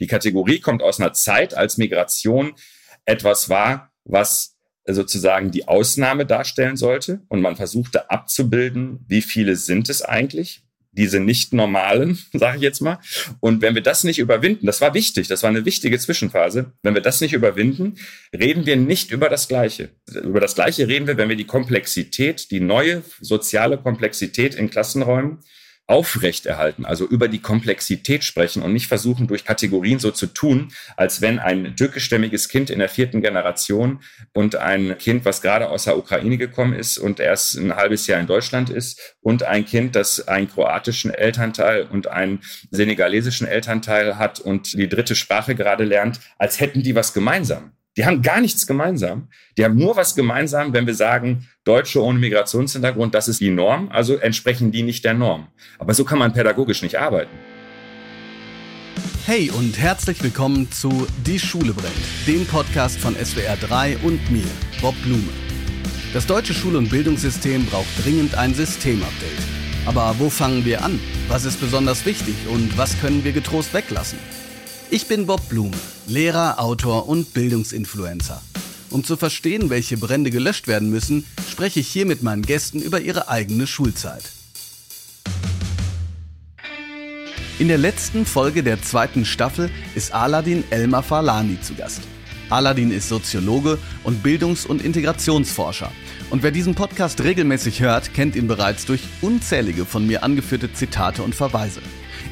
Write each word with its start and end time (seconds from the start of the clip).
Die 0.00 0.06
Kategorie 0.06 0.60
kommt 0.60 0.82
aus 0.82 1.00
einer 1.00 1.12
Zeit, 1.12 1.54
als 1.54 1.78
Migration 1.78 2.52
etwas 3.04 3.48
war, 3.48 3.92
was 4.04 4.56
sozusagen 4.86 5.50
die 5.50 5.68
Ausnahme 5.68 6.26
darstellen 6.26 6.76
sollte. 6.76 7.20
Und 7.28 7.40
man 7.40 7.56
versuchte 7.56 8.10
abzubilden, 8.10 9.04
wie 9.06 9.22
viele 9.22 9.56
sind 9.56 9.88
es 9.88 10.02
eigentlich, 10.02 10.62
diese 10.92 11.20
nicht 11.20 11.52
normalen, 11.52 12.18
sage 12.32 12.56
ich 12.56 12.62
jetzt 12.62 12.80
mal. 12.80 12.98
Und 13.40 13.60
wenn 13.60 13.74
wir 13.74 13.82
das 13.82 14.04
nicht 14.04 14.18
überwinden, 14.18 14.66
das 14.66 14.80
war 14.80 14.94
wichtig, 14.94 15.28
das 15.28 15.42
war 15.42 15.50
eine 15.50 15.64
wichtige 15.64 15.98
Zwischenphase, 15.98 16.72
wenn 16.82 16.94
wir 16.94 17.02
das 17.02 17.20
nicht 17.20 17.32
überwinden, 17.32 17.98
reden 18.32 18.66
wir 18.66 18.76
nicht 18.76 19.10
über 19.10 19.28
das 19.28 19.48
Gleiche. 19.48 19.90
Über 20.22 20.40
das 20.40 20.54
Gleiche 20.54 20.88
reden 20.88 21.06
wir, 21.06 21.16
wenn 21.16 21.28
wir 21.28 21.36
die 21.36 21.46
Komplexität, 21.46 22.50
die 22.50 22.60
neue 22.60 23.02
soziale 23.20 23.78
Komplexität 23.78 24.54
in 24.54 24.70
Klassenräumen 24.70 25.40
aufrechterhalten, 25.88 26.84
also 26.84 27.06
über 27.06 27.28
die 27.28 27.40
Komplexität 27.40 28.22
sprechen 28.22 28.62
und 28.62 28.74
nicht 28.74 28.86
versuchen, 28.86 29.26
durch 29.26 29.46
Kategorien 29.46 29.98
so 29.98 30.10
zu 30.10 30.26
tun, 30.26 30.70
als 30.96 31.22
wenn 31.22 31.38
ein 31.38 31.76
türkischstämmiges 31.76 32.50
Kind 32.50 32.68
in 32.68 32.78
der 32.78 32.90
vierten 32.90 33.22
Generation 33.22 34.00
und 34.34 34.54
ein 34.56 34.98
Kind, 34.98 35.24
was 35.24 35.40
gerade 35.40 35.70
aus 35.70 35.84
der 35.84 35.96
Ukraine 35.96 36.36
gekommen 36.36 36.74
ist 36.74 36.98
und 36.98 37.20
erst 37.20 37.56
ein 37.56 37.74
halbes 37.74 38.06
Jahr 38.06 38.20
in 38.20 38.26
Deutschland 38.26 38.68
ist 38.68 39.16
und 39.22 39.44
ein 39.44 39.64
Kind, 39.64 39.96
das 39.96 40.28
einen 40.28 40.50
kroatischen 40.50 41.10
Elternteil 41.10 41.84
und 41.90 42.06
einen 42.06 42.40
senegalesischen 42.70 43.46
Elternteil 43.46 44.18
hat 44.18 44.40
und 44.40 44.74
die 44.74 44.90
dritte 44.90 45.14
Sprache 45.14 45.54
gerade 45.54 45.84
lernt, 45.84 46.20
als 46.36 46.60
hätten 46.60 46.82
die 46.82 46.94
was 46.94 47.14
gemeinsam. 47.14 47.72
Die 47.98 48.06
haben 48.06 48.22
gar 48.22 48.40
nichts 48.40 48.68
gemeinsam. 48.68 49.26
Die 49.56 49.64
haben 49.64 49.74
nur 49.74 49.96
was 49.96 50.14
gemeinsam, 50.14 50.72
wenn 50.72 50.86
wir 50.86 50.94
sagen, 50.94 51.48
Deutsche 51.64 52.00
ohne 52.00 52.20
Migrationshintergrund, 52.20 53.12
das 53.12 53.26
ist 53.26 53.40
die 53.40 53.50
Norm, 53.50 53.88
also 53.90 54.14
entsprechen 54.14 54.70
die 54.70 54.84
nicht 54.84 55.04
der 55.04 55.14
Norm. 55.14 55.48
Aber 55.80 55.92
so 55.94 56.04
kann 56.04 56.20
man 56.20 56.32
pädagogisch 56.32 56.80
nicht 56.82 56.96
arbeiten. 56.96 57.36
Hey 59.26 59.50
und 59.50 59.76
herzlich 59.80 60.22
willkommen 60.22 60.70
zu 60.70 61.08
Die 61.26 61.40
Schule 61.40 61.72
brennt, 61.72 61.92
dem 62.28 62.46
Podcast 62.46 63.00
von 63.00 63.16
SWR 63.16 63.56
3 63.56 63.98
und 64.04 64.30
mir, 64.30 64.46
Bob 64.80 64.94
Blume. 65.02 65.32
Das 66.14 66.24
deutsche 66.24 66.54
Schul- 66.54 66.76
und 66.76 66.90
Bildungssystem 66.90 67.66
braucht 67.66 68.04
dringend 68.04 68.36
ein 68.36 68.54
Systemupdate. 68.54 69.42
Aber 69.86 70.14
wo 70.20 70.30
fangen 70.30 70.64
wir 70.64 70.84
an? 70.84 71.00
Was 71.26 71.44
ist 71.44 71.60
besonders 71.60 72.06
wichtig 72.06 72.36
und 72.48 72.78
was 72.78 73.00
können 73.00 73.24
wir 73.24 73.32
getrost 73.32 73.74
weglassen? 73.74 74.20
Ich 74.90 75.06
bin 75.06 75.26
Bob 75.26 75.46
Blume, 75.50 75.76
Lehrer, 76.06 76.58
Autor 76.58 77.10
und 77.10 77.34
Bildungsinfluencer. 77.34 78.40
Um 78.88 79.04
zu 79.04 79.18
verstehen, 79.18 79.68
welche 79.68 79.98
Brände 79.98 80.30
gelöscht 80.30 80.66
werden 80.66 80.88
müssen, 80.88 81.26
spreche 81.46 81.80
ich 81.80 81.88
hier 81.88 82.06
mit 82.06 82.22
meinen 82.22 82.40
Gästen 82.40 82.80
über 82.80 82.98
ihre 82.98 83.28
eigene 83.28 83.66
Schulzeit. 83.66 84.22
In 87.58 87.68
der 87.68 87.76
letzten 87.76 88.24
Folge 88.24 88.62
der 88.62 88.80
zweiten 88.80 89.26
Staffel 89.26 89.68
ist 89.94 90.14
Aladin 90.14 90.64
Elmar 90.70 91.02
Falani 91.02 91.60
zu 91.60 91.74
Gast. 91.74 92.00
Aladin 92.48 92.90
ist 92.90 93.10
Soziologe 93.10 93.76
und 94.04 94.22
Bildungs- 94.22 94.64
und 94.64 94.80
Integrationsforscher. 94.80 95.92
Und 96.30 96.42
wer 96.42 96.50
diesen 96.50 96.74
Podcast 96.74 97.22
regelmäßig 97.22 97.82
hört, 97.82 98.14
kennt 98.14 98.36
ihn 98.36 98.48
bereits 98.48 98.86
durch 98.86 99.02
unzählige 99.20 99.84
von 99.84 100.06
mir 100.06 100.22
angeführte 100.22 100.72
Zitate 100.72 101.22
und 101.22 101.34
Verweise. 101.34 101.82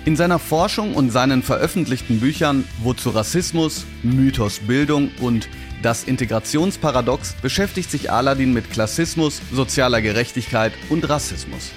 In 0.04 0.16
seiner 0.16 0.38
Forschung 0.38 0.94
und 0.94 1.10
seinen 1.10 1.42
veröffentlichten 1.42 2.20
Büchern 2.20 2.64
Wozu 2.82 3.10
Rassismus, 3.10 3.86
Mythos 4.02 4.60
Bildung 4.60 5.10
und 5.20 5.48
Das 5.82 6.04
Integrationsparadox 6.04 7.34
beschäftigt 7.42 7.90
sich 7.90 8.10
Aladin 8.10 8.52
mit 8.52 8.70
Klassismus, 8.70 9.40
sozialer 9.52 10.00
Gerechtigkeit 10.02 10.72
und 10.88 11.08
Rassismus. 11.08 11.70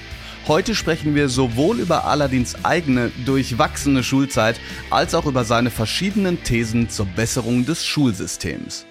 Heute 0.47 0.73
sprechen 0.73 1.13
wir 1.13 1.29
sowohl 1.29 1.79
über 1.79 2.05
Aladins 2.05 2.65
eigene 2.65 3.11
durchwachsene 3.25 4.03
Schulzeit 4.03 4.59
als 4.89 5.13
auch 5.13 5.27
über 5.27 5.43
seine 5.43 5.69
verschiedenen 5.69 6.43
Thesen 6.43 6.89
zur 6.89 7.05
Besserung 7.05 7.65
des 7.65 7.85
Schulsystems. 7.85 8.85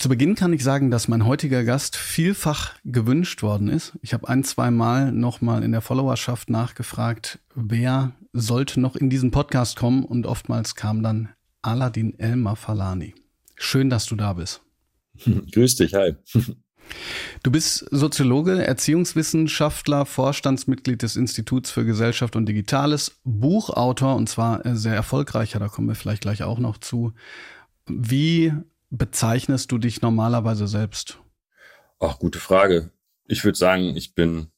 Zu 0.00 0.08
Beginn 0.08 0.34
kann 0.34 0.54
ich 0.54 0.64
sagen, 0.64 0.90
dass 0.90 1.08
mein 1.08 1.26
heutiger 1.26 1.62
Gast 1.62 1.94
vielfach 1.94 2.72
gewünscht 2.86 3.42
worden 3.42 3.68
ist. 3.68 3.98
Ich 4.00 4.14
habe 4.14 4.30
ein, 4.30 4.44
zwei 4.44 4.70
Mal 4.70 5.12
nochmal 5.12 5.62
in 5.62 5.72
der 5.72 5.82
Followerschaft 5.82 6.48
nachgefragt, 6.48 7.38
wer 7.54 8.12
sollte 8.32 8.80
noch 8.80 8.96
in 8.96 9.10
diesen 9.10 9.30
Podcast 9.30 9.76
kommen 9.76 10.06
und 10.06 10.24
oftmals 10.24 10.74
kam 10.74 11.02
dann 11.02 11.28
Aladin 11.60 12.18
Elmar 12.18 12.56
Falani. 12.56 13.14
Schön, 13.56 13.90
dass 13.90 14.06
du 14.06 14.16
da 14.16 14.32
bist. 14.32 14.62
Grüß 15.52 15.76
dich, 15.76 15.92
hi. 15.92 16.16
Du 17.42 17.50
bist 17.50 17.86
Soziologe, 17.90 18.64
Erziehungswissenschaftler, 18.64 20.06
Vorstandsmitglied 20.06 21.02
des 21.02 21.16
Instituts 21.16 21.70
für 21.70 21.84
Gesellschaft 21.84 22.36
und 22.36 22.46
Digitales, 22.46 23.20
Buchautor 23.24 24.16
und 24.16 24.30
zwar 24.30 24.62
sehr 24.74 24.94
erfolgreicher, 24.94 25.58
da 25.58 25.68
kommen 25.68 25.88
wir 25.88 25.94
vielleicht 25.94 26.22
gleich 26.22 26.42
auch 26.42 26.58
noch 26.58 26.78
zu. 26.78 27.12
Wie 27.86 28.54
bezeichnest 28.90 29.72
du 29.72 29.78
dich 29.78 30.02
normalerweise 30.02 30.66
selbst? 30.66 31.20
Ach, 31.98 32.18
gute 32.18 32.38
Frage. 32.38 32.90
Ich 33.26 33.44
würde 33.44 33.58
sagen, 33.58 33.96
ich 33.96 34.14
bin, 34.14 34.50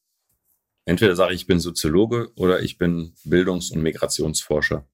entweder 0.84 1.14
sage 1.14 1.34
ich, 1.34 1.42
ich 1.42 1.46
bin 1.46 1.60
Soziologe 1.60 2.32
oder 2.36 2.62
ich 2.62 2.78
bin 2.78 3.14
Bildungs- 3.24 3.70
und 3.70 3.82
Migrationsforscher. 3.82 4.86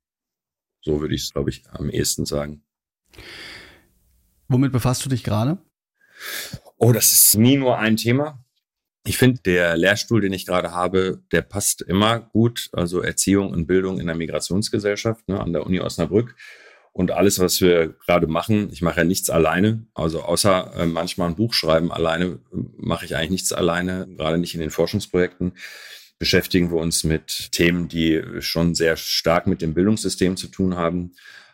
So 0.80 1.00
würde 1.00 1.14
ich 1.14 1.22
es, 1.22 1.32
glaube 1.32 1.50
ich, 1.50 1.68
am 1.70 1.90
ehesten 1.90 2.26
sagen. 2.26 2.64
Womit 4.48 4.72
befasst 4.72 5.04
du 5.04 5.08
dich 5.08 5.24
gerade? 5.24 5.58
Oh, 6.76 6.92
das 6.92 7.12
ist 7.12 7.36
nie 7.36 7.56
nur 7.56 7.78
ein 7.78 7.96
Thema. 7.96 8.44
Ich 9.04 9.18
finde, 9.18 9.40
der 9.42 9.76
Lehrstuhl, 9.76 10.20
den 10.20 10.32
ich 10.32 10.46
gerade 10.46 10.72
habe, 10.72 11.22
der 11.32 11.42
passt 11.42 11.82
immer 11.82 12.20
gut. 12.20 12.68
Also 12.72 13.00
Erziehung 13.00 13.50
und 13.50 13.66
Bildung 13.66 14.00
in 14.00 14.06
der 14.06 14.16
Migrationsgesellschaft 14.16 15.28
ne, 15.28 15.40
an 15.40 15.52
der 15.52 15.64
Uni 15.64 15.80
Osnabrück. 15.80 16.34
Und 16.98 17.12
alles, 17.12 17.38
was 17.38 17.60
wir 17.60 17.94
gerade 18.06 18.26
machen, 18.26 18.70
ich 18.72 18.82
mache 18.82 18.96
ja 18.96 19.04
nichts 19.04 19.30
alleine, 19.30 19.86
also 19.94 20.22
außer 20.22 20.72
äh, 20.74 20.84
manchmal 20.84 21.28
ein 21.28 21.36
Buch 21.36 21.54
schreiben 21.54 21.92
alleine, 21.92 22.40
mache 22.50 23.04
ich 23.04 23.14
eigentlich 23.14 23.30
nichts 23.30 23.52
alleine, 23.52 24.08
gerade 24.16 24.36
nicht 24.36 24.54
in 24.54 24.60
den 24.60 24.70
Forschungsprojekten. 24.70 25.52
Beschäftigen 26.18 26.72
wir 26.72 26.78
uns 26.78 27.04
mit 27.04 27.52
Themen, 27.52 27.86
die 27.86 28.20
schon 28.40 28.74
sehr 28.74 28.96
stark 28.96 29.46
mit 29.46 29.62
dem 29.62 29.74
Bildungssystem 29.74 30.36
zu 30.36 30.48
tun 30.48 30.74
haben, 30.74 31.12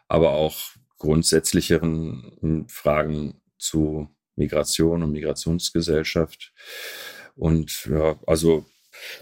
aber 0.09 0.31
auch 0.31 0.56
grundsätzlicheren 0.97 2.66
Fragen 2.71 3.34
zu 3.59 4.09
Migration 4.37 5.03
und 5.03 5.12
Migrationsgesellschaft. 5.12 6.54
Und 7.37 7.84
ja, 7.91 8.19
also 8.27 8.65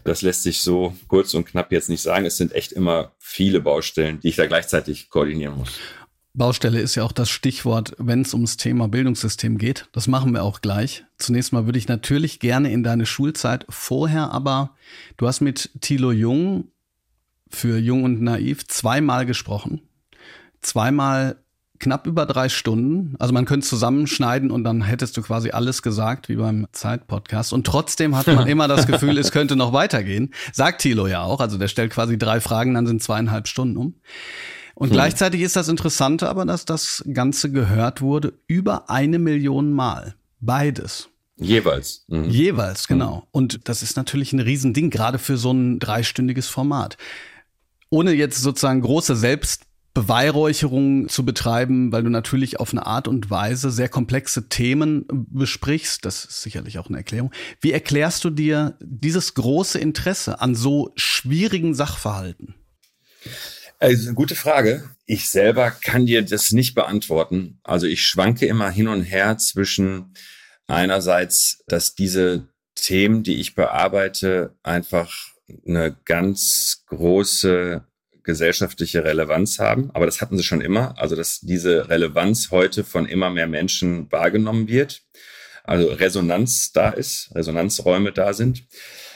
das 0.04 0.22
lässt 0.22 0.44
sich 0.44 0.60
so 0.60 0.94
kurz 1.08 1.34
und 1.34 1.46
knapp 1.46 1.72
jetzt 1.72 1.88
nicht 1.88 2.02
sagen. 2.02 2.26
Es 2.26 2.36
sind 2.36 2.52
echt 2.52 2.70
immer 2.70 3.10
viele 3.18 3.60
Baustellen, 3.60 4.20
die 4.20 4.28
ich 4.28 4.36
da 4.36 4.46
gleichzeitig 4.46 5.10
koordinieren 5.10 5.56
muss. 5.56 5.80
Baustelle 6.34 6.80
ist 6.80 6.94
ja 6.94 7.04
auch 7.04 7.12
das 7.12 7.28
Stichwort, 7.28 7.94
wenn 7.98 8.22
es 8.22 8.32
ums 8.32 8.56
Thema 8.56 8.88
Bildungssystem 8.88 9.58
geht. 9.58 9.88
Das 9.92 10.08
machen 10.08 10.32
wir 10.32 10.44
auch 10.44 10.62
gleich. 10.62 11.04
Zunächst 11.18 11.52
mal 11.52 11.66
würde 11.66 11.78
ich 11.78 11.88
natürlich 11.88 12.40
gerne 12.40 12.72
in 12.72 12.82
deine 12.82 13.04
Schulzeit 13.04 13.66
vorher, 13.68 14.30
aber 14.30 14.70
du 15.18 15.26
hast 15.26 15.40
mit 15.40 15.70
Thilo 15.80 16.10
Jung 16.10 16.68
für 17.50 17.76
Jung 17.78 18.04
und 18.04 18.22
Naiv 18.22 18.66
zweimal 18.66 19.26
gesprochen. 19.26 19.82
Zweimal 20.62 21.36
knapp 21.78 22.06
über 22.06 22.24
drei 22.24 22.48
Stunden. 22.48 23.14
Also 23.18 23.34
man 23.34 23.44
könnte 23.44 23.66
zusammenschneiden 23.66 24.50
und 24.50 24.64
dann 24.64 24.80
hättest 24.80 25.16
du 25.16 25.22
quasi 25.22 25.50
alles 25.50 25.82
gesagt, 25.82 26.30
wie 26.30 26.36
beim 26.36 26.66
Zeitpodcast. 26.72 27.52
Und 27.52 27.66
trotzdem 27.66 28.16
hat 28.16 28.28
man 28.28 28.46
immer 28.48 28.68
das 28.68 28.86
Gefühl, 28.86 29.18
es 29.18 29.32
könnte 29.32 29.56
noch 29.56 29.74
weitergehen. 29.74 30.32
Sagt 30.52 30.80
Thilo 30.80 31.08
ja 31.08 31.22
auch. 31.22 31.40
Also 31.40 31.58
der 31.58 31.68
stellt 31.68 31.92
quasi 31.92 32.16
drei 32.16 32.40
Fragen, 32.40 32.72
dann 32.72 32.86
sind 32.86 33.02
zweieinhalb 33.02 33.48
Stunden 33.48 33.76
um. 33.76 33.94
Und 34.74 34.88
hm. 34.88 34.94
gleichzeitig 34.94 35.42
ist 35.42 35.56
das 35.56 35.68
Interessante 35.68 36.28
aber, 36.28 36.44
dass 36.44 36.64
das 36.64 37.04
Ganze 37.12 37.50
gehört 37.50 38.00
wurde 38.00 38.34
über 38.46 38.90
eine 38.90 39.18
Million 39.18 39.72
Mal. 39.72 40.14
Beides. 40.40 41.08
Jeweils. 41.36 42.04
Mhm. 42.08 42.30
Jeweils, 42.30 42.88
genau. 42.88 43.16
Mhm. 43.16 43.22
Und 43.32 43.68
das 43.68 43.82
ist 43.82 43.96
natürlich 43.96 44.32
ein 44.32 44.40
Riesending, 44.40 44.90
gerade 44.90 45.18
für 45.18 45.36
so 45.36 45.52
ein 45.52 45.78
dreistündiges 45.78 46.48
Format. 46.48 46.96
Ohne 47.90 48.12
jetzt 48.12 48.40
sozusagen 48.40 48.80
große 48.80 49.16
Selbstbeweihräucherung 49.16 51.08
zu 51.08 51.24
betreiben, 51.24 51.92
weil 51.92 52.02
du 52.04 52.10
natürlich 52.10 52.58
auf 52.60 52.72
eine 52.72 52.86
Art 52.86 53.08
und 53.08 53.30
Weise 53.30 53.70
sehr 53.70 53.88
komplexe 53.88 54.48
Themen 54.48 55.04
besprichst. 55.08 56.04
Das 56.04 56.24
ist 56.24 56.42
sicherlich 56.42 56.78
auch 56.78 56.88
eine 56.88 56.98
Erklärung. 56.98 57.32
Wie 57.60 57.72
erklärst 57.72 58.24
du 58.24 58.30
dir 58.30 58.76
dieses 58.80 59.34
große 59.34 59.78
Interesse 59.78 60.40
an 60.40 60.54
so 60.54 60.92
schwierigen 60.96 61.74
Sachverhalten? 61.74 62.54
Also 63.82 64.06
eine 64.06 64.14
gute 64.14 64.36
Frage. 64.36 64.88
Ich 65.06 65.28
selber 65.28 65.72
kann 65.72 66.06
dir 66.06 66.22
das 66.22 66.52
nicht 66.52 66.76
beantworten. 66.76 67.58
Also 67.64 67.88
ich 67.88 68.06
schwanke 68.06 68.46
immer 68.46 68.70
hin 68.70 68.86
und 68.86 69.02
her 69.02 69.38
zwischen 69.38 70.14
einerseits, 70.68 71.64
dass 71.66 71.96
diese 71.96 72.46
Themen, 72.76 73.24
die 73.24 73.40
ich 73.40 73.56
bearbeite, 73.56 74.54
einfach 74.62 75.12
eine 75.66 75.96
ganz 76.04 76.84
große 76.86 77.84
gesellschaftliche 78.22 79.02
Relevanz 79.02 79.58
haben. 79.58 79.90
Aber 79.94 80.06
das 80.06 80.20
hatten 80.20 80.36
sie 80.36 80.44
schon 80.44 80.60
immer. 80.60 80.96
Also 80.96 81.16
dass 81.16 81.40
diese 81.40 81.88
Relevanz 81.88 82.52
heute 82.52 82.84
von 82.84 83.06
immer 83.06 83.30
mehr 83.30 83.48
Menschen 83.48 84.12
wahrgenommen 84.12 84.68
wird. 84.68 85.02
Also 85.64 85.88
Resonanz 85.88 86.70
da 86.70 86.90
ist, 86.90 87.34
Resonanzräume 87.34 88.12
da 88.12 88.32
sind. 88.32 88.62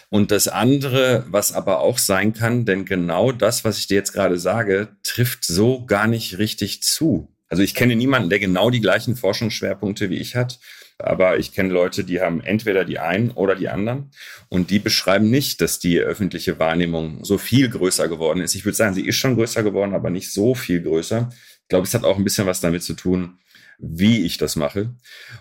Und 0.09 0.31
das 0.31 0.49
andere, 0.49 1.25
was 1.29 1.53
aber 1.53 1.81
auch 1.81 1.99
sein 1.99 2.33
kann, 2.33 2.65
denn 2.65 2.85
genau 2.85 3.33
das, 3.33 3.65
was 3.65 3.79
ich 3.79 3.87
dir 3.87 3.97
jetzt 3.97 4.13
gerade 4.13 4.39
sage, 4.39 4.89
trifft 5.03 5.45
so 5.45 5.85
gar 5.85 6.07
nicht 6.07 6.39
richtig 6.39 6.83
zu. 6.83 7.33
Also 7.49 7.63
ich 7.63 7.75
kenne 7.75 7.97
niemanden, 7.97 8.31
der 8.31 8.39
genau 8.39 8.71
die 8.71 8.81
gleichen 8.81 9.17
Forschungsschwerpunkte 9.17 10.11
wie 10.11 10.19
ich 10.19 10.37
hat. 10.37 10.59
Aber 10.99 11.39
ich 11.39 11.53
kenne 11.53 11.73
Leute, 11.73 12.05
die 12.05 12.21
haben 12.21 12.41
entweder 12.41 12.85
die 12.85 12.99
einen 12.99 13.31
oder 13.31 13.55
die 13.55 13.69
anderen. 13.69 14.11
Und 14.49 14.71
die 14.71 14.79
beschreiben 14.79 15.31
nicht, 15.31 15.61
dass 15.61 15.79
die 15.79 15.99
öffentliche 15.99 16.59
Wahrnehmung 16.59 17.23
so 17.23 17.37
viel 17.37 17.69
größer 17.69 18.09
geworden 18.09 18.41
ist. 18.41 18.55
Ich 18.55 18.65
würde 18.65 18.77
sagen, 18.77 18.95
sie 18.95 19.07
ist 19.07 19.17
schon 19.17 19.35
größer 19.35 19.63
geworden, 19.63 19.95
aber 19.95 20.09
nicht 20.09 20.33
so 20.33 20.55
viel 20.55 20.81
größer. 20.83 21.29
Ich 21.63 21.69
glaube, 21.69 21.87
es 21.87 21.95
hat 21.95 22.05
auch 22.05 22.17
ein 22.17 22.25
bisschen 22.25 22.47
was 22.47 22.61
damit 22.61 22.83
zu 22.83 22.95
tun, 22.95 23.39
wie 23.79 24.25
ich 24.25 24.39
das 24.39 24.57
mache. 24.57 24.95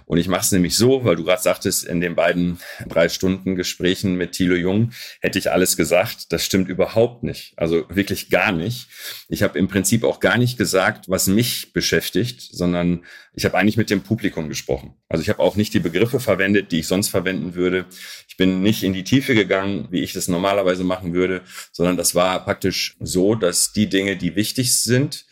Und 0.05 0.17
ich 0.17 0.27
mache 0.27 0.41
es 0.41 0.51
nämlich 0.51 0.75
so, 0.75 1.05
weil 1.05 1.15
du 1.15 1.23
gerade 1.23 1.41
sagtest, 1.41 1.85
in 1.85 2.01
den 2.01 2.15
beiden 2.15 2.59
drei 2.87 3.09
Stunden 3.09 3.55
Gesprächen 3.55 4.15
mit 4.15 4.33
Thilo 4.33 4.55
Jung 4.55 4.91
hätte 5.21 5.39
ich 5.39 5.51
alles 5.51 5.77
gesagt. 5.77 6.31
Das 6.31 6.45
stimmt 6.45 6.69
überhaupt 6.69 7.23
nicht. 7.23 7.53
Also 7.57 7.85
wirklich 7.89 8.29
gar 8.29 8.51
nicht. 8.51 8.87
Ich 9.29 9.43
habe 9.43 9.57
im 9.57 9.67
Prinzip 9.67 10.03
auch 10.03 10.19
gar 10.19 10.37
nicht 10.37 10.57
gesagt, 10.57 11.09
was 11.09 11.27
mich 11.27 11.73
beschäftigt, 11.73 12.41
sondern 12.41 13.05
ich 13.33 13.45
habe 13.45 13.57
eigentlich 13.57 13.77
mit 13.77 13.89
dem 13.89 14.01
Publikum 14.01 14.49
gesprochen. 14.49 14.93
Also 15.09 15.21
ich 15.21 15.29
habe 15.29 15.39
auch 15.39 15.55
nicht 15.55 15.73
die 15.73 15.79
Begriffe 15.79 16.19
verwendet, 16.19 16.71
die 16.71 16.79
ich 16.79 16.87
sonst 16.87 17.09
verwenden 17.09 17.55
würde. 17.55 17.85
Ich 18.27 18.37
bin 18.37 18.61
nicht 18.61 18.83
in 18.83 18.93
die 18.93 19.03
Tiefe 19.03 19.35
gegangen, 19.35 19.87
wie 19.91 20.01
ich 20.01 20.13
das 20.13 20.27
normalerweise 20.27 20.83
machen 20.83 21.13
würde, 21.13 21.41
sondern 21.71 21.97
das 21.97 22.15
war 22.15 22.43
praktisch 22.43 22.95
so, 22.99 23.35
dass 23.35 23.71
die 23.71 23.87
Dinge, 23.87 24.17
die 24.17 24.35
wichtig 24.35 24.77
sind, 24.81 25.25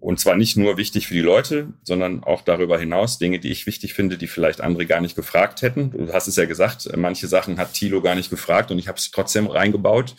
und 0.00 0.18
zwar 0.18 0.36
nicht 0.36 0.56
nur 0.56 0.78
wichtig 0.78 1.06
für 1.06 1.14
die 1.14 1.20
Leute, 1.20 1.74
sondern 1.82 2.24
auch 2.24 2.42
darüber 2.42 2.78
hinaus 2.78 3.18
Dinge, 3.18 3.38
die 3.38 3.50
ich 3.50 3.66
wichtig 3.66 3.94
finde, 3.94 4.16
die 4.16 4.26
vielleicht 4.26 4.60
andere 4.62 4.86
gar 4.86 5.00
nicht 5.00 5.14
gefragt 5.14 5.62
hätten. 5.62 5.90
Du 5.90 6.12
hast 6.12 6.26
es 6.26 6.36
ja 6.36 6.46
gesagt, 6.46 6.88
manche 6.96 7.28
Sachen 7.28 7.58
hat 7.58 7.74
Thilo 7.74 8.00
gar 8.00 8.14
nicht 8.14 8.30
gefragt 8.30 8.70
und 8.70 8.78
ich 8.78 8.88
habe 8.88 8.98
es 8.98 9.10
trotzdem 9.10 9.46
reingebaut. 9.46 10.16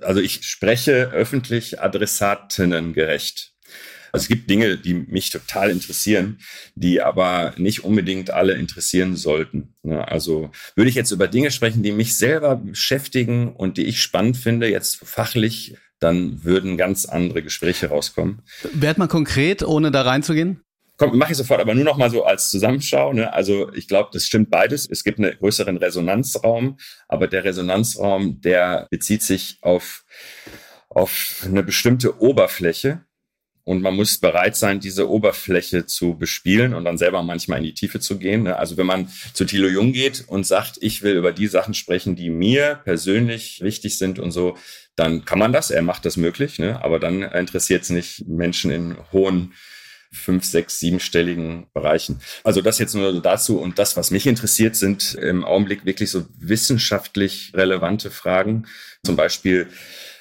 Also 0.00 0.20
ich 0.20 0.42
spreche 0.42 1.10
öffentlich 1.12 1.80
adressatinnengerecht. 1.80 3.52
Also 4.12 4.24
es 4.24 4.28
gibt 4.28 4.50
Dinge, 4.50 4.76
die 4.76 4.94
mich 4.94 5.30
total 5.30 5.70
interessieren, 5.70 6.38
die 6.74 7.00
aber 7.00 7.54
nicht 7.56 7.84
unbedingt 7.84 8.30
alle 8.30 8.54
interessieren 8.54 9.14
sollten. 9.14 9.74
Also 9.84 10.50
würde 10.74 10.90
ich 10.90 10.96
jetzt 10.96 11.12
über 11.12 11.28
Dinge 11.28 11.52
sprechen, 11.52 11.84
die 11.84 11.92
mich 11.92 12.16
selber 12.16 12.56
beschäftigen 12.56 13.54
und 13.54 13.76
die 13.76 13.86
ich 13.86 14.02
spannend 14.02 14.36
finde, 14.36 14.68
jetzt 14.68 14.96
fachlich 15.04 15.76
dann 16.00 16.42
würden 16.44 16.76
ganz 16.76 17.04
andere 17.04 17.42
Gespräche 17.42 17.88
rauskommen. 17.88 18.42
Werd 18.72 18.98
mal 18.98 19.06
konkret, 19.06 19.62
ohne 19.62 19.90
da 19.90 20.02
reinzugehen. 20.02 20.62
Komm, 20.96 21.16
mache 21.16 21.32
ich 21.32 21.38
sofort, 21.38 21.60
aber 21.60 21.74
nur 21.74 21.84
noch 21.84 21.96
mal 21.96 22.10
so 22.10 22.24
als 22.24 22.50
Zusammenschau. 22.50 23.14
Ne? 23.14 23.32
Also 23.32 23.72
ich 23.72 23.88
glaube, 23.88 24.10
das 24.12 24.26
stimmt 24.26 24.50
beides. 24.50 24.86
Es 24.86 25.02
gibt 25.02 25.18
einen 25.18 25.34
größeren 25.38 25.78
Resonanzraum, 25.78 26.78
aber 27.08 27.26
der 27.26 27.44
Resonanzraum, 27.44 28.42
der 28.42 28.86
bezieht 28.90 29.22
sich 29.22 29.56
auf, 29.62 30.04
auf 30.90 31.42
eine 31.46 31.62
bestimmte 31.62 32.20
Oberfläche. 32.20 33.00
Und 33.64 33.80
man 33.80 33.94
muss 33.94 34.18
bereit 34.18 34.56
sein, 34.56 34.80
diese 34.80 35.08
Oberfläche 35.08 35.86
zu 35.86 36.18
bespielen 36.18 36.74
und 36.74 36.84
dann 36.84 36.98
selber 36.98 37.22
manchmal 37.22 37.58
in 37.58 37.64
die 37.64 37.74
Tiefe 37.74 38.00
zu 38.00 38.18
gehen. 38.18 38.42
Ne? 38.42 38.56
Also 38.56 38.76
wenn 38.76 38.86
man 38.86 39.08
zu 39.32 39.46
Thilo 39.46 39.68
Jung 39.68 39.92
geht 39.92 40.24
und 40.26 40.46
sagt, 40.46 40.76
ich 40.82 41.02
will 41.02 41.14
über 41.14 41.32
die 41.32 41.46
Sachen 41.46 41.72
sprechen, 41.72 42.14
die 42.14 42.28
mir 42.28 42.80
persönlich 42.84 43.60
wichtig 43.62 43.96
sind 43.96 44.18
und 44.18 44.32
so, 44.32 44.56
dann 45.00 45.24
kann 45.24 45.38
man 45.38 45.52
das, 45.52 45.70
er 45.70 45.82
macht 45.82 46.04
das 46.04 46.16
möglich, 46.16 46.58
ne? 46.58 46.84
aber 46.84 47.00
dann 47.00 47.22
interessiert 47.22 47.82
es 47.82 47.90
nicht 47.90 48.28
Menschen 48.28 48.70
in 48.70 48.96
hohen 49.12 49.54
fünf, 50.12 50.44
sechs, 50.44 50.78
siebenstelligen 50.78 51.66
Bereichen. 51.72 52.20
Also 52.44 52.60
das 52.60 52.78
jetzt 52.78 52.94
nur 52.94 53.22
dazu. 53.22 53.58
Und 53.58 53.78
das, 53.78 53.96
was 53.96 54.10
mich 54.10 54.26
interessiert, 54.26 54.76
sind 54.76 55.14
im 55.14 55.44
Augenblick 55.44 55.84
wirklich 55.86 56.10
so 56.10 56.26
wissenschaftlich 56.38 57.52
relevante 57.54 58.10
Fragen. 58.10 58.66
Zum 59.04 59.16
Beispiel, 59.16 59.68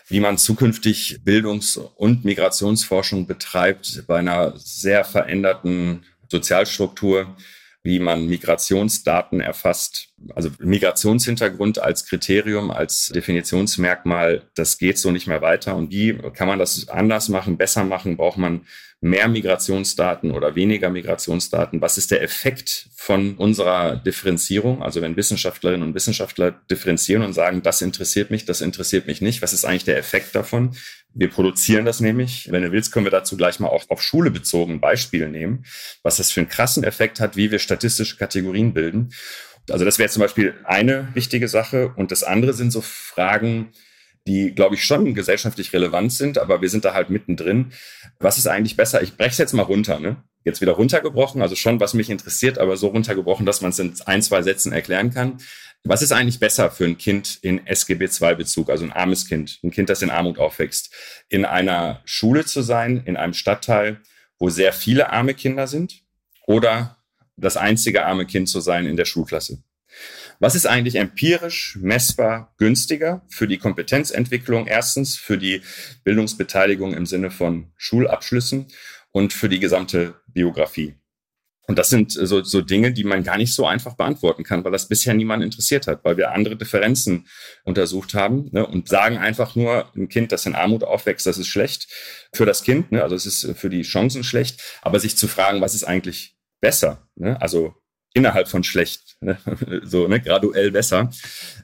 wie 0.08 0.20
man 0.20 0.38
zukünftig 0.38 1.20
Bildungs- 1.24 1.78
und 1.78 2.24
Migrationsforschung 2.24 3.28
betreibt 3.28 4.04
bei 4.08 4.20
einer 4.20 4.54
sehr 4.58 5.04
veränderten 5.04 6.06
Sozialstruktur 6.30 7.36
wie 7.84 8.00
man 8.00 8.28
Migrationsdaten 8.28 9.40
erfasst. 9.40 10.10
Also 10.36 10.50
Migrationshintergrund 10.60 11.80
als 11.80 12.06
Kriterium, 12.06 12.72
als 12.72 13.08
Definitionsmerkmal, 13.08 14.44
das 14.56 14.78
geht 14.78 14.98
so 14.98 15.12
nicht 15.12 15.28
mehr 15.28 15.42
weiter. 15.42 15.76
Und 15.76 15.92
wie 15.92 16.14
kann 16.34 16.48
man 16.48 16.60
das 16.60 16.90
anders 16.90 17.30
machen, 17.30 17.58
besser 17.58 17.86
machen? 17.86 18.18
Braucht 18.18 18.38
man 18.38 18.62
mehr 19.02 19.30
Migrationsdaten 19.30 20.32
oder 20.32 20.56
weniger 20.56 20.90
Migrationsdaten? 20.90 21.82
Was 21.82 21.98
ist 21.98 22.12
der 22.12 22.22
Effekt 22.22 22.90
von 22.96 23.36
unserer 23.36 23.96
Differenzierung? 23.96 24.84
Also 24.84 25.02
wenn 25.02 25.16
Wissenschaftlerinnen 25.16 25.88
und 25.88 25.96
Wissenschaftler 25.96 26.52
differenzieren 26.52 27.24
und 27.24 27.34
sagen, 27.34 27.62
das 27.64 27.82
interessiert 27.82 28.30
mich, 28.30 28.46
das 28.46 28.60
interessiert 28.60 29.08
mich 29.08 29.22
nicht, 29.22 29.42
was 29.42 29.54
ist 29.54 29.64
eigentlich 29.64 29.86
der 29.86 29.98
Effekt 29.98 30.36
davon? 30.36 30.76
Wir 31.14 31.30
produzieren 31.30 31.86
das 31.86 32.00
nämlich. 32.00 32.52
Wenn 32.52 32.62
du 32.62 32.72
willst, 32.72 32.92
können 32.92 33.06
wir 33.06 33.12
dazu 33.12 33.36
gleich 33.36 33.60
mal 33.60 33.68
auch 33.68 33.90
auf 33.90 34.02
Schule 34.02 34.32
bezogen 34.32 34.80
Beispiel 34.80 35.28
nehmen, 35.28 35.66
was 36.04 36.18
das 36.18 36.32
für 36.32 36.42
einen 36.42 36.50
krassen 36.50 36.84
Effekt 36.84 37.20
hat, 37.20 37.36
wie 37.36 37.52
wir 37.52 37.60
statistische 37.60 38.18
Kategorien 38.18 38.74
bilden. 38.74 39.10
Also 39.70 39.86
das 39.86 40.00
wäre 40.00 40.10
zum 40.10 40.22
Beispiel 40.22 40.56
eine 40.64 41.10
wichtige 41.14 41.48
Sache. 41.48 41.94
Und 41.96 42.12
das 42.12 42.24
andere 42.24 42.54
sind 42.54 42.72
so 42.72 42.82
Fragen, 42.82 43.72
die, 44.28 44.54
glaube 44.54 44.76
ich, 44.76 44.84
schon 44.84 45.14
gesellschaftlich 45.16 45.74
relevant 45.74 46.14
sind, 46.14 46.38
aber 46.38 46.62
wir 46.62 46.70
sind 46.70 46.86
da 46.86 46.94
halt 46.94 47.10
mittendrin. 47.10 47.72
Was 48.20 48.38
ist 48.38 48.48
eigentlich 48.48 48.78
besser? 48.78 49.02
Ich 49.02 49.18
breche 49.18 49.32
es 49.32 49.38
jetzt 49.38 49.54
mal 49.54 49.64
runter, 49.64 50.00
ne? 50.00 50.18
Jetzt 50.46 50.62
wieder 50.62 50.74
runtergebrochen, 50.74 51.42
also 51.42 51.56
schon, 51.56 51.80
was 51.80 51.94
mich 51.94 52.10
interessiert, 52.10 52.60
aber 52.60 52.78
so 52.78 52.88
runtergebrochen, 52.88 53.46
dass 53.46 53.62
man 53.62 53.72
es 53.72 53.80
in 53.80 53.94
ein, 54.06 54.22
zwei 54.22 54.42
Sätzen 54.42 54.72
erklären 54.72 55.14
kann. 55.14 55.38
Was 55.84 56.02
ist 56.02 56.12
eigentlich 56.12 56.40
besser 56.40 56.72
für 56.72 56.86
ein 56.86 56.98
Kind 56.98 57.40
in 57.42 57.66
SGB 57.66 58.06
II-Bezug, 58.06 58.70
also 58.70 58.84
ein 58.84 58.92
armes 58.92 59.28
Kind, 59.28 59.60
ein 59.64 59.72
Kind, 59.72 59.90
das 59.90 60.02
in 60.02 60.10
Armut 60.10 60.38
aufwächst, 60.38 60.94
in 61.30 61.46
einer 61.46 62.02
Schule 62.06 62.46
zu 62.46 62.62
sein, 62.62 63.02
in 63.06 63.18
einem 63.18 63.34
Stadtteil, 63.34 64.02
wo 64.38 64.50
sehr 64.50 64.74
viele 64.74 65.12
arme 65.12 65.34
Kinder 65.34 65.68
sind, 65.68 66.04
oder 66.46 66.98
das 67.38 67.58
einzige 67.58 68.06
arme 68.06 68.26
Kind 68.26 68.50
zu 68.50 68.60
sein 68.60 68.86
in 68.86 68.98
der 68.98 69.06
Schulklasse? 69.06 69.64
Was 70.40 70.56
ist 70.56 70.66
eigentlich 70.66 70.96
empirisch 70.96 71.78
messbar 71.82 72.54
günstiger 72.58 73.26
für 73.30 73.48
die 73.48 73.58
Kompetenzentwicklung? 73.58 74.68
Erstens 74.68 75.18
für 75.18 75.38
die 75.38 75.62
Bildungsbeteiligung 76.04 76.94
im 76.94 77.06
Sinne 77.06 77.32
von 77.32 77.72
Schulabschlüssen 77.76 78.68
und 79.12 79.34
für 79.34 79.50
die 79.50 79.60
gesamte 79.60 80.16
Biografie. 80.28 80.99
Und 81.70 81.78
das 81.78 81.90
sind 81.90 82.12
so, 82.12 82.44
so 82.44 82.62
Dinge, 82.62 82.92
die 82.92 83.04
man 83.04 83.22
gar 83.22 83.38
nicht 83.38 83.54
so 83.54 83.68
einfach 83.68 83.94
beantworten 83.94 84.44
kann, 84.44 84.64
weil 84.64 84.72
das 84.72 84.88
bisher 84.88 85.14
niemand 85.14 85.44
interessiert 85.44 85.86
hat, 85.86 86.04
weil 86.04 86.18
wir 86.18 86.32
andere 86.32 86.56
Differenzen 86.56 87.28
untersucht 87.64 88.16
haben 88.16 88.50
ne, 88.52 88.66
und 88.66 88.90
sagen 88.90 89.20
einfach 89.20 89.56
nur, 89.56 89.88
ein 89.96 90.10
Kind, 90.10 90.32
das 90.32 90.48
in 90.48 90.56
Armut 90.56 90.84
aufwächst, 90.84 91.28
das 91.28 91.38
ist 91.38 91.46
schlecht 91.46 91.88
für 92.34 92.48
das 92.48 92.64
Kind, 92.64 92.92
ne, 92.92 93.04
also 93.04 93.14
es 93.14 93.28
ist 93.28 93.56
für 93.56 93.70
die 93.70 93.84
Chancen 93.84 94.24
schlecht, 94.24 94.80
aber 94.82 95.00
sich 95.00 95.16
zu 95.16 95.28
fragen, 95.28 95.62
was 95.62 95.76
ist 95.76 95.84
eigentlich 95.84 96.36
besser? 96.60 97.08
Ne? 97.14 97.40
Also 97.40 97.76
innerhalb 98.16 98.48
von 98.48 98.64
schlecht, 98.64 99.18
ne? 99.22 99.38
so 99.84 100.08
ne, 100.08 100.20
graduell 100.20 100.72
besser. 100.72 101.12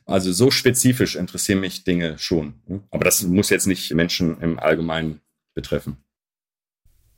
Also 0.05 0.31
so 0.31 0.51
spezifisch 0.51 1.15
interessieren 1.15 1.61
mich 1.61 1.83
Dinge 1.83 2.19
schon. 2.19 2.61
Ne? 2.67 2.83
Aber 2.91 3.05
das 3.05 3.23
muss 3.23 3.49
jetzt 3.49 3.65
nicht 3.65 3.91
Menschen 3.95 4.39
im 4.39 4.59
Allgemeinen 4.59 5.21
betreffen. 5.55 6.04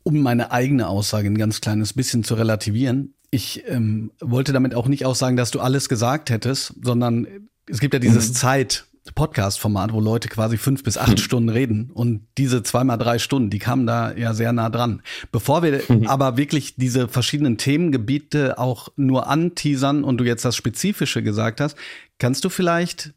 Um 0.07 0.21
meine 0.21 0.53
eigene 0.53 0.87
Aussage 0.87 1.27
ein 1.27 1.37
ganz 1.37 1.59
kleines 1.59 1.91
bisschen 1.91 2.23
zu 2.23 2.35
relativieren, 2.35 3.13
ich 3.29 3.63
ähm, 3.67 4.11
wollte 4.21 4.53
damit 4.53 4.73
auch 4.73 4.87
nicht 4.87 5.05
aussagen, 5.05 5.35
dass 5.35 5.51
du 5.51 5.59
alles 5.59 5.89
gesagt 5.89 6.29
hättest, 6.29 6.75
sondern 6.81 7.27
es 7.69 7.81
gibt 7.81 7.93
ja 7.93 7.99
dieses 7.99 8.29
mhm. 8.29 8.33
Zeit, 8.35 8.85
Podcast-Format, 9.15 9.91
wo 9.91 9.99
Leute 9.99 10.29
quasi 10.29 10.55
fünf 10.55 10.81
bis 10.81 10.97
acht 10.97 11.11
mhm. 11.11 11.17
Stunden 11.17 11.49
reden. 11.49 11.91
Und 11.93 12.25
diese 12.37 12.63
zweimal 12.63 12.97
drei 12.97 13.19
Stunden, 13.19 13.49
die 13.49 13.59
kamen 13.59 13.85
da 13.85 14.13
ja 14.13 14.33
sehr 14.33 14.53
nah 14.53 14.69
dran. 14.69 15.01
Bevor 15.33 15.61
wir 15.61 15.81
mhm. 15.89 16.07
aber 16.07 16.37
wirklich 16.37 16.77
diese 16.77 17.09
verschiedenen 17.09 17.57
Themengebiete 17.57 18.57
auch 18.57 18.87
nur 18.95 19.27
anteasern 19.27 20.05
und 20.05 20.19
du 20.19 20.23
jetzt 20.23 20.45
das 20.45 20.55
Spezifische 20.55 21.21
gesagt 21.21 21.59
hast, 21.59 21.75
kannst 22.17 22.45
du 22.45 22.49
vielleicht 22.49 23.13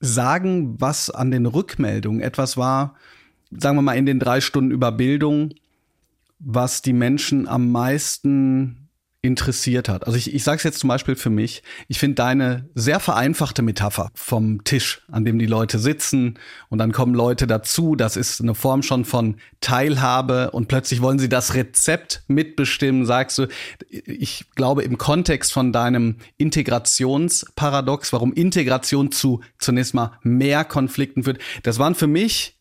sagen, 0.00 0.80
was 0.80 1.10
an 1.10 1.30
den 1.30 1.44
Rückmeldungen 1.44 2.22
etwas 2.22 2.56
war, 2.56 2.94
sagen 3.50 3.76
wir 3.76 3.82
mal 3.82 3.98
in 3.98 4.06
den 4.06 4.20
drei 4.20 4.40
Stunden 4.40 4.70
über 4.70 4.90
Bildung, 4.90 5.52
was 6.40 6.82
die 6.82 6.92
Menschen 6.92 7.46
am 7.46 7.70
meisten 7.70 8.80
interessiert 9.22 9.90
hat. 9.90 10.06
Also 10.06 10.16
ich, 10.16 10.32
ich 10.34 10.42
sage 10.44 10.56
es 10.56 10.62
jetzt 10.62 10.78
zum 10.78 10.88
Beispiel 10.88 11.14
für 11.14 11.28
mich. 11.28 11.62
Ich 11.88 11.98
finde 11.98 12.14
deine 12.14 12.70
sehr 12.74 13.00
vereinfachte 13.00 13.60
Metapher 13.60 14.10
vom 14.14 14.64
Tisch, 14.64 15.02
an 15.10 15.26
dem 15.26 15.38
die 15.38 15.46
Leute 15.46 15.78
sitzen 15.78 16.38
und 16.70 16.78
dann 16.78 16.92
kommen 16.92 17.14
Leute 17.14 17.46
dazu. 17.46 17.96
Das 17.96 18.16
ist 18.16 18.40
eine 18.40 18.54
Form 18.54 18.82
schon 18.82 19.04
von 19.04 19.36
Teilhabe 19.60 20.52
und 20.52 20.68
plötzlich 20.68 21.02
wollen 21.02 21.18
sie 21.18 21.28
das 21.28 21.52
Rezept 21.52 22.22
mitbestimmen. 22.28 23.04
Sagst 23.04 23.36
du, 23.36 23.48
ich 23.90 24.46
glaube 24.54 24.84
im 24.84 24.96
Kontext 24.96 25.52
von 25.52 25.70
deinem 25.70 26.16
Integrationsparadox, 26.38 28.14
warum 28.14 28.32
Integration 28.32 29.12
zu 29.12 29.42
zunächst 29.58 29.92
mal 29.92 30.12
mehr 30.22 30.64
Konflikten 30.64 31.24
führt, 31.24 31.40
das 31.62 31.78
waren 31.78 31.94
für 31.94 32.06
mich 32.06 32.58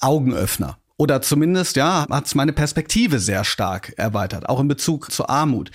Augenöffner. 0.00 0.78
Oder 0.96 1.22
zumindest, 1.22 1.76
ja, 1.76 2.06
hat 2.08 2.26
es 2.26 2.34
meine 2.34 2.52
Perspektive 2.52 3.18
sehr 3.18 3.44
stark 3.44 3.94
erweitert, 3.96 4.48
auch 4.48 4.60
in 4.60 4.68
Bezug 4.68 5.10
zur 5.10 5.28
Armut. 5.28 5.70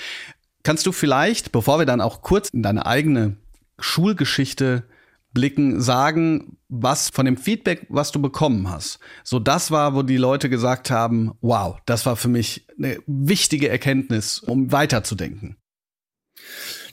Kannst 0.63 0.85
du 0.85 0.91
vielleicht, 0.91 1.51
bevor 1.51 1.79
wir 1.79 1.85
dann 1.85 2.01
auch 2.01 2.21
kurz 2.21 2.49
in 2.49 2.63
deine 2.63 2.85
eigene 2.85 3.37
Schulgeschichte 3.79 4.83
Blicken 5.31 5.79
sagen, 5.79 6.57
was 6.69 7.09
von 7.09 7.25
dem 7.25 7.37
Feedback, 7.37 7.85
was 7.89 8.11
du 8.11 8.21
bekommen 8.21 8.69
hast, 8.69 8.99
so 9.23 9.39
das 9.39 9.69
war, 9.69 9.93
wo 9.93 10.01
die 10.01 10.17
Leute 10.17 10.49
gesagt 10.49 10.89
haben, 10.89 11.33
wow, 11.41 11.77
das 11.85 12.05
war 12.05 12.15
für 12.15 12.29
mich 12.29 12.65
eine 12.77 12.97
wichtige 13.05 13.69
Erkenntnis, 13.69 14.39
um 14.39 14.71
weiterzudenken? 14.71 15.57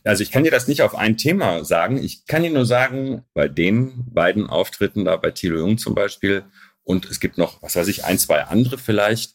Also 0.05 0.23
ich 0.23 0.31
kann 0.31 0.45
dir 0.45 0.51
das 0.51 0.69
nicht 0.69 0.83
auf 0.83 0.95
ein 0.95 1.17
Thema 1.17 1.65
sagen. 1.65 1.97
Ich 1.97 2.27
kann 2.27 2.43
dir 2.43 2.51
nur 2.51 2.67
sagen, 2.67 3.25
bei 3.35 3.49
den 3.49 4.05
beiden 4.13 4.47
Auftritten 4.47 5.05
da 5.05 5.17
bei 5.17 5.31
Thilo 5.33 5.59
Jung 5.59 5.79
zum 5.79 5.95
Beispiel 5.95 6.45
und 6.87 7.07
es 7.07 7.21
gibt 7.21 7.37
noch, 7.37 7.63
was 7.63 7.77
weiß 7.77 7.89
ich, 7.89 8.05
ein, 8.05 8.19
zwei 8.19 8.45
andere 8.45 8.79
vielleicht, 8.79 9.35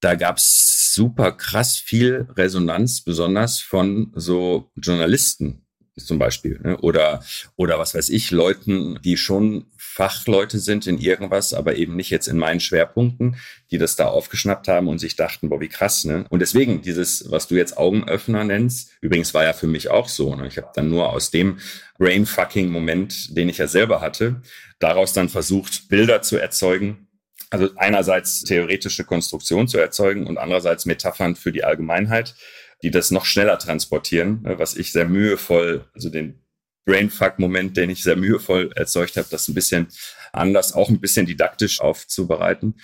da 0.00 0.16
gab's 0.16 0.92
super 0.92 1.32
krass 1.32 1.76
viel 1.76 2.26
Resonanz, 2.36 3.02
besonders 3.02 3.60
von 3.60 4.12
so 4.16 4.70
Journalisten, 4.76 5.66
zum 6.04 6.18
Beispiel. 6.18 6.60
Ne? 6.62 6.76
Oder, 6.78 7.22
oder 7.56 7.78
was 7.78 7.94
weiß 7.94 8.08
ich, 8.08 8.30
Leuten, 8.30 8.98
die 9.02 9.16
schon 9.16 9.66
Fachleute 9.76 10.58
sind 10.58 10.86
in 10.86 10.98
irgendwas, 10.98 11.52
aber 11.52 11.76
eben 11.76 11.96
nicht 11.96 12.10
jetzt 12.10 12.28
in 12.28 12.38
meinen 12.38 12.60
Schwerpunkten, 12.60 13.36
die 13.70 13.78
das 13.78 13.96
da 13.96 14.06
aufgeschnappt 14.06 14.68
haben 14.68 14.88
und 14.88 14.98
sich 14.98 15.16
dachten, 15.16 15.48
boah, 15.48 15.60
wie 15.60 15.68
krass, 15.68 16.04
ne? 16.04 16.24
Und 16.30 16.40
deswegen 16.40 16.82
dieses, 16.82 17.30
was 17.30 17.48
du 17.48 17.56
jetzt 17.56 17.76
Augenöffner 17.76 18.44
nennst, 18.44 18.92
übrigens 19.00 19.34
war 19.34 19.44
ja 19.44 19.52
für 19.52 19.66
mich 19.66 19.90
auch 19.90 20.08
so. 20.08 20.34
Ne? 20.34 20.46
Ich 20.46 20.56
habe 20.56 20.70
dann 20.74 20.88
nur 20.88 21.10
aus 21.10 21.30
dem 21.30 21.58
Brainfucking-Moment, 21.98 23.36
den 23.36 23.48
ich 23.48 23.58
ja 23.58 23.66
selber 23.66 24.00
hatte, 24.00 24.42
daraus 24.78 25.12
dann 25.12 25.28
versucht, 25.28 25.88
Bilder 25.88 26.22
zu 26.22 26.38
erzeugen, 26.38 27.08
also 27.50 27.68
einerseits 27.76 28.42
theoretische 28.42 29.04
Konstruktion 29.04 29.66
zu 29.66 29.78
erzeugen 29.78 30.26
und 30.26 30.38
andererseits 30.38 30.86
Metaphern 30.86 31.34
für 31.34 31.52
die 31.52 31.64
Allgemeinheit 31.64 32.36
die 32.82 32.90
das 32.90 33.10
noch 33.10 33.24
schneller 33.24 33.58
transportieren, 33.58 34.42
ne, 34.42 34.58
was 34.58 34.76
ich 34.76 34.92
sehr 34.92 35.06
mühevoll, 35.06 35.84
also 35.94 36.08
den 36.08 36.40
Brainfuck-Moment, 36.86 37.76
den 37.76 37.90
ich 37.90 38.02
sehr 38.02 38.16
mühevoll 38.16 38.72
erzeugt 38.74 39.16
habe, 39.16 39.28
das 39.30 39.48
ein 39.48 39.54
bisschen 39.54 39.88
anders, 40.32 40.72
auch 40.72 40.88
ein 40.88 41.00
bisschen 41.00 41.26
didaktisch 41.26 41.80
aufzubereiten. 41.80 42.80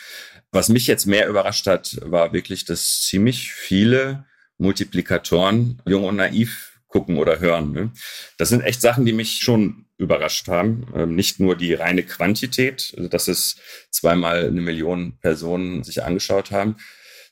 Was 0.53 0.69
mich 0.69 0.87
jetzt 0.87 1.07
mehr 1.07 1.29
überrascht 1.29 1.67
hat, 1.67 1.99
war 2.03 2.33
wirklich, 2.33 2.65
dass 2.65 3.01
ziemlich 3.03 3.53
viele 3.53 4.27
Multiplikatoren 4.59 5.83
jung 5.87 6.05
und 6.05 6.17
naiv 6.17 6.81
gucken 6.89 7.19
oder 7.19 7.41
hören. 7.41 7.73
Ne? 7.73 7.93
Das 8.39 8.49
sind 8.49 8.63
echt 8.63 8.81
Sachen, 8.81 9.05
die 9.05 9.13
mich 9.13 9.41
schon 9.41 9.87
überrascht 9.99 10.49
haben. 10.49 10.87
Ähm, 10.95 11.15
nicht 11.15 11.41
nur 11.41 11.57
die 11.57 11.75
reine 11.75 12.03
Quantität, 12.03 12.95
also 12.97 13.09
dass 13.09 13.29
es 13.29 13.57
zweimal 13.91 14.47
eine 14.47 14.61
Million 14.61 15.19
Personen 15.21 15.85
sich 15.85 16.05
angeschaut 16.05 16.51
haben, 16.51 16.77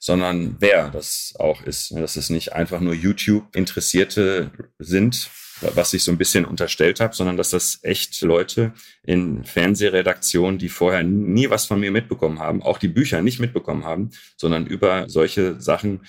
sondern 0.05 0.57
wer 0.61 0.91
das 0.91 1.33
auch 1.39 1.63
ist. 1.63 1.91
Dass 1.97 2.17
es 2.17 2.29
nicht 2.29 2.53
einfach 2.53 2.81
nur 2.81 2.93
YouTube-Interessierte 2.93 4.51
sind, 4.79 5.31
was 5.63 5.95
ich 5.95 6.05
so 6.05 6.13
ein 6.13 6.19
bisschen 6.19 6.45
unterstellt 6.45 7.01
habe, 7.01 7.15
sondern 7.15 7.39
dass 7.39 7.49
das 7.49 7.79
echt 7.81 8.21
Leute 8.21 8.75
in 9.03 9.45
Fernsehredaktionen, 9.45 10.59
die 10.59 10.69
vorher 10.69 11.05
nie 11.05 11.49
was 11.49 11.65
von 11.65 11.81
mir 11.81 11.91
mitbekommen 11.91 12.39
haben, 12.39 12.63
auch 12.63 12.77
die 12.77 12.89
Bücher 12.89 13.23
nicht 13.23 13.41
mitbekommen 13.41 13.85
haben, 13.87 14.11
sondern 14.37 14.67
über 14.67 15.09
solche 15.09 15.59
Sachen 15.59 16.01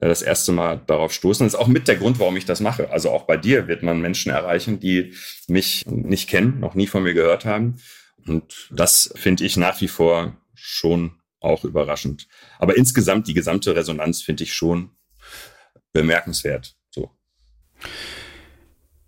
äh, 0.00 0.08
das 0.08 0.22
erste 0.22 0.52
Mal 0.52 0.80
darauf 0.86 1.12
stoßen. 1.12 1.44
Das 1.44 1.52
ist 1.52 1.60
auch 1.60 1.66
mit 1.66 1.88
der 1.88 1.96
Grund, 1.96 2.18
warum 2.20 2.38
ich 2.38 2.46
das 2.46 2.60
mache. 2.60 2.90
Also 2.90 3.10
auch 3.10 3.24
bei 3.24 3.36
dir 3.36 3.68
wird 3.68 3.82
man 3.82 4.00
Menschen 4.00 4.32
erreichen, 4.32 4.80
die 4.80 5.12
mich 5.46 5.84
nicht 5.84 6.26
kennen, 6.26 6.58
noch 6.58 6.74
nie 6.74 6.86
von 6.86 7.02
mir 7.02 7.12
gehört 7.12 7.44
haben. 7.44 7.82
Und 8.26 8.70
das 8.70 9.12
finde 9.14 9.44
ich 9.44 9.58
nach 9.58 9.78
wie 9.82 9.88
vor 9.88 10.38
schon 10.54 11.18
auch 11.42 11.64
überraschend. 11.64 12.28
Aber 12.58 12.76
insgesamt 12.76 13.28
die 13.28 13.34
gesamte 13.34 13.74
Resonanz 13.74 14.22
finde 14.22 14.44
ich 14.44 14.54
schon 14.54 14.90
bemerkenswert. 15.92 16.76
So. 16.90 17.10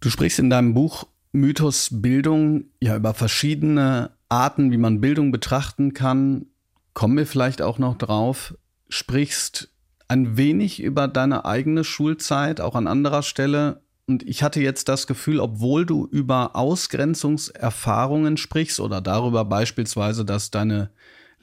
Du 0.00 0.10
sprichst 0.10 0.38
in 0.38 0.50
deinem 0.50 0.74
Buch 0.74 1.06
Mythos 1.32 1.88
Bildung 1.90 2.66
ja 2.80 2.96
über 2.96 3.14
verschiedene 3.14 4.12
Arten, 4.28 4.70
wie 4.70 4.76
man 4.76 5.00
Bildung 5.00 5.32
betrachten 5.32 5.94
kann. 5.94 6.46
Kommen 6.92 7.16
wir 7.16 7.26
vielleicht 7.26 7.62
auch 7.62 7.78
noch 7.78 7.98
drauf. 7.98 8.54
Sprichst 8.88 9.70
ein 10.06 10.36
wenig 10.36 10.80
über 10.80 11.08
deine 11.08 11.44
eigene 11.44 11.82
Schulzeit, 11.82 12.60
auch 12.60 12.74
an 12.74 12.86
anderer 12.86 13.22
Stelle. 13.22 13.82
Und 14.06 14.22
ich 14.22 14.42
hatte 14.42 14.60
jetzt 14.60 14.88
das 14.88 15.06
Gefühl, 15.06 15.40
obwohl 15.40 15.86
du 15.86 16.06
über 16.06 16.54
Ausgrenzungserfahrungen 16.54 18.36
sprichst 18.36 18.78
oder 18.78 19.00
darüber 19.00 19.44
beispielsweise, 19.44 20.24
dass 20.24 20.50
deine 20.50 20.90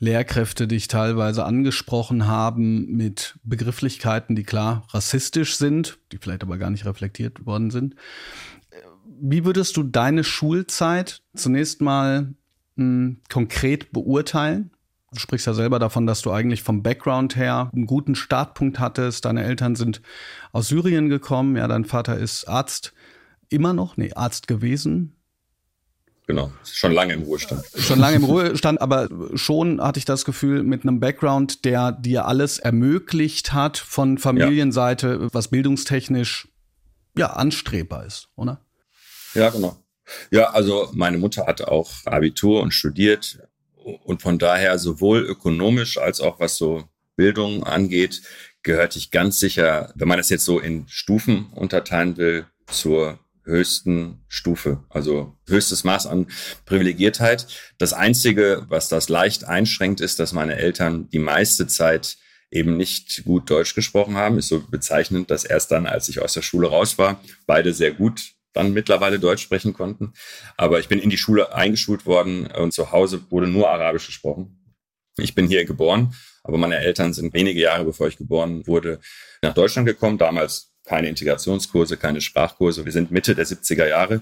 Lehrkräfte 0.01 0.67
dich 0.67 0.87
teilweise 0.87 1.45
angesprochen 1.45 2.25
haben 2.25 2.87
mit 2.87 3.35
Begrifflichkeiten, 3.43 4.35
die 4.35 4.41
klar 4.41 4.87
rassistisch 4.89 5.57
sind, 5.57 5.99
die 6.11 6.17
vielleicht 6.17 6.41
aber 6.41 6.57
gar 6.57 6.71
nicht 6.71 6.87
reflektiert 6.87 7.45
worden 7.45 7.69
sind. 7.69 7.95
Wie 9.05 9.45
würdest 9.45 9.77
du 9.77 9.83
deine 9.83 10.23
Schulzeit 10.23 11.21
zunächst 11.35 11.81
mal 11.81 12.33
mh, 12.77 12.83
hm, 12.83 13.17
konkret 13.29 13.91
beurteilen? 13.91 14.71
Du 15.13 15.19
sprichst 15.19 15.45
ja 15.45 15.53
selber 15.53 15.77
davon, 15.77 16.07
dass 16.07 16.23
du 16.23 16.31
eigentlich 16.31 16.63
vom 16.63 16.81
Background 16.81 17.35
her 17.35 17.69
einen 17.71 17.85
guten 17.85 18.15
Startpunkt 18.15 18.79
hattest. 18.79 19.25
Deine 19.25 19.43
Eltern 19.43 19.75
sind 19.75 20.01
aus 20.51 20.69
Syrien 20.69 21.09
gekommen. 21.09 21.57
Ja, 21.57 21.67
dein 21.67 21.85
Vater 21.85 22.17
ist 22.17 22.47
Arzt 22.47 22.93
immer 23.49 23.73
noch, 23.73 23.97
nee, 23.97 24.13
Arzt 24.15 24.47
gewesen. 24.47 25.15
Genau, 26.31 26.49
schon 26.63 26.93
lange 26.93 27.11
im 27.11 27.23
Ruhestand. 27.23 27.65
Schon 27.75 27.99
lange 27.99 28.15
im 28.15 28.23
Ruhestand, 28.23 28.79
aber 28.79 29.09
schon 29.35 29.81
hatte 29.81 29.99
ich 29.99 30.05
das 30.05 30.23
Gefühl, 30.23 30.63
mit 30.63 30.83
einem 30.83 31.01
Background, 31.01 31.65
der 31.65 31.91
dir 31.91 32.25
alles 32.25 32.57
ermöglicht 32.57 33.51
hat 33.51 33.77
von 33.77 34.17
Familienseite, 34.17 35.19
ja. 35.23 35.27
was 35.33 35.49
bildungstechnisch 35.49 36.47
ja 37.17 37.33
anstrebbar 37.33 38.05
ist, 38.05 38.29
oder? 38.37 38.61
Ja, 39.33 39.49
genau. 39.49 39.75
Ja, 40.29 40.51
also 40.51 40.89
meine 40.93 41.17
Mutter 41.17 41.47
hatte 41.47 41.69
auch 41.69 41.91
Abitur 42.05 42.61
und 42.61 42.71
studiert 42.71 43.39
und 44.05 44.21
von 44.21 44.39
daher 44.39 44.79
sowohl 44.79 45.19
ökonomisch 45.23 45.97
als 45.97 46.21
auch 46.21 46.39
was 46.39 46.55
so 46.55 46.85
Bildung 47.17 47.65
angeht, 47.65 48.21
gehörte 48.63 48.99
ich 48.99 49.11
ganz 49.11 49.37
sicher, 49.37 49.91
wenn 49.95 50.07
man 50.07 50.17
das 50.17 50.29
jetzt 50.29 50.45
so 50.45 50.59
in 50.59 50.87
Stufen 50.87 51.47
unterteilen 51.47 52.15
will, 52.15 52.45
zur 52.67 53.19
höchsten 53.43 54.23
Stufe, 54.27 54.83
also 54.89 55.37
höchstes 55.47 55.83
Maß 55.83 56.07
an 56.07 56.27
Privilegiertheit. 56.65 57.47
Das 57.77 57.93
Einzige, 57.93 58.65
was 58.69 58.89
das 58.89 59.09
leicht 59.09 59.45
einschränkt, 59.45 60.01
ist, 60.01 60.19
dass 60.19 60.33
meine 60.33 60.55
Eltern 60.55 61.09
die 61.09 61.19
meiste 61.19 61.67
Zeit 61.67 62.17
eben 62.51 62.77
nicht 62.77 63.23
gut 63.23 63.49
Deutsch 63.49 63.75
gesprochen 63.75 64.15
haben. 64.15 64.37
Ist 64.37 64.49
so 64.49 64.61
bezeichnend, 64.67 65.31
dass 65.31 65.45
erst 65.45 65.71
dann, 65.71 65.87
als 65.87 66.09
ich 66.09 66.21
aus 66.21 66.33
der 66.33 66.41
Schule 66.41 66.67
raus 66.67 66.97
war, 66.97 67.21
beide 67.47 67.73
sehr 67.73 67.91
gut 67.91 68.33
dann 68.53 68.73
mittlerweile 68.73 69.19
Deutsch 69.19 69.43
sprechen 69.43 69.73
konnten. 69.73 70.13
Aber 70.57 70.79
ich 70.79 70.89
bin 70.89 70.99
in 70.99 71.09
die 71.09 71.17
Schule 71.17 71.53
eingeschult 71.53 72.05
worden 72.05 72.47
und 72.47 72.73
zu 72.73 72.91
Hause 72.91 73.21
wurde 73.29 73.47
nur 73.47 73.69
Arabisch 73.69 74.07
gesprochen. 74.07 74.57
Ich 75.17 75.35
bin 75.35 75.47
hier 75.47 75.65
geboren, 75.65 76.13
aber 76.43 76.57
meine 76.57 76.77
Eltern 76.77 77.13
sind 77.13 77.33
wenige 77.33 77.61
Jahre 77.61 77.85
bevor 77.85 78.07
ich 78.07 78.17
geboren 78.17 78.65
wurde 78.67 78.99
nach 79.41 79.53
Deutschland 79.53 79.87
gekommen. 79.87 80.17
Damals 80.17 80.70
keine 80.91 81.07
Integrationskurse, 81.07 81.95
keine 81.95 82.19
Sprachkurse. 82.19 82.83
Wir 82.83 82.91
sind 82.91 83.11
Mitte 83.11 83.33
der 83.33 83.47
70er 83.47 83.87
Jahre 83.87 84.21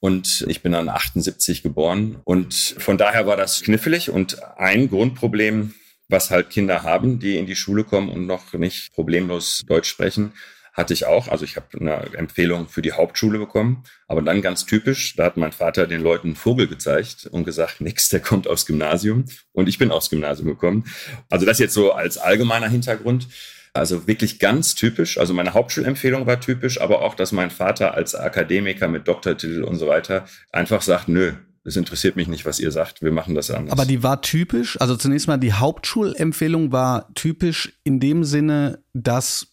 und 0.00 0.44
ich 0.48 0.60
bin 0.60 0.72
dann 0.72 0.88
78 0.88 1.62
geboren. 1.62 2.18
Und 2.24 2.52
von 2.52 2.98
daher 2.98 3.28
war 3.28 3.36
das 3.36 3.62
knifflig 3.62 4.10
und 4.10 4.42
ein 4.58 4.90
Grundproblem, 4.90 5.72
was 6.08 6.32
halt 6.32 6.50
Kinder 6.50 6.82
haben, 6.82 7.20
die 7.20 7.36
in 7.36 7.46
die 7.46 7.54
Schule 7.54 7.84
kommen 7.84 8.08
und 8.08 8.26
noch 8.26 8.54
nicht 8.54 8.92
problemlos 8.92 9.62
Deutsch 9.68 9.88
sprechen, 9.88 10.32
hatte 10.72 10.94
ich 10.94 11.06
auch. 11.06 11.28
Also 11.28 11.44
ich 11.44 11.54
habe 11.54 11.66
eine 11.78 12.12
Empfehlung 12.16 12.66
für 12.66 12.82
die 12.82 12.92
Hauptschule 12.92 13.38
bekommen, 13.38 13.84
aber 14.08 14.20
dann 14.20 14.42
ganz 14.42 14.66
typisch, 14.66 15.14
da 15.14 15.26
hat 15.26 15.36
mein 15.36 15.52
Vater 15.52 15.86
den 15.86 16.00
Leuten 16.00 16.28
einen 16.28 16.36
Vogel 16.36 16.66
gezeigt 16.66 17.28
und 17.30 17.44
gesagt, 17.44 17.80
nix, 17.80 18.08
der 18.08 18.18
kommt 18.18 18.48
aufs 18.48 18.66
Gymnasium 18.66 19.26
und 19.52 19.68
ich 19.68 19.78
bin 19.78 19.92
aufs 19.92 20.10
Gymnasium 20.10 20.48
gekommen. 20.48 20.86
Also 21.28 21.46
das 21.46 21.60
jetzt 21.60 21.74
so 21.74 21.92
als 21.92 22.18
allgemeiner 22.18 22.68
Hintergrund. 22.68 23.28
Also 23.72 24.06
wirklich 24.06 24.38
ganz 24.38 24.74
typisch. 24.74 25.18
Also 25.18 25.32
meine 25.32 25.54
Hauptschulempfehlung 25.54 26.26
war 26.26 26.40
typisch, 26.40 26.80
aber 26.80 27.02
auch, 27.02 27.14
dass 27.14 27.32
mein 27.32 27.50
Vater 27.50 27.94
als 27.94 28.14
Akademiker 28.14 28.88
mit 28.88 29.06
Doktortitel 29.06 29.62
und 29.62 29.76
so 29.76 29.86
weiter 29.86 30.24
einfach 30.50 30.82
sagt, 30.82 31.08
nö, 31.08 31.32
es 31.62 31.76
interessiert 31.76 32.16
mich 32.16 32.26
nicht, 32.26 32.46
was 32.46 32.58
ihr 32.58 32.72
sagt. 32.72 33.02
Wir 33.02 33.12
machen 33.12 33.34
das 33.34 33.50
anders. 33.50 33.72
Aber 33.72 33.84
die 33.84 34.02
war 34.02 34.22
typisch. 34.22 34.80
Also 34.80 34.96
zunächst 34.96 35.28
mal 35.28 35.36
die 35.36 35.52
Hauptschulempfehlung 35.52 36.72
war 36.72 37.12
typisch 37.14 37.78
in 37.84 38.00
dem 38.00 38.24
Sinne, 38.24 38.82
dass 38.92 39.48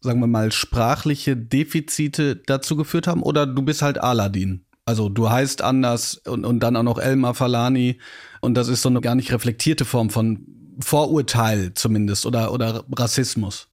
sagen 0.00 0.20
wir 0.20 0.26
mal 0.26 0.50
sprachliche 0.50 1.36
Defizite 1.36 2.36
dazu 2.36 2.76
geführt 2.76 3.06
haben. 3.06 3.22
Oder 3.22 3.46
du 3.46 3.62
bist 3.62 3.82
halt 3.82 3.98
Aladdin. 3.98 4.64
Also 4.86 5.08
du 5.08 5.30
heißt 5.30 5.62
anders 5.62 6.14
und, 6.26 6.44
und 6.44 6.60
dann 6.60 6.74
auch 6.74 6.82
noch 6.82 6.98
Elmar 6.98 7.34
Falani 7.34 8.00
und 8.40 8.54
das 8.54 8.68
ist 8.68 8.82
so 8.82 8.88
eine 8.88 9.00
gar 9.00 9.14
nicht 9.14 9.32
reflektierte 9.32 9.84
Form 9.84 10.10
von 10.10 10.59
Vorurteil 10.82 11.72
zumindest 11.74 12.26
oder, 12.26 12.52
oder 12.52 12.84
Rassismus? 12.96 13.68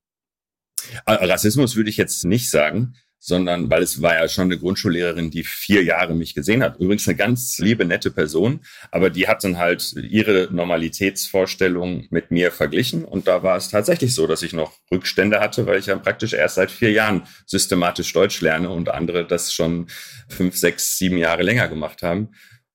Rassismus 1.05 1.75
würde 1.75 1.89
ich 1.89 1.97
jetzt 1.97 2.25
nicht 2.25 2.49
sagen. 2.49 2.95
sondern 3.19 3.69
weil 3.69 3.81
es 3.81 4.01
war 4.01 4.15
ja 4.15 4.27
schon 4.29 4.45
eine 4.45 4.57
Grundschullehrerin, 4.57 5.31
die 5.31 5.43
vier 5.43 5.83
Jahre 5.83 6.13
mich 6.15 6.33
gesehen 6.35 6.63
hat. 6.63 6.79
Übrigens 6.79 7.07
eine 7.07 7.17
ganz 7.17 7.57
liebe, 7.57 7.83
nette 7.85 8.11
Person, 8.11 8.61
aber 8.91 9.09
die 9.09 9.27
hat 9.27 9.43
dann 9.43 9.57
halt 9.57 9.93
ihre 9.93 10.47
Normalitätsvorstellung 10.51 12.07
mit 12.09 12.31
mir 12.31 12.51
verglichen 12.51 13.03
und 13.03 13.27
da 13.27 13.43
war 13.43 13.57
es 13.57 13.69
tatsächlich 13.69 14.13
so, 14.13 14.27
dass 14.27 14.43
ich 14.43 14.53
noch 14.53 14.73
Rückstände 14.91 15.39
hatte, 15.39 15.65
weil 15.65 15.79
ich 15.79 15.87
ja 15.87 15.97
praktisch 15.97 16.33
erst 16.33 16.55
seit 16.55 16.71
vier 16.71 16.91
Jahren 16.91 17.23
systematisch 17.45 18.13
Deutsch 18.13 18.39
lerne 18.41 18.69
und 18.69 18.89
andere 18.89 19.25
das 19.25 19.51
schon 19.51 19.87
fünf, 20.29 20.55
sechs, 20.55 20.97
sieben 20.97 21.17
Jahre 21.17 21.43
länger 21.43 21.67
gemacht 21.67 22.03
haben. 22.03 22.29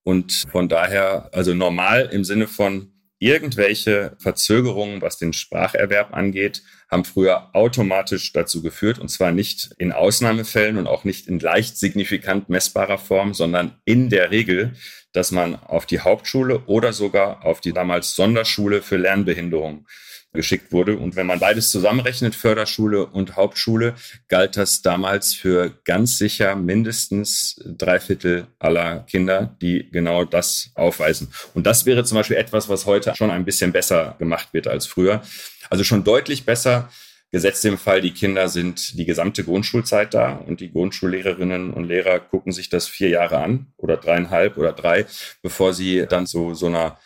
Und 0.04 0.44
von 0.50 0.68
daher, 0.68 1.30
also 1.32 1.54
normal 1.54 2.10
im 2.12 2.24
Sinne 2.24 2.48
von 2.48 2.91
irgendwelche 3.23 4.17
Verzögerungen, 4.19 5.00
was 5.00 5.17
den 5.17 5.33
Spracherwerb 5.33 6.12
angeht, 6.12 6.62
haben 6.91 7.05
früher 7.05 7.55
automatisch 7.55 8.33
dazu 8.33 8.62
geführt, 8.62 8.99
und 8.99 9.11
zwar 9.11 9.31
nicht 9.31 9.71
in 9.79 9.93
Ausnahmefällen 9.93 10.76
und 10.76 10.88
auch 10.88 11.05
nicht 11.05 11.29
in 11.29 11.38
leicht 11.38 11.79
signifikant 11.79 12.49
messbarer 12.49 12.99
Form, 12.99 13.33
sondern 13.33 13.81
in 13.85 14.11
der 14.11 14.33
Regel, 14.33 14.75
dass 15.12 15.31
man 15.31 15.55
auf 15.55 15.87
die 15.87 16.00
Hauptschule 16.00 16.64
oder 16.67 16.93
sogar 16.93 17.45
auf 17.47 17.61
die 17.61 17.73
damals 17.73 18.17
Sonderschule 18.17 18.83
für 18.83 18.97
Lernbehinderung 18.97 19.87
geschickt 20.32 20.72
wurde. 20.72 20.96
Und 20.96 21.16
wenn 21.16 21.26
man 21.26 21.38
beides 21.38 21.70
zusammenrechnet, 21.70 22.34
Förderschule 22.34 23.06
und 23.06 23.36
Hauptschule, 23.36 23.94
galt 24.28 24.56
das 24.56 24.82
damals 24.82 25.34
für 25.34 25.72
ganz 25.84 26.18
sicher 26.18 26.56
mindestens 26.56 27.60
drei 27.64 28.00
Viertel 28.00 28.46
aller 28.58 29.00
Kinder, 29.00 29.56
die 29.60 29.88
genau 29.90 30.24
das 30.24 30.70
aufweisen. 30.74 31.32
Und 31.54 31.66
das 31.66 31.86
wäre 31.86 32.04
zum 32.04 32.16
Beispiel 32.16 32.36
etwas, 32.36 32.68
was 32.68 32.86
heute 32.86 33.14
schon 33.14 33.30
ein 33.30 33.44
bisschen 33.44 33.72
besser 33.72 34.16
gemacht 34.18 34.48
wird 34.52 34.68
als 34.68 34.86
früher. 34.86 35.22
Also 35.70 35.84
schon 35.84 36.04
deutlich 36.04 36.44
besser. 36.44 36.88
Gesetzt 37.34 37.64
im 37.64 37.78
Fall, 37.78 38.02
die 38.02 38.10
Kinder 38.10 38.46
sind 38.48 38.98
die 38.98 39.06
gesamte 39.06 39.42
Grundschulzeit 39.42 40.12
da 40.12 40.32
und 40.34 40.60
die 40.60 40.70
Grundschullehrerinnen 40.70 41.72
und 41.72 41.84
Lehrer 41.84 42.20
gucken 42.20 42.52
sich 42.52 42.68
das 42.68 42.86
vier 42.86 43.08
Jahre 43.08 43.38
an 43.38 43.68
oder 43.78 43.96
dreieinhalb 43.96 44.58
oder 44.58 44.74
drei, 44.74 45.06
bevor 45.40 45.72
sie 45.72 46.04
dann 46.06 46.26
zu 46.26 46.52
so 46.52 46.66
einer 46.66 46.98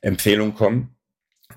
Empfehlung 0.00 0.54
kommen. 0.54 0.96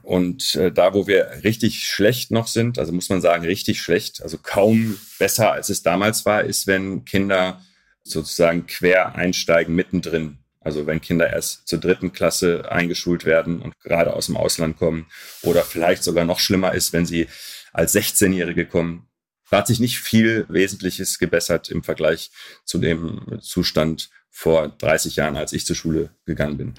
Und 0.02 0.56
äh, 0.56 0.72
da, 0.72 0.94
wo 0.94 1.08
wir 1.08 1.44
richtig 1.44 1.88
schlecht 1.88 2.32
noch 2.32 2.48
sind, 2.48 2.80
also 2.80 2.92
muss 2.92 3.10
man 3.10 3.22
sagen, 3.22 3.46
richtig 3.46 3.82
schlecht, 3.82 4.22
also 4.22 4.38
kaum 4.38 4.98
besser, 5.20 5.52
als 5.52 5.70
es 5.70 5.84
damals 5.84 6.26
war, 6.26 6.44
ist, 6.44 6.68
wenn 6.68 7.06
Kinder 7.06 7.62
sozusagen 8.04 8.68
quer 8.68 9.16
einsteigen 9.16 9.76
mittendrin. 9.76 10.40
Also 10.60 10.88
wenn 10.88 11.02
Kinder 11.02 11.30
erst 11.30 11.68
zur 11.68 11.80
dritten 11.80 12.14
Klasse 12.14 12.72
eingeschult 12.72 13.26
werden 13.26 13.62
und 13.62 13.78
gerade 13.80 14.14
aus 14.14 14.28
dem 14.28 14.38
Ausland 14.38 14.78
kommen 14.78 15.08
oder 15.42 15.64
vielleicht 15.64 16.04
sogar 16.04 16.26
noch 16.26 16.40
schlimmer 16.40 16.74
ist, 16.74 16.94
wenn 16.94 17.06
sie 17.06 17.28
als 17.74 17.94
16-Jährige 17.96 18.66
kommen. 18.66 19.08
Da 19.50 19.58
hat 19.58 19.68
sich 19.68 19.80
nicht 19.80 20.00
viel 20.00 20.46
Wesentliches 20.50 21.20
gebessert 21.20 21.70
im 21.70 21.84
Vergleich 21.84 22.32
zu 22.64 22.78
dem 22.78 23.40
Zustand 23.42 24.10
vor 24.36 24.68
30 24.68 25.16
Jahren, 25.16 25.38
als 25.38 25.54
ich 25.54 25.64
zur 25.64 25.76
Schule 25.76 26.10
gegangen 26.26 26.58
bin. 26.58 26.74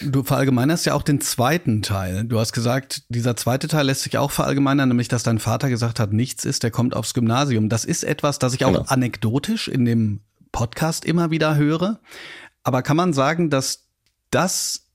Du 0.00 0.24
verallgemeinerst 0.24 0.86
ja 0.86 0.94
auch 0.94 1.02
den 1.02 1.20
zweiten 1.20 1.82
Teil. 1.82 2.24
Du 2.24 2.40
hast 2.40 2.54
gesagt, 2.54 3.02
dieser 3.10 3.36
zweite 3.36 3.68
Teil 3.68 3.84
lässt 3.84 4.00
sich 4.00 4.16
auch 4.16 4.30
verallgemeinern, 4.30 4.88
nämlich 4.88 5.08
dass 5.08 5.22
dein 5.22 5.38
Vater 5.38 5.68
gesagt 5.68 6.00
hat, 6.00 6.14
nichts 6.14 6.46
ist, 6.46 6.62
der 6.62 6.70
kommt 6.70 6.96
aufs 6.96 7.12
Gymnasium. 7.12 7.68
Das 7.68 7.84
ist 7.84 8.02
etwas, 8.02 8.38
das 8.38 8.54
ich 8.54 8.64
auch 8.64 8.72
genau. 8.72 8.86
anekdotisch 8.88 9.68
in 9.68 9.84
dem 9.84 10.20
Podcast 10.52 11.04
immer 11.04 11.30
wieder 11.30 11.56
höre. 11.56 12.00
Aber 12.62 12.80
kann 12.80 12.96
man 12.96 13.12
sagen, 13.12 13.50
dass 13.50 13.90
das 14.30 14.86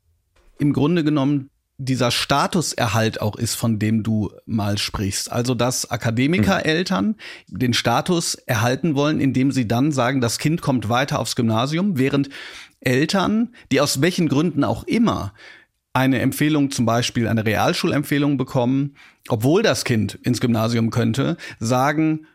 im 0.58 0.74
Grunde 0.74 1.04
genommen 1.04 1.51
dieser 1.86 2.12
Statuserhalt 2.12 3.22
auch 3.22 3.36
ist, 3.36 3.56
von 3.56 3.80
dem 3.80 4.04
du 4.04 4.32
mal 4.46 4.78
sprichst. 4.78 5.32
Also, 5.32 5.56
dass 5.56 5.90
Akademikereltern 5.90 7.16
mhm. 7.48 7.60
den 7.60 7.74
Status 7.74 8.36
erhalten 8.36 8.96
wollen, 8.96 9.20
indem 9.20 9.52
sie 9.52 9.68
dann 9.68 9.92
sagen, 9.92 10.22
das 10.22 10.38
Kind 10.38 10.62
kommt 10.62 10.90
weiter 10.90 11.20
aufs 11.20 11.36
Gymnasium, 11.36 11.98
während 11.98 12.30
Eltern, 12.80 13.50
die 13.72 13.82
aus 13.82 14.02
welchen 14.02 14.30
Gründen 14.30 14.64
auch 14.64 14.84
immer 14.84 15.34
eine 15.94 16.20
Empfehlung, 16.20 16.72
zum 16.72 16.86
Beispiel 16.86 17.28
eine 17.28 17.46
Realschulempfehlung 17.46 18.38
bekommen, 18.38 18.96
obwohl 19.28 19.62
das 19.62 19.84
Kind 19.84 20.16
ins 20.24 20.40
Gymnasium 20.40 20.90
könnte, 20.90 21.38
sagen, 21.60 22.28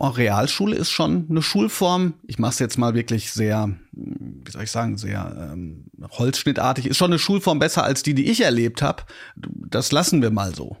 Realschule 0.00 0.76
ist 0.76 0.90
schon 0.90 1.26
eine 1.30 1.42
Schulform. 1.42 2.14
Ich 2.26 2.38
mache 2.38 2.52
es 2.52 2.58
jetzt 2.58 2.78
mal 2.78 2.94
wirklich 2.94 3.32
sehr, 3.32 3.76
wie 3.92 4.50
soll 4.50 4.64
ich 4.64 4.70
sagen, 4.70 4.96
sehr 4.98 5.52
ähm, 5.52 5.86
holzschnittartig. 6.10 6.86
Ist 6.86 6.96
schon 6.96 7.10
eine 7.10 7.18
Schulform 7.18 7.58
besser 7.58 7.84
als 7.84 8.02
die, 8.02 8.14
die 8.14 8.30
ich 8.30 8.40
erlebt 8.40 8.82
habe. 8.82 9.04
Das 9.36 9.92
lassen 9.92 10.22
wir 10.22 10.30
mal 10.30 10.54
so. 10.54 10.76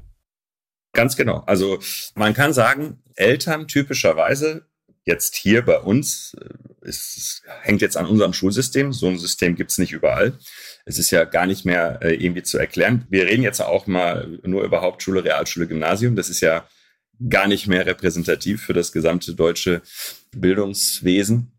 Ganz 0.92 1.16
genau. 1.16 1.42
Also 1.46 1.78
man 2.14 2.34
kann 2.34 2.52
sagen, 2.52 3.02
Eltern 3.16 3.68
typischerweise 3.68 4.66
jetzt 5.04 5.34
hier 5.36 5.62
bei 5.62 5.78
uns, 5.78 6.36
äh, 6.40 6.88
es 6.88 7.42
hängt 7.62 7.82
jetzt 7.82 7.96
an 7.96 8.06
unserem 8.06 8.32
Schulsystem. 8.32 8.92
So 8.92 9.08
ein 9.08 9.18
System 9.18 9.54
gibt's 9.54 9.78
nicht 9.78 9.92
überall. 9.92 10.38
Es 10.84 10.98
ist 10.98 11.10
ja 11.10 11.24
gar 11.24 11.46
nicht 11.46 11.64
mehr 11.64 12.00
äh, 12.02 12.14
irgendwie 12.14 12.42
zu 12.42 12.58
erklären. 12.58 13.06
Wir 13.10 13.26
reden 13.26 13.42
jetzt 13.42 13.60
auch 13.60 13.86
mal 13.86 14.38
nur 14.42 14.62
über 14.64 14.82
Hauptschule, 14.82 15.24
Realschule, 15.24 15.66
Gymnasium. 15.66 16.16
Das 16.16 16.28
ist 16.30 16.40
ja 16.40 16.66
gar 17.28 17.46
nicht 17.46 17.66
mehr 17.66 17.86
repräsentativ 17.86 18.62
für 18.62 18.72
das 18.72 18.92
gesamte 18.92 19.34
deutsche 19.34 19.82
Bildungswesen. 20.32 21.52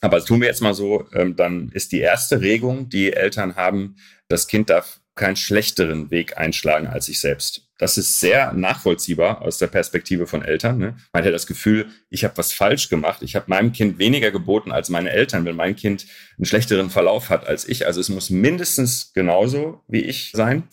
Aber 0.00 0.24
tun 0.24 0.40
wir 0.40 0.48
jetzt 0.48 0.62
mal 0.62 0.74
so, 0.74 1.08
ähm, 1.12 1.36
dann 1.36 1.70
ist 1.70 1.92
die 1.92 2.00
erste 2.00 2.40
Regung, 2.40 2.88
die 2.88 3.12
Eltern 3.12 3.56
haben, 3.56 3.96
das 4.28 4.46
Kind 4.46 4.70
darf 4.70 5.00
keinen 5.14 5.36
schlechteren 5.36 6.10
Weg 6.10 6.36
einschlagen 6.36 6.86
als 6.86 7.06
sich 7.06 7.20
selbst. 7.20 7.62
Das 7.78 7.98
ist 7.98 8.20
sehr 8.20 8.52
nachvollziehbar 8.52 9.42
aus 9.42 9.58
der 9.58 9.66
Perspektive 9.66 10.26
von 10.26 10.42
Eltern. 10.42 10.78
Ne? 10.78 10.96
Man 11.12 11.20
hat 11.20 11.24
ja 11.24 11.30
das 11.30 11.46
Gefühl, 11.46 11.88
ich 12.10 12.24
habe 12.24 12.36
was 12.36 12.52
falsch 12.52 12.88
gemacht. 12.88 13.22
Ich 13.22 13.34
habe 13.34 13.46
meinem 13.48 13.72
Kind 13.72 13.98
weniger 13.98 14.30
geboten 14.30 14.72
als 14.72 14.88
meine 14.88 15.10
Eltern, 15.10 15.44
wenn 15.44 15.56
mein 15.56 15.76
Kind 15.76 16.06
einen 16.36 16.46
schlechteren 16.46 16.90
Verlauf 16.90 17.30
hat 17.30 17.46
als 17.46 17.66
ich. 17.66 17.86
Also 17.86 18.00
es 18.00 18.08
muss 18.08 18.30
mindestens 18.30 19.12
genauso 19.12 19.82
wie 19.88 20.02
ich 20.02 20.32
sein 20.34 20.64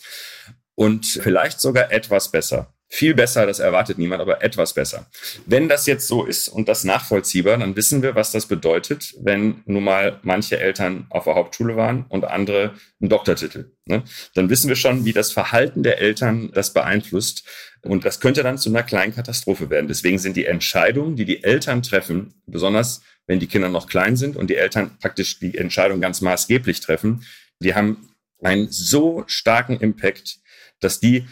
und 0.75 1.05
vielleicht 1.05 1.59
sogar 1.59 1.91
etwas 1.91 2.31
besser 2.31 2.72
viel 2.93 3.15
besser, 3.15 3.47
das 3.47 3.57
erwartet 3.57 3.97
niemand, 3.97 4.21
aber 4.21 4.43
etwas 4.43 4.73
besser. 4.73 5.07
Wenn 5.47 5.67
das 5.67 5.87
jetzt 5.87 6.07
so 6.07 6.25
ist 6.25 6.47
und 6.47 6.69
das 6.69 6.83
nachvollziehbar, 6.83 7.57
dann 7.57 7.75
wissen 7.75 8.03
wir, 8.03 8.13
was 8.13 8.31
das 8.31 8.45
bedeutet, 8.45 9.15
wenn 9.19 9.63
nun 9.65 9.83
mal 9.83 10.19
manche 10.21 10.59
Eltern 10.59 11.07
auf 11.09 11.23
der 11.23 11.33
Hauptschule 11.33 11.75
waren 11.75 12.05
und 12.09 12.23
andere 12.23 12.75
einen 13.01 13.09
Doktortitel. 13.09 13.71
Ne? 13.85 14.03
Dann 14.35 14.51
wissen 14.51 14.69
wir 14.69 14.75
schon, 14.75 15.05
wie 15.05 15.11
das 15.11 15.31
Verhalten 15.31 15.81
der 15.81 16.01
Eltern 16.01 16.51
das 16.53 16.71
beeinflusst. 16.71 17.47
Und 17.81 18.05
das 18.05 18.19
könnte 18.19 18.43
dann 18.43 18.59
zu 18.59 18.69
einer 18.69 18.83
kleinen 18.83 19.15
Katastrophe 19.15 19.71
werden. 19.71 19.87
Deswegen 19.87 20.19
sind 20.19 20.37
die 20.37 20.45
Entscheidungen, 20.45 21.15
die 21.15 21.25
die 21.25 21.43
Eltern 21.43 21.81
treffen, 21.81 22.35
besonders 22.45 23.01
wenn 23.25 23.39
die 23.39 23.47
Kinder 23.47 23.69
noch 23.69 23.87
klein 23.87 24.17
sind 24.17 24.37
und 24.37 24.51
die 24.51 24.55
Eltern 24.55 24.99
praktisch 24.99 25.39
die 25.39 25.57
Entscheidung 25.57 25.99
ganz 25.99 26.21
maßgeblich 26.21 26.79
treffen, 26.81 27.25
die 27.57 27.73
haben 27.73 28.09
einen 28.43 28.71
so 28.71 29.23
starken 29.25 29.79
Impact, 29.79 30.37
dass 30.79 30.99
die 30.99 31.25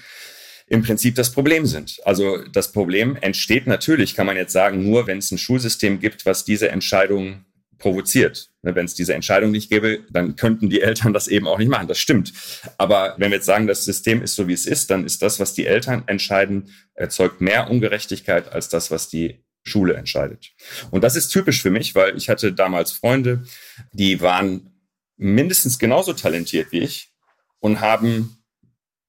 im 0.72 0.84
Prinzip 0.84 1.16
das 1.16 1.34
Problem 1.34 1.66
sind. 1.66 2.00
Also 2.06 2.38
das 2.48 2.72
Problem 2.72 3.18
entsteht 3.18 3.68
natürlich, 3.68 4.16
kann 4.16 4.26
man 4.26 4.38
jetzt 4.38 4.54
sagen, 4.54 4.90
nur 4.90 5.06
wenn 5.06 5.18
es 5.18 5.30
ein 5.30 5.38
Schulsystem 5.38 6.00
gibt, 6.00 6.26
was 6.26 6.46
diese 6.46 6.70
Entscheidung 6.70 7.44
provoziert. 7.78 8.52
Ne, 8.62 8.74
wenn 8.74 8.86
es 8.86 8.96
diese 8.96 9.14
Entscheidung 9.14 9.52
nicht 9.52 9.70
gäbe, 9.70 10.00
dann 10.12 10.38
könnten 10.38 10.70
die 10.70 10.80
Eltern 10.80 11.12
das 11.12 11.28
eben 11.28 11.46
auch 11.46 11.58
nicht 11.58 11.68
machen. 11.68 11.90
Das 11.90 12.00
stimmt. 12.00 12.32
Aber 12.78 13.16
wenn 13.18 13.32
wir 13.32 13.38
jetzt 13.38 13.48
sagen, 13.48 13.68
das 13.68 13.84
System 13.84 14.22
ist 14.22 14.36
so, 14.36 14.48
wie 14.48 14.54
es 14.54 14.66
ist, 14.66 14.90
dann 14.92 15.04
ist 15.04 15.22
das, 15.22 15.42
was 15.42 15.54
die 15.54 15.66
Eltern 15.66 16.04
entscheiden, 16.06 16.70
erzeugt 16.94 17.42
mehr 17.42 17.70
Ungerechtigkeit 17.70 18.54
als 18.54 18.70
das, 18.70 18.92
was 18.92 19.10
die 19.10 19.44
Schule 19.64 19.96
entscheidet. 19.96 20.54
Und 20.90 21.04
das 21.04 21.18
ist 21.18 21.30
typisch 21.30 21.62
für 21.62 21.70
mich, 21.70 21.96
weil 21.96 22.16
ich 22.16 22.30
hatte 22.30 22.54
damals 22.54 22.94
Freunde, 22.94 23.44
die 23.92 24.22
waren 24.22 24.70
mindestens 25.18 25.80
genauso 25.80 26.14
talentiert 26.14 26.72
wie 26.72 26.80
ich 26.80 27.12
und 27.60 27.82
haben 27.82 28.41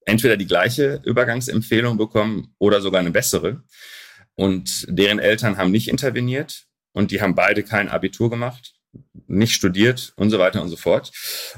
entweder 0.06 0.36
die 0.36 0.46
gleiche 0.46 1.00
Übergangsempfehlung 1.04 1.96
bekommen 1.96 2.54
oder 2.58 2.80
sogar 2.80 3.00
eine 3.00 3.10
bessere. 3.10 3.62
Und 4.34 4.86
deren 4.88 5.18
Eltern 5.18 5.58
haben 5.58 5.70
nicht 5.70 5.88
interveniert 5.88 6.64
und 6.92 7.10
die 7.10 7.20
haben 7.20 7.34
beide 7.34 7.62
kein 7.62 7.88
Abitur 7.88 8.30
gemacht, 8.30 8.74
nicht 9.26 9.54
studiert 9.54 10.12
und 10.16 10.30
so 10.30 10.38
weiter 10.38 10.62
und 10.62 10.68
so 10.68 10.76
fort. 10.76 11.12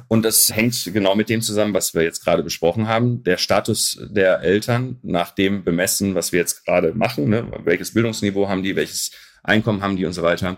Und 0.09 0.25
das 0.25 0.55
hängt 0.55 0.91
genau 0.93 1.15
mit 1.15 1.29
dem 1.29 1.41
zusammen, 1.43 1.75
was 1.75 1.95
wir 1.95 2.03
jetzt 2.03 2.25
gerade 2.25 2.43
besprochen 2.43 2.89
haben. 2.89 3.23
Der 3.25 3.37
Status 3.37 3.99
der 4.11 4.41
Eltern 4.41 4.99
nach 5.03 5.33
dem 5.33 5.65
bemessen, 5.65 6.15
was 6.15 6.33
wir 6.33 6.41
jetzt 6.41 6.65
gerade 6.65 6.95
machen, 6.95 7.29
ne? 7.29 7.51
welches 7.65 7.95
Bildungsniveau 7.95 8.49
haben 8.49 8.63
die, 8.63 8.77
welches 8.77 9.11
Einkommen 9.43 9.83
haben 9.83 9.97
die 9.97 10.07
und 10.07 10.15
so 10.15 10.23
weiter. 10.23 10.57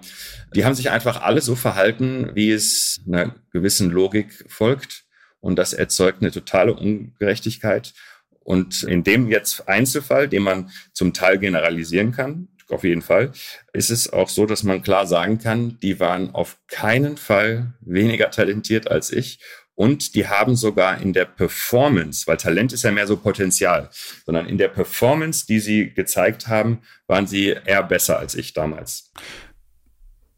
Die 0.55 0.64
haben 0.64 0.75
sich 0.75 0.90
einfach 0.90 1.20
alle 1.20 1.40
so 1.40 1.57
verhalten, 1.57 2.31
wie 2.35 2.53
es 2.53 3.01
einer 3.07 3.35
gewissen 3.51 3.90
Logik 3.90 4.44
folgt. 4.49 5.06
Und 5.47 5.55
das 5.55 5.73
erzeugt 5.73 6.23
eine 6.23 6.33
totale 6.33 6.75
Ungerechtigkeit. 6.75 7.95
Und 8.41 8.83
in 8.83 9.05
dem 9.05 9.31
jetzt 9.31 9.69
Einzelfall, 9.69 10.27
den 10.27 10.43
man 10.43 10.71
zum 10.93 11.13
Teil 11.13 11.39
generalisieren 11.39 12.11
kann, 12.11 12.49
auf 12.69 12.83
jeden 12.83 13.01
Fall, 13.01 13.31
ist 13.73 13.91
es 13.91 14.13
auch 14.13 14.29
so, 14.29 14.45
dass 14.45 14.65
man 14.65 14.83
klar 14.83 15.07
sagen 15.07 15.39
kann, 15.39 15.79
die 15.81 16.01
waren 16.01 16.35
auf 16.35 16.59
keinen 16.67 17.17
Fall 17.17 17.75
weniger 17.81 18.33
talentiert 18.33 18.91
als 18.91 19.13
ich. 19.13 19.39
Und 19.77 20.17
die 20.17 20.27
haben 20.27 20.57
sogar 20.57 21.01
in 21.01 21.13
der 21.13 21.27
Performance, 21.27 22.27
weil 22.27 22.39
Talent 22.39 22.73
ist 22.73 22.83
ja 22.83 22.91
mehr 22.91 23.07
so 23.07 23.17
Potenzial, 23.17 23.91
sondern 24.25 24.49
in 24.49 24.59
der 24.59 24.69
Performance, 24.69 25.47
die 25.47 25.61
sie 25.61 25.95
gezeigt 25.95 26.49
haben, 26.49 26.81
waren 27.07 27.29
sie 27.29 27.55
eher 27.65 27.85
besser 27.85 28.19
als 28.19 28.35
ich 28.35 28.53
damals. 28.53 29.13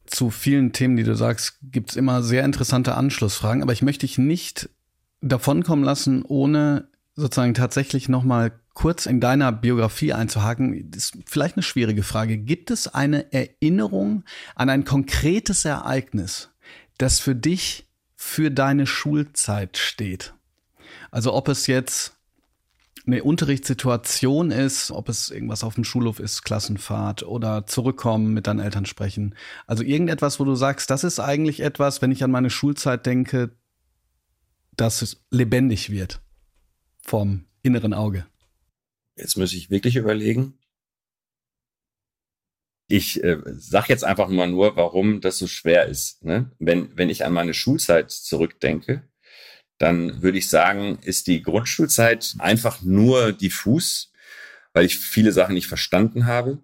zu 0.05 0.31
vielen 0.31 0.73
Themen, 0.73 0.97
die 0.97 1.05
du 1.05 1.15
sagst, 1.15 1.59
gibt's 1.63 1.97
immer 1.97 2.23
sehr 2.23 2.45
interessante 2.45 2.95
Anschlussfragen, 2.95 3.63
aber 3.63 3.73
ich 3.73 3.83
möchte 3.83 4.07
dich 4.07 4.19
nicht 4.19 4.69
davonkommen 5.21 5.85
lassen, 5.85 6.23
ohne 6.23 6.89
sozusagen 7.15 7.55
tatsächlich 7.55 8.09
nochmal 8.09 8.53
kurz 8.75 9.07
in 9.07 9.21
deiner 9.21 9.51
Biografie 9.51 10.13
einzuhaken. 10.13 10.93
Ist 10.95 11.19
vielleicht 11.27 11.57
eine 11.57 11.65
schwierige 11.65 12.05
Frage. 12.05 12.39
Gibt 12.39 12.71
es 12.71 12.87
eine 12.87 13.33
Erinnerung 13.33 14.25
an 14.55 14.71
ein 14.71 14.85
konkretes 14.85 15.65
Ereignis, 15.65 16.51
das 16.97 17.19
für 17.19 17.35
dich 17.35 17.89
für 18.15 18.51
deine 18.51 18.87
Schulzeit 18.87 19.77
steht? 19.79 20.35
Also 21.11 21.35
ob 21.35 21.49
es 21.49 21.67
jetzt 21.67 22.15
eine 23.05 23.25
Unterrichtssituation 23.25 24.51
ist, 24.51 24.91
ob 24.91 25.09
es 25.09 25.31
irgendwas 25.31 25.65
auf 25.65 25.75
dem 25.75 25.85
Schulhof 25.85 26.21
ist, 26.21 26.45
Klassenfahrt 26.45 27.23
oder 27.23 27.67
zurückkommen, 27.67 28.35
mit 28.35 28.47
deinen 28.47 28.61
Eltern 28.61 28.87
sprechen. 28.87 29.35
Also 29.67 29.83
irgendetwas, 29.83 30.39
wo 30.39 30.45
du 30.45 30.55
sagst, 30.55 30.91
das 30.91 31.05
ist 31.05 31.19
eigentlich 31.19 31.61
etwas, 31.61 32.03
wenn 32.03 32.13
ich 32.13 32.23
an 32.23 32.31
meine 32.31 32.51
Schulzeit 32.51 33.07
denke, 33.07 33.51
dass 34.79 35.03
es 35.03 35.21
lebendig 35.31 35.91
wird 35.91 36.23
vom 37.05 37.45
inneren 37.63 37.93
Auge. 37.93 38.27
Jetzt 39.17 39.37
muss 39.37 39.53
ich 39.53 39.71
wirklich 39.71 39.97
überlegen. 39.97 40.59
Ich 42.87 43.23
äh, 43.23 43.39
sag 43.45 43.89
jetzt 43.89 44.05
einfach 44.05 44.29
mal 44.29 44.49
nur, 44.49 44.77
warum 44.77 45.21
das 45.21 45.37
so 45.37 45.47
schwer 45.47 45.87
ist. 45.87 46.25
Ne? 46.25 46.53
Wenn, 46.59 46.97
wenn 46.97 47.11
ich 47.11 47.25
an 47.25 47.33
meine 47.33 47.53
Schulzeit 47.53 48.11
zurückdenke, 48.11 49.03
dann 49.79 50.23
würde 50.23 50.39
ich 50.39 50.49
sagen, 50.49 50.99
ist 51.03 51.27
die 51.27 51.43
Grundschulzeit 51.43 52.37
einfach 52.39 52.81
nur 52.81 53.33
diffus, 53.33 54.13
weil 54.73 54.87
ich 54.87 54.97
viele 54.97 55.33
Sachen 55.33 55.55
nicht 55.55 55.67
verstanden 55.67 56.27
habe 56.27 56.63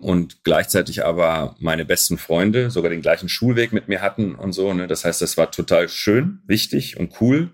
und 0.00 0.44
gleichzeitig 0.44 1.04
aber 1.04 1.56
meine 1.58 1.84
besten 1.84 2.18
Freunde 2.18 2.70
sogar 2.70 2.90
den 2.90 3.02
gleichen 3.02 3.28
Schulweg 3.28 3.72
mit 3.72 3.88
mir 3.88 4.02
hatten 4.02 4.34
und 4.34 4.52
so. 4.52 4.72
Ne? 4.74 4.86
Das 4.86 5.04
heißt, 5.04 5.22
das 5.22 5.36
war 5.36 5.50
total 5.50 5.88
schön, 5.88 6.40
wichtig 6.46 6.98
und 6.98 7.20
cool 7.20 7.50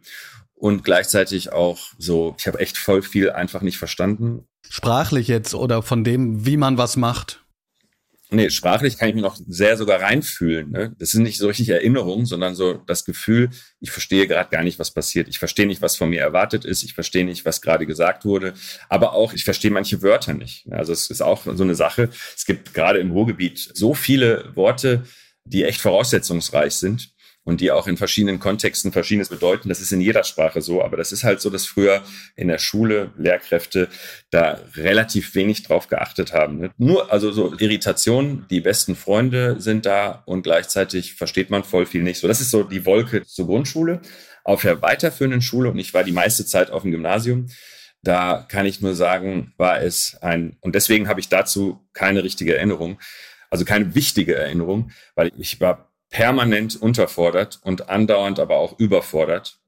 und 0.54 0.84
gleichzeitig 0.84 1.52
auch 1.52 1.78
so, 1.98 2.36
ich 2.38 2.46
habe 2.46 2.60
echt 2.60 2.78
voll 2.78 3.02
viel 3.02 3.30
einfach 3.30 3.62
nicht 3.62 3.78
verstanden. 3.78 4.46
Sprachlich 4.68 5.28
jetzt 5.28 5.54
oder 5.54 5.82
von 5.82 6.04
dem, 6.04 6.46
wie 6.46 6.56
man 6.56 6.78
was 6.78 6.96
macht? 6.96 7.41
Nee, 8.34 8.48
sprachlich 8.48 8.96
kann 8.96 9.08
ich 9.08 9.14
mich 9.14 9.22
noch 9.22 9.36
sehr 9.46 9.76
sogar 9.76 10.00
reinfühlen. 10.00 10.70
Ne? 10.70 10.96
Das 10.98 11.10
sind 11.10 11.22
nicht 11.22 11.36
so 11.36 11.48
richtig 11.48 11.68
Erinnerungen, 11.68 12.24
sondern 12.24 12.54
so 12.54 12.74
das 12.74 13.04
Gefühl, 13.04 13.50
ich 13.78 13.90
verstehe 13.90 14.26
gerade 14.26 14.48
gar 14.48 14.62
nicht, 14.62 14.78
was 14.78 14.90
passiert. 14.90 15.28
Ich 15.28 15.38
verstehe 15.38 15.66
nicht, 15.66 15.82
was 15.82 15.96
von 15.96 16.08
mir 16.08 16.20
erwartet 16.20 16.64
ist. 16.64 16.82
Ich 16.82 16.94
verstehe 16.94 17.26
nicht, 17.26 17.44
was 17.44 17.60
gerade 17.60 17.86
gesagt 17.86 18.24
wurde. 18.24 18.54
Aber 18.88 19.12
auch, 19.12 19.34
ich 19.34 19.44
verstehe 19.44 19.70
manche 19.70 20.00
Wörter 20.00 20.32
nicht. 20.32 20.66
Also 20.72 20.92
es 20.94 21.10
ist 21.10 21.20
auch 21.20 21.44
so 21.44 21.62
eine 21.62 21.74
Sache. 21.74 22.08
Es 22.34 22.46
gibt 22.46 22.72
gerade 22.72 23.00
im 23.00 23.10
Ruhrgebiet 23.10 23.70
so 23.74 23.92
viele 23.92 24.56
Worte, 24.56 25.04
die 25.44 25.64
echt 25.64 25.82
voraussetzungsreich 25.82 26.74
sind 26.74 27.12
und 27.44 27.60
die 27.60 27.70
auch 27.72 27.88
in 27.88 27.96
verschiedenen 27.96 28.38
Kontexten 28.38 28.92
verschiedenes 28.92 29.28
bedeuten. 29.28 29.68
Das 29.68 29.80
ist 29.80 29.92
in 29.92 30.00
jeder 30.00 30.24
Sprache 30.24 30.60
so, 30.60 30.82
aber 30.82 30.96
das 30.96 31.12
ist 31.12 31.24
halt 31.24 31.40
so, 31.40 31.50
dass 31.50 31.66
früher 31.66 32.02
in 32.36 32.48
der 32.48 32.58
Schule 32.58 33.12
Lehrkräfte 33.16 33.88
da 34.30 34.60
relativ 34.76 35.34
wenig 35.34 35.62
drauf 35.64 35.88
geachtet 35.88 36.32
haben. 36.32 36.58
Ne? 36.58 36.70
Nur, 36.78 37.12
also 37.12 37.32
so 37.32 37.54
Irritation, 37.58 38.46
die 38.50 38.60
besten 38.60 38.94
Freunde 38.94 39.60
sind 39.60 39.86
da 39.86 40.22
und 40.26 40.42
gleichzeitig 40.42 41.14
versteht 41.14 41.50
man 41.50 41.64
voll 41.64 41.86
viel 41.86 42.02
nicht. 42.02 42.20
So, 42.20 42.28
das 42.28 42.40
ist 42.40 42.50
so 42.50 42.62
die 42.62 42.86
Wolke 42.86 43.24
zur 43.24 43.46
Grundschule. 43.46 44.00
Auf 44.44 44.62
der 44.62 44.82
weiterführenden 44.82 45.40
Schule, 45.40 45.70
und 45.70 45.78
ich 45.78 45.94
war 45.94 46.02
die 46.02 46.12
meiste 46.12 46.44
Zeit 46.44 46.70
auf 46.70 46.82
dem 46.82 46.90
Gymnasium, 46.90 47.46
da 48.02 48.44
kann 48.48 48.66
ich 48.66 48.80
nur 48.80 48.96
sagen, 48.96 49.52
war 49.56 49.80
es 49.80 50.18
ein, 50.20 50.56
und 50.60 50.74
deswegen 50.74 51.08
habe 51.08 51.20
ich 51.20 51.28
dazu 51.28 51.80
keine 51.92 52.24
richtige 52.24 52.56
Erinnerung, 52.56 52.98
also 53.50 53.64
keine 53.64 53.94
wichtige 53.94 54.34
Erinnerung, 54.34 54.90
weil 55.14 55.30
ich 55.38 55.60
war 55.60 55.91
permanent 56.12 56.80
unterfordert 56.80 57.58
und 57.64 57.88
andauernd 57.88 58.38
aber 58.38 58.58
auch 58.58 58.78
überfordert. 58.78 59.58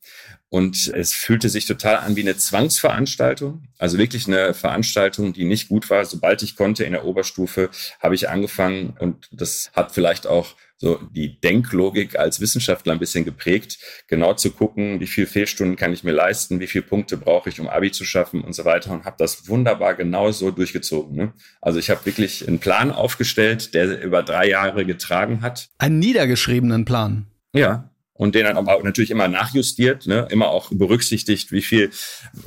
Und 0.51 0.93
es 0.95 1.13
fühlte 1.13 1.49
sich 1.49 1.67
total 1.67 1.97
an 1.97 2.15
wie 2.15 2.21
eine 2.21 2.37
Zwangsveranstaltung, 2.37 3.67
also 3.79 3.99
wirklich 3.99 4.29
eine 4.29 4.55
Veranstaltung, 4.55 5.33
die 5.33 5.47
nicht 5.47 5.69
gut 5.69 5.91
war. 5.91 6.05
Sobald 6.05 6.43
ich 6.43 6.55
konnte 6.55 6.85
in 6.85 6.93
der 6.93 7.05
Oberstufe, 7.07 7.71
habe 7.99 8.15
ich 8.15 8.29
angefangen 8.29 8.97
und 9.01 9.29
das 9.33 9.73
hat 9.75 9.91
vielleicht 9.91 10.29
auch 10.29 10.55
so 10.85 11.01
die 11.13 11.41
Denklogik 11.41 12.19
als 12.19 12.41
Wissenschaftler 12.41 12.93
ein 12.93 12.99
bisschen 12.99 13.25
geprägt, 13.25 13.79
genau 14.07 14.35
zu 14.35 14.51
gucken, 14.51 15.01
wie 15.01 15.07
viel 15.07 15.27
Fehlstunden 15.27 15.77
kann 15.77 15.95
ich 15.95 16.05
mir 16.05 16.13
leisten, 16.13 16.61
wie 16.61 16.67
viele 16.67 16.85
Punkte 16.85 17.17
brauche 17.17 17.49
ich, 17.49 17.59
um 17.59 17.69
Abi 17.69 17.91
zu 17.91 18.05
schaffen 18.05 18.43
und 18.43 18.53
so 18.53 18.67
weiter 18.67 18.93
und 18.93 19.07
habe 19.07 19.17
das 19.19 19.49
wunderbar 19.49 19.95
genau 19.95 20.31
so 20.31 20.51
durchgezogen. 20.51 21.17
Ne? 21.17 21.33
Also 21.63 21.79
ich 21.79 21.89
habe 21.89 22.05
wirklich 22.05 22.47
einen 22.47 22.59
Plan 22.59 22.91
aufgestellt, 22.91 23.73
der 23.73 24.03
über 24.03 24.23
drei 24.23 24.47
Jahre 24.47 24.85
getragen 24.85 25.41
hat. 25.41 25.71
Einen 25.79 26.01
niedergeschriebenen 26.01 26.85
Plan. 26.85 27.27
Ja, 27.55 27.94
und 28.17 28.37
den 28.37 28.45
dann 28.45 28.57
aber 28.57 28.81
natürlich 28.83 29.11
immer 29.11 29.29
nachjustiert, 29.29 30.07
ne? 30.07 30.27
immer 30.31 30.49
auch 30.49 30.71
berücksichtigt, 30.71 31.51
wie 31.51 31.63
viel, 31.63 31.91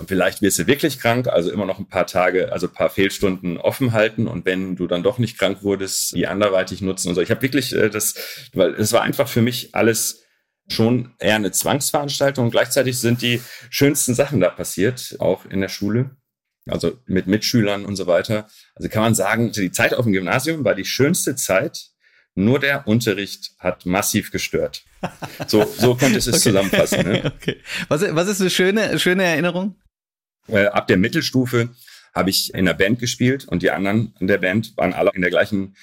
vielleicht 0.08 0.42
wirst 0.42 0.60
du 0.60 0.68
wirklich 0.68 1.00
krank, 1.00 1.28
also 1.28 1.52
immer 1.52 1.66
noch 1.66 1.78
ein 1.78 1.90
paar 1.90 2.08
Tage, 2.08 2.54
also 2.54 2.68
ein 2.68 2.74
paar 2.74 2.90
Fehlstunden 2.90 3.58
offen 3.58 3.92
halten 3.92 4.28
und 4.28 4.46
wenn 4.46 4.78
du 4.78 4.88
dann 4.88 5.04
doch 5.04 5.18
nicht 5.18 5.38
krank 5.38 5.64
wurdest, 5.64 6.16
die 6.16 6.26
anderweitig 6.26 6.82
nutzen 6.82 7.10
und 7.10 7.16
so. 7.16 7.22
Ich 7.22 7.32
habe 7.32 7.42
wirklich 7.42 7.74
äh, 7.76 7.90
das, 7.90 8.16
weil 8.54 8.74
es 8.76 8.94
war 8.94 9.02
einfach 9.02 9.28
für 9.28 9.42
mich 9.42 9.76
alles 9.76 10.24
schon 10.70 11.14
eher 11.20 11.36
eine 11.36 11.52
Zwangsveranstaltung 11.52 12.46
und 12.46 12.52
gleichzeitig 12.52 12.98
sind 13.00 13.22
die 13.22 13.42
schönsten 13.70 14.14
Sachen 14.16 14.40
da 14.40 14.50
passiert, 14.50 15.16
auch 15.20 15.46
in 15.46 15.62
der 15.62 15.70
Schule. 15.70 16.12
Also 16.70 16.98
mit 17.06 17.28
Mitschülern 17.28 17.86
und 17.86 17.96
so 17.96 18.08
weiter. 18.08 18.48
Also 18.76 18.90
kann 18.90 19.02
man 19.02 19.16
sagen, 19.16 19.54
die 19.54 19.72
Zeit 19.72 19.94
auf 19.94 20.04
dem 20.04 20.12
Gymnasium 20.12 20.66
war 20.66 20.76
die 20.76 20.84
schönste 20.84 21.38
Zeit, 21.38 21.92
nur 22.38 22.60
der 22.60 22.88
Unterricht 22.88 23.52
hat 23.60 23.86
massiv 23.86 24.32
gestört. 24.32 24.84
So, 25.48 25.66
so 25.66 25.96
könnte 25.96 26.20
es 26.20 26.28
okay. 26.28 26.38
zusammenfassen. 26.38 27.04
Ne? 27.04 27.34
Okay. 27.42 27.58
Was, 27.88 28.02
was 28.02 28.28
ist 28.28 28.42
eine 28.42 28.50
schöne, 28.50 29.00
schöne 29.00 29.24
Erinnerung? 29.24 29.76
Äh, 30.48 30.68
ab 30.68 30.88
der 30.88 30.98
Mittelstufe 30.98 31.70
habe 32.14 32.30
ich 32.30 32.54
in 32.54 32.66
der 32.66 32.74
Band 32.74 33.00
gespielt 33.00 33.48
und 33.48 33.64
die 33.64 33.72
anderen 33.72 34.14
in 34.20 34.28
der 34.28 34.38
Band 34.38 34.78
waren 34.78 34.94
alle 34.94 35.12
in 35.14 35.22
der 35.22 35.30
gleichen, 35.30 35.76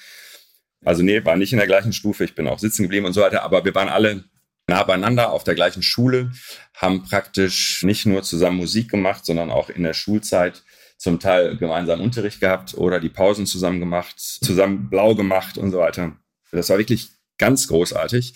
also 0.84 1.02
nee, 1.02 1.24
waren 1.24 1.38
nicht 1.38 1.52
in 1.52 1.58
der 1.58 1.66
gleichen 1.66 1.92
Stufe, 1.92 2.24
ich 2.24 2.34
bin 2.34 2.48
auch 2.48 2.58
sitzen 2.58 2.82
geblieben 2.82 3.06
und 3.06 3.12
so 3.12 3.20
weiter, 3.20 3.42
aber 3.42 3.64
wir 3.64 3.74
waren 3.74 3.88
alle 3.88 4.24
nah 4.66 4.82
beieinander 4.82 5.32
auf 5.32 5.44
der 5.44 5.54
gleichen 5.54 5.82
Schule, 5.82 6.32
haben 6.74 7.02
praktisch 7.04 7.82
nicht 7.82 8.06
nur 8.06 8.22
zusammen 8.22 8.56
Musik 8.56 8.90
gemacht, 8.90 9.26
sondern 9.26 9.50
auch 9.50 9.70
in 9.70 9.82
der 9.82 9.94
Schulzeit 9.94 10.62
zum 10.96 11.20
Teil 11.20 11.56
gemeinsam 11.56 12.00
Unterricht 12.00 12.40
gehabt 12.40 12.74
oder 12.74 13.00
die 13.00 13.08
Pausen 13.08 13.46
zusammen 13.46 13.80
gemacht, 13.80 14.18
zusammen 14.18 14.88
blau 14.88 15.14
gemacht 15.14 15.58
und 15.58 15.70
so 15.70 15.78
weiter. 15.78 16.16
Das 16.54 16.70
war 16.70 16.78
wirklich 16.78 17.10
ganz 17.38 17.68
großartig. 17.68 18.34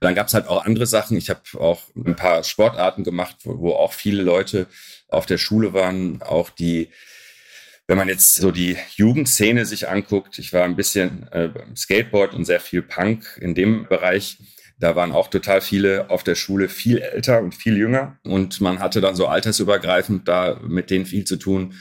Dann 0.00 0.14
gab 0.14 0.28
es 0.28 0.34
halt 0.34 0.48
auch 0.48 0.64
andere 0.64 0.86
Sachen. 0.86 1.16
Ich 1.16 1.30
habe 1.30 1.40
auch 1.58 1.82
ein 1.96 2.16
paar 2.16 2.44
Sportarten 2.44 3.04
gemacht, 3.04 3.36
wo, 3.44 3.58
wo, 3.58 3.72
auch 3.72 3.92
viele 3.92 4.22
Leute 4.22 4.66
auf 5.08 5.26
der 5.26 5.38
Schule 5.38 5.72
waren, 5.72 6.22
auch 6.22 6.50
die 6.50 6.90
wenn 7.86 7.98
man 7.98 8.08
jetzt 8.08 8.36
so 8.36 8.50
die 8.50 8.76
Jugendszene 8.96 9.66
sich 9.66 9.88
anguckt, 9.88 10.38
ich 10.38 10.52
war 10.52 10.64
ein 10.64 10.76
bisschen 10.76 11.28
äh, 11.32 11.50
Skateboard 11.76 12.34
und 12.34 12.46
sehr 12.46 12.60
viel 12.60 12.82
Punk 12.82 13.38
in 13.40 13.54
dem 13.54 13.86
Bereich. 13.88 14.38
Da 14.78 14.96
waren 14.96 15.12
auch 15.12 15.28
total 15.28 15.60
viele 15.60 16.10
auf 16.10 16.24
der 16.24 16.34
Schule 16.34 16.68
viel 16.68 16.98
älter 16.98 17.40
und 17.40 17.54
viel 17.54 17.76
jünger. 17.76 18.18
Und 18.24 18.60
man 18.60 18.78
hatte 18.78 19.00
dann 19.00 19.14
so 19.14 19.26
altersübergreifend 19.26 20.26
da 20.26 20.58
mit 20.66 20.90
denen 20.90 21.06
viel 21.06 21.24
zu 21.24 21.36
tun. 21.36 21.74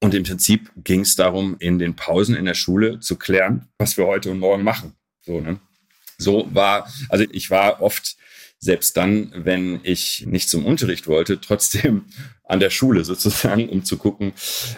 Und 0.00 0.14
im 0.14 0.22
Prinzip 0.22 0.70
ging 0.76 1.00
es 1.00 1.16
darum, 1.16 1.56
in 1.58 1.78
den 1.78 1.96
Pausen 1.96 2.36
in 2.36 2.44
der 2.44 2.54
Schule 2.54 3.00
zu 3.00 3.16
klären, 3.16 3.68
was 3.78 3.96
wir 3.96 4.06
heute 4.06 4.30
und 4.30 4.38
morgen 4.38 4.62
machen. 4.62 4.94
So, 5.24 5.40
ne? 5.40 5.60
So 6.18 6.48
war, 6.52 6.88
also 7.08 7.24
ich 7.32 7.50
war 7.50 7.82
oft 7.82 8.16
selbst 8.58 8.96
dann, 8.96 9.32
wenn 9.34 9.80
ich 9.82 10.24
nicht 10.26 10.48
zum 10.48 10.64
Unterricht 10.64 11.06
wollte, 11.06 11.40
trotzdem 11.40 12.06
an 12.44 12.60
der 12.60 12.70
Schule 12.70 13.04
sozusagen, 13.04 13.68
um 13.68 13.84
zu 13.84 13.96
gucken, 13.96 14.32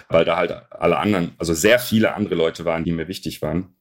weil 0.09 0.25
da 0.25 0.37
halt 0.37 0.53
alle 0.71 0.99
anderen, 0.99 1.33
also 1.39 1.55
sehr 1.55 1.79
viele 1.79 2.15
andere 2.15 2.35
Leute 2.35 2.65
waren, 2.65 2.85
die 2.85 2.93
mir 2.93 3.09
wichtig 3.09 3.43
waren. 3.43 3.77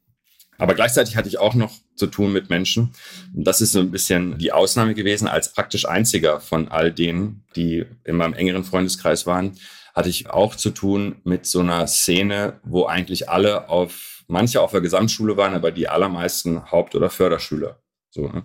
Aber 0.57 0.73
gleichzeitig 0.73 1.17
hatte 1.17 1.27
ich 1.27 1.37
auch 1.37 1.53
noch 1.53 1.73
zu 1.95 2.07
tun 2.07 2.31
mit 2.31 2.49
Menschen. 2.49 2.93
Und 3.35 3.45
das 3.45 3.59
ist 3.59 3.73
so 3.73 3.79
ein 3.79 3.91
bisschen 3.91 4.37
die 4.37 4.53
Ausnahme 4.53 4.93
gewesen. 4.93 5.27
Als 5.27 5.51
praktisch 5.51 5.85
einziger 5.85 6.39
von 6.39 6.69
all 6.69 6.93
denen, 6.93 7.43
die 7.55 7.85
in 8.05 8.15
meinem 8.15 8.33
engeren 8.33 8.63
Freundeskreis 8.63 9.25
waren, 9.25 9.57
hatte 9.93 10.09
ich 10.09 10.29
auch 10.29 10.55
zu 10.55 10.71
tun 10.71 11.17
mit 11.23 11.45
so 11.45 11.59
einer 11.59 11.87
Szene, 11.87 12.59
wo 12.63 12.85
eigentlich 12.85 13.29
alle 13.29 13.69
auf 13.69 14.14
manche 14.27 14.61
auf 14.61 14.71
der 14.71 14.81
Gesamtschule 14.81 15.37
waren, 15.37 15.53
aber 15.53 15.71
die 15.71 15.87
allermeisten 15.87 16.71
Haupt- 16.71 16.95
oder 16.95 17.09
Förderschüler. 17.09 17.79
So, 18.09 18.27
ne? 18.27 18.43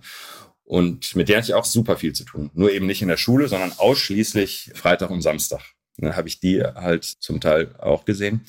Und 0.65 1.17
mit 1.17 1.29
der 1.29 1.39
hatte 1.39 1.49
ich 1.49 1.55
auch 1.55 1.65
super 1.65 1.97
viel 1.97 2.13
zu 2.13 2.25
tun. 2.25 2.51
Nur 2.55 2.71
eben 2.71 2.87
nicht 2.87 3.03
in 3.03 3.09
der 3.09 3.17
Schule, 3.17 3.49
sondern 3.49 3.73
ausschließlich 3.77 4.71
Freitag 4.75 5.11
und 5.11 5.21
Samstag. 5.21 5.63
Dann 5.97 6.15
habe 6.15 6.29
ich 6.29 6.39
die 6.39 6.63
halt 6.63 7.05
zum 7.05 7.41
Teil 7.41 7.75
auch 7.79 8.05
gesehen 8.05 8.47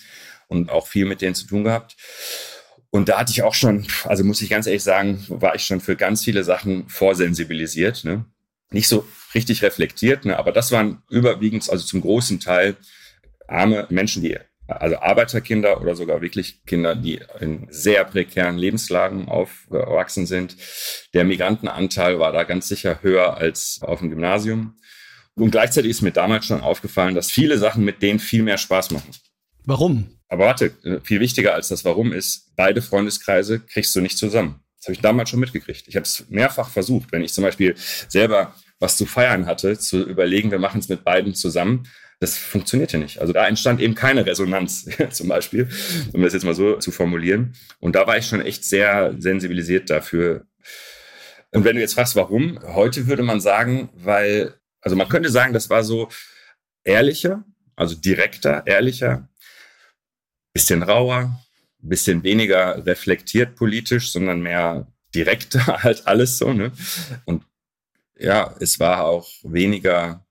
und 0.47 0.69
auch 0.69 0.85
viel 0.85 1.05
mit 1.05 1.21
denen 1.21 1.33
zu 1.33 1.47
tun 1.47 1.63
gehabt. 1.63 1.95
Und 2.91 3.09
da 3.09 3.19
hatte 3.19 3.31
ich 3.31 3.41
auch 3.41 3.55
schon, 3.55 3.87
also 4.03 4.23
muss 4.23 4.41
ich 4.41 4.49
ganz 4.49 4.67
ehrlich 4.67 4.83
sagen, 4.83 5.25
war 5.29 5.55
ich 5.55 5.65
schon 5.65 5.81
für 5.81 5.95
ganz 5.95 6.23
viele 6.23 6.43
Sachen 6.43 6.87
vorsensibilisiert. 6.89 8.03
Ne? 8.03 8.25
Nicht 8.69 8.87
so 8.87 9.07
richtig 9.33 9.63
reflektiert, 9.63 10.25
ne? 10.25 10.37
aber 10.37 10.51
das 10.51 10.71
waren 10.71 11.01
überwiegend, 11.09 11.67
also 11.69 11.85
zum 11.85 12.01
großen 12.01 12.39
Teil 12.39 12.75
arme 13.47 13.87
Menschen, 13.89 14.21
die 14.21 14.37
also 14.79 14.99
Arbeiterkinder 14.99 15.81
oder 15.81 15.95
sogar 15.95 16.21
wirklich 16.21 16.63
Kinder, 16.65 16.95
die 16.95 17.19
in 17.39 17.67
sehr 17.69 18.03
prekären 18.05 18.57
Lebenslagen 18.57 19.27
aufgewachsen 19.27 20.25
sind. 20.25 20.55
Der 21.13 21.23
Migrantenanteil 21.23 22.19
war 22.19 22.31
da 22.31 22.43
ganz 22.43 22.67
sicher 22.67 22.99
höher 23.01 23.37
als 23.37 23.79
auf 23.81 23.99
dem 23.99 24.09
Gymnasium. 24.09 24.77
Und 25.35 25.51
gleichzeitig 25.51 25.91
ist 25.91 26.01
mir 26.01 26.11
damals 26.11 26.45
schon 26.45 26.61
aufgefallen, 26.61 27.15
dass 27.15 27.31
viele 27.31 27.57
Sachen 27.57 27.85
mit 27.85 28.01
denen 28.01 28.19
viel 28.19 28.43
mehr 28.43 28.57
Spaß 28.57 28.91
machen. 28.91 29.11
Warum? 29.65 30.17
Aber 30.27 30.45
warte, 30.45 30.71
viel 31.03 31.19
wichtiger 31.19 31.53
als 31.53 31.67
das 31.67 31.85
Warum 31.85 32.13
ist, 32.13 32.55
beide 32.55 32.81
Freundeskreise 32.81 33.59
kriegst 33.59 33.95
du 33.95 34.01
nicht 34.01 34.17
zusammen. 34.17 34.61
Das 34.77 34.87
habe 34.87 34.93
ich 34.93 35.01
damals 35.01 35.29
schon 35.29 35.39
mitgekriegt. 35.39 35.87
Ich 35.87 35.95
habe 35.95 36.05
es 36.05 36.25
mehrfach 36.29 36.69
versucht, 36.69 37.11
wenn 37.11 37.21
ich 37.21 37.33
zum 37.33 37.43
Beispiel 37.43 37.75
selber 38.07 38.55
was 38.79 38.97
zu 38.97 39.05
feiern 39.05 39.45
hatte, 39.45 39.77
zu 39.77 40.03
überlegen, 40.03 40.49
wir 40.49 40.57
machen 40.57 40.79
es 40.79 40.89
mit 40.89 41.03
beiden 41.03 41.35
zusammen. 41.35 41.87
Das 42.21 42.37
funktionierte 42.37 42.99
nicht. 42.99 43.19
Also 43.19 43.33
da 43.33 43.47
entstand 43.47 43.81
eben 43.81 43.95
keine 43.95 44.27
Resonanz 44.27 44.87
zum 45.09 45.27
Beispiel, 45.27 45.67
um 46.13 46.21
das 46.21 46.33
jetzt 46.33 46.45
mal 46.45 46.53
so 46.53 46.77
zu 46.77 46.91
formulieren. 46.91 47.55
Und 47.79 47.95
da 47.95 48.05
war 48.05 48.15
ich 48.15 48.27
schon 48.27 48.41
echt 48.41 48.63
sehr 48.63 49.15
sensibilisiert 49.17 49.89
dafür. 49.89 50.45
Und 51.49 51.63
wenn 51.65 51.75
du 51.75 51.81
jetzt 51.81 51.95
fragst, 51.95 52.15
warum, 52.15 52.59
heute 52.75 53.07
würde 53.07 53.23
man 53.23 53.41
sagen, 53.41 53.89
weil, 53.95 54.53
also 54.81 54.95
man 54.95 55.09
könnte 55.09 55.31
sagen, 55.31 55.51
das 55.51 55.71
war 55.71 55.83
so 55.83 56.09
ehrlicher, 56.83 57.43
also 57.75 57.95
direkter, 57.95 58.67
ehrlicher, 58.67 59.27
bisschen 60.53 60.83
rauer, 60.83 61.41
bisschen 61.79 62.21
weniger 62.21 62.85
reflektiert 62.85 63.55
politisch, 63.55 64.11
sondern 64.11 64.41
mehr 64.41 64.85
direkter 65.15 65.65
halt 65.83 66.05
alles 66.05 66.37
so, 66.37 66.53
ne? 66.53 66.71
Und 67.25 67.43
ja, 68.15 68.55
es 68.59 68.79
war 68.79 69.05
auch 69.05 69.27
weniger 69.41 70.23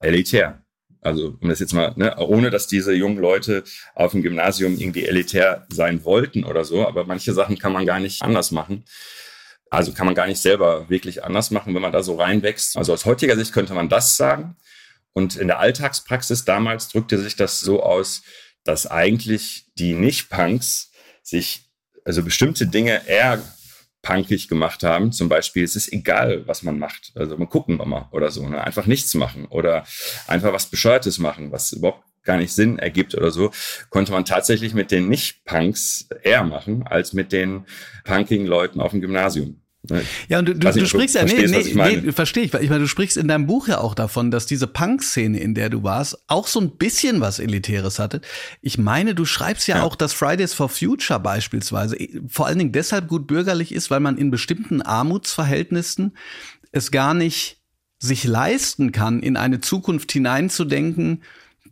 elitär. 0.00 0.64
Also, 1.08 1.38
um 1.40 1.48
das 1.48 1.58
jetzt 1.58 1.72
mal, 1.72 1.94
ne, 1.96 2.14
ohne 2.18 2.50
dass 2.50 2.66
diese 2.66 2.92
jungen 2.92 3.16
Leute 3.16 3.64
auf 3.94 4.12
dem 4.12 4.22
Gymnasium 4.22 4.76
irgendwie 4.76 5.06
elitär 5.06 5.66
sein 5.70 6.04
wollten 6.04 6.44
oder 6.44 6.66
so, 6.66 6.86
aber 6.86 7.06
manche 7.06 7.32
Sachen 7.32 7.58
kann 7.58 7.72
man 7.72 7.86
gar 7.86 7.98
nicht 7.98 8.20
anders 8.20 8.50
machen. 8.50 8.84
Also 9.70 9.92
kann 9.92 10.04
man 10.04 10.14
gar 10.14 10.26
nicht 10.26 10.40
selber 10.40 10.90
wirklich 10.90 11.24
anders 11.24 11.50
machen, 11.50 11.74
wenn 11.74 11.80
man 11.80 11.92
da 11.92 12.02
so 12.02 12.16
reinwächst. 12.16 12.76
Also 12.76 12.92
aus 12.92 13.06
heutiger 13.06 13.36
Sicht 13.36 13.54
könnte 13.54 13.72
man 13.72 13.88
das 13.88 14.18
sagen. 14.18 14.56
Und 15.14 15.36
in 15.36 15.46
der 15.46 15.60
Alltagspraxis 15.60 16.44
damals 16.44 16.90
drückte 16.90 17.18
sich 17.18 17.36
das 17.36 17.60
so 17.60 17.82
aus, 17.82 18.22
dass 18.64 18.86
eigentlich 18.86 19.64
die 19.78 19.94
Nicht-Punks 19.94 20.90
sich 21.22 21.70
also 22.04 22.22
bestimmte 22.22 22.66
Dinge 22.66 23.06
eher 23.06 23.42
punkig 24.02 24.48
gemacht 24.48 24.82
haben. 24.82 25.12
Zum 25.12 25.28
Beispiel, 25.28 25.64
es 25.64 25.76
ist 25.76 25.92
egal, 25.92 26.46
was 26.46 26.62
man 26.62 26.78
macht. 26.78 27.12
Also 27.14 27.36
mal 27.36 27.46
gucken 27.46 27.78
wir 27.78 27.86
mal 27.86 28.08
oder 28.12 28.30
so. 28.30 28.48
Ne? 28.48 28.62
Einfach 28.62 28.86
nichts 28.86 29.14
machen 29.14 29.46
oder 29.46 29.84
einfach 30.26 30.52
was 30.52 30.66
Bescheuertes 30.66 31.18
machen, 31.18 31.52
was 31.52 31.72
überhaupt 31.72 32.04
gar 32.24 32.36
nicht 32.36 32.52
Sinn 32.52 32.78
ergibt 32.78 33.14
oder 33.14 33.30
so, 33.30 33.50
konnte 33.88 34.12
man 34.12 34.24
tatsächlich 34.26 34.74
mit 34.74 34.90
den 34.90 35.08
Nicht-Punks 35.08 36.08
eher 36.22 36.44
machen 36.44 36.86
als 36.86 37.14
mit 37.14 37.32
den 37.32 37.64
punkigen 38.04 38.46
Leuten 38.46 38.80
auf 38.80 38.90
dem 38.90 39.00
Gymnasium. 39.00 39.62
Ja, 40.28 40.40
und 40.40 40.46
du, 40.46 40.54
du, 40.54 40.70
du 40.70 40.86
sprichst 40.86 41.14
ja, 41.14 41.24
nee, 41.24 41.46
nee, 41.46 42.00
nee, 42.02 42.12
verstehe 42.12 42.44
ich. 42.44 42.52
Ich 42.52 42.68
meine, 42.68 42.80
du 42.80 42.88
sprichst 42.88 43.16
in 43.16 43.28
deinem 43.28 43.46
Buch 43.46 43.68
ja 43.68 43.78
auch 43.78 43.94
davon, 43.94 44.30
dass 44.30 44.44
diese 44.44 44.66
Punk-Szene, 44.66 45.38
in 45.38 45.54
der 45.54 45.70
du 45.70 45.82
warst, 45.82 46.18
auch 46.26 46.46
so 46.46 46.60
ein 46.60 46.76
bisschen 46.76 47.20
was 47.20 47.38
Elitäres 47.38 47.98
hatte. 47.98 48.20
Ich 48.60 48.76
meine, 48.76 49.14
du 49.14 49.24
schreibst 49.24 49.66
ja, 49.68 49.78
ja, 49.78 49.82
auch, 49.84 49.96
dass 49.96 50.12
Fridays 50.12 50.52
for 50.52 50.68
Future 50.68 51.20
beispielsweise 51.20 51.96
vor 52.28 52.46
allen 52.46 52.58
Dingen 52.58 52.72
deshalb 52.72 53.08
gut 53.08 53.26
bürgerlich 53.26 53.72
ist, 53.72 53.90
weil 53.90 54.00
man 54.00 54.18
in 54.18 54.30
bestimmten 54.30 54.82
Armutsverhältnissen 54.82 56.16
es 56.72 56.90
gar 56.90 57.14
nicht 57.14 57.58
sich 57.98 58.24
leisten 58.24 58.92
kann, 58.92 59.20
in 59.20 59.36
eine 59.36 59.60
Zukunft 59.60 60.12
hineinzudenken, 60.12 61.22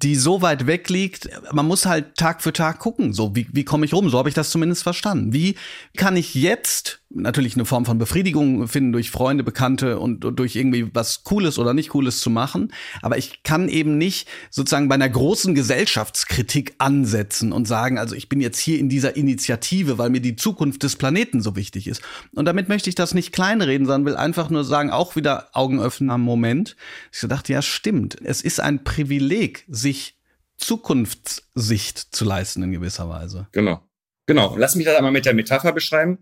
die 0.02 0.16
so 0.16 0.42
weit 0.42 0.66
weg 0.66 0.88
liegt, 0.90 1.28
man 1.52 1.66
muss 1.66 1.86
halt 1.86 2.16
Tag 2.16 2.42
für 2.42 2.52
Tag 2.52 2.78
gucken, 2.78 3.12
so 3.12 3.34
wie, 3.34 3.46
wie 3.52 3.64
komme 3.64 3.86
ich 3.86 3.94
rum, 3.94 4.08
so 4.10 4.18
habe 4.18 4.28
ich 4.28 4.34
das 4.34 4.50
zumindest 4.50 4.82
verstanden. 4.82 5.32
Wie 5.32 5.56
kann 5.96 6.16
ich 6.16 6.34
jetzt 6.34 7.00
natürlich 7.08 7.54
eine 7.54 7.64
Form 7.64 7.84
von 7.84 7.98
Befriedigung 7.98 8.66
finden 8.68 8.92
durch 8.92 9.10
Freunde, 9.10 9.44
Bekannte 9.44 9.98
und, 9.98 10.20
durch 10.20 10.56
irgendwie 10.56 10.90
was 10.92 11.24
Cooles 11.24 11.58
oder 11.58 11.72
nicht 11.72 11.90
Cooles 11.90 12.20
zu 12.20 12.30
machen, 12.30 12.72
aber 13.00 13.16
ich 13.16 13.42
kann 13.42 13.68
eben 13.68 13.96
nicht 13.96 14.28
sozusagen 14.50 14.88
bei 14.88 14.96
einer 14.96 15.08
großen 15.08 15.54
Gesellschaftskritik 15.54 16.74
ansetzen 16.78 17.52
und 17.52 17.66
sagen, 17.66 17.98
also 17.98 18.14
ich 18.14 18.28
bin 18.28 18.40
jetzt 18.40 18.58
hier 18.58 18.78
in 18.78 18.88
dieser 18.88 19.16
Initiative, 19.16 19.98
weil 19.98 20.10
mir 20.10 20.20
die 20.20 20.36
Zukunft 20.36 20.82
des 20.82 20.96
Planeten 20.96 21.40
so 21.40 21.56
wichtig 21.56 21.86
ist. 21.86 22.02
Und 22.34 22.44
damit 22.44 22.68
möchte 22.68 22.88
ich 22.88 22.96
das 22.96 23.14
nicht 23.14 23.32
kleinreden, 23.32 23.86
sondern 23.86 24.04
will 24.04 24.16
einfach 24.16 24.50
nur 24.50 24.64
sagen, 24.64 24.90
auch 24.90 25.16
wieder 25.16 25.48
Augen 25.52 25.80
öffnen 25.80 26.10
am 26.10 26.22
Moment. 26.22 26.76
Ich 27.12 27.20
dachte, 27.20 27.52
ja, 27.52 27.62
stimmt. 27.62 28.16
Es 28.22 28.42
ist 28.42 28.60
ein 28.60 28.84
Privileg, 28.84 29.64
sich 29.68 30.16
Zukunftssicht 30.58 31.98
zu 32.14 32.24
leisten 32.24 32.62
in 32.62 32.72
gewisser 32.72 33.08
Weise. 33.08 33.46
Genau. 33.52 33.85
Genau. 34.26 34.56
Lass 34.56 34.74
mich 34.74 34.84
das 34.84 34.96
einmal 34.96 35.12
mit 35.12 35.24
der 35.24 35.34
Metapher 35.34 35.72
beschreiben. 35.72 36.18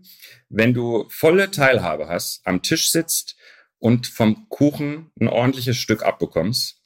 Wenn 0.49 0.73
du 0.73 1.05
volle 1.09 1.51
Teilhabe 1.51 2.07
hast, 2.07 2.41
am 2.45 2.61
Tisch 2.61 2.91
sitzt 2.91 3.35
und 3.79 4.07
vom 4.07 4.47
Kuchen 4.49 5.11
ein 5.19 5.27
ordentliches 5.27 5.77
Stück 5.77 6.03
abbekommst, 6.03 6.81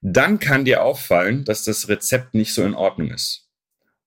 dann 0.00 0.38
kann 0.38 0.64
dir 0.64 0.82
auffallen, 0.82 1.44
dass 1.44 1.64
das 1.64 1.88
Rezept 1.88 2.34
nicht 2.34 2.52
so 2.52 2.62
in 2.62 2.74
Ordnung 2.74 3.10
ist. 3.10 3.48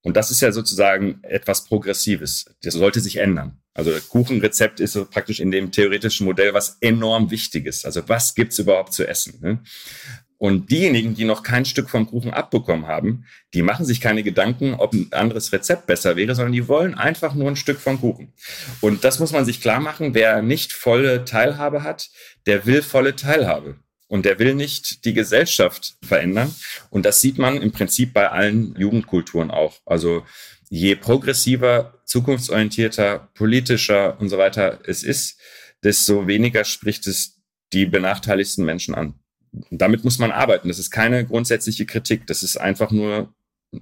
Und 0.04 0.16
das 0.16 0.30
ist 0.30 0.42
ja 0.42 0.52
sozusagen 0.52 1.20
etwas 1.24 1.66
Progressives. 1.66 2.46
Das 2.62 2.76
sollte 2.76 3.00
sich 3.00 3.18
ändern. 3.18 3.62
Also 3.74 3.92
Kuchenrezept 4.10 4.80
ist 4.80 4.94
praktisch 5.12 5.40
in 5.40 5.52
dem 5.52 5.72
theoretischen 5.72 6.26
Modell 6.26 6.54
was 6.54 6.78
enorm 6.82 7.30
Wichtiges. 7.30 7.84
Also 7.86 8.08
was 8.08 8.34
gibt's 8.36 8.60
überhaupt 8.60 8.94
zu 8.94 9.08
essen? 9.08 9.40
Ne? 9.42 9.64
Und 10.40 10.70
diejenigen, 10.70 11.16
die 11.16 11.26
noch 11.26 11.42
kein 11.42 11.66
Stück 11.66 11.90
vom 11.90 12.06
Kuchen 12.06 12.32
abbekommen 12.32 12.86
haben, 12.86 13.26
die 13.56 13.64
machen 13.64 13.86
sich 13.86 14.00
keine 14.00 14.22
Gedanken, 14.22 14.76
ob 14.76 14.94
ein 14.94 15.12
anderes 15.12 15.52
Rezept 15.52 15.88
besser 15.88 16.16
wäre, 16.16 16.36
sondern 16.36 16.52
die 16.52 16.68
wollen 16.68 16.94
einfach 16.94 17.34
nur 17.34 17.48
ein 17.48 17.56
Stück 17.56 17.80
vom 17.80 18.00
Kuchen. 18.00 18.34
Und 18.80 19.04
das 19.04 19.20
muss 19.20 19.32
man 19.32 19.46
sich 19.46 19.62
klar 19.62 19.80
machen. 19.80 20.14
Wer 20.14 20.44
nicht 20.44 20.74
volle 20.74 21.26
Teilhabe 21.26 21.82
hat, 21.82 22.10
der 22.46 22.68
will 22.68 22.84
volle 22.84 23.16
Teilhabe. 23.16 23.80
Und 24.08 24.26
der 24.26 24.40
will 24.40 24.54
nicht 24.54 25.04
die 25.06 25.14
Gesellschaft 25.14 25.98
verändern. 26.02 26.54
Und 26.92 27.06
das 27.06 27.20
sieht 27.20 27.40
man 27.40 27.62
im 27.62 27.72
Prinzip 27.72 28.14
bei 28.14 28.30
allen 28.30 28.76
Jugendkulturen 28.78 29.52
auch. 29.52 29.78
Also 29.86 30.24
je 30.70 30.96
progressiver, 30.96 32.00
zukunftsorientierter, 32.06 33.30
politischer 33.34 34.20
und 34.22 34.30
so 34.30 34.38
weiter 34.38 34.80
es 34.86 35.04
ist, 35.04 35.40
desto 35.84 36.28
weniger 36.28 36.64
spricht 36.64 37.08
es 37.08 37.42
die 37.74 37.86
benachteiligsten 37.86 38.64
Menschen 38.64 38.96
an 38.96 39.20
damit 39.70 40.04
muss 40.04 40.20
man 40.20 40.32
arbeiten. 40.32 40.68
Das 40.68 40.80
ist 40.80 40.92
keine 40.92 41.26
grundsätzliche 41.26 41.86
Kritik. 41.86 42.28
Das 42.28 42.44
ist 42.44 42.58
einfach 42.58 42.92
nur 42.92 43.34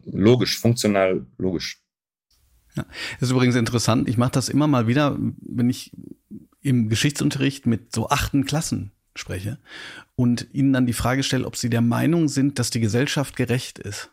logisch, 0.05 0.59
funktional 0.59 1.25
logisch. 1.37 1.81
Ja, 2.75 2.85
das 3.19 3.29
ist 3.29 3.31
übrigens 3.31 3.55
interessant. 3.55 4.09
Ich 4.09 4.17
mache 4.17 4.31
das 4.31 4.49
immer 4.49 4.67
mal 4.67 4.87
wieder, 4.87 5.17
wenn 5.17 5.69
ich 5.69 5.91
im 6.61 6.89
Geschichtsunterricht 6.89 7.65
mit 7.65 7.93
so 7.93 8.09
achten 8.09 8.45
Klassen 8.45 8.91
spreche 9.15 9.59
und 10.15 10.47
ihnen 10.51 10.73
dann 10.73 10.85
die 10.85 10.93
Frage 10.93 11.23
stelle, 11.23 11.45
ob 11.45 11.55
sie 11.55 11.69
der 11.69 11.81
Meinung 11.81 12.27
sind, 12.27 12.59
dass 12.59 12.69
die 12.69 12.81
Gesellschaft 12.81 13.35
gerecht 13.35 13.79
ist. 13.79 14.11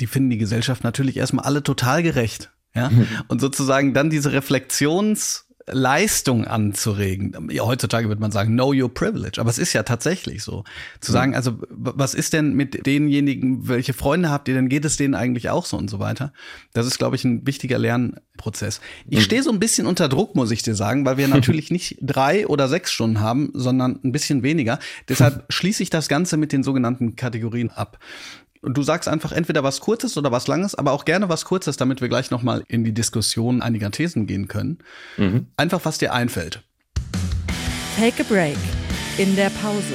Die 0.00 0.06
finden 0.06 0.30
die 0.30 0.38
Gesellschaft 0.38 0.84
natürlich 0.84 1.16
erstmal 1.16 1.44
alle 1.44 1.62
total 1.62 2.02
gerecht. 2.02 2.52
Ja? 2.74 2.90
Und 3.28 3.40
sozusagen 3.40 3.94
dann 3.94 4.10
diese 4.10 4.30
Reflexions- 4.30 5.43
Leistung 5.66 6.46
anzuregen. 6.46 7.48
Ja, 7.50 7.64
heutzutage 7.64 8.08
würde 8.08 8.20
man 8.20 8.30
sagen, 8.30 8.52
know 8.52 8.74
your 8.74 8.92
privilege. 8.92 9.40
Aber 9.40 9.48
es 9.48 9.58
ist 9.58 9.72
ja 9.72 9.82
tatsächlich 9.82 10.42
so. 10.42 10.64
Zu 11.00 11.12
mhm. 11.12 11.14
sagen, 11.14 11.34
also, 11.34 11.58
was 11.70 12.14
ist 12.14 12.34
denn 12.34 12.52
mit 12.52 12.86
denjenigen, 12.86 13.66
welche 13.66 13.94
Freunde 13.94 14.30
habt 14.30 14.48
ihr 14.48 14.54
denn, 14.54 14.68
geht 14.68 14.84
es 14.84 14.96
denen 14.96 15.14
eigentlich 15.14 15.48
auch 15.48 15.64
so 15.64 15.78
und 15.78 15.88
so 15.88 15.98
weiter? 15.98 16.32
Das 16.74 16.86
ist, 16.86 16.98
glaube 16.98 17.16
ich, 17.16 17.24
ein 17.24 17.46
wichtiger 17.46 17.78
Lernprozess. 17.78 18.80
Ich 19.08 19.18
mhm. 19.18 19.22
stehe 19.22 19.42
so 19.42 19.50
ein 19.50 19.58
bisschen 19.58 19.86
unter 19.86 20.08
Druck, 20.08 20.34
muss 20.34 20.50
ich 20.50 20.62
dir 20.62 20.74
sagen, 20.74 21.06
weil 21.06 21.16
wir 21.16 21.28
natürlich 21.28 21.70
nicht 21.70 21.96
drei 22.02 22.46
oder 22.46 22.68
sechs 22.68 22.92
Stunden 22.92 23.20
haben, 23.20 23.50
sondern 23.54 24.00
ein 24.04 24.12
bisschen 24.12 24.42
weniger. 24.42 24.78
Deshalb 25.08 25.46
schließe 25.48 25.82
ich 25.82 25.90
das 25.90 26.08
Ganze 26.08 26.36
mit 26.36 26.52
den 26.52 26.62
sogenannten 26.62 27.16
Kategorien 27.16 27.70
ab. 27.70 27.98
Und 28.64 28.78
du 28.78 28.82
sagst 28.82 29.10
einfach 29.10 29.30
entweder 29.30 29.62
was 29.62 29.80
Kurzes 29.80 30.16
oder 30.16 30.32
was 30.32 30.46
Langes, 30.46 30.74
aber 30.74 30.92
auch 30.92 31.04
gerne 31.04 31.28
was 31.28 31.44
Kurzes, 31.44 31.76
damit 31.76 32.00
wir 32.00 32.08
gleich 32.08 32.30
nochmal 32.30 32.64
in 32.66 32.82
die 32.82 32.94
Diskussion 32.94 33.60
einiger 33.60 33.90
Thesen 33.90 34.26
gehen 34.26 34.48
können. 34.48 34.78
Mhm. 35.18 35.48
Einfach, 35.58 35.84
was 35.84 35.98
dir 35.98 36.14
einfällt. 36.14 36.62
Take 37.98 38.22
a 38.22 38.26
break. 38.26 38.56
In 39.18 39.36
der 39.36 39.50
Pause. 39.50 39.94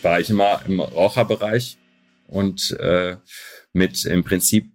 War 0.00 0.20
ich 0.20 0.30
immer 0.30 0.62
im 0.66 0.80
Raucherbereich 0.80 1.76
und 2.28 2.70
äh, 2.80 3.18
mit 3.74 4.06
im 4.06 4.24
Prinzip 4.24 4.70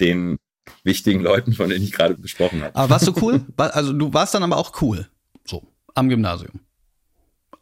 den 0.00 0.38
wichtigen 0.84 1.20
Leuten, 1.20 1.52
von 1.52 1.68
denen 1.68 1.84
ich 1.84 1.92
gerade 1.92 2.14
gesprochen 2.16 2.62
habe. 2.62 2.74
Aber 2.74 2.88
warst 2.88 3.06
du 3.06 3.12
cool? 3.20 3.44
Also 3.58 3.92
du 3.92 4.14
warst 4.14 4.34
dann 4.34 4.42
aber 4.42 4.56
auch 4.56 4.80
cool. 4.80 5.06
So, 5.44 5.62
am 5.94 6.08
Gymnasium. 6.08 6.65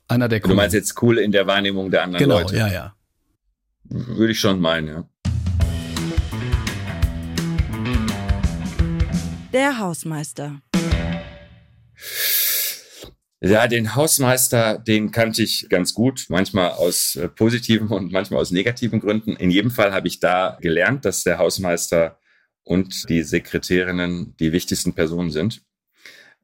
Einer 0.06 0.28
der 0.28 0.40
coolen. 0.40 0.56
Du 0.56 0.62
meinst 0.62 0.74
jetzt 0.74 1.00
cool 1.02 1.18
in 1.18 1.32
der 1.32 1.46
Wahrnehmung 1.46 1.90
der 1.90 2.02
anderen 2.02 2.22
genau, 2.22 2.40
Leute? 2.40 2.54
Genau, 2.54 2.66
ja, 2.66 2.72
ja. 2.72 2.94
Würde 3.84 4.32
ich 4.32 4.40
schon 4.40 4.60
meinen, 4.60 4.88
ja. 4.88 5.08
Der 9.52 9.78
Hausmeister. 9.78 10.60
Ja, 13.40 13.66
den 13.66 13.94
Hausmeister, 13.94 14.78
den 14.78 15.10
kannte 15.10 15.42
ich 15.42 15.68
ganz 15.68 15.94
gut, 15.94 16.26
manchmal 16.28 16.70
aus 16.70 17.16
äh, 17.16 17.28
positiven 17.28 17.88
und 17.88 18.10
manchmal 18.10 18.40
aus 18.40 18.50
negativen 18.50 19.00
Gründen. 19.00 19.36
In 19.36 19.50
jedem 19.50 19.70
Fall 19.70 19.92
habe 19.92 20.08
ich 20.08 20.18
da 20.18 20.58
gelernt, 20.60 21.04
dass 21.04 21.24
der 21.24 21.38
Hausmeister 21.38 22.18
und 22.62 23.08
die 23.08 23.22
Sekretärinnen 23.22 24.34
die 24.38 24.52
wichtigsten 24.52 24.94
Personen 24.94 25.30
sind. 25.30 25.62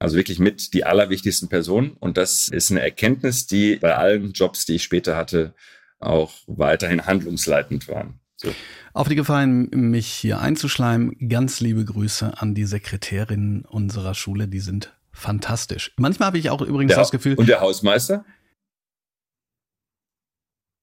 Also 0.01 0.17
wirklich 0.17 0.39
mit 0.39 0.73
die 0.73 0.85
allerwichtigsten 0.85 1.51
Personen. 1.51 1.93
Und 2.01 2.17
das 2.17 2.49
ist 2.49 2.71
eine 2.71 2.81
Erkenntnis, 2.81 3.47
die 3.47 3.77
bei 3.77 3.95
allen 3.95 4.33
Jobs, 4.33 4.65
die 4.65 4.77
ich 4.77 4.83
später 4.83 5.15
hatte, 5.15 5.55
auch 5.99 6.33
weiterhin 6.47 7.05
handlungsleitend 7.05 7.87
waren. 7.87 8.19
So. 8.37 8.49
Auf 8.95 9.09
die 9.09 9.15
Gefallen, 9.15 9.69
mich 9.71 10.07
hier 10.07 10.41
einzuschleimen. 10.41 11.29
Ganz 11.29 11.61
liebe 11.61 11.85
Grüße 11.85 12.41
an 12.41 12.55
die 12.55 12.65
Sekretärinnen 12.65 13.67
unserer 13.67 14.15
Schule. 14.15 14.49
Die 14.49 14.61
sind 14.61 14.97
fantastisch. 15.13 15.93
Manchmal 15.99 16.29
habe 16.29 16.39
ich 16.39 16.49
auch 16.49 16.63
übrigens 16.63 16.93
der, 16.93 16.99
das 16.99 17.11
Gefühl. 17.11 17.35
Und 17.35 17.51
der 17.51 17.61
Hausmeister? 17.61 18.25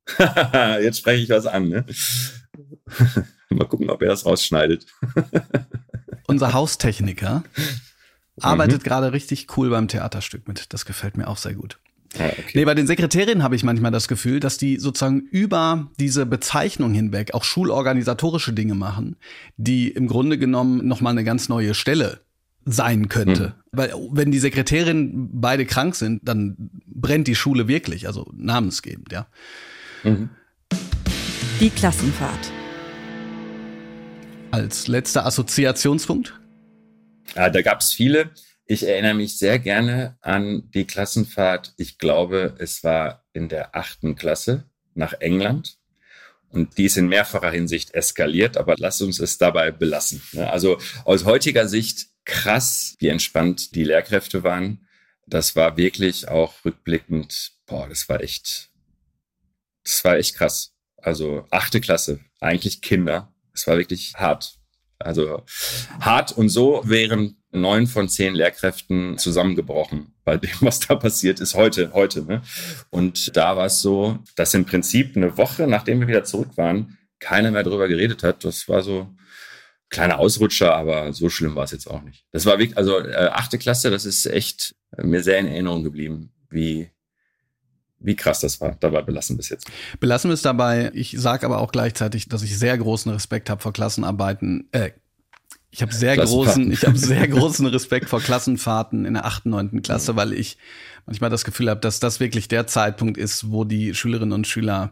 Jetzt 0.79 0.99
spreche 0.99 1.23
ich 1.23 1.29
was 1.29 1.47
an, 1.47 1.69
ne? 1.69 1.85
Mal 3.49 3.67
gucken, 3.67 3.89
ob 3.89 3.99
er 4.03 4.09
das 4.09 4.27
rausschneidet. 4.27 4.85
Unser 6.27 6.53
Haustechniker 6.53 7.43
arbeitet 8.41 8.83
mhm. 8.83 8.83
gerade 8.83 9.13
richtig 9.13 9.47
cool 9.57 9.69
beim 9.69 9.87
Theaterstück 9.87 10.47
mit. 10.47 10.73
Das 10.73 10.85
gefällt 10.85 11.17
mir 11.17 11.27
auch 11.27 11.37
sehr 11.37 11.53
gut. 11.53 11.79
Ah, 12.17 12.27
okay. 12.27 12.51
Nee, 12.53 12.65
bei 12.65 12.73
den 12.73 12.87
Sekretärinnen 12.87 13.43
habe 13.43 13.55
ich 13.55 13.63
manchmal 13.63 13.91
das 13.91 14.07
Gefühl, 14.07 14.39
dass 14.39 14.57
die 14.57 14.77
sozusagen 14.77 15.21
über 15.31 15.87
diese 15.99 16.25
Bezeichnung 16.25 16.93
hinweg 16.93 17.33
auch 17.33 17.43
schulorganisatorische 17.43 18.53
Dinge 18.53 18.75
machen, 18.75 19.17
die 19.57 19.89
im 19.89 20.07
Grunde 20.07 20.37
genommen 20.37 20.87
nochmal 20.87 21.11
eine 21.11 21.23
ganz 21.23 21.49
neue 21.49 21.73
Stelle 21.73 22.21
sein 22.65 23.09
könnte. 23.09 23.47
Mhm. 23.47 23.53
Weil 23.71 23.93
wenn 24.11 24.31
die 24.31 24.39
Sekretärinnen 24.39 25.29
beide 25.33 25.65
krank 25.65 25.95
sind, 25.95 26.21
dann 26.27 26.69
brennt 26.85 27.27
die 27.27 27.35
Schule 27.35 27.67
wirklich, 27.67 28.07
also 28.07 28.31
namensgebend, 28.35 29.11
ja. 29.11 29.27
Mhm. 30.03 30.29
Die 31.59 31.69
Klassenfahrt. 31.69 32.51
Als 34.51 34.87
letzter 34.87 35.25
Assoziationspunkt? 35.25 36.39
Ja, 37.35 37.49
da 37.49 37.61
gab 37.61 37.81
es 37.81 37.93
viele. 37.93 38.31
Ich 38.65 38.83
erinnere 38.83 39.13
mich 39.13 39.37
sehr 39.37 39.59
gerne 39.59 40.17
an 40.21 40.69
die 40.73 40.85
Klassenfahrt. 40.85 41.73
Ich 41.77 41.97
glaube, 41.97 42.55
es 42.59 42.83
war 42.83 43.25
in 43.33 43.47
der 43.47 43.75
achten 43.75 44.15
Klasse 44.15 44.69
nach 44.93 45.13
England. 45.13 45.77
Und 46.49 46.77
die 46.77 46.85
ist 46.85 46.97
in 46.97 47.07
mehrfacher 47.07 47.51
Hinsicht 47.51 47.93
eskaliert, 47.93 48.57
aber 48.57 48.75
lass 48.77 49.01
uns 49.01 49.19
es 49.19 49.37
dabei 49.37 49.71
belassen. 49.71 50.21
Ne? 50.31 50.49
Also 50.49 50.79
aus 51.05 51.25
heutiger 51.25 51.67
Sicht 51.67 52.07
krass, 52.25 52.95
wie 52.99 53.07
entspannt 53.07 53.75
die 53.75 53.83
Lehrkräfte 53.83 54.43
waren. 54.43 54.87
Das 55.25 55.55
war 55.55 55.77
wirklich 55.77 56.27
auch 56.27 56.53
rückblickend, 56.63 57.51
boah, 57.65 57.87
das 57.89 58.07
war 58.07 58.21
echt, 58.21 58.69
das 59.83 60.03
war 60.03 60.17
echt 60.17 60.35
krass. 60.35 60.73
Also 60.97 61.45
achte 61.51 61.81
Klasse, 61.81 62.19
eigentlich 62.39 62.81
Kinder. 62.81 63.33
Es 63.53 63.67
war 63.67 63.77
wirklich 63.77 64.15
hart. 64.15 64.57
Also 64.99 65.43
hart 65.99 66.31
und 66.31 66.49
so 66.49 66.81
wären 66.85 67.37
neun 67.51 67.87
von 67.87 68.09
zehn 68.09 68.35
Lehrkräften 68.35 69.17
zusammengebrochen 69.17 70.13
bei 70.23 70.37
dem, 70.37 70.51
was 70.61 70.79
da 70.79 70.95
passiert 70.95 71.39
ist 71.39 71.55
heute, 71.55 71.93
heute. 71.93 72.23
Ne? 72.23 72.41
Und 72.89 73.35
da 73.35 73.55
war 73.55 73.65
es 73.65 73.81
so, 73.81 74.19
dass 74.35 74.53
im 74.53 74.65
Prinzip 74.65 75.15
eine 75.15 75.37
Woche, 75.37 75.67
nachdem 75.67 75.99
wir 75.99 76.07
wieder 76.07 76.23
zurück 76.23 76.49
waren, 76.55 76.97
keiner 77.19 77.51
mehr 77.51 77.63
drüber 77.63 77.87
geredet 77.87 78.23
hat. 78.23 78.43
Das 78.43 78.67
war 78.67 78.83
so 78.83 79.09
kleiner 79.89 80.19
Ausrutscher, 80.19 80.75
aber 80.75 81.13
so 81.13 81.29
schlimm 81.29 81.55
war 81.55 81.63
es 81.63 81.71
jetzt 81.71 81.87
auch 81.87 82.01
nicht. 82.01 82.25
Das 82.31 82.45
war 82.45 82.59
wirklich, 82.59 82.77
also 82.77 82.99
äh, 82.99 83.29
achte 83.31 83.57
Klasse, 83.57 83.89
das 83.89 84.05
ist 84.05 84.25
echt 84.25 84.75
mir 85.01 85.23
sehr 85.23 85.39
in 85.39 85.47
Erinnerung 85.47 85.83
geblieben, 85.83 86.33
wie 86.49 86.91
wie 87.99 88.15
krass 88.15 88.39
das 88.39 88.61
war. 88.61 88.77
Dabei 88.79 89.01
belassen 89.01 89.37
wir 89.37 89.41
es 89.41 89.49
jetzt. 89.49 89.67
Belassen 89.99 90.29
wir 90.29 90.33
es 90.35 90.41
dabei. 90.41 90.91
Ich 90.93 91.15
sage 91.17 91.45
aber 91.45 91.59
auch 91.59 91.71
gleichzeitig, 91.71 92.29
dass 92.29 92.43
ich 92.43 92.57
sehr 92.57 92.77
großen 92.77 93.11
Respekt 93.11 93.49
habe 93.49 93.61
vor 93.61 93.73
Klassenarbeiten. 93.73 94.67
Äh, 94.71 94.91
ich 95.69 95.81
habe 95.81 95.93
sehr 95.93 96.15
großen, 96.17 96.71
ich 96.71 96.85
habe 96.85 96.97
sehr 96.97 97.27
großen 97.27 97.65
Respekt 97.67 98.09
vor 98.09 98.21
Klassenfahrten 98.21 99.05
in 99.05 99.15
der 99.15 99.25
achten, 99.25 99.49
neunten 99.49 99.81
Klasse, 99.81 100.15
weil 100.15 100.33
ich 100.33 100.57
manchmal 101.05 101.29
das 101.29 101.43
Gefühl 101.43 101.69
habe, 101.69 101.81
dass 101.81 101.99
das 101.99 102.19
wirklich 102.19 102.47
der 102.47 102.67
Zeitpunkt 102.67 103.17
ist, 103.17 103.51
wo 103.51 103.63
die 103.63 103.93
Schülerinnen 103.93 104.33
und 104.33 104.47
Schüler 104.47 104.91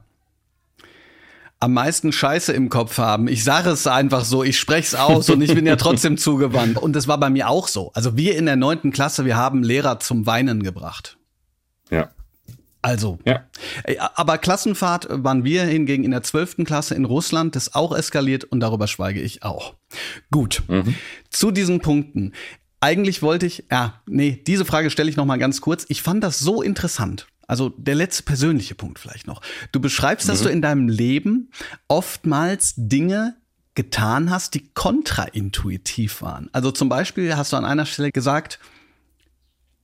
am 1.59 1.73
meisten 1.73 2.11
Scheiße 2.11 2.53
im 2.53 2.69
Kopf 2.69 2.97
haben. 2.97 3.27
Ich 3.27 3.43
sage 3.43 3.69
es 3.69 3.87
einfach 3.87 4.25
so, 4.25 4.43
ich 4.43 4.59
spreche 4.59 4.87
es 4.87 4.95
aus 4.95 5.29
und 5.29 5.41
ich 5.41 5.53
bin 5.55 5.65
ja 5.65 5.75
trotzdem 5.77 6.17
zugewandt. 6.17 6.77
Und 6.77 6.93
das 6.93 7.07
war 7.07 7.19
bei 7.19 7.29
mir 7.29 7.49
auch 7.49 7.67
so. 7.67 7.91
Also 7.93 8.17
wir 8.17 8.35
in 8.37 8.45
der 8.45 8.55
neunten 8.55 8.91
Klasse, 8.91 9.25
wir 9.25 9.37
haben 9.37 9.63
Lehrer 9.63 9.99
zum 9.99 10.25
Weinen 10.25 10.61
gebracht. 10.61 11.14
Also, 12.85 13.17
ja. 13.25 13.43
aber 14.13 14.37
Klassenfahrt 14.37 15.07
waren 15.09 15.43
wir 15.43 15.63
hingegen 15.63 16.03
in 16.03 16.11
der 16.11 16.21
zwölften 16.21 16.65
Klasse 16.65 16.93
in 16.93 17.05
Russland, 17.05 17.55
das 17.55 17.73
auch 17.73 17.91
eskaliert 17.91 18.43
und 18.43 18.59
darüber 18.59 18.85
schweige 18.85 19.19
ich 19.21 19.41
auch. 19.41 19.73
Gut, 20.29 20.61
mhm. 20.67 20.93
zu 21.31 21.49
diesen 21.49 21.79
Punkten. 21.79 22.33
Eigentlich 22.81 23.23
wollte 23.23 23.47
ich, 23.47 23.63
ja, 23.71 24.03
nee, 24.05 24.39
diese 24.45 24.65
Frage 24.65 24.91
stelle 24.91 25.09
ich 25.09 25.15
noch 25.15 25.25
mal 25.25 25.37
ganz 25.37 25.61
kurz. 25.61 25.87
Ich 25.89 26.03
fand 26.03 26.23
das 26.23 26.37
so 26.37 26.61
interessant. 26.61 27.25
Also 27.47 27.69
der 27.69 27.95
letzte 27.95 28.21
persönliche 28.21 28.75
Punkt 28.75 28.99
vielleicht 28.99 29.25
noch. 29.25 29.41
Du 29.71 29.79
beschreibst, 29.79 30.27
mhm. 30.27 30.31
dass 30.31 30.43
du 30.43 30.49
in 30.49 30.61
deinem 30.61 30.87
Leben 30.87 31.49
oftmals 31.87 32.75
Dinge 32.77 33.35
getan 33.73 34.29
hast, 34.29 34.53
die 34.53 34.69
kontraintuitiv 34.75 36.21
waren. 36.21 36.49
Also 36.53 36.69
zum 36.69 36.87
Beispiel 36.87 37.35
hast 37.35 37.51
du 37.51 37.57
an 37.57 37.65
einer 37.65 37.87
Stelle 37.87 38.11
gesagt, 38.11 38.59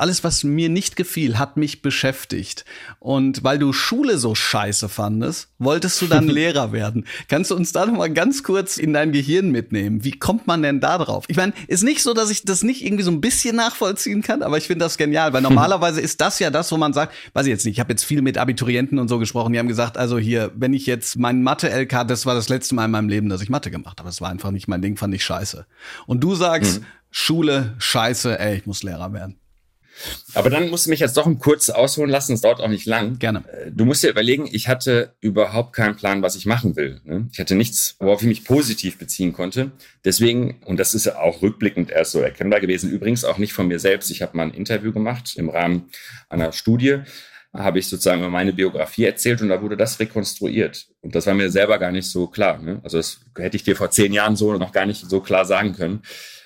alles, 0.01 0.23
was 0.23 0.43
mir 0.43 0.67
nicht 0.67 0.95
gefiel, 0.95 1.37
hat 1.37 1.57
mich 1.57 1.81
beschäftigt. 1.81 2.65
Und 2.99 3.43
weil 3.43 3.59
du 3.59 3.71
Schule 3.71 4.17
so 4.17 4.33
scheiße 4.33 4.89
fandest, 4.89 5.49
wolltest 5.59 6.01
du 6.01 6.07
dann 6.07 6.27
Lehrer 6.27 6.71
werden. 6.71 7.05
Kannst 7.27 7.51
du 7.51 7.55
uns 7.55 7.71
da 7.71 7.85
noch 7.85 7.95
mal 7.95 8.11
ganz 8.11 8.41
kurz 8.43 8.77
in 8.77 8.93
dein 8.93 9.11
Gehirn 9.11 9.51
mitnehmen? 9.51 10.03
Wie 10.03 10.11
kommt 10.11 10.47
man 10.47 10.63
denn 10.63 10.79
da 10.79 10.97
drauf? 10.97 11.25
Ich 11.27 11.37
meine, 11.37 11.53
ist 11.67 11.83
nicht 11.83 12.01
so, 12.01 12.13
dass 12.13 12.31
ich 12.31 12.43
das 12.43 12.63
nicht 12.63 12.83
irgendwie 12.83 13.03
so 13.03 13.11
ein 13.11 13.21
bisschen 13.21 13.55
nachvollziehen 13.55 14.23
kann, 14.23 14.41
aber 14.41 14.57
ich 14.57 14.67
finde 14.67 14.85
das 14.85 14.97
genial, 14.97 15.33
weil 15.33 15.41
normalerweise 15.43 16.01
ist 16.01 16.19
das 16.19 16.39
ja 16.39 16.49
das, 16.49 16.71
wo 16.71 16.77
man 16.77 16.93
sagt, 16.93 17.13
weiß 17.33 17.45
ich 17.45 17.51
jetzt 17.51 17.65
nicht, 17.65 17.75
ich 17.75 17.79
habe 17.79 17.93
jetzt 17.93 18.03
viel 18.03 18.23
mit 18.23 18.39
Abiturienten 18.39 18.97
und 18.97 19.07
so 19.07 19.19
gesprochen, 19.19 19.53
die 19.53 19.59
haben 19.59 19.67
gesagt, 19.67 19.97
also 19.97 20.17
hier, 20.17 20.51
wenn 20.55 20.73
ich 20.73 20.87
jetzt 20.87 21.19
mein 21.19 21.43
Mathe-LK, 21.43 22.07
das 22.07 22.25
war 22.25 22.33
das 22.33 22.49
letzte 22.49 22.73
Mal 22.73 22.85
in 22.85 22.91
meinem 22.91 23.09
Leben, 23.09 23.29
dass 23.29 23.41
ich 23.41 23.49
Mathe 23.49 23.69
gemacht 23.69 23.99
habe. 23.99 24.09
Das 24.09 24.19
war 24.19 24.29
einfach 24.29 24.49
nicht 24.49 24.67
mein 24.67 24.81
Ding, 24.81 24.97
fand 24.97 25.13
ich 25.13 25.23
scheiße. 25.23 25.67
Und 26.07 26.23
du 26.23 26.33
sagst, 26.33 26.81
mhm. 26.81 26.85
Schule, 27.11 27.75
scheiße, 27.77 28.39
ey, 28.39 28.55
ich 28.55 28.65
muss 28.65 28.83
Lehrer 28.83 29.13
werden. 29.13 29.40
Aber 30.33 30.49
dann 30.49 30.69
musst 30.69 30.85
du 30.85 30.89
mich 30.89 30.99
jetzt 30.99 31.17
doch 31.17 31.27
kurz 31.39 31.69
ausholen 31.69 32.09
lassen, 32.09 32.33
es 32.33 32.41
dauert 32.41 32.61
auch 32.61 32.67
nicht 32.67 32.85
lang. 32.85 33.19
Gerne. 33.19 33.43
Äh, 33.47 33.71
du 33.71 33.85
musst 33.85 34.03
dir 34.03 34.09
überlegen, 34.09 34.47
ich 34.51 34.67
hatte 34.67 35.13
überhaupt 35.19 35.73
keinen 35.73 35.95
Plan, 35.95 36.21
was 36.21 36.35
ich 36.35 36.45
machen 36.45 36.75
will. 36.75 37.01
Ne? 37.03 37.27
Ich 37.31 37.39
hatte 37.39 37.55
nichts, 37.55 37.95
worauf 37.99 38.21
ich 38.21 38.27
mich 38.27 38.45
positiv 38.45 38.97
beziehen 38.97 39.33
konnte. 39.33 39.71
Deswegen, 40.05 40.61
und 40.65 40.79
das 40.79 40.93
ist 40.93 41.05
ja 41.05 41.17
auch 41.19 41.41
rückblickend 41.41 41.91
erst 41.91 42.11
so 42.11 42.19
erkennbar 42.19 42.59
gewesen, 42.59 42.89
übrigens 42.89 43.23
auch 43.23 43.37
nicht 43.37 43.53
von 43.53 43.67
mir 43.67 43.79
selbst. 43.79 44.11
Ich 44.11 44.21
habe 44.21 44.35
mal 44.37 44.43
ein 44.43 44.53
Interview 44.53 44.91
gemacht 44.91 45.35
im 45.37 45.49
Rahmen 45.49 45.89
einer 46.29 46.51
Studie 46.51 47.01
habe 47.53 47.79
ich 47.79 47.89
sozusagen 47.89 48.21
meine 48.31 48.53
Biografie 48.53 49.03
erzählt 49.03 49.41
und 49.41 49.49
da 49.49 49.61
wurde 49.61 49.75
das 49.75 49.99
rekonstruiert. 49.99 50.87
Und 51.01 51.15
das 51.15 51.27
war 51.27 51.33
mir 51.33 51.51
selber 51.51 51.79
gar 51.79 51.91
nicht 51.91 52.09
so 52.09 52.27
klar. 52.27 52.59
Ne? 52.59 52.79
Also 52.83 52.97
das 52.97 53.19
hätte 53.37 53.57
ich 53.57 53.63
dir 53.63 53.75
vor 53.75 53.91
zehn 53.91 54.13
Jahren 54.13 54.37
so 54.37 54.53
noch 54.53 54.71
gar 54.71 54.85
nicht 54.85 55.09
so 55.09 55.19
klar 55.19 55.43
sagen 55.43 55.73
können 55.73 56.01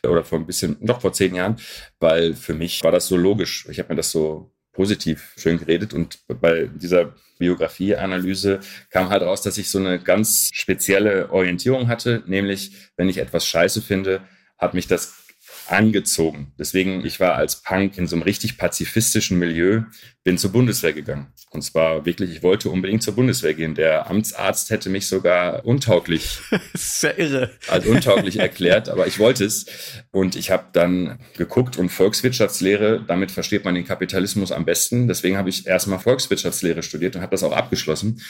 oder 0.10 0.24
vor 0.24 0.39
ein 0.39 0.46
bisschen, 0.46 0.78
doch 0.82 1.02
vor 1.02 1.13
zehn 1.13 1.36
Jahren, 1.36 1.58
weil 2.00 2.34
für 2.34 2.54
mich 2.54 2.84
war 2.84 2.91
das 2.91 3.08
so 3.08 3.18
logisch. 3.18 3.68
Ich 3.70 3.80
habe 3.80 3.89
mir 3.89 3.98
das 3.98 4.12
so 4.12 4.52
positiv 4.72 5.34
schön 5.38 5.58
geredet 5.58 5.94
und 5.94 6.20
bei 6.28 6.70
dieser 6.74 7.15
Biografieanalyse 7.39 8.60
kam 8.89 9.10
halt 9.10 9.24
raus, 9.24 9.41
dass 9.41 9.58
ich 9.58 9.70
so 9.70 9.80
eine 9.80 10.00
ganz 10.00 10.50
spezielle 10.54 11.32
Orientierung 11.32 11.88
hatte, 11.88 12.24
nämlich 12.28 12.91
wenn 12.98 13.10
ich 13.10 13.18
etwas 13.18 13.46
scheiße 13.46 13.82
finde, 13.82 14.22
hat 14.58 14.74
mich 14.74 14.88
das 14.88 15.24
angezogen. 15.67 16.54
Deswegen, 16.60 17.06
ich 17.06 17.19
war 17.19 17.36
als 17.36 17.62
Punk 17.62 17.97
in 17.97 18.08
so 18.08 18.15
einem 18.15 18.23
richtig 18.23 18.58
pazifistischen 18.58 19.39
Milieu, 19.39 19.84
bin 20.23 20.38
zur 20.38 20.51
Bundeswehr 20.51 20.93
gegangen. 20.93 21.28
Und 21.51 21.62
zwar 21.62 22.06
wirklich, 22.06 22.32
ich 22.32 22.43
wollte 22.43 22.69
unbedingt 22.69 23.04
zur 23.04 23.15
Bundeswehr 23.15 23.54
gehen. 23.54 23.75
Der 23.75 24.10
Amtsarzt 24.10 24.69
hätte 24.69 24.89
mich 24.89 25.08
sogar 25.08 25.65
untauglich, 25.65 26.39
sehr 26.73 27.17
irre, 27.17 27.51
als 27.67 27.86
untauglich 27.86 28.39
erklärt, 28.39 28.89
aber 28.89 29.08
ich 29.08 29.19
wollte 29.19 29.45
es. 29.45 29.65
Und 30.12 30.36
ich 30.36 30.51
habe 30.51 30.65
dann 30.73 31.19
geguckt 31.38 31.78
und 31.78 31.89
Volkswirtschaftslehre, 31.89 33.04
damit 33.08 33.32
versteht 33.32 33.65
man 33.65 33.75
den 33.75 33.86
Kapitalismus 33.86 34.51
am 34.51 34.65
besten. 34.65 35.08
Deswegen 35.08 35.38
habe 35.38 35.49
ich 35.49 35.67
erstmal 35.67 35.99
Volkswirtschaftslehre 35.99 36.84
studiert 36.84 37.15
und 37.15 37.21
habe 37.21 37.32
das 37.32 37.43
auch 37.43 37.54
abgeschlossen, 37.54 38.21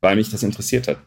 weil 0.00 0.16
mich 0.16 0.30
das 0.30 0.42
interessiert 0.42 0.88
hat 0.88 0.98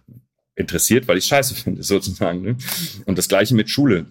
interessiert, 0.57 1.07
weil 1.07 1.17
ich 1.17 1.25
scheiße 1.25 1.55
finde, 1.63 1.83
sozusagen. 1.83 2.41
Ne? 2.41 2.57
Und 3.05 3.17
das 3.17 3.29
gleiche 3.29 3.55
mit 3.55 3.69
Schule. 3.69 4.07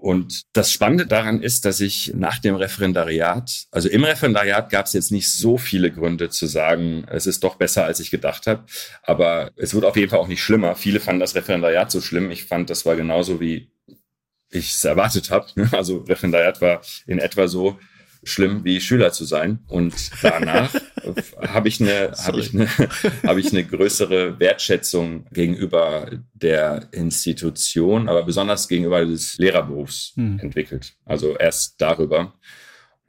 Und 0.00 0.44
das 0.54 0.72
Spannende 0.72 1.06
daran 1.06 1.42
ist, 1.42 1.66
dass 1.66 1.78
ich 1.78 2.12
nach 2.14 2.38
dem 2.38 2.54
Referendariat, 2.54 3.66
also 3.70 3.90
im 3.90 4.02
Referendariat 4.02 4.70
gab 4.70 4.86
es 4.86 4.94
jetzt 4.94 5.12
nicht 5.12 5.30
so 5.30 5.58
viele 5.58 5.92
Gründe 5.92 6.30
zu 6.30 6.46
sagen, 6.46 7.04
es 7.10 7.26
ist 7.26 7.44
doch 7.44 7.56
besser, 7.56 7.84
als 7.84 8.00
ich 8.00 8.10
gedacht 8.10 8.46
habe. 8.46 8.64
Aber 9.02 9.50
es 9.56 9.74
wird 9.74 9.84
auf 9.84 9.96
jeden 9.96 10.08
Fall 10.08 10.18
auch 10.18 10.26
nicht 10.26 10.42
schlimmer. 10.42 10.74
Viele 10.74 11.00
fanden 11.00 11.20
das 11.20 11.34
Referendariat 11.34 11.90
so 11.90 12.00
schlimm. 12.00 12.30
Ich 12.30 12.44
fand, 12.44 12.70
das 12.70 12.86
war 12.86 12.96
genauso, 12.96 13.40
wie 13.40 13.70
ich 14.48 14.72
es 14.72 14.84
erwartet 14.84 15.30
habe. 15.30 15.46
Also 15.72 15.98
Referendariat 15.98 16.62
war 16.62 16.80
in 17.06 17.18
etwa 17.18 17.46
so, 17.46 17.78
schlimm 18.22 18.64
wie 18.64 18.80
Schüler 18.80 19.12
zu 19.12 19.24
sein. 19.24 19.60
Und 19.68 19.94
danach 20.22 20.74
habe 21.40 21.68
ich 21.68 21.80
eine, 21.80 22.12
habe 22.12 22.40
ich 22.40 22.54
eine, 22.54 22.68
habe 23.26 23.40
ich 23.40 23.52
eine 23.52 23.64
größere 23.64 24.38
Wertschätzung 24.38 25.26
gegenüber 25.32 26.10
der 26.34 26.88
Institution, 26.92 28.08
aber 28.08 28.24
besonders 28.24 28.68
gegenüber 28.68 29.04
des 29.04 29.38
Lehrerberufs 29.38 30.12
hm. 30.16 30.38
entwickelt. 30.38 30.94
Also 31.04 31.36
erst 31.36 31.80
darüber. 31.80 32.34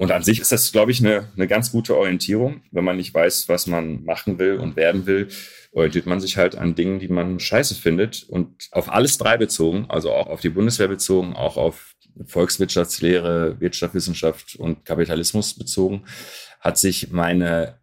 Und 0.02 0.10
an 0.12 0.24
sich 0.24 0.39
ist 0.39 0.52
das, 0.52 0.72
glaube 0.72 0.89
ich, 0.89 0.99
eine, 0.99 1.28
eine 1.36 1.47
ganz 1.47 1.72
gute 1.72 1.95
Orientierung. 1.95 2.64
Wenn 2.72 2.84
man 2.84 2.97
nicht 2.97 3.14
weiß, 3.14 3.47
was 3.49 3.68
man 3.68 4.04
machen 4.04 4.39
will 4.39 4.56
und 4.56 4.76
werden 4.76 5.06
will, 5.06 5.28
orientiert 5.74 6.08
man 6.08 6.20
sich 6.20 6.38
halt 6.38 6.56
an 6.56 6.74
Dingen, 6.74 6.99
die 6.99 7.08
man 7.08 7.39
scheiße 7.39 7.76
findet. 7.76 8.24
Und 8.24 8.68
auf 8.72 8.91
alles 8.91 9.20
drei 9.20 9.38
bezogen, 9.38 9.86
also 9.89 10.12
auch 10.12 10.26
auf 10.26 10.41
die 10.41 10.49
Bundeswehr 10.49 10.88
bezogen, 10.88 11.36
auch 11.36 11.56
auf 11.56 11.93
Volkswirtschaftslehre, 12.26 13.60
Wirtschaftswissenschaft 13.60 14.56
und 14.56 14.86
Kapitalismus 14.86 15.54
bezogen, 15.54 16.06
hat 16.60 16.80
sich 16.80 17.12
meine 17.12 17.80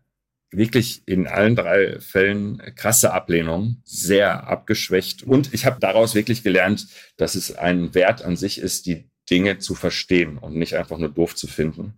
wirklich 0.50 1.02
in 1.06 1.28
allen 1.28 1.54
drei 1.54 2.00
Fällen 2.00 2.60
krasse 2.74 3.12
Ablehnung 3.12 3.80
sehr 3.84 4.48
abgeschwächt. 4.48 5.22
Und 5.22 5.54
ich 5.54 5.66
habe 5.66 5.78
daraus 5.78 6.16
wirklich 6.16 6.42
gelernt, 6.42 6.88
dass 7.16 7.36
es 7.36 7.54
ein 7.54 7.94
Wert 7.94 8.22
an 8.22 8.34
sich 8.34 8.58
ist, 8.58 8.86
die 8.86 9.08
Dinge 9.30 9.58
zu 9.58 9.76
verstehen 9.76 10.38
und 10.38 10.56
nicht 10.56 10.74
einfach 10.74 10.98
nur 10.98 11.10
doof 11.10 11.36
zu 11.36 11.46
finden. 11.46 11.94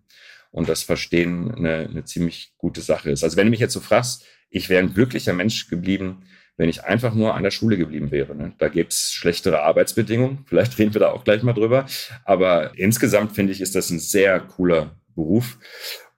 Und 0.50 0.68
das 0.68 0.82
Verstehen 0.82 1.54
eine, 1.54 1.88
eine 1.88 2.04
ziemlich 2.04 2.52
gute 2.58 2.80
Sache 2.80 3.10
ist. 3.10 3.22
Also 3.22 3.36
wenn 3.36 3.46
du 3.46 3.50
mich 3.50 3.60
jetzt 3.60 3.72
so 3.72 3.80
fragst, 3.80 4.24
ich 4.50 4.68
wäre 4.68 4.82
ein 4.82 4.94
glücklicher 4.94 5.32
Mensch 5.32 5.68
geblieben, 5.68 6.24
wenn 6.56 6.68
ich 6.68 6.84
einfach 6.84 7.14
nur 7.14 7.34
an 7.34 7.42
der 7.42 7.50
Schule 7.50 7.78
geblieben 7.78 8.10
wäre. 8.10 8.34
Ne? 8.34 8.52
Da 8.58 8.68
gibt's 8.68 9.12
schlechtere 9.12 9.62
Arbeitsbedingungen. 9.62 10.44
Vielleicht 10.46 10.78
reden 10.78 10.92
wir 10.92 11.00
da 11.00 11.10
auch 11.10 11.24
gleich 11.24 11.42
mal 11.42 11.54
drüber. 11.54 11.86
Aber 12.24 12.76
insgesamt 12.78 13.32
finde 13.32 13.52
ich, 13.52 13.60
ist 13.60 13.74
das 13.74 13.90
ein 13.90 13.98
sehr 13.98 14.40
cooler 14.40 14.99
Beruf. 15.20 15.58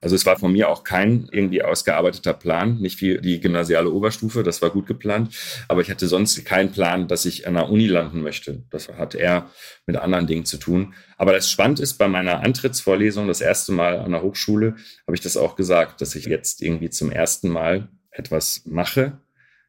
Also 0.01 0.15
es 0.15 0.25
war 0.25 0.37
von 0.37 0.51
mir 0.51 0.69
auch 0.69 0.83
kein 0.83 1.29
irgendwie 1.31 1.63
ausgearbeiteter 1.63 2.33
Plan, 2.33 2.77
nicht 2.79 3.01
wie 3.01 3.19
die 3.19 3.39
gymnasiale 3.39 3.89
Oberstufe, 3.89 4.43
das 4.43 4.61
war 4.61 4.69
gut 4.69 4.85
geplant, 4.85 5.33
aber 5.69 5.79
ich 5.79 5.89
hatte 5.89 6.07
sonst 6.07 6.43
keinen 6.45 6.71
Plan, 6.71 7.07
dass 7.07 7.25
ich 7.25 7.47
an 7.47 7.53
der 7.53 7.69
Uni 7.69 7.87
landen 7.87 8.21
möchte. 8.21 8.63
Das 8.69 8.89
hat 8.89 9.15
eher 9.15 9.49
mit 9.85 9.95
anderen 9.95 10.27
Dingen 10.27 10.45
zu 10.45 10.57
tun. 10.57 10.93
Aber 11.17 11.31
das 11.31 11.49
spannend 11.49 11.79
ist, 11.79 11.93
bei 11.93 12.09
meiner 12.09 12.41
Antrittsvorlesung, 12.41 13.27
das 13.27 13.39
erste 13.39 13.71
Mal 13.71 13.99
an 13.99 14.11
der 14.11 14.23
Hochschule, 14.23 14.75
habe 15.07 15.15
ich 15.15 15.21
das 15.21 15.37
auch 15.37 15.55
gesagt, 15.55 16.01
dass 16.01 16.15
ich 16.15 16.25
jetzt 16.25 16.61
irgendwie 16.61 16.89
zum 16.89 17.09
ersten 17.09 17.47
Mal 17.47 17.87
etwas 18.11 18.63
mache, 18.65 19.19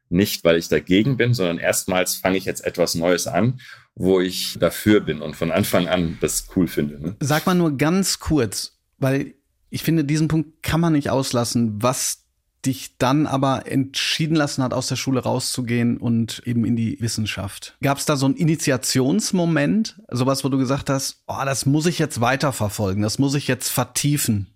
nicht, 0.09 0.43
weil 0.43 0.57
ich 0.57 0.67
dagegen 0.67 1.17
bin, 1.17 1.33
sondern 1.33 1.57
erstmals 1.59 2.15
fange 2.15 2.37
ich 2.37 2.45
jetzt 2.45 2.63
etwas 2.65 2.95
Neues 2.95 3.27
an, 3.27 3.59
wo 3.95 4.19
ich 4.19 4.57
dafür 4.59 4.99
bin 4.99 5.21
und 5.21 5.35
von 5.35 5.51
Anfang 5.51 5.87
an 5.87 6.17
das 6.21 6.47
cool 6.55 6.67
finde. 6.67 6.99
Ne? 6.99 7.15
Sag 7.21 7.45
mal 7.45 7.55
nur 7.55 7.77
ganz 7.77 8.19
kurz, 8.19 8.74
weil 8.97 9.35
ich 9.69 9.83
finde, 9.83 10.05
diesen 10.05 10.27
Punkt 10.27 10.63
kann 10.63 10.79
man 10.79 10.93
nicht 10.93 11.09
auslassen, 11.09 11.81
was 11.81 12.25
dich 12.65 12.97
dann 12.97 13.27
aber 13.27 13.67
entschieden 13.67 14.35
lassen 14.35 14.63
hat, 14.63 14.73
aus 14.73 14.87
der 14.87 14.95
Schule 14.95 15.21
rauszugehen 15.21 15.97
und 15.97 16.41
eben 16.45 16.65
in 16.65 16.75
die 16.75 16.99
Wissenschaft. 16.99 17.77
Gab 17.81 17.97
es 17.97 18.05
da 18.05 18.15
so 18.15 18.25
einen 18.25 18.35
Initiationsmoment, 18.35 20.01
sowas, 20.09 20.43
wo 20.43 20.49
du 20.49 20.57
gesagt 20.57 20.89
hast, 20.89 21.23
oh, 21.27 21.43
das 21.45 21.65
muss 21.65 21.85
ich 21.85 21.99
jetzt 21.99 22.21
weiterverfolgen, 22.21 23.03
das 23.03 23.19
muss 23.19 23.35
ich 23.35 23.47
jetzt 23.47 23.69
vertiefen? 23.69 24.54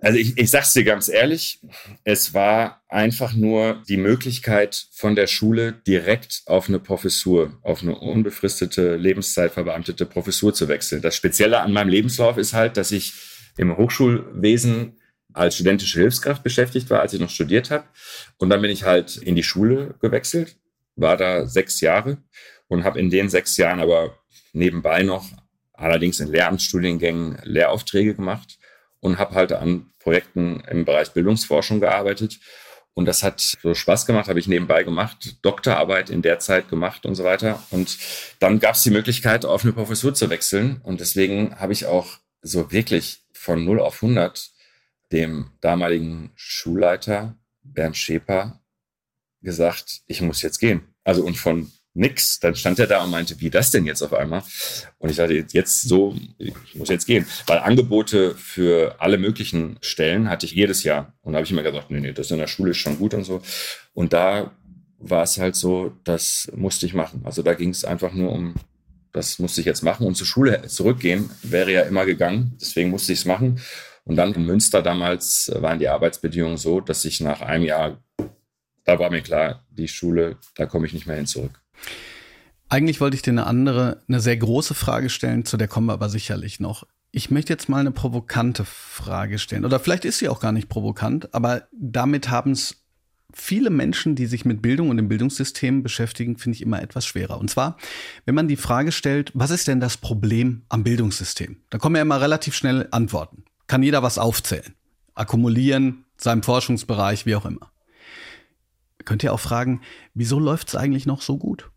Also 0.00 0.18
ich, 0.18 0.38
ich 0.38 0.50
sag's 0.50 0.72
dir 0.72 0.84
ganz 0.84 1.08
ehrlich, 1.08 1.60
es 2.04 2.32
war 2.34 2.82
einfach 2.88 3.32
nur 3.32 3.82
die 3.88 3.96
Möglichkeit 3.96 4.86
von 4.92 5.16
der 5.16 5.26
Schule 5.26 5.72
direkt 5.72 6.42
auf 6.46 6.68
eine 6.68 6.78
Professur, 6.78 7.58
auf 7.62 7.82
eine 7.82 7.98
unbefristete, 7.98 8.96
lebenszeitverbeamtete 8.96 10.06
Professur 10.06 10.54
zu 10.54 10.68
wechseln. 10.68 11.02
Das 11.02 11.16
Spezielle 11.16 11.60
an 11.60 11.72
meinem 11.72 11.88
Lebenslauf 11.88 12.36
ist 12.38 12.52
halt, 12.52 12.76
dass 12.76 12.92
ich 12.92 13.12
im 13.56 13.76
Hochschulwesen 13.76 14.98
als 15.32 15.56
studentische 15.56 16.00
Hilfskraft 16.00 16.42
beschäftigt 16.42 16.90
war, 16.90 17.00
als 17.00 17.12
ich 17.12 17.20
noch 17.20 17.30
studiert 17.30 17.70
habe. 17.70 17.84
Und 18.38 18.50
dann 18.50 18.62
bin 18.62 18.70
ich 18.70 18.84
halt 18.84 19.16
in 19.16 19.34
die 19.34 19.42
Schule 19.42 19.94
gewechselt, 20.00 20.56
war 20.96 21.16
da 21.16 21.46
sechs 21.46 21.80
Jahre 21.80 22.18
und 22.68 22.84
habe 22.84 23.00
in 23.00 23.10
den 23.10 23.28
sechs 23.28 23.56
Jahren 23.56 23.80
aber 23.80 24.16
nebenbei 24.52 25.02
noch, 25.02 25.26
allerdings 25.72 26.20
in 26.20 26.28
Lehramtsstudiengängen, 26.28 27.38
Lehraufträge 27.44 28.14
gemacht 28.14 28.58
und 29.00 29.18
habe 29.18 29.34
halt 29.34 29.52
an 29.52 29.90
Projekten 29.98 30.60
im 30.70 30.84
Bereich 30.84 31.12
Bildungsforschung 31.12 31.80
gearbeitet. 31.80 32.38
Und 32.94 33.04
das 33.04 33.22
hat 33.22 33.40
so 33.40 33.74
Spaß 33.74 34.06
gemacht, 34.06 34.28
habe 34.28 34.40
ich 34.40 34.48
nebenbei 34.48 34.82
gemacht, 34.82 35.36
Doktorarbeit 35.42 36.10
in 36.10 36.22
der 36.22 36.40
Zeit 36.40 36.68
gemacht 36.68 37.06
und 37.06 37.14
so 37.14 37.22
weiter. 37.22 37.62
Und 37.70 37.96
dann 38.40 38.58
gab 38.58 38.74
es 38.74 38.82
die 38.82 38.90
Möglichkeit, 38.90 39.44
auf 39.44 39.62
eine 39.62 39.72
Professur 39.72 40.14
zu 40.14 40.30
wechseln. 40.30 40.80
Und 40.82 41.00
deswegen 41.00 41.60
habe 41.60 41.72
ich 41.72 41.86
auch 41.86 42.18
so 42.42 42.72
wirklich 42.72 43.20
von 43.32 43.64
0 43.64 43.80
auf 43.80 44.02
100 44.02 44.50
dem 45.12 45.52
damaligen 45.60 46.32
Schulleiter 46.34 47.36
Bernd 47.62 47.96
Scheper 47.96 48.60
gesagt, 49.42 50.00
ich 50.06 50.20
muss 50.20 50.42
jetzt 50.42 50.58
gehen. 50.58 50.94
Also 51.04 51.24
und 51.24 51.36
von 51.36 51.70
nix. 51.98 52.40
Dann 52.40 52.54
stand 52.54 52.78
er 52.78 52.86
da 52.86 53.04
und 53.04 53.10
meinte, 53.10 53.40
wie 53.40 53.50
das 53.50 53.70
denn 53.70 53.84
jetzt 53.84 54.02
auf 54.02 54.14
einmal? 54.14 54.42
Und 54.98 55.10
ich 55.10 55.16
dachte, 55.16 55.44
jetzt 55.52 55.82
so, 55.82 56.14
ich 56.38 56.54
muss 56.74 56.88
jetzt 56.88 57.06
gehen. 57.06 57.26
Weil 57.46 57.58
Angebote 57.58 58.34
für 58.34 58.96
alle 59.00 59.18
möglichen 59.18 59.78
Stellen 59.82 60.30
hatte 60.30 60.46
ich 60.46 60.52
jedes 60.52 60.84
Jahr. 60.84 61.12
Und 61.22 61.32
da 61.32 61.38
habe 61.38 61.44
ich 61.44 61.52
immer 61.52 61.62
gesagt, 61.62 61.90
nee, 61.90 62.00
nee, 62.00 62.12
das 62.12 62.30
in 62.30 62.38
der 62.38 62.46
Schule 62.46 62.70
ist 62.70 62.78
schon 62.78 62.98
gut 62.98 63.14
und 63.14 63.24
so. 63.24 63.42
Und 63.92 64.12
da 64.12 64.52
war 64.98 65.22
es 65.22 65.38
halt 65.38 65.56
so, 65.56 65.92
das 66.04 66.50
musste 66.54 66.86
ich 66.86 66.94
machen. 66.94 67.22
Also 67.24 67.42
da 67.42 67.54
ging 67.54 67.70
es 67.70 67.84
einfach 67.84 68.12
nur 68.12 68.32
um, 68.32 68.54
das 69.12 69.38
musste 69.38 69.60
ich 69.60 69.66
jetzt 69.66 69.82
machen. 69.82 70.06
Und 70.06 70.16
zur 70.16 70.26
Schule 70.26 70.66
zurückgehen 70.66 71.30
wäre 71.42 71.72
ja 71.72 71.82
immer 71.82 72.06
gegangen. 72.06 72.56
Deswegen 72.60 72.90
musste 72.90 73.12
ich 73.12 73.20
es 73.20 73.24
machen. 73.24 73.60
Und 74.04 74.16
dann 74.16 74.32
in 74.32 74.46
Münster 74.46 74.82
damals 74.82 75.52
waren 75.54 75.78
die 75.78 75.88
Arbeitsbedingungen 75.88 76.56
so, 76.56 76.80
dass 76.80 77.04
ich 77.04 77.20
nach 77.20 77.42
einem 77.42 77.64
Jahr, 77.64 78.02
da 78.84 78.98
war 78.98 79.10
mir 79.10 79.20
klar, 79.20 79.66
die 79.70 79.86
Schule, 79.86 80.38
da 80.54 80.64
komme 80.64 80.86
ich 80.86 80.94
nicht 80.94 81.06
mehr 81.06 81.16
hin 81.16 81.26
zurück. 81.26 81.60
Eigentlich 82.68 83.00
wollte 83.00 83.16
ich 83.16 83.22
dir 83.22 83.30
eine 83.30 83.46
andere, 83.46 84.02
eine 84.08 84.20
sehr 84.20 84.36
große 84.36 84.74
Frage 84.74 85.08
stellen, 85.08 85.44
zu 85.44 85.56
der 85.56 85.68
kommen 85.68 85.86
wir 85.86 85.94
aber 85.94 86.10
sicherlich 86.10 86.60
noch. 86.60 86.86
Ich 87.10 87.30
möchte 87.30 87.52
jetzt 87.52 87.68
mal 87.68 87.78
eine 87.78 87.92
provokante 87.92 88.66
Frage 88.66 89.38
stellen. 89.38 89.64
Oder 89.64 89.80
vielleicht 89.80 90.04
ist 90.04 90.18
sie 90.18 90.28
auch 90.28 90.40
gar 90.40 90.52
nicht 90.52 90.68
provokant, 90.68 91.32
aber 91.34 91.62
damit 91.72 92.28
haben 92.28 92.52
es 92.52 92.84
viele 93.32 93.70
Menschen, 93.70 94.14
die 94.14 94.26
sich 94.26 94.44
mit 94.44 94.60
Bildung 94.60 94.90
und 94.90 94.98
dem 94.98 95.08
Bildungssystem 95.08 95.82
beschäftigen, 95.82 96.36
finde 96.36 96.56
ich 96.56 96.62
immer 96.62 96.82
etwas 96.82 97.06
schwerer. 97.06 97.38
Und 97.38 97.48
zwar, 97.48 97.78
wenn 98.26 98.34
man 98.34 98.48
die 98.48 98.56
Frage 98.56 98.92
stellt, 98.92 99.32
was 99.34 99.50
ist 99.50 99.68
denn 99.68 99.80
das 99.80 99.96
Problem 99.96 100.62
am 100.68 100.84
Bildungssystem? 100.84 101.56
Da 101.70 101.78
kommen 101.78 101.96
ja 101.96 102.02
immer 102.02 102.20
relativ 102.20 102.54
schnell 102.54 102.88
Antworten. 102.90 103.44
Kann 103.66 103.82
jeder 103.82 104.02
was 104.02 104.18
aufzählen? 104.18 104.74
Akkumulieren, 105.14 106.04
seinem 106.18 106.42
Forschungsbereich, 106.42 107.24
wie 107.24 107.34
auch 107.34 107.46
immer 107.46 107.70
könnt 109.08 109.22
ihr 109.22 109.32
auch 109.32 109.40
fragen, 109.40 109.80
wieso 110.12 110.38
läuft 110.38 110.68
es 110.68 110.76
eigentlich 110.76 111.06
noch 111.06 111.22
so 111.22 111.38
gut? 111.38 111.70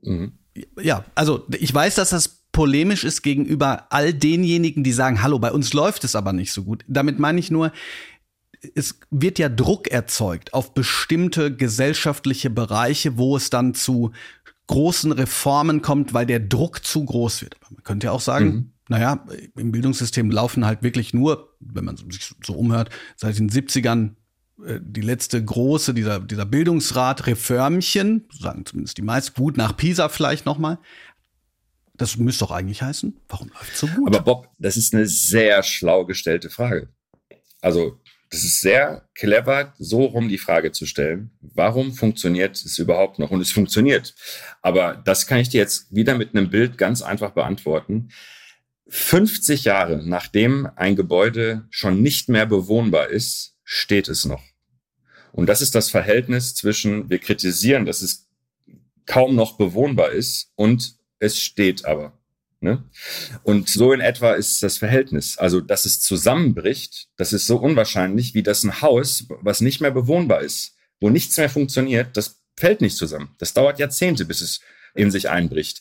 Mhm. 0.00 0.32
Ja, 0.80 1.04
also 1.14 1.46
ich 1.52 1.72
weiß, 1.72 1.96
dass 1.96 2.10
das 2.10 2.46
polemisch 2.50 3.04
ist 3.04 3.20
gegenüber 3.20 3.92
all 3.92 4.14
denjenigen, 4.14 4.82
die 4.82 4.92
sagen, 4.92 5.22
hallo, 5.22 5.38
bei 5.38 5.52
uns 5.52 5.74
läuft 5.74 6.04
es 6.04 6.16
aber 6.16 6.32
nicht 6.32 6.52
so 6.52 6.64
gut. 6.64 6.82
Damit 6.88 7.18
meine 7.18 7.38
ich 7.38 7.50
nur, 7.50 7.72
es 8.74 8.98
wird 9.10 9.38
ja 9.38 9.50
Druck 9.50 9.88
erzeugt 9.88 10.54
auf 10.54 10.72
bestimmte 10.72 11.54
gesellschaftliche 11.54 12.48
Bereiche, 12.48 13.18
wo 13.18 13.36
es 13.36 13.50
dann 13.50 13.74
zu 13.74 14.12
großen 14.66 15.12
Reformen 15.12 15.82
kommt, 15.82 16.14
weil 16.14 16.24
der 16.24 16.40
Druck 16.40 16.86
zu 16.86 17.04
groß 17.04 17.42
wird. 17.42 17.56
Aber 17.60 17.74
man 17.74 17.84
könnte 17.84 18.06
ja 18.06 18.12
auch 18.12 18.22
sagen, 18.22 18.46
mhm. 18.46 18.72
naja, 18.88 19.26
im 19.56 19.72
Bildungssystem 19.72 20.30
laufen 20.30 20.64
halt 20.64 20.82
wirklich 20.82 21.12
nur, 21.12 21.54
wenn 21.60 21.84
man 21.84 21.98
sich 21.98 22.34
so 22.42 22.54
umhört, 22.54 22.88
seit 23.14 23.38
den 23.38 23.50
70ern 23.50 24.06
äh, 24.06 24.17
die 24.58 25.00
letzte 25.00 25.42
große, 25.44 25.94
dieser, 25.94 26.20
dieser 26.20 26.46
Bildungsrat 26.46 27.26
Reformchen, 27.26 28.28
sagen 28.38 28.64
zumindest 28.66 28.98
die 28.98 29.02
meisten, 29.02 29.34
gut 29.34 29.56
nach 29.56 29.76
Pisa 29.76 30.08
vielleicht 30.08 30.46
nochmal. 30.46 30.78
Das 31.94 32.16
müsste 32.16 32.44
doch 32.44 32.50
eigentlich 32.52 32.82
heißen, 32.82 33.20
warum 33.28 33.48
läuft 33.48 33.76
so 33.76 33.86
gut? 33.88 34.08
Aber 34.08 34.20
Bob, 34.20 34.48
das 34.58 34.76
ist 34.76 34.94
eine 34.94 35.06
sehr 35.06 35.62
schlau 35.62 36.04
gestellte 36.04 36.50
Frage. 36.50 36.88
Also, 37.60 38.00
das 38.30 38.44
ist 38.44 38.60
sehr 38.60 39.08
clever, 39.14 39.74
so 39.78 40.04
rum 40.04 40.28
die 40.28 40.38
Frage 40.38 40.70
zu 40.72 40.86
stellen. 40.86 41.30
Warum 41.40 41.94
funktioniert 41.94 42.56
es 42.56 42.78
überhaupt 42.78 43.18
noch? 43.18 43.30
Und 43.30 43.40
es 43.40 43.50
funktioniert. 43.50 44.14
Aber 44.60 44.94
das 44.94 45.26
kann 45.26 45.38
ich 45.38 45.48
dir 45.48 45.58
jetzt 45.60 45.94
wieder 45.94 46.14
mit 46.14 46.34
einem 46.34 46.50
Bild 46.50 46.78
ganz 46.78 47.00
einfach 47.00 47.30
beantworten. 47.30 48.10
50 48.88 49.64
Jahre 49.64 50.02
nachdem 50.06 50.68
ein 50.76 50.94
Gebäude 50.94 51.66
schon 51.70 52.02
nicht 52.02 52.28
mehr 52.28 52.46
bewohnbar 52.46 53.08
ist, 53.08 53.57
steht 53.70 54.08
es 54.08 54.24
noch. 54.24 54.42
Und 55.30 55.46
das 55.46 55.60
ist 55.60 55.74
das 55.74 55.90
Verhältnis 55.90 56.54
zwischen, 56.54 57.10
wir 57.10 57.18
kritisieren, 57.18 57.84
dass 57.84 58.00
es 58.00 58.26
kaum 59.04 59.34
noch 59.34 59.58
bewohnbar 59.58 60.10
ist 60.10 60.50
und 60.54 60.96
es 61.18 61.38
steht 61.38 61.84
aber. 61.84 62.18
Ne? 62.60 62.82
Und 63.42 63.68
so 63.68 63.92
in 63.92 64.00
etwa 64.00 64.32
ist 64.32 64.62
das 64.62 64.78
Verhältnis. 64.78 65.36
Also, 65.36 65.60
dass 65.60 65.84
es 65.84 66.00
zusammenbricht, 66.00 67.08
das 67.18 67.34
ist 67.34 67.46
so 67.46 67.58
unwahrscheinlich, 67.58 68.32
wie 68.32 68.42
dass 68.42 68.64
ein 68.64 68.80
Haus, 68.80 69.26
was 69.42 69.60
nicht 69.60 69.82
mehr 69.82 69.90
bewohnbar 69.90 70.40
ist, 70.40 70.74
wo 70.98 71.10
nichts 71.10 71.36
mehr 71.36 71.50
funktioniert, 71.50 72.16
das 72.16 72.40
fällt 72.56 72.80
nicht 72.80 72.96
zusammen. 72.96 73.34
Das 73.36 73.52
dauert 73.52 73.78
Jahrzehnte, 73.78 74.24
bis 74.24 74.40
es 74.40 74.60
in 74.98 75.10
sich 75.10 75.30
einbricht. 75.30 75.80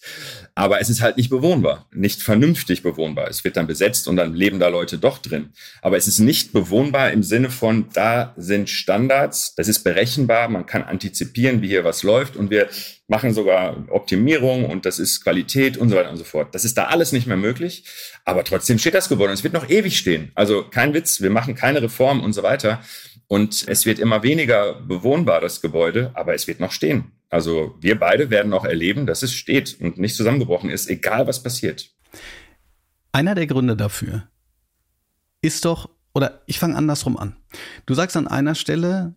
Aber 0.55 0.80
es 0.80 0.89
ist 0.89 1.01
halt 1.01 1.18
nicht 1.18 1.30
bewohnbar, 1.30 1.88
nicht 1.91 2.22
vernünftig 2.22 2.84
bewohnbar. 2.84 3.28
Es 3.30 3.43
wird 3.43 3.57
dann 3.57 3.68
besetzt 3.68 4.07
und 4.07 4.15
dann 4.15 4.34
leben 4.34 4.59
da 4.59 4.70
Leute 4.70 4.97
doch 4.97 5.18
drin. 5.18 5.49
Aber 5.82 5.97
es 5.97 6.07
ist 6.07 6.20
nicht 6.20 6.53
bewohnbar 6.53 7.11
im 7.11 7.24
Sinne 7.24 7.49
von, 7.49 7.88
da 7.93 8.34
sind 8.38 8.70
Standards, 8.70 9.55
das 9.55 9.68
ist 9.68 9.84
berechenbar, 9.84 10.49
man 10.49 10.65
kann 10.65 10.84
antizipieren, 10.84 11.61
wie 11.61 11.68
hier 11.68 11.84
was 11.84 12.03
läuft 12.03 12.36
und 12.36 12.49
wir 12.49 12.70
machen 13.07 13.34
sogar 13.34 13.86
Optimierung 13.89 14.65
und 14.65 14.86
das 14.86 14.99
ist 14.99 15.24
Qualität 15.24 15.78
und 15.78 15.89
so 15.89 15.95
weiter 15.95 16.09
und 16.09 16.18
so 16.18 16.24
fort. 16.24 16.53
Das 16.53 16.65
ist 16.65 16.78
da 16.78 16.86
alles 16.86 17.11
nicht 17.11 17.26
mehr 17.26 17.38
möglich, 17.38 17.86
aber 18.26 18.43
trotzdem 18.43 18.80
steht 18.80 18.93
das 18.93 19.09
Gebäude 19.09 19.30
und 19.30 19.38
es 19.38 19.43
wird 19.43 19.53
noch 19.53 19.70
ewig 19.70 19.97
stehen. 19.97 20.32
Also 20.36 20.63
kein 20.63 20.93
Witz, 20.93 21.22
wir 21.22 21.30
machen 21.30 21.55
keine 21.55 21.82
Reform 21.82 22.22
und 22.22 22.34
so 22.34 22.43
weiter. 22.43 22.82
Und 23.28 23.67
es 23.67 23.86
wird 23.86 23.99
immer 23.99 24.23
weniger 24.23 24.82
bewohnbar, 24.82 25.41
das 25.41 25.61
Gebäude, 25.61 26.11
aber 26.13 26.34
es 26.34 26.47
wird 26.47 26.59
noch 26.59 26.71
stehen. 26.71 27.11
Also 27.30 27.75
wir 27.82 27.99
beide 27.99 28.30
werden 28.30 28.53
auch 28.53 28.63
erleben, 28.63 29.05
dass 29.05 29.21
es 29.21 29.34
steht 29.34 29.78
und 29.82 29.97
nicht 29.97 30.15
zusammengebrochen 30.15 30.69
ist, 30.69 30.89
egal 30.89 31.28
was 31.28 31.43
passiert. 31.43 31.91
Einer 33.11 33.36
der 33.36 33.47
Gründe 33.47 33.75
dafür 33.75 34.30
ist 35.41 35.65
doch, 35.65 35.89
oder 36.13 36.41
ich 36.45 36.59
fange 36.59 36.75
andersrum 36.75 37.17
an. 37.17 37.36
Du 37.86 37.93
sagst 37.93 38.15
an 38.15 38.28
einer 38.28 38.55
Stelle 38.55 39.15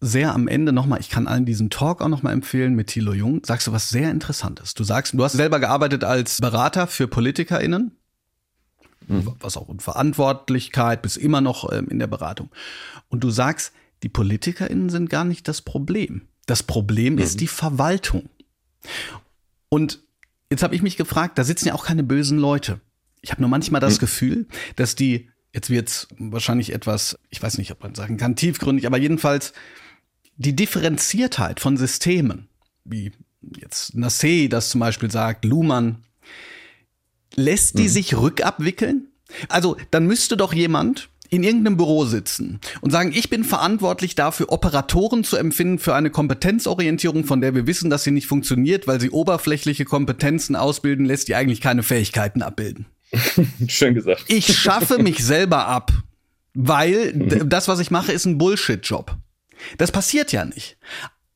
sehr 0.00 0.34
am 0.34 0.46
Ende 0.48 0.72
nochmal, 0.72 1.00
ich 1.00 1.10
kann 1.10 1.26
allen 1.26 1.46
diesen 1.46 1.70
Talk 1.70 2.02
auch 2.02 2.08
nochmal 2.08 2.34
empfehlen 2.34 2.74
mit 2.74 2.88
Thilo 2.88 3.14
Jung, 3.14 3.40
sagst 3.44 3.66
du 3.66 3.72
was 3.72 3.88
sehr 3.88 4.10
Interessantes. 4.10 4.74
Du 4.74 4.84
sagst, 4.84 5.14
du 5.14 5.24
hast 5.24 5.32
selber 5.32 5.58
gearbeitet 5.58 6.04
als 6.04 6.40
Berater 6.40 6.86
für 6.86 7.08
PolitikerInnen 7.08 7.96
mhm. 9.08 9.34
was 9.40 9.56
auch 9.56 9.68
in 9.68 9.80
Verantwortlichkeit, 9.80 11.02
bis 11.02 11.16
immer 11.16 11.40
noch 11.40 11.72
ähm, 11.72 11.88
in 11.88 11.98
der 11.98 12.06
Beratung. 12.06 12.50
Und 13.08 13.24
du 13.24 13.30
sagst, 13.30 13.72
die 14.02 14.08
PolitikerInnen 14.08 14.90
sind 14.90 15.08
gar 15.10 15.24
nicht 15.24 15.48
das 15.48 15.62
Problem. 15.62 16.28
Das 16.46 16.62
Problem 16.62 17.14
mhm. 17.14 17.20
ist 17.20 17.40
die 17.40 17.46
Verwaltung. 17.46 18.28
Und 19.68 20.00
jetzt 20.50 20.62
habe 20.62 20.74
ich 20.74 20.82
mich 20.82 20.96
gefragt, 20.96 21.38
da 21.38 21.44
sitzen 21.44 21.68
ja 21.68 21.74
auch 21.74 21.86
keine 21.86 22.02
bösen 22.02 22.38
Leute. 22.38 22.80
Ich 23.22 23.30
habe 23.30 23.40
nur 23.40 23.50
manchmal 23.50 23.80
das 23.80 23.96
mhm. 23.96 24.00
Gefühl, 24.00 24.46
dass 24.76 24.94
die, 24.94 25.30
jetzt 25.52 25.70
wird's 25.70 26.08
wahrscheinlich 26.18 26.72
etwas, 26.72 27.18
ich 27.30 27.42
weiß 27.42 27.58
nicht, 27.58 27.70
ob 27.70 27.82
man 27.82 27.94
sagen 27.94 28.16
kann, 28.16 28.36
tiefgründig, 28.36 28.86
aber 28.86 28.98
jedenfalls 28.98 29.52
die 30.36 30.54
Differenziertheit 30.54 31.60
von 31.60 31.76
Systemen, 31.76 32.48
wie 32.84 33.12
jetzt 33.56 33.94
Nassé 33.94 34.48
das 34.48 34.70
zum 34.70 34.80
Beispiel 34.80 35.10
sagt, 35.10 35.44
Luhmann, 35.44 36.04
Lässt 37.36 37.78
die 37.78 37.84
mhm. 37.84 37.88
sich 37.88 38.16
rückabwickeln? 38.16 39.08
Also, 39.48 39.76
dann 39.90 40.06
müsste 40.06 40.36
doch 40.36 40.52
jemand 40.52 41.08
in 41.30 41.42
irgendeinem 41.42 41.76
Büro 41.76 42.04
sitzen 42.04 42.60
und 42.80 42.90
sagen, 42.90 43.12
ich 43.12 43.28
bin 43.28 43.42
verantwortlich 43.42 44.14
dafür, 44.14 44.52
Operatoren 44.52 45.24
zu 45.24 45.36
empfinden 45.36 45.78
für 45.78 45.94
eine 45.94 46.10
Kompetenzorientierung, 46.10 47.24
von 47.24 47.40
der 47.40 47.54
wir 47.54 47.66
wissen, 47.66 47.90
dass 47.90 48.04
sie 48.04 48.12
nicht 48.12 48.26
funktioniert, 48.26 48.86
weil 48.86 49.00
sie 49.00 49.10
oberflächliche 49.10 49.84
Kompetenzen 49.84 50.54
ausbilden 50.54 51.06
lässt, 51.06 51.28
die 51.28 51.34
eigentlich 51.34 51.60
keine 51.60 51.82
Fähigkeiten 51.82 52.42
abbilden. 52.42 52.86
Schön 53.68 53.94
gesagt. 53.94 54.24
Ich 54.28 54.56
schaffe 54.56 55.02
mich 55.02 55.24
selber 55.24 55.66
ab, 55.66 55.92
weil 56.52 57.14
mhm. 57.14 57.48
das, 57.48 57.68
was 57.68 57.80
ich 57.80 57.90
mache, 57.90 58.12
ist 58.12 58.26
ein 58.26 58.38
Bullshit-Job. 58.38 59.16
Das 59.78 59.92
passiert 59.92 60.30
ja 60.32 60.44
nicht. 60.44 60.76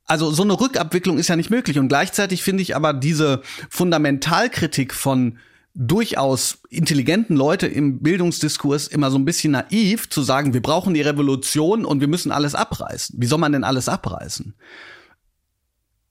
Also 0.04 0.30
so 0.30 0.42
eine 0.42 0.58
Rückabwicklung 0.58 1.18
ist 1.18 1.28
ja 1.28 1.36
nicht 1.36 1.50
möglich. 1.50 1.78
Und 1.78 1.88
gleichzeitig 1.88 2.42
finde 2.42 2.62
ich 2.62 2.76
aber 2.76 2.92
diese 2.94 3.42
Fundamentalkritik 3.68 4.94
von 4.94 5.38
durchaus 5.80 6.58
intelligenten 6.70 7.36
Leute 7.36 7.68
im 7.68 8.00
Bildungsdiskurs 8.00 8.88
immer 8.88 9.12
so 9.12 9.16
ein 9.16 9.24
bisschen 9.24 9.52
naiv 9.52 10.10
zu 10.10 10.22
sagen, 10.22 10.52
wir 10.52 10.60
brauchen 10.60 10.92
die 10.92 11.02
Revolution 11.02 11.84
und 11.84 12.00
wir 12.00 12.08
müssen 12.08 12.32
alles 12.32 12.56
abreißen. 12.56 13.14
Wie 13.20 13.26
soll 13.26 13.38
man 13.38 13.52
denn 13.52 13.62
alles 13.62 13.88
abreißen? 13.88 14.54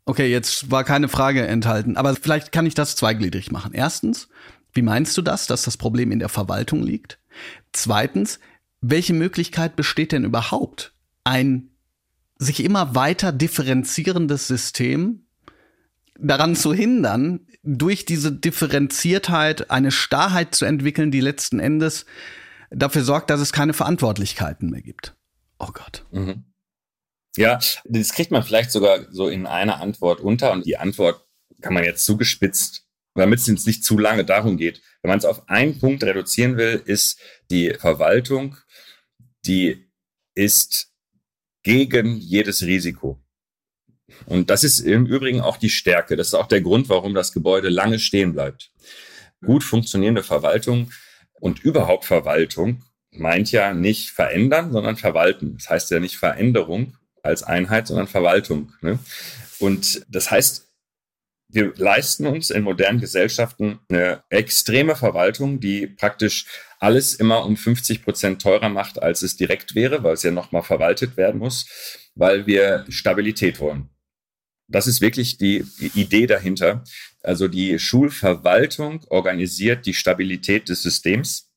Okay, 0.06 0.32
jetzt 0.32 0.72
war 0.72 0.86
keine 0.86 1.10
Frage 1.10 1.46
enthalten, 1.46 1.98
aber 1.98 2.16
vielleicht 2.16 2.54
kann 2.54 2.66
ich 2.66 2.76
das 2.76 2.96
zweigliedrig 2.96 3.52
machen. 3.52 3.74
Erstens, 3.74 4.30
wie 4.72 4.82
meinst 4.82 5.18
du 5.18 5.22
das, 5.22 5.48
dass 5.48 5.64
das 5.64 5.76
Problem 5.76 6.14
in 6.14 6.20
der 6.20 6.30
Verwaltung 6.30 6.82
liegt? 6.82 7.20
Zweitens, 7.74 8.40
welche 8.80 9.14
Möglichkeit 9.14 9.76
besteht 9.76 10.14
denn 10.14 10.24
überhaupt, 10.24 10.94
ein 11.26 11.72
sich 12.38 12.64
immer 12.64 12.96
weiter 12.96 13.34
differenzierendes 13.34 14.48
System 14.48 15.26
daran 16.18 16.56
zu 16.56 16.74
hindern, 16.74 17.42
durch 17.68 18.06
diese 18.06 18.32
Differenziertheit 18.32 19.70
eine 19.70 19.92
Starrheit 19.92 20.56
zu 20.56 20.66
entwickeln, 20.66 21.12
die 21.12 21.20
letzten 21.20 21.60
Endes 21.60 22.06
dafür 22.70 23.04
sorgt, 23.04 23.30
dass 23.30 23.42
es 23.42 23.52
keine 23.52 23.74
Verantwortlichkeiten 23.74 24.70
mehr 24.70 24.82
gibt. 24.82 25.16
Oh 25.60 25.72
Gott. 25.74 26.06
Mhm. 26.12 26.46
Ja, 27.36 27.60
das 27.86 28.14
kriegt 28.14 28.32
man 28.32 28.44
vielleicht 28.44 28.72
sogar 28.72 29.12
so 29.12 29.28
in 29.28 29.46
einer 29.46 29.82
Antwort 29.82 30.22
unter 30.22 30.52
und 30.54 30.66
die 30.66 30.78
Antwort 30.78 31.28
kann 31.62 31.74
man 31.74 31.84
jetzt 31.84 32.06
zugespitzt, 32.06 32.88
damit 33.16 33.40
es 33.40 33.66
nicht 33.66 33.84
zu 33.84 33.98
lange 33.98 34.24
darum 34.24 34.58
geht. 34.58 34.82
Wenn 35.02 35.10
man 35.10 35.20
es 35.20 35.26
auf 35.26 35.50
einen 35.50 35.78
Punkt 35.78 36.04
reduzieren 36.04 36.58
will, 36.58 36.82
ist 36.86 37.20
die 37.52 37.74
Verwaltung, 37.74 38.58
die 39.46 39.92
ist 40.36 40.92
gegen 41.64 42.16
jedes 42.18 42.64
Risiko. 42.64 43.20
Und 44.26 44.50
das 44.50 44.64
ist 44.64 44.80
im 44.80 45.06
Übrigen 45.06 45.42
auch 45.42 45.58
die 45.58 45.70
Stärke. 45.70 46.16
Das 46.16 46.28
ist 46.28 46.34
auch 46.34 46.48
der 46.48 46.62
Grund, 46.62 46.90
warum 46.90 47.14
das 47.14 47.34
Gebäude 47.34 47.70
lange 47.70 48.00
stehen 48.00 48.34
bleibt. 48.34 48.72
Gut 49.46 49.64
funktionierende 49.64 50.24
Verwaltung 50.24 50.92
und 51.34 51.64
überhaupt 51.64 52.06
Verwaltung 52.06 52.84
meint 53.12 53.52
ja 53.52 53.74
nicht 53.74 54.12
verändern, 54.12 54.72
sondern 54.72 54.98
verwalten. 54.98 55.56
Das 55.58 55.70
heißt 55.70 55.92
ja 55.92 56.00
nicht 56.00 56.18
Veränderung 56.18 56.98
als 57.24 57.44
Einheit, 57.44 57.88
sondern 57.88 58.08
Verwaltung. 58.08 58.74
Ne? 58.82 59.00
Und 59.60 60.06
das 60.10 60.32
heißt, 60.32 60.68
wir 61.50 61.74
leisten 61.78 62.28
uns 62.28 62.50
in 62.50 62.64
modernen 62.64 63.00
Gesellschaften 63.00 63.80
eine 63.90 64.22
extreme 64.30 64.96
Verwaltung, 64.96 65.60
die 65.60 65.88
praktisch 65.88 66.46
alles 66.80 67.14
immer 67.14 67.46
um 67.46 67.56
50 67.56 68.04
Prozent 68.04 68.42
teurer 68.42 68.70
macht, 68.70 69.02
als 69.02 69.22
es 69.22 69.38
direkt 69.38 69.74
wäre, 69.74 70.04
weil 70.04 70.14
es 70.14 70.24
ja 70.24 70.32
nochmal 70.32 70.64
verwaltet 70.64 71.16
werden 71.16 71.40
muss, 71.40 72.10
weil 72.16 72.48
wir 72.48 72.86
Stabilität 72.90 73.60
wollen. 73.60 73.90
Das 74.68 74.88
ist 74.88 75.02
wirklich 75.02 75.38
die 75.38 75.66
Idee 75.96 76.28
dahinter. 76.28 76.84
Also 77.24 77.48
die 77.48 77.80
Schulverwaltung 77.80 79.06
organisiert 79.10 79.86
die 79.86 79.94
Stabilität 79.94 80.70
des 80.70 80.82
Systems 80.82 81.50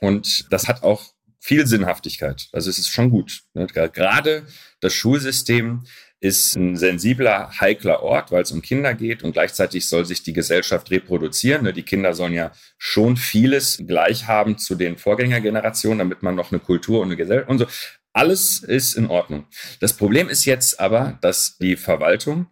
und 0.00 0.46
das 0.50 0.68
hat 0.68 0.82
auch 0.82 1.12
viel 1.40 1.66
Sinnhaftigkeit. 1.66 2.48
Also 2.52 2.70
es 2.70 2.78
ist 2.78 2.88
schon 2.88 3.10
gut. 3.10 3.42
Ne? 3.54 3.66
Gerade 3.66 4.46
das 4.80 4.94
Schulsystem 4.94 5.84
ist 6.20 6.56
ein 6.56 6.76
sensibler, 6.76 7.52
heikler 7.60 8.02
Ort, 8.02 8.32
weil 8.32 8.42
es 8.42 8.50
um 8.50 8.60
Kinder 8.60 8.92
geht 8.94 9.22
und 9.22 9.32
gleichzeitig 9.32 9.88
soll 9.88 10.04
sich 10.04 10.22
die 10.22 10.32
Gesellschaft 10.32 10.90
reproduzieren. 10.90 11.62
Ne? 11.62 11.72
Die 11.72 11.84
Kinder 11.84 12.12
sollen 12.14 12.32
ja 12.32 12.52
schon 12.76 13.16
vieles 13.16 13.80
gleich 13.86 14.26
haben 14.26 14.58
zu 14.58 14.74
den 14.74 14.98
Vorgängergenerationen, 14.98 15.98
damit 15.98 16.22
man 16.22 16.34
noch 16.34 16.50
eine 16.50 16.58
Kultur 16.58 17.00
und 17.00 17.08
eine 17.08 17.16
Gesellschaft 17.16 17.50
und 17.50 17.58
so. 17.58 17.66
Alles 18.12 18.60
ist 18.60 18.94
in 18.94 19.06
Ordnung. 19.06 19.46
Das 19.80 19.92
Problem 19.92 20.28
ist 20.28 20.44
jetzt 20.44 20.80
aber, 20.80 21.18
dass 21.20 21.56
die 21.58 21.76
Verwaltung 21.76 22.48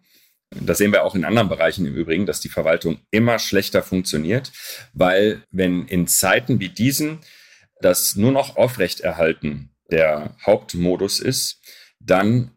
das 0.51 0.77
sehen 0.77 0.91
wir 0.91 1.03
auch 1.03 1.15
in 1.15 1.25
anderen 1.25 1.49
Bereichen 1.49 1.85
im 1.85 1.95
Übrigen, 1.95 2.25
dass 2.25 2.39
die 2.39 2.49
Verwaltung 2.49 2.99
immer 3.11 3.39
schlechter 3.39 3.83
funktioniert, 3.83 4.51
weil 4.93 5.43
wenn 5.51 5.87
in 5.87 6.07
Zeiten 6.07 6.59
wie 6.59 6.69
diesen 6.69 7.19
das 7.81 8.15
nur 8.15 8.31
noch 8.31 8.55
aufrechterhalten 8.55 9.69
der 9.91 10.35
Hauptmodus 10.45 11.19
ist, 11.19 11.61
dann 11.99 12.56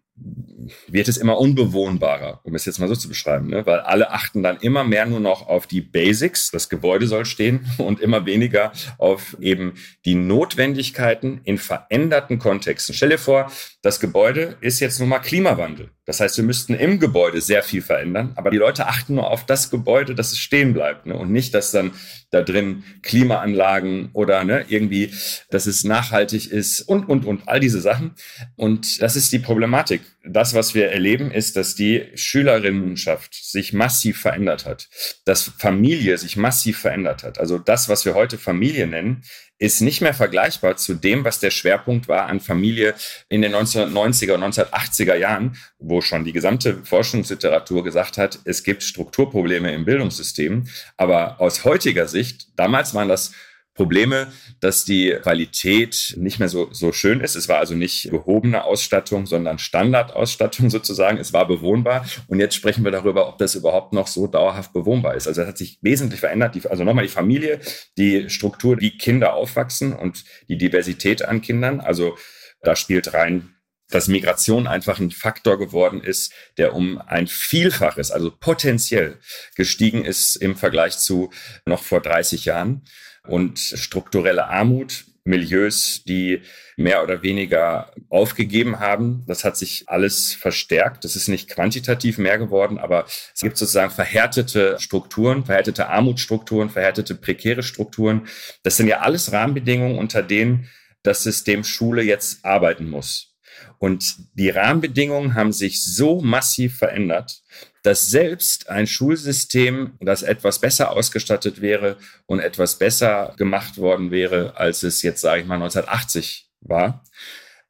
wird 0.89 1.09
es 1.09 1.17
immer 1.17 1.39
unbewohnbarer, 1.39 2.41
um 2.45 2.55
es 2.55 2.65
jetzt 2.65 2.79
mal 2.79 2.89
so 2.89 2.95
zu 2.95 3.09
beschreiben, 3.09 3.49
ne? 3.49 3.67
weil 3.67 3.81
alle 3.81 4.11
achten 4.11 4.43
dann 4.43 4.59
immer 4.59 4.85
mehr 4.85 5.07
nur 5.07 5.21
noch 5.21 5.47
auf 5.49 5.67
die 5.67 5.81
Basics, 5.81 6.51
das 6.51 6.69
Gebäude 6.69 7.07
soll 7.07 7.25
stehen 7.25 7.67
und 7.79 8.01
immer 8.01 8.27
weniger 8.27 8.73
auf 8.99 9.37
eben 9.41 9.75
die 10.05 10.15
Notwendigkeiten 10.15 11.41
in 11.45 11.59
veränderten 11.59 12.39
Kontexten. 12.39 12.95
Stell 12.95 13.11
dir 13.11 13.19
vor, 13.19 13.51
das 13.83 14.01
Gebäude 14.01 14.57
ist 14.61 14.81
jetzt 14.81 15.01
nun 15.01 15.09
mal 15.09 15.21
Klimawandel. 15.21 15.91
Das 16.05 16.21
heißt, 16.21 16.37
wir 16.37 16.45
müssten 16.45 16.75
im 16.75 16.99
Gebäude 16.99 17.41
sehr 17.41 17.63
viel 17.63 17.83
verändern, 17.83 18.33
aber 18.37 18.51
die 18.51 18.57
Leute 18.57 18.87
achten 18.87 19.15
nur 19.15 19.31
auf 19.31 19.47
das 19.47 19.71
Gebäude, 19.71 20.15
dass 20.15 20.33
es 20.33 20.39
stehen 20.39 20.73
bleibt 20.73 21.07
ne? 21.07 21.17
und 21.17 21.31
nicht, 21.31 21.55
dass 21.55 21.71
dann 21.71 21.93
da 22.31 22.43
drin 22.43 22.85
Klimaanlagen 23.03 24.11
oder 24.13 24.45
ne, 24.45 24.65
irgendwie, 24.69 25.13
dass 25.51 25.67
es 25.67 25.85
nachhaltig 25.85 26.51
ist 26.51 26.81
und, 26.83 27.09
und, 27.09 27.25
und 27.25 27.49
all 27.49 27.61
diese 27.61 27.81
Sachen. 27.81 28.13
Und 28.57 29.03
das 29.03 29.17
ist 29.17 29.33
die 29.33 29.41
Problematik. 29.41 30.03
Das, 30.25 30.55
was 30.55 30.75
wir 30.75 30.91
erleben, 30.91 31.31
ist, 31.31 31.57
dass 31.57 31.75
die 31.75 32.07
Schülerinnenschaft 32.15 33.35
sich 33.35 33.73
massiv 33.73 34.21
verändert 34.21 34.67
hat, 34.67 34.89
dass 35.25 35.43
Familie 35.59 36.19
sich 36.19 36.37
massiv 36.37 36.79
verändert 36.79 37.25
hat. 37.25 37.39
Also 37.39 37.59
das, 37.59 37.89
was 37.89 38.05
wir 38.05 38.15
heute 38.15 38.39
Familie 38.39 38.87
nennen, 38.87 39.23
ist 39.61 39.83
nicht 39.83 40.01
mehr 40.01 40.15
vergleichbar 40.15 40.77
zu 40.79 40.95
dem, 40.95 41.23
was 41.23 41.39
der 41.39 41.51
Schwerpunkt 41.51 42.09
war 42.09 42.27
an 42.27 42.41
Familie 42.41 42.95
in 43.29 43.43
den 43.43 43.55
1990er 43.55 44.33
und 44.33 44.43
1980er 44.43 45.15
Jahren, 45.15 45.57
wo 45.79 46.01
schon 46.01 46.25
die 46.25 46.33
gesamte 46.33 46.83
Forschungsliteratur 46.83 47.85
gesagt 47.85 48.17
hat, 48.17 48.39
es 48.45 48.65
gibt 48.65 48.83
Strukturprobleme 48.83 49.73
im 49.73 49.85
Bildungssystem. 49.85 50.67
Aber 50.97 51.41
aus 51.43 51.65
heutiger 51.65 52.09
Sicht, 52.09 52.49
damals 52.57 52.95
waren 52.95 53.09
das 53.09 53.33
Probleme, 53.81 54.27
dass 54.61 54.85
die 54.85 55.17
Qualität 55.23 56.15
nicht 56.19 56.39
mehr 56.39 56.51
so, 56.51 56.69
so 56.71 56.93
schön 56.93 57.21
ist. 57.21 57.35
Es 57.35 57.49
war 57.49 57.61
also 57.61 57.75
nicht 57.75 58.11
gehobene 58.11 58.65
Ausstattung, 58.65 59.25
sondern 59.25 59.59
Standardausstattung 59.59 60.69
sozusagen. 60.77 61.17
Es 61.17 61.33
war 61.33 61.49
bewohnbar. 61.49 62.05
Und 62.29 62.41
jetzt 62.41 62.57
sprechen 62.57 62.85
wir 62.85 62.91
darüber, 62.91 63.27
ob 63.27 63.39
das 63.39 63.55
überhaupt 63.55 63.95
noch 63.95 64.07
so 64.07 64.27
dauerhaft 64.27 64.75
bewohnbar 64.75 65.15
ist. 65.15 65.27
Also 65.27 65.41
es 65.41 65.49
hat 65.49 65.57
sich 65.57 65.79
wesentlich 65.81 66.21
verändert. 66.21 66.57
Die, 66.57 66.69
also 66.69 66.85
nochmal 66.85 67.07
die 67.07 67.11
Familie, 67.11 67.59
die 67.97 68.29
Struktur, 68.29 68.79
wie 68.81 68.99
Kinder 68.99 69.33
aufwachsen 69.33 69.95
und 69.95 70.25
die 70.51 70.59
Diversität 70.59 71.25
an 71.25 71.41
Kindern. 71.41 71.81
Also 71.81 72.19
da 72.61 72.77
spielt 72.77 73.15
rein 73.15 73.55
dass 73.93 74.07
Migration 74.07 74.69
einfach 74.69 75.01
ein 75.01 75.11
Faktor 75.11 75.59
geworden 75.59 76.01
ist, 76.01 76.33
der 76.59 76.75
um 76.75 76.99
ein 76.99 77.27
Vielfaches, 77.27 78.13
also 78.13 78.31
potenziell 78.31 79.19
gestiegen 79.57 80.05
ist 80.05 80.37
im 80.37 80.55
Vergleich 80.55 80.97
zu 80.99 81.31
noch 81.67 81.83
vor 81.83 82.01
30 82.01 82.45
Jahren 82.45 82.85
und 83.27 83.59
strukturelle 83.59 84.47
Armut, 84.47 85.05
Milieus, 85.25 86.03
die 86.05 86.43
mehr 86.77 87.03
oder 87.03 87.23
weniger 87.23 87.93
aufgegeben 88.09 88.81
haben. 88.81 89.25
Das 89.27 89.45
hat 89.45 89.57
sich 89.57 89.85
alles 89.87 90.35
verstärkt. 90.35 91.05
Das 91.05 91.15
ist 91.15 91.29
nicht 91.29 91.51
quantitativ 91.51 92.19
mehr 92.19 92.39
geworden, 92.39 92.79
aber 92.79 93.05
es 93.07 93.41
gibt 93.41 93.57
sozusagen 93.57 93.91
verhärtete 93.91 94.77
Strukturen, 94.81 95.45
verhärtete 95.45 95.89
Armutsstrukturen, 95.89 96.71
verhärtete 96.71 97.15
prekäre 97.15 97.63
Strukturen. 97.63 98.27
Das 98.63 98.77
sind 98.77 98.89
ja 98.89 99.01
alles 99.01 99.33
Rahmenbedingungen, 99.33 99.99
unter 99.99 100.23
denen 100.23 100.69
das 101.03 101.23
System 101.23 101.65
Schule 101.65 102.03
jetzt 102.03 102.45
arbeiten 102.45 102.89
muss. 102.89 103.31
Und 103.79 104.17
die 104.35 104.51
Rahmenbedingungen 104.51 105.35
haben 105.35 105.53
sich 105.53 105.85
so 105.85 106.21
massiv 106.21 106.79
verändert, 106.79 107.43
dass 107.83 108.09
selbst 108.09 108.69
ein 108.69 108.87
Schulsystem, 108.87 109.95
das 110.01 110.23
etwas 110.23 110.61
besser 110.61 110.93
ausgestattet 110.93 111.61
wäre 111.61 111.97
und 112.27 112.41
etwas 112.41 112.79
besser 112.79 113.35
gemacht 113.37 113.79
worden 113.79 114.11
wäre, 114.11 114.57
als 114.57 114.83
es 114.83 115.03
jetzt, 115.03 115.21
sage 115.21 115.43
ich 115.43 115.47
mal, 115.47 115.55
1980 115.55 116.51
war, 116.61 117.05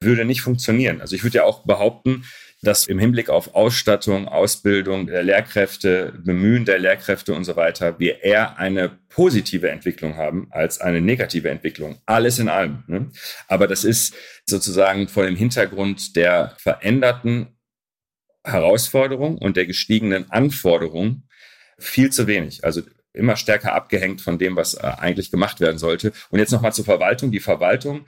würde 0.00 0.24
nicht 0.24 0.40
funktionieren. 0.40 1.00
Also 1.00 1.14
ich 1.14 1.22
würde 1.22 1.38
ja 1.38 1.44
auch 1.44 1.64
behaupten, 1.64 2.24
dass 2.62 2.86
im 2.86 2.98
Hinblick 2.98 3.30
auf 3.30 3.54
Ausstattung, 3.54 4.28
Ausbildung 4.28 5.06
der 5.06 5.22
Lehrkräfte, 5.22 6.12
Bemühen 6.18 6.64
der 6.64 6.78
Lehrkräfte 6.78 7.32
und 7.32 7.44
so 7.44 7.56
weiter, 7.56 7.98
wir 7.98 8.22
eher 8.22 8.58
eine 8.58 8.90
positive 9.08 9.70
Entwicklung 9.70 10.16
haben 10.16 10.48
als 10.50 10.80
eine 10.80 11.00
negative 11.00 11.48
Entwicklung. 11.48 11.98
Alles 12.04 12.38
in 12.38 12.48
allem. 12.48 12.84
Ne? 12.86 13.10
Aber 13.48 13.66
das 13.66 13.84
ist 13.84 14.14
sozusagen 14.46 15.08
vor 15.08 15.24
dem 15.24 15.36
Hintergrund 15.36 16.16
der 16.16 16.54
veränderten 16.58 17.56
Herausforderung 18.44 19.38
und 19.38 19.56
der 19.56 19.66
gestiegenen 19.66 20.30
Anforderung 20.30 21.24
viel 21.78 22.10
zu 22.10 22.26
wenig. 22.26 22.64
Also 22.64 22.82
immer 23.12 23.36
stärker 23.36 23.74
abgehängt 23.74 24.20
von 24.20 24.38
dem, 24.38 24.56
was 24.56 24.74
äh, 24.74 24.80
eigentlich 24.80 25.30
gemacht 25.30 25.60
werden 25.60 25.78
sollte. 25.78 26.12
Und 26.30 26.38
jetzt 26.38 26.52
nochmal 26.52 26.72
zur 26.72 26.84
Verwaltung. 26.84 27.30
Die 27.32 27.40
Verwaltung 27.40 28.06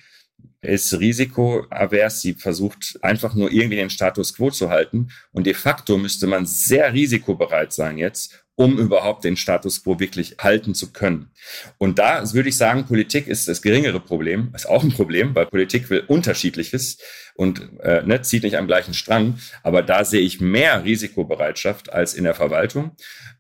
ist 0.61 0.99
risikoavers. 0.99 2.20
Sie 2.20 2.35
versucht 2.35 2.99
einfach 3.03 3.35
nur 3.35 3.51
irgendwie 3.51 3.76
den 3.76 3.91
Status 3.91 4.35
quo 4.35 4.51
zu 4.51 4.70
halten. 4.70 5.09
Und 5.33 5.47
de 5.47 5.55
facto 5.55 5.99
müsste 5.99 6.26
man 6.26 6.47
sehr 6.47 6.93
risikobereit 6.93 7.72
sein 7.72 7.99
jetzt, 7.99 8.41
um 8.62 8.78
überhaupt 8.78 9.24
den 9.24 9.36
Status 9.36 9.82
quo 9.82 9.98
wirklich 9.98 10.36
halten 10.38 10.74
zu 10.74 10.92
können. 10.92 11.30
Und 11.78 11.98
da 11.98 12.32
würde 12.32 12.48
ich 12.48 12.56
sagen, 12.56 12.86
Politik 12.86 13.26
ist 13.26 13.48
das 13.48 13.60
geringere 13.60 13.98
Problem, 13.98 14.52
ist 14.54 14.68
auch 14.68 14.84
ein 14.84 14.92
Problem, 14.92 15.34
weil 15.34 15.46
Politik 15.46 15.90
will 15.90 16.04
unterschiedliches 16.06 16.98
und 17.34 17.68
äh, 17.80 18.02
ne, 18.02 18.22
zieht 18.22 18.44
nicht 18.44 18.56
am 18.56 18.66
gleichen 18.66 18.94
Strang. 18.94 19.38
Aber 19.62 19.82
da 19.82 20.04
sehe 20.04 20.20
ich 20.20 20.40
mehr 20.40 20.84
Risikobereitschaft 20.84 21.92
als 21.92 22.14
in 22.14 22.24
der 22.24 22.34
Verwaltung. 22.34 22.92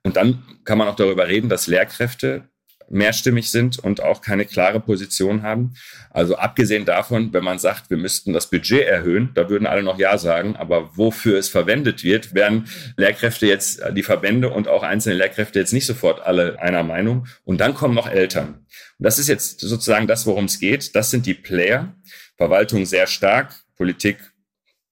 Und 0.02 0.16
dann 0.16 0.42
kann 0.64 0.78
man 0.78 0.88
auch 0.88 0.96
darüber 0.96 1.28
reden, 1.28 1.48
dass 1.48 1.68
Lehrkräfte 1.68 2.48
mehrstimmig 2.88 3.50
sind 3.50 3.78
und 3.78 4.02
auch 4.02 4.20
keine 4.20 4.44
klare 4.44 4.80
Position 4.80 5.42
haben. 5.42 5.74
Also 6.10 6.36
abgesehen 6.36 6.84
davon, 6.84 7.32
wenn 7.32 7.44
man 7.44 7.58
sagt, 7.58 7.90
wir 7.90 7.96
müssten 7.96 8.32
das 8.32 8.50
Budget 8.50 8.86
erhöhen, 8.86 9.30
da 9.34 9.48
würden 9.48 9.66
alle 9.66 9.82
noch 9.82 9.98
Ja 9.98 10.18
sagen, 10.18 10.56
aber 10.56 10.96
wofür 10.96 11.38
es 11.38 11.48
verwendet 11.48 12.04
wird, 12.04 12.34
werden 12.34 12.68
Lehrkräfte 12.96 13.46
jetzt, 13.46 13.82
die 13.92 14.02
Verbände 14.02 14.50
und 14.50 14.68
auch 14.68 14.82
einzelne 14.82 15.16
Lehrkräfte 15.16 15.58
jetzt 15.58 15.72
nicht 15.72 15.86
sofort 15.86 16.20
alle 16.20 16.60
einer 16.60 16.82
Meinung. 16.82 17.26
Und 17.44 17.60
dann 17.60 17.74
kommen 17.74 17.94
noch 17.94 18.08
Eltern. 18.08 18.66
Und 18.98 19.06
das 19.06 19.18
ist 19.18 19.28
jetzt 19.28 19.60
sozusagen 19.60 20.06
das, 20.06 20.26
worum 20.26 20.44
es 20.44 20.58
geht. 20.60 20.94
Das 20.94 21.10
sind 21.10 21.26
die 21.26 21.34
Player. 21.34 21.94
Verwaltung 22.36 22.86
sehr 22.86 23.06
stark, 23.06 23.54
Politik 23.76 24.18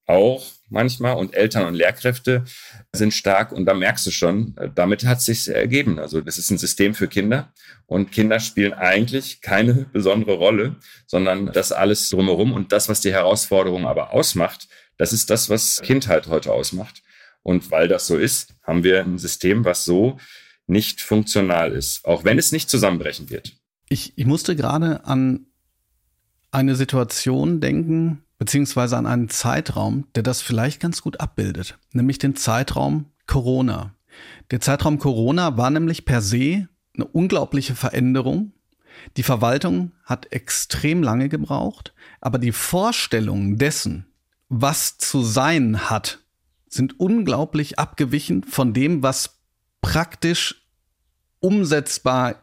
auch 0.07 0.45
manchmal 0.71 1.17
und 1.17 1.35
Eltern 1.35 1.67
und 1.67 1.75
Lehrkräfte 1.75 2.45
sind 2.93 3.13
stark 3.13 3.53
und 3.53 3.67
da 3.67 3.75
merkst 3.75 4.07
du 4.07 4.11
schon, 4.11 4.57
äh, 4.57 4.71
damit 4.75 5.05
hat 5.05 5.19
es 5.19 5.27
sich 5.27 5.49
ergeben. 5.49 5.99
Also 5.99 6.21
das 6.21 6.39
ist 6.39 6.51
ein 6.51 6.59
System 6.59 6.95
für 6.95 7.09
Kinder 7.09 7.53
und 7.87 8.13
Kinder 8.13 8.41
spielen 8.41 8.73
eigentlich 8.73 9.41
keine 9.41 9.87
besondere 9.93 10.35
Rolle, 10.35 10.77
sondern 11.07 11.53
das 11.53 11.73
alles 11.73 12.09
drumherum 12.11 12.53
und 12.53 12.73
das, 12.73 12.89
was 12.89 13.01
die 13.01 13.13
Herausforderung 13.13 13.87
aber 13.87 14.13
ausmacht, 14.13 14.69
das 14.97 15.13
ist 15.13 15.31
das, 15.31 15.49
was 15.49 15.81
Kindheit 15.83 16.27
heute 16.27 16.53
ausmacht. 16.53 17.03
Und 17.43 17.71
weil 17.71 17.89
das 17.89 18.07
so 18.07 18.19
ist, 18.19 18.55
haben 18.63 18.85
wir 18.85 19.01
ein 19.01 19.19
System, 19.19 19.65
was 19.65 19.87
so 19.87 20.19
nicht 20.67 21.01
funktional 21.01 21.73
ist, 21.73 22.05
auch 22.05 22.25
wenn 22.25 22.39
es 22.39 22.53
nicht 22.53 22.69
zusammenbrechen 22.69 23.31
wird. 23.31 23.57
Ich, 23.89 24.13
ich 24.17 24.27
musste 24.27 24.55
gerade 24.55 25.05
an 25.05 25.47
eine 26.51 26.77
Situation 26.77 27.61
denken, 27.61 28.23
beziehungsweise 28.41 28.97
an 28.97 29.07
einen 29.07 29.29
Zeitraum, 29.29 30.07
der 30.15 30.23
das 30.23 30.41
vielleicht 30.41 30.81
ganz 30.81 31.03
gut 31.03 31.21
abbildet, 31.21 31.79
nämlich 31.93 32.19
den 32.19 32.37
Zeitraum 32.37 33.05
Corona. 33.27 33.95
Der 34.51 34.61
Zeitraum 34.61 34.99
Corona 34.99 35.59
war 35.59 35.71
nämlich 35.71 36.07
per 36.07 36.23
se 36.23 36.67
eine 36.97 37.05
unglaubliche 37.05 37.75
Veränderung. 37.75 38.53
Die 39.19 39.23
Verwaltung 39.23 39.93
hat 40.05 40.33
extrem 40.33 41.03
lange 41.03 41.29
gebraucht, 41.29 41.93
aber 42.23 42.39
die 42.39 42.53
Vorstellungen 42.53 43.59
dessen, 43.59 44.07
was 44.49 44.97
zu 44.97 45.23
sein 45.23 45.91
hat, 45.91 46.21
sind 46.67 46.99
unglaublich 46.99 47.79
abgewichen 47.79 48.43
von 48.43 48.73
dem, 48.73 49.03
was 49.03 49.39
praktisch 49.83 50.67
umsetzbar 51.41 52.37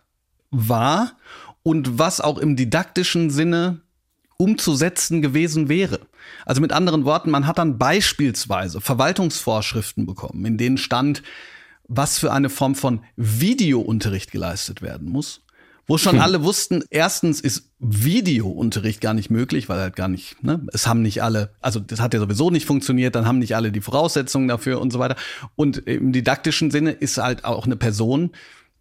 war 0.51 1.17
und 1.63 1.97
was 1.97 2.21
auch 2.21 2.37
im 2.37 2.55
didaktischen 2.55 3.31
Sinne 3.31 3.81
umzusetzen 4.38 5.21
gewesen 5.21 5.67
wäre. 5.67 5.99
Also 6.45 6.61
mit 6.61 6.71
anderen 6.71 7.05
Worten, 7.05 7.31
man 7.31 7.47
hat 7.47 7.57
dann 7.57 7.77
beispielsweise 7.77 8.81
Verwaltungsvorschriften 8.81 10.05
bekommen, 10.05 10.45
in 10.45 10.57
denen 10.57 10.77
stand, 10.77 11.23
was 11.88 12.19
für 12.19 12.31
eine 12.31 12.49
Form 12.49 12.75
von 12.75 13.01
Videounterricht 13.15 14.31
geleistet 14.31 14.81
werden 14.81 15.09
muss. 15.09 15.41
Wo 15.89 15.97
schon 15.97 16.15
hm. 16.15 16.21
alle 16.21 16.43
wussten, 16.43 16.83
erstens 16.89 17.39
ist 17.39 17.69
Videounterricht 17.79 18.99
gar 18.99 19.13
nicht 19.13 19.29
möglich, 19.29 19.69
weil 19.69 19.79
halt 19.79 19.95
gar 19.95 20.09
nicht, 20.09 20.43
ne, 20.43 20.61
es 20.73 20.85
haben 20.85 21.01
nicht 21.01 21.23
alle, 21.23 21.51
also 21.61 21.79
das 21.79 22.01
hat 22.01 22.13
ja 22.13 22.19
sowieso 22.19 22.51
nicht 22.51 22.65
funktioniert, 22.65 23.15
dann 23.15 23.25
haben 23.25 23.39
nicht 23.39 23.55
alle 23.55 23.71
die 23.71 23.79
Voraussetzungen 23.79 24.49
dafür 24.49 24.81
und 24.81 24.91
so 24.91 24.99
weiter. 24.99 25.15
Und 25.55 25.77
im 25.77 26.11
didaktischen 26.11 26.71
Sinne 26.71 26.91
ist 26.91 27.17
halt 27.17 27.45
auch 27.45 27.65
eine 27.65 27.77
Person, 27.77 28.31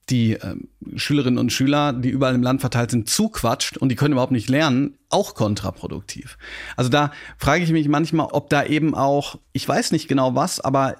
die 0.09 0.34
äh, 0.34 0.57
Schülerinnen 0.94 1.38
und 1.38 1.52
Schüler, 1.52 1.92
die 1.92 2.11
überall 2.11 2.34
im 2.34 2.42
Land 2.42 2.61
verteilt 2.61 2.90
sind, 2.90 3.11
zuquatscht 3.11 3.76
und 3.76 3.88
die 3.88 3.96
können 3.96 4.12
überhaupt 4.12 4.32
nicht 4.32 4.48
lernen, 4.48 4.96
auch 5.09 5.34
kontraproduktiv. 5.34 6.38
Also 6.76 6.90
da 6.90 7.12
frage 7.38 7.64
ich 7.64 7.70
mich 7.70 7.88
manchmal, 7.88 8.28
ob 8.30 8.48
da 8.50 8.64
eben 8.64 8.94
auch, 8.94 9.38
ich 9.52 9.68
weiß 9.68 9.92
nicht 9.92 10.07
genau 10.07 10.34
was, 10.34 10.61
aber 10.61 10.96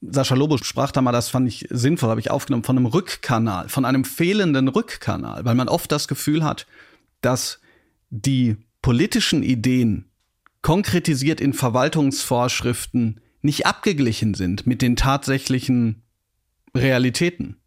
Sascha 0.00 0.34
Lobo 0.34 0.56
sprach 0.56 0.92
da 0.92 1.02
mal, 1.02 1.12
das 1.12 1.28
fand 1.28 1.46
ich 1.46 1.66
sinnvoll, 1.68 2.08
habe 2.08 2.20
ich 2.20 2.30
aufgenommen, 2.30 2.64
von 2.64 2.78
einem 2.78 2.86
Rückkanal, 2.86 3.68
von 3.68 3.84
einem 3.84 4.04
fehlenden 4.04 4.68
Rückkanal, 4.68 5.44
weil 5.44 5.54
man 5.54 5.68
oft 5.68 5.92
das 5.92 6.08
Gefühl 6.08 6.42
hat, 6.42 6.66
dass 7.20 7.60
die 8.08 8.56
politischen 8.80 9.42
Ideen 9.42 10.06
konkretisiert 10.62 11.40
in 11.40 11.52
Verwaltungsvorschriften 11.52 13.20
nicht 13.42 13.66
abgeglichen 13.66 14.34
sind 14.34 14.66
mit 14.66 14.80
den 14.80 14.96
tatsächlichen 14.96 16.02
Realitäten. 16.74 17.59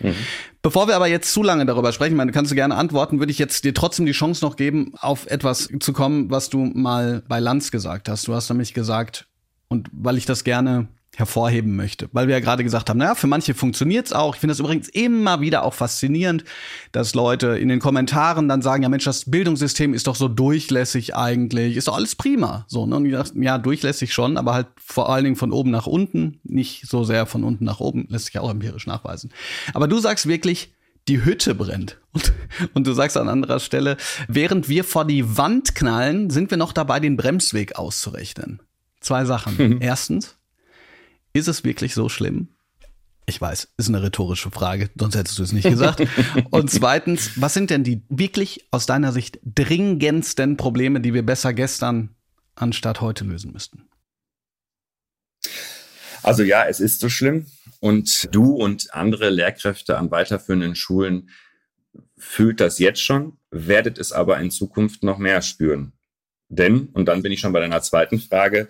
Mhm. 0.00 0.14
Bevor 0.62 0.88
wir 0.88 0.96
aber 0.96 1.06
jetzt 1.06 1.32
zu 1.32 1.42
lange 1.42 1.64
darüber 1.64 1.92
sprechen, 1.92 2.16
meine, 2.16 2.32
kannst 2.32 2.50
du 2.50 2.56
gerne 2.56 2.74
antworten, 2.74 3.18
würde 3.18 3.30
ich 3.30 3.38
jetzt 3.38 3.64
dir 3.64 3.72
trotzdem 3.72 4.06
die 4.06 4.12
Chance 4.12 4.44
noch 4.44 4.56
geben, 4.56 4.92
auf 4.98 5.26
etwas 5.26 5.68
zu 5.80 5.92
kommen, 5.92 6.30
was 6.30 6.50
du 6.50 6.58
mal 6.58 7.22
bei 7.28 7.38
Lanz 7.38 7.70
gesagt 7.70 8.08
hast. 8.08 8.26
Du 8.26 8.34
hast 8.34 8.48
nämlich 8.48 8.74
gesagt, 8.74 9.28
und 9.68 9.88
weil 9.92 10.16
ich 10.16 10.26
das 10.26 10.44
gerne 10.44 10.88
hervorheben 11.16 11.76
möchte. 11.76 12.08
Weil 12.12 12.28
wir 12.28 12.34
ja 12.34 12.40
gerade 12.40 12.62
gesagt 12.62 12.90
haben, 12.90 12.98
naja, 12.98 13.14
für 13.14 13.26
manche 13.26 13.54
funktioniert's 13.54 14.12
auch. 14.12 14.34
Ich 14.34 14.40
finde 14.40 14.52
das 14.52 14.60
übrigens 14.60 14.88
immer 14.88 15.40
wieder 15.40 15.64
auch 15.64 15.72
faszinierend, 15.72 16.44
dass 16.92 17.14
Leute 17.14 17.58
in 17.58 17.68
den 17.68 17.80
Kommentaren 17.80 18.48
dann 18.48 18.60
sagen, 18.60 18.82
ja 18.82 18.90
Mensch, 18.90 19.04
das 19.04 19.30
Bildungssystem 19.30 19.94
ist 19.94 20.06
doch 20.06 20.14
so 20.14 20.28
durchlässig 20.28 21.16
eigentlich, 21.16 21.76
ist 21.76 21.88
doch 21.88 21.96
alles 21.96 22.14
prima. 22.14 22.66
So, 22.68 22.84
ne? 22.84 22.96
Und 22.96 23.06
ich 23.06 23.12
dachte, 23.12 23.32
ja, 23.40 23.56
durchlässig 23.56 24.12
schon, 24.12 24.36
aber 24.36 24.52
halt 24.52 24.66
vor 24.76 25.08
allen 25.08 25.24
Dingen 25.24 25.36
von 25.36 25.52
oben 25.52 25.70
nach 25.70 25.86
unten, 25.86 26.38
nicht 26.44 26.86
so 26.86 27.02
sehr 27.02 27.24
von 27.24 27.44
unten 27.44 27.64
nach 27.64 27.80
oben, 27.80 28.06
lässt 28.10 28.26
sich 28.26 28.34
ja 28.34 28.42
auch 28.42 28.50
empirisch 28.50 28.86
nachweisen. 28.86 29.30
Aber 29.72 29.88
du 29.88 29.98
sagst 29.98 30.28
wirklich, 30.28 30.74
die 31.08 31.24
Hütte 31.24 31.54
brennt. 31.54 31.98
Und, 32.12 32.32
und, 32.72 32.86
du 32.86 32.94
sagst 32.94 33.18
an 33.18 33.28
anderer 33.28 33.60
Stelle, 33.60 33.98
während 34.26 34.70
wir 34.70 34.84
vor 34.84 35.04
die 35.04 35.36
Wand 35.36 35.74
knallen, 35.74 36.30
sind 36.30 36.50
wir 36.50 36.56
noch 36.56 36.72
dabei, 36.72 36.98
den 36.98 37.18
Bremsweg 37.18 37.76
auszurechnen. 37.76 38.60
Zwei 39.00 39.26
Sachen. 39.26 39.78
Erstens, 39.82 40.36
ist 41.36 41.48
es 41.48 41.64
wirklich 41.64 41.94
so 41.94 42.08
schlimm? 42.08 42.48
Ich 43.28 43.40
weiß, 43.40 43.74
ist 43.76 43.88
eine 43.88 44.02
rhetorische 44.02 44.50
Frage, 44.50 44.88
sonst 44.96 45.16
hättest 45.16 45.38
du 45.38 45.42
es 45.42 45.52
nicht 45.52 45.68
gesagt. 45.68 46.06
Und 46.50 46.70
zweitens, 46.70 47.40
was 47.40 47.54
sind 47.54 47.70
denn 47.70 47.82
die 47.82 48.02
wirklich 48.08 48.68
aus 48.70 48.86
deiner 48.86 49.12
Sicht 49.12 49.40
dringendsten 49.44 50.56
Probleme, 50.56 51.00
die 51.00 51.12
wir 51.12 51.26
besser 51.26 51.52
gestern 51.52 52.14
anstatt 52.54 53.00
heute 53.00 53.24
lösen 53.24 53.52
müssten? 53.52 53.88
Also 56.22 56.44
ja, 56.44 56.66
es 56.66 56.78
ist 56.78 57.00
so 57.00 57.08
schlimm. 57.08 57.46
Und 57.80 58.28
du 58.32 58.52
und 58.52 58.94
andere 58.94 59.30
Lehrkräfte 59.30 59.98
an 59.98 60.10
weiterführenden 60.10 60.76
Schulen 60.76 61.30
fühlt 62.16 62.60
das 62.60 62.78
jetzt 62.78 63.02
schon, 63.02 63.38
werdet 63.50 63.98
es 63.98 64.12
aber 64.12 64.38
in 64.38 64.50
Zukunft 64.50 65.02
noch 65.02 65.18
mehr 65.18 65.42
spüren. 65.42 65.92
Denn, 66.48 66.88
und 66.92 67.06
dann 67.06 67.22
bin 67.22 67.32
ich 67.32 67.40
schon 67.40 67.52
bei 67.52 67.60
deiner 67.60 67.82
zweiten 67.82 68.20
Frage, 68.20 68.68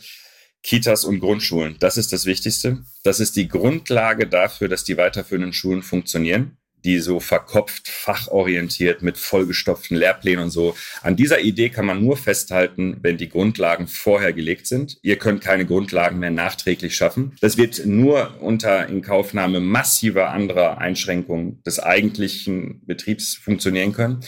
Kitas 0.66 1.04
und 1.04 1.20
Grundschulen, 1.20 1.76
das 1.78 1.96
ist 1.96 2.12
das 2.12 2.26
Wichtigste. 2.26 2.78
Das 3.04 3.20
ist 3.20 3.36
die 3.36 3.46
Grundlage 3.46 4.26
dafür, 4.26 4.66
dass 4.66 4.82
die 4.82 4.96
weiterführenden 4.96 5.52
Schulen 5.52 5.82
funktionieren 5.82 6.56
die 6.86 7.00
so 7.00 7.18
verkopft, 7.18 7.88
fachorientiert 7.88 9.02
mit 9.02 9.18
vollgestopften 9.18 9.96
Lehrplänen 9.96 10.44
und 10.44 10.50
so. 10.50 10.76
An 11.02 11.16
dieser 11.16 11.40
Idee 11.40 11.68
kann 11.68 11.84
man 11.84 12.00
nur 12.02 12.16
festhalten, 12.16 12.98
wenn 13.02 13.16
die 13.16 13.28
Grundlagen 13.28 13.88
vorher 13.88 14.32
gelegt 14.32 14.68
sind. 14.68 14.96
Ihr 15.02 15.16
könnt 15.16 15.40
keine 15.40 15.66
Grundlagen 15.66 16.20
mehr 16.20 16.30
nachträglich 16.30 16.94
schaffen. 16.94 17.36
Das 17.40 17.56
wird 17.56 17.84
nur 17.84 18.40
unter 18.40 18.88
Inkaufnahme 18.88 19.58
massiver 19.58 20.30
anderer 20.30 20.78
Einschränkungen 20.78 21.60
des 21.64 21.80
eigentlichen 21.80 22.86
Betriebs 22.86 23.34
funktionieren 23.34 23.92
können 23.92 24.20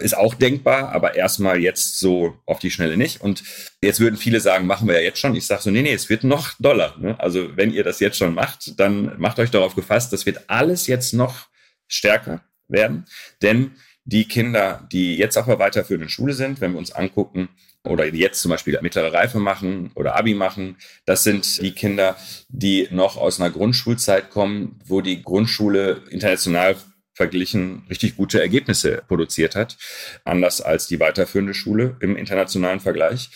ist 0.00 0.16
auch 0.16 0.34
denkbar, 0.34 0.92
aber 0.92 1.14
erstmal 1.14 1.60
jetzt 1.60 1.98
so 1.98 2.36
auf 2.46 2.58
die 2.58 2.70
Schnelle 2.70 2.96
nicht. 2.96 3.20
Und 3.20 3.42
jetzt 3.82 4.00
würden 4.00 4.16
viele 4.16 4.40
sagen, 4.40 4.66
machen 4.66 4.88
wir 4.88 4.94
ja 4.94 5.00
jetzt 5.00 5.18
schon. 5.18 5.34
Ich 5.34 5.46
sage 5.46 5.62
so, 5.62 5.70
nee, 5.70 5.82
nee, 5.82 5.92
es 5.92 6.08
wird 6.08 6.24
noch 6.24 6.52
doller. 6.58 6.96
Ne? 6.98 7.18
Also 7.18 7.56
wenn 7.56 7.72
ihr 7.72 7.84
das 7.84 8.00
jetzt 8.00 8.18
schon 8.18 8.34
macht, 8.34 8.78
dann 8.78 9.18
macht 9.18 9.38
euch 9.38 9.50
darauf 9.50 9.74
gefasst, 9.74 10.12
das 10.12 10.26
wird 10.26 10.48
alles 10.48 10.86
jetzt 10.86 11.12
noch 11.12 11.46
stärker 11.88 12.42
werden. 12.68 13.04
Denn 13.42 13.72
die 14.04 14.26
Kinder, 14.26 14.86
die 14.92 15.16
jetzt 15.16 15.36
auf 15.36 15.46
der 15.46 15.58
weiterführenden 15.58 16.10
Schule 16.10 16.34
sind, 16.34 16.60
wenn 16.60 16.72
wir 16.72 16.78
uns 16.78 16.92
angucken, 16.92 17.48
oder 17.86 18.06
jetzt 18.06 18.40
zum 18.40 18.50
Beispiel 18.50 18.78
mittlere 18.80 19.12
Reife 19.12 19.38
machen 19.38 19.90
oder 19.94 20.16
Abi 20.16 20.34
machen, 20.34 20.76
das 21.04 21.22
sind 21.22 21.60
die 21.60 21.72
Kinder, 21.72 22.16
die 22.48 22.88
noch 22.90 23.16
aus 23.16 23.40
einer 23.40 23.50
Grundschulzeit 23.50 24.30
kommen, 24.30 24.80
wo 24.86 25.02
die 25.02 25.22
Grundschule 25.22 26.02
international 26.10 26.76
verglichen 27.14 27.84
richtig 27.88 28.16
gute 28.16 28.40
Ergebnisse 28.40 29.02
produziert 29.06 29.54
hat, 29.54 29.76
anders 30.24 30.60
als 30.60 30.86
die 30.86 31.00
weiterführende 31.00 31.54
Schule 31.54 31.96
im 32.00 32.16
internationalen 32.16 32.80
Vergleich. 32.80 33.30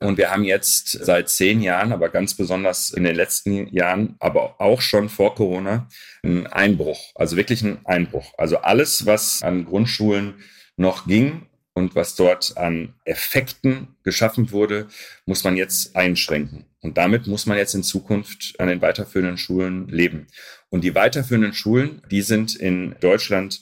Und 0.00 0.18
wir 0.18 0.30
haben 0.30 0.44
jetzt 0.44 0.90
seit 0.90 1.28
zehn 1.28 1.62
Jahren, 1.62 1.92
aber 1.92 2.10
ganz 2.10 2.34
besonders 2.34 2.90
in 2.90 3.04
den 3.04 3.16
letzten 3.16 3.68
Jahren, 3.74 4.16
aber 4.18 4.60
auch 4.60 4.80
schon 4.80 5.08
vor 5.08 5.34
Corona, 5.34 5.88
einen 6.22 6.46
Einbruch, 6.46 7.12
also 7.14 7.36
wirklich 7.36 7.64
einen 7.64 7.84
Einbruch. 7.86 8.34
Also 8.36 8.58
alles, 8.58 9.06
was 9.06 9.42
an 9.42 9.64
Grundschulen 9.64 10.34
noch 10.76 11.06
ging 11.06 11.46
und 11.72 11.94
was 11.94 12.14
dort 12.14 12.56
an 12.56 12.94
Effekten 13.04 13.96
geschaffen 14.02 14.52
wurde, 14.52 14.88
muss 15.26 15.42
man 15.42 15.56
jetzt 15.56 15.96
einschränken. 15.96 16.66
Und 16.80 16.98
damit 16.98 17.26
muss 17.26 17.46
man 17.46 17.56
jetzt 17.56 17.74
in 17.74 17.82
Zukunft 17.82 18.54
an 18.58 18.68
den 18.68 18.82
weiterführenden 18.82 19.38
Schulen 19.38 19.88
leben. 19.88 20.26
Und 20.74 20.82
die 20.82 20.96
weiterführenden 20.96 21.54
Schulen, 21.54 22.02
die 22.10 22.22
sind 22.22 22.56
in 22.56 22.96
Deutschland 22.98 23.60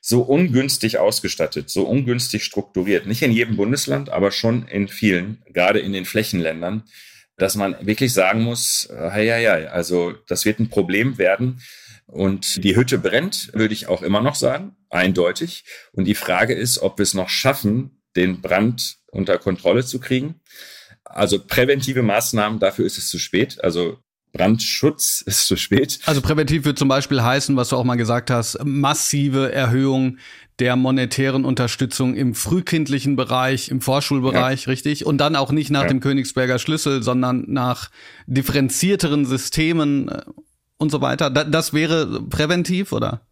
so 0.00 0.22
ungünstig 0.22 0.98
ausgestattet, 0.98 1.68
so 1.68 1.82
ungünstig 1.82 2.44
strukturiert. 2.44 3.08
Nicht 3.08 3.22
in 3.22 3.32
jedem 3.32 3.56
Bundesland, 3.56 4.08
aber 4.08 4.30
schon 4.30 4.68
in 4.68 4.86
vielen, 4.86 5.42
gerade 5.52 5.80
in 5.80 5.92
den 5.92 6.04
Flächenländern, 6.04 6.84
dass 7.36 7.56
man 7.56 7.74
wirklich 7.84 8.12
sagen 8.12 8.42
muss, 8.42 8.88
ja, 8.88 9.18
ja, 9.18 9.36
ja, 9.36 9.54
also 9.72 10.12
das 10.28 10.44
wird 10.44 10.60
ein 10.60 10.68
Problem 10.68 11.18
werden. 11.18 11.60
Und 12.06 12.62
die 12.62 12.76
Hütte 12.76 12.98
brennt, 12.98 13.50
würde 13.52 13.74
ich 13.74 13.88
auch 13.88 14.02
immer 14.02 14.20
noch 14.20 14.36
sagen, 14.36 14.76
eindeutig. 14.90 15.64
Und 15.90 16.04
die 16.04 16.14
Frage 16.14 16.54
ist, 16.54 16.78
ob 16.78 16.98
wir 16.98 17.02
es 17.02 17.14
noch 17.14 17.30
schaffen, 17.30 18.00
den 18.14 18.40
Brand 18.42 18.98
unter 19.10 19.38
Kontrolle 19.38 19.84
zu 19.84 19.98
kriegen. 19.98 20.40
Also 21.02 21.44
präventive 21.44 22.04
Maßnahmen, 22.04 22.60
dafür 22.60 22.86
ist 22.86 22.96
es 22.96 23.08
zu 23.08 23.18
spät. 23.18 23.58
Also 23.64 23.98
Brandschutz 24.34 25.20
ist 25.26 25.46
zu 25.46 25.56
spät. 25.56 25.98
Also 26.04 26.20
präventiv 26.20 26.66
wird 26.66 26.78
zum 26.78 26.88
Beispiel 26.88 27.22
heißen, 27.22 27.56
was 27.56 27.70
du 27.70 27.76
auch 27.76 27.84
mal 27.84 27.96
gesagt 27.96 28.30
hast, 28.30 28.62
massive 28.64 29.52
Erhöhung 29.52 30.18
der 30.58 30.76
monetären 30.76 31.44
Unterstützung 31.44 32.14
im 32.14 32.34
frühkindlichen 32.34 33.16
Bereich, 33.16 33.70
im 33.70 33.80
Vorschulbereich, 33.80 34.66
ja. 34.66 34.70
richtig? 34.70 35.06
Und 35.06 35.18
dann 35.18 35.34
auch 35.34 35.50
nicht 35.50 35.70
nach 35.70 35.82
ja. 35.82 35.88
dem 35.88 36.00
Königsberger 36.00 36.58
Schlüssel, 36.58 37.02
sondern 37.02 37.44
nach 37.48 37.90
differenzierteren 38.26 39.24
Systemen 39.24 40.08
äh, 40.08 40.22
und 40.76 40.90
so 40.90 41.00
weiter. 41.00 41.30
Das 41.30 41.72
wäre 41.72 42.20
präventiv, 42.22 42.92
oder? 42.92 43.26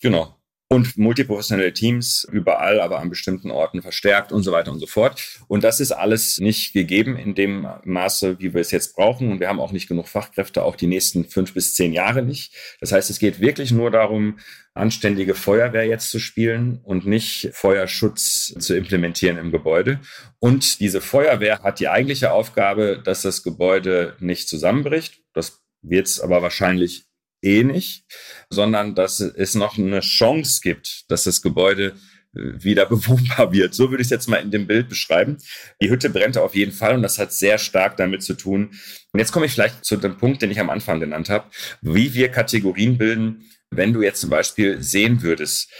Genau 0.00 0.33
und 0.68 0.96
multiprofessionelle 0.96 1.72
Teams 1.72 2.26
überall, 2.30 2.80
aber 2.80 2.98
an 2.98 3.10
bestimmten 3.10 3.50
Orten 3.50 3.82
verstärkt 3.82 4.32
und 4.32 4.42
so 4.42 4.52
weiter 4.52 4.72
und 4.72 4.80
so 4.80 4.86
fort. 4.86 5.40
Und 5.46 5.62
das 5.62 5.78
ist 5.78 5.92
alles 5.92 6.38
nicht 6.38 6.72
gegeben 6.72 7.16
in 7.16 7.34
dem 7.34 7.68
Maße, 7.84 8.40
wie 8.40 8.54
wir 8.54 8.60
es 8.60 8.70
jetzt 8.70 8.96
brauchen. 8.96 9.30
Und 9.30 9.40
wir 9.40 9.48
haben 9.48 9.60
auch 9.60 9.72
nicht 9.72 9.88
genug 9.88 10.08
Fachkräfte, 10.08 10.62
auch 10.62 10.76
die 10.76 10.86
nächsten 10.86 11.24
fünf 11.26 11.54
bis 11.54 11.74
zehn 11.74 11.92
Jahre 11.92 12.22
nicht. 12.22 12.54
Das 12.80 12.92
heißt, 12.92 13.10
es 13.10 13.18
geht 13.18 13.40
wirklich 13.40 13.72
nur 13.72 13.90
darum, 13.90 14.38
anständige 14.72 15.34
Feuerwehr 15.34 15.86
jetzt 15.86 16.10
zu 16.10 16.18
spielen 16.18 16.80
und 16.82 17.06
nicht 17.06 17.50
Feuerschutz 17.52 18.54
zu 18.58 18.76
implementieren 18.76 19.38
im 19.38 19.52
Gebäude. 19.52 20.00
Und 20.40 20.80
diese 20.80 21.00
Feuerwehr 21.00 21.60
hat 21.62 21.78
die 21.78 21.88
eigentliche 21.88 22.32
Aufgabe, 22.32 23.00
dass 23.04 23.22
das 23.22 23.42
Gebäude 23.42 24.16
nicht 24.18 24.48
zusammenbricht. 24.48 25.20
Das 25.32 25.62
wird 25.82 26.06
es 26.06 26.20
aber 26.20 26.42
wahrscheinlich 26.42 27.06
eh 27.44 27.62
nicht, 27.64 28.04
sondern 28.50 28.94
dass 28.94 29.20
es 29.20 29.54
noch 29.54 29.78
eine 29.78 30.00
Chance 30.00 30.60
gibt, 30.62 31.04
dass 31.08 31.24
das 31.24 31.42
Gebäude 31.42 31.94
äh, 32.34 32.62
wieder 32.62 32.86
bewohnbar 32.88 33.52
wird. 33.52 33.74
So 33.74 33.90
würde 33.90 34.02
ich 34.02 34.06
es 34.06 34.10
jetzt 34.10 34.28
mal 34.28 34.38
in 34.38 34.50
dem 34.50 34.66
Bild 34.66 34.88
beschreiben. 34.88 35.38
Die 35.80 35.90
Hütte 35.90 36.10
brennt 36.10 36.36
auf 36.36 36.54
jeden 36.54 36.72
Fall 36.72 36.94
und 36.94 37.02
das 37.02 37.18
hat 37.18 37.32
sehr 37.32 37.58
stark 37.58 37.96
damit 37.96 38.22
zu 38.22 38.34
tun. 38.34 38.70
Und 39.12 39.20
jetzt 39.20 39.32
komme 39.32 39.46
ich 39.46 39.52
vielleicht 39.52 39.84
zu 39.84 39.96
dem 39.96 40.16
Punkt, 40.16 40.42
den 40.42 40.50
ich 40.50 40.60
am 40.60 40.70
Anfang 40.70 41.00
genannt 41.00 41.28
habe, 41.28 41.46
wie 41.82 42.14
wir 42.14 42.28
Kategorien 42.30 42.98
bilden, 42.98 43.50
wenn 43.70 43.92
du 43.92 44.02
jetzt 44.02 44.20
zum 44.20 44.30
Beispiel 44.30 44.82
sehen 44.82 45.22
würdest. 45.22 45.70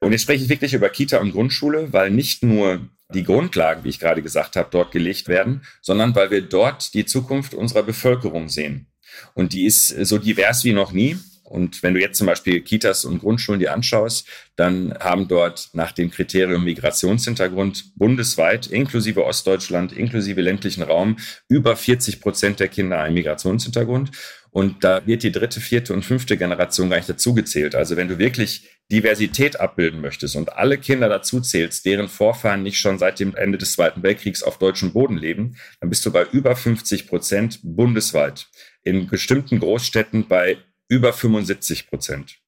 Und 0.00 0.12
jetzt 0.12 0.22
spreche 0.22 0.42
ich 0.42 0.50
wirklich 0.50 0.74
über 0.74 0.88
Kita 0.88 1.18
und 1.18 1.32
Grundschule, 1.32 1.92
weil 1.92 2.10
nicht 2.10 2.42
nur 2.42 2.88
die 3.14 3.24
Grundlagen, 3.24 3.84
wie 3.84 3.90
ich 3.90 4.00
gerade 4.00 4.22
gesagt 4.22 4.56
habe, 4.56 4.68
dort 4.70 4.90
gelegt 4.90 5.28
werden, 5.28 5.62
sondern 5.80 6.14
weil 6.14 6.30
wir 6.30 6.42
dort 6.42 6.94
die 6.94 7.04
Zukunft 7.04 7.54
unserer 7.54 7.82
Bevölkerung 7.82 8.48
sehen. 8.48 8.91
Und 9.34 9.52
die 9.52 9.66
ist 9.66 9.88
so 9.88 10.18
divers 10.18 10.64
wie 10.64 10.72
noch 10.72 10.92
nie. 10.92 11.18
Und 11.52 11.82
wenn 11.82 11.92
du 11.92 12.00
jetzt 12.00 12.16
zum 12.16 12.26
Beispiel 12.26 12.62
Kitas 12.62 13.04
und 13.04 13.18
Grundschulen 13.18 13.60
dir 13.60 13.74
anschaust, 13.74 14.26
dann 14.56 14.94
haben 14.98 15.28
dort 15.28 15.68
nach 15.74 15.92
dem 15.92 16.10
Kriterium 16.10 16.64
Migrationshintergrund 16.64 17.94
bundesweit, 17.94 18.68
inklusive 18.68 19.26
Ostdeutschland, 19.26 19.92
inklusive 19.92 20.40
ländlichen 20.40 20.82
Raum, 20.82 21.18
über 21.48 21.76
40 21.76 22.22
Prozent 22.22 22.58
der 22.58 22.68
Kinder 22.68 23.00
einen 23.00 23.16
Migrationshintergrund. 23.16 24.12
Und 24.50 24.82
da 24.82 25.06
wird 25.06 25.24
die 25.24 25.32
dritte, 25.32 25.60
vierte 25.60 25.92
und 25.92 26.04
fünfte 26.04 26.38
Generation 26.38 26.88
gar 26.88 26.96
nicht 26.96 27.08
dazugezählt. 27.08 27.74
Also 27.74 27.98
wenn 27.98 28.08
du 28.08 28.18
wirklich 28.18 28.70
Diversität 28.90 29.60
abbilden 29.60 30.00
möchtest 30.00 30.36
und 30.36 30.54
alle 30.54 30.78
Kinder 30.78 31.10
dazuzählst, 31.10 31.84
deren 31.84 32.08
Vorfahren 32.08 32.62
nicht 32.62 32.78
schon 32.78 32.98
seit 32.98 33.20
dem 33.20 33.34
Ende 33.34 33.58
des 33.58 33.72
Zweiten 33.72 34.02
Weltkriegs 34.02 34.42
auf 34.42 34.58
deutschem 34.58 34.92
Boden 34.94 35.18
leben, 35.18 35.56
dann 35.80 35.90
bist 35.90 36.04
du 36.06 36.12
bei 36.12 36.26
über 36.32 36.56
50 36.56 37.08
Prozent 37.08 37.60
bundesweit 37.62 38.48
in 38.82 39.06
bestimmten 39.06 39.60
Großstädten 39.60 40.28
bei 40.28 40.58
über 40.88 41.12
75 41.12 41.88
Prozent. 41.88 42.38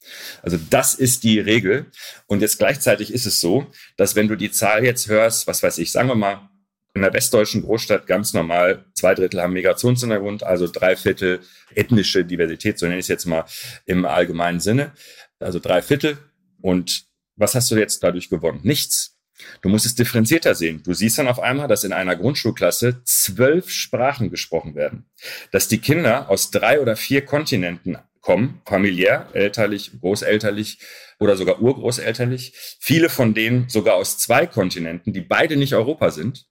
Also 0.43 0.59
das 0.69 0.95
ist 0.95 1.25
die 1.25 1.41
Regel. 1.41 1.87
Und 2.27 2.43
jetzt 2.43 2.59
gleichzeitig 2.59 3.13
ist 3.13 3.25
es 3.25 3.41
so, 3.41 3.67
dass 3.97 4.17
wenn 4.17 4.29
du 4.29 4.37
die 4.37 4.51
Zahl 4.51 4.85
jetzt 4.85 5.09
hörst, 5.09 5.47
was 5.47 5.63
weiß 5.63 5.79
ich, 5.79 5.91
sagen 5.91 6.09
wir 6.09 6.15
mal, 6.15 6.51
in 6.95 7.03
der 7.03 7.13
westdeutschen 7.13 7.63
Großstadt 7.63 8.07
ganz 8.07 8.35
normal, 8.35 8.85
zwei 8.95 9.15
Drittel 9.15 9.41
haben 9.41 9.55
Migrationshintergrund, 9.55 10.45
also 10.45 10.69
drei 10.69 10.95
Viertel 10.95 11.41
ethnische 11.75 12.25
Diversität, 12.25 12.79
so 12.79 12.87
nenne 12.87 12.99
ich 12.99 13.05
es 13.05 13.09
jetzt 13.09 13.25
mal 13.25 13.45
im 13.87 14.05
allgemeinen 14.05 14.61
Sinne. 14.61 14.93
Also 15.41 15.59
drei 15.59 15.83
Viertel. 15.83 16.19
Und 16.61 17.07
was 17.37 17.55
hast 17.55 17.71
du 17.71 17.77
jetzt 17.77 18.03
dadurch 18.03 18.29
gewonnen? 18.29 18.61
Nichts. 18.63 19.14
Du 19.63 19.69
musst 19.69 19.87
es 19.87 19.95
differenzierter 19.95 20.55
sehen. 20.55 20.83
Du 20.85 20.95
siehst 20.95 21.19
dann 21.19 21.29
auf 21.29 21.41
einmal, 21.41 21.69
dass 21.69 21.85
in 21.85 21.93
einer 21.93 22.17
Grundschulklasse 22.17 23.03
zwölf 23.05 23.71
Sprachen 23.71 24.31
gesprochen 24.31 24.75
werden. 24.75 25.07
Dass 25.51 25.69
die 25.69 25.79
Kinder 25.79 26.31
aus 26.31 26.51
drei 26.51 26.81
oder 26.81 26.97
vier 26.97 27.25
Kontinenten 27.25 27.99
kommen, 28.21 28.63
familiär, 28.65 29.29
elterlich, 29.35 29.93
großelterlich 30.01 30.79
oder 31.19 31.37
sogar 31.37 31.61
urgroßelterlich. 31.61 32.55
Viele 32.81 33.11
von 33.11 33.35
denen 33.35 33.69
sogar 33.69 33.97
aus 33.97 34.19
zwei 34.19 34.47
Kontinenten, 34.47 35.13
die 35.13 35.21
beide 35.21 35.57
nicht 35.57 35.75
Europa 35.75 36.11
sind 36.11 36.47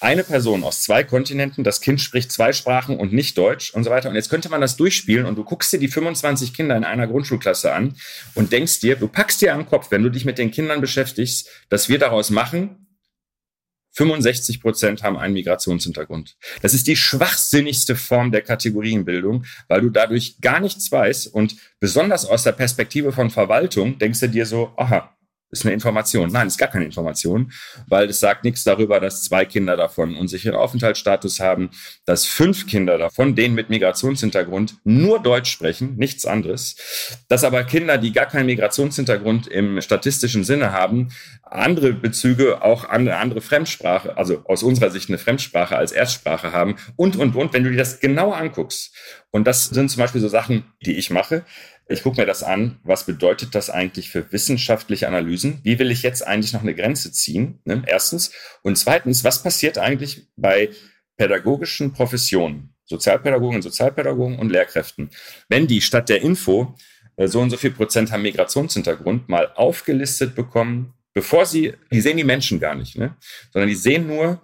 eine 0.00 0.22
Person 0.22 0.64
aus 0.64 0.82
zwei 0.82 1.02
Kontinenten, 1.02 1.64
das 1.64 1.80
Kind 1.80 2.00
spricht 2.00 2.30
zwei 2.30 2.52
Sprachen 2.52 2.98
und 2.98 3.12
nicht 3.12 3.38
Deutsch 3.38 3.72
und 3.72 3.84
so 3.84 3.90
weiter. 3.90 4.10
Und 4.10 4.16
jetzt 4.16 4.28
könnte 4.28 4.50
man 4.50 4.60
das 4.60 4.76
durchspielen 4.76 5.24
und 5.24 5.36
du 5.36 5.44
guckst 5.44 5.72
dir 5.72 5.78
die 5.78 5.88
25 5.88 6.52
Kinder 6.52 6.76
in 6.76 6.84
einer 6.84 7.06
Grundschulklasse 7.06 7.72
an 7.72 7.96
und 8.34 8.52
denkst 8.52 8.80
dir, 8.80 8.96
du 8.96 9.08
packst 9.08 9.40
dir 9.40 9.54
am 9.54 9.66
Kopf, 9.66 9.90
wenn 9.90 10.02
du 10.02 10.10
dich 10.10 10.24
mit 10.24 10.36
den 10.36 10.50
Kindern 10.50 10.80
beschäftigst, 10.80 11.48
dass 11.70 11.88
wir 11.88 11.98
daraus 11.98 12.30
machen 12.30 12.84
65 13.94 14.60
Prozent 14.60 15.02
haben 15.02 15.16
einen 15.16 15.34
Migrationshintergrund. 15.34 16.36
Das 16.62 16.74
ist 16.74 16.86
die 16.86 16.96
schwachsinnigste 16.96 17.96
Form 17.96 18.32
der 18.32 18.42
Kategorienbildung, 18.42 19.44
weil 19.68 19.80
du 19.80 19.90
dadurch 19.90 20.40
gar 20.40 20.60
nichts 20.60 20.90
weißt 20.90 21.32
und 21.32 21.56
besonders 21.80 22.26
aus 22.26 22.42
der 22.42 22.52
Perspektive 22.52 23.12
von 23.12 23.30
Verwaltung 23.30 23.98
denkst 23.98 24.20
du 24.20 24.28
dir 24.28 24.46
so, 24.46 24.72
aha, 24.76 25.13
ist 25.54 25.64
eine 25.64 25.72
Information. 25.72 26.30
Nein, 26.30 26.48
ist 26.48 26.58
gar 26.58 26.68
keine 26.68 26.84
Information, 26.84 27.52
weil 27.86 28.08
es 28.08 28.20
sagt 28.20 28.44
nichts 28.44 28.64
darüber, 28.64 29.00
dass 29.00 29.22
zwei 29.22 29.44
Kinder 29.44 29.76
davon 29.76 30.16
unsicheren 30.16 30.56
Aufenthaltsstatus 30.56 31.40
haben, 31.40 31.70
dass 32.04 32.26
fünf 32.26 32.66
Kinder 32.66 32.98
davon, 32.98 33.34
denen 33.34 33.54
mit 33.54 33.70
Migrationshintergrund, 33.70 34.76
nur 34.84 35.20
Deutsch 35.20 35.50
sprechen, 35.50 35.96
nichts 35.96 36.26
anderes. 36.26 36.76
Dass 37.28 37.44
aber 37.44 37.64
Kinder, 37.64 37.98
die 37.98 38.12
gar 38.12 38.26
keinen 38.26 38.46
Migrationshintergrund 38.46 39.46
im 39.46 39.80
statistischen 39.80 40.44
Sinne 40.44 40.72
haben, 40.72 41.08
andere 41.54 41.92
Bezüge, 41.92 42.62
auch 42.62 42.84
eine 42.84 43.16
andere 43.16 43.40
Fremdsprache, 43.40 44.16
also 44.16 44.42
aus 44.46 44.62
unserer 44.62 44.90
Sicht 44.90 45.08
eine 45.08 45.18
Fremdsprache 45.18 45.76
als 45.76 45.92
Erstsprache 45.92 46.52
haben 46.52 46.76
und, 46.96 47.16
und, 47.16 47.36
und, 47.36 47.52
wenn 47.52 47.64
du 47.64 47.70
dir 47.70 47.76
das 47.76 48.00
genauer 48.00 48.36
anguckst. 48.36 48.94
Und 49.30 49.46
das 49.46 49.66
sind 49.66 49.90
zum 49.90 50.00
Beispiel 50.00 50.20
so 50.20 50.28
Sachen, 50.28 50.64
die 50.84 50.96
ich 50.96 51.10
mache 51.10 51.44
ich 51.86 52.02
gucke 52.02 52.20
mir 52.20 52.26
das 52.26 52.42
an, 52.42 52.78
was 52.82 53.04
bedeutet 53.04 53.54
das 53.54 53.68
eigentlich 53.68 54.08
für 54.08 54.32
wissenschaftliche 54.32 55.06
Analysen? 55.06 55.60
Wie 55.64 55.78
will 55.78 55.90
ich 55.90 56.02
jetzt 56.02 56.26
eigentlich 56.26 56.52
noch 56.52 56.62
eine 56.62 56.74
Grenze 56.74 57.12
ziehen? 57.12 57.60
Ne? 57.64 57.82
Erstens. 57.86 58.32
Und 58.62 58.76
zweitens, 58.76 59.22
was 59.22 59.42
passiert 59.42 59.76
eigentlich 59.76 60.26
bei 60.36 60.70
pädagogischen 61.16 61.92
Professionen, 61.92 62.74
Sozialpädagogen, 62.86 63.60
Sozialpädagogen 63.60 64.38
und 64.38 64.50
Lehrkräften, 64.50 65.10
wenn 65.48 65.66
die 65.66 65.82
statt 65.82 66.08
der 66.08 66.22
Info 66.22 66.74
äh, 67.16 67.28
so 67.28 67.40
und 67.40 67.50
so 67.50 67.56
viel 67.56 67.70
Prozent 67.70 68.12
haben 68.12 68.22
Migrationshintergrund 68.22 69.28
mal 69.28 69.52
aufgelistet 69.54 70.34
bekommen, 70.34 70.94
bevor 71.14 71.46
sie, 71.46 71.72
die 71.90 72.00
sehen 72.00 72.16
die 72.16 72.24
Menschen 72.24 72.60
gar 72.60 72.74
nicht, 72.74 72.98
ne? 72.98 73.16
sondern 73.52 73.68
die 73.68 73.76
sehen 73.76 74.06
nur, 74.06 74.42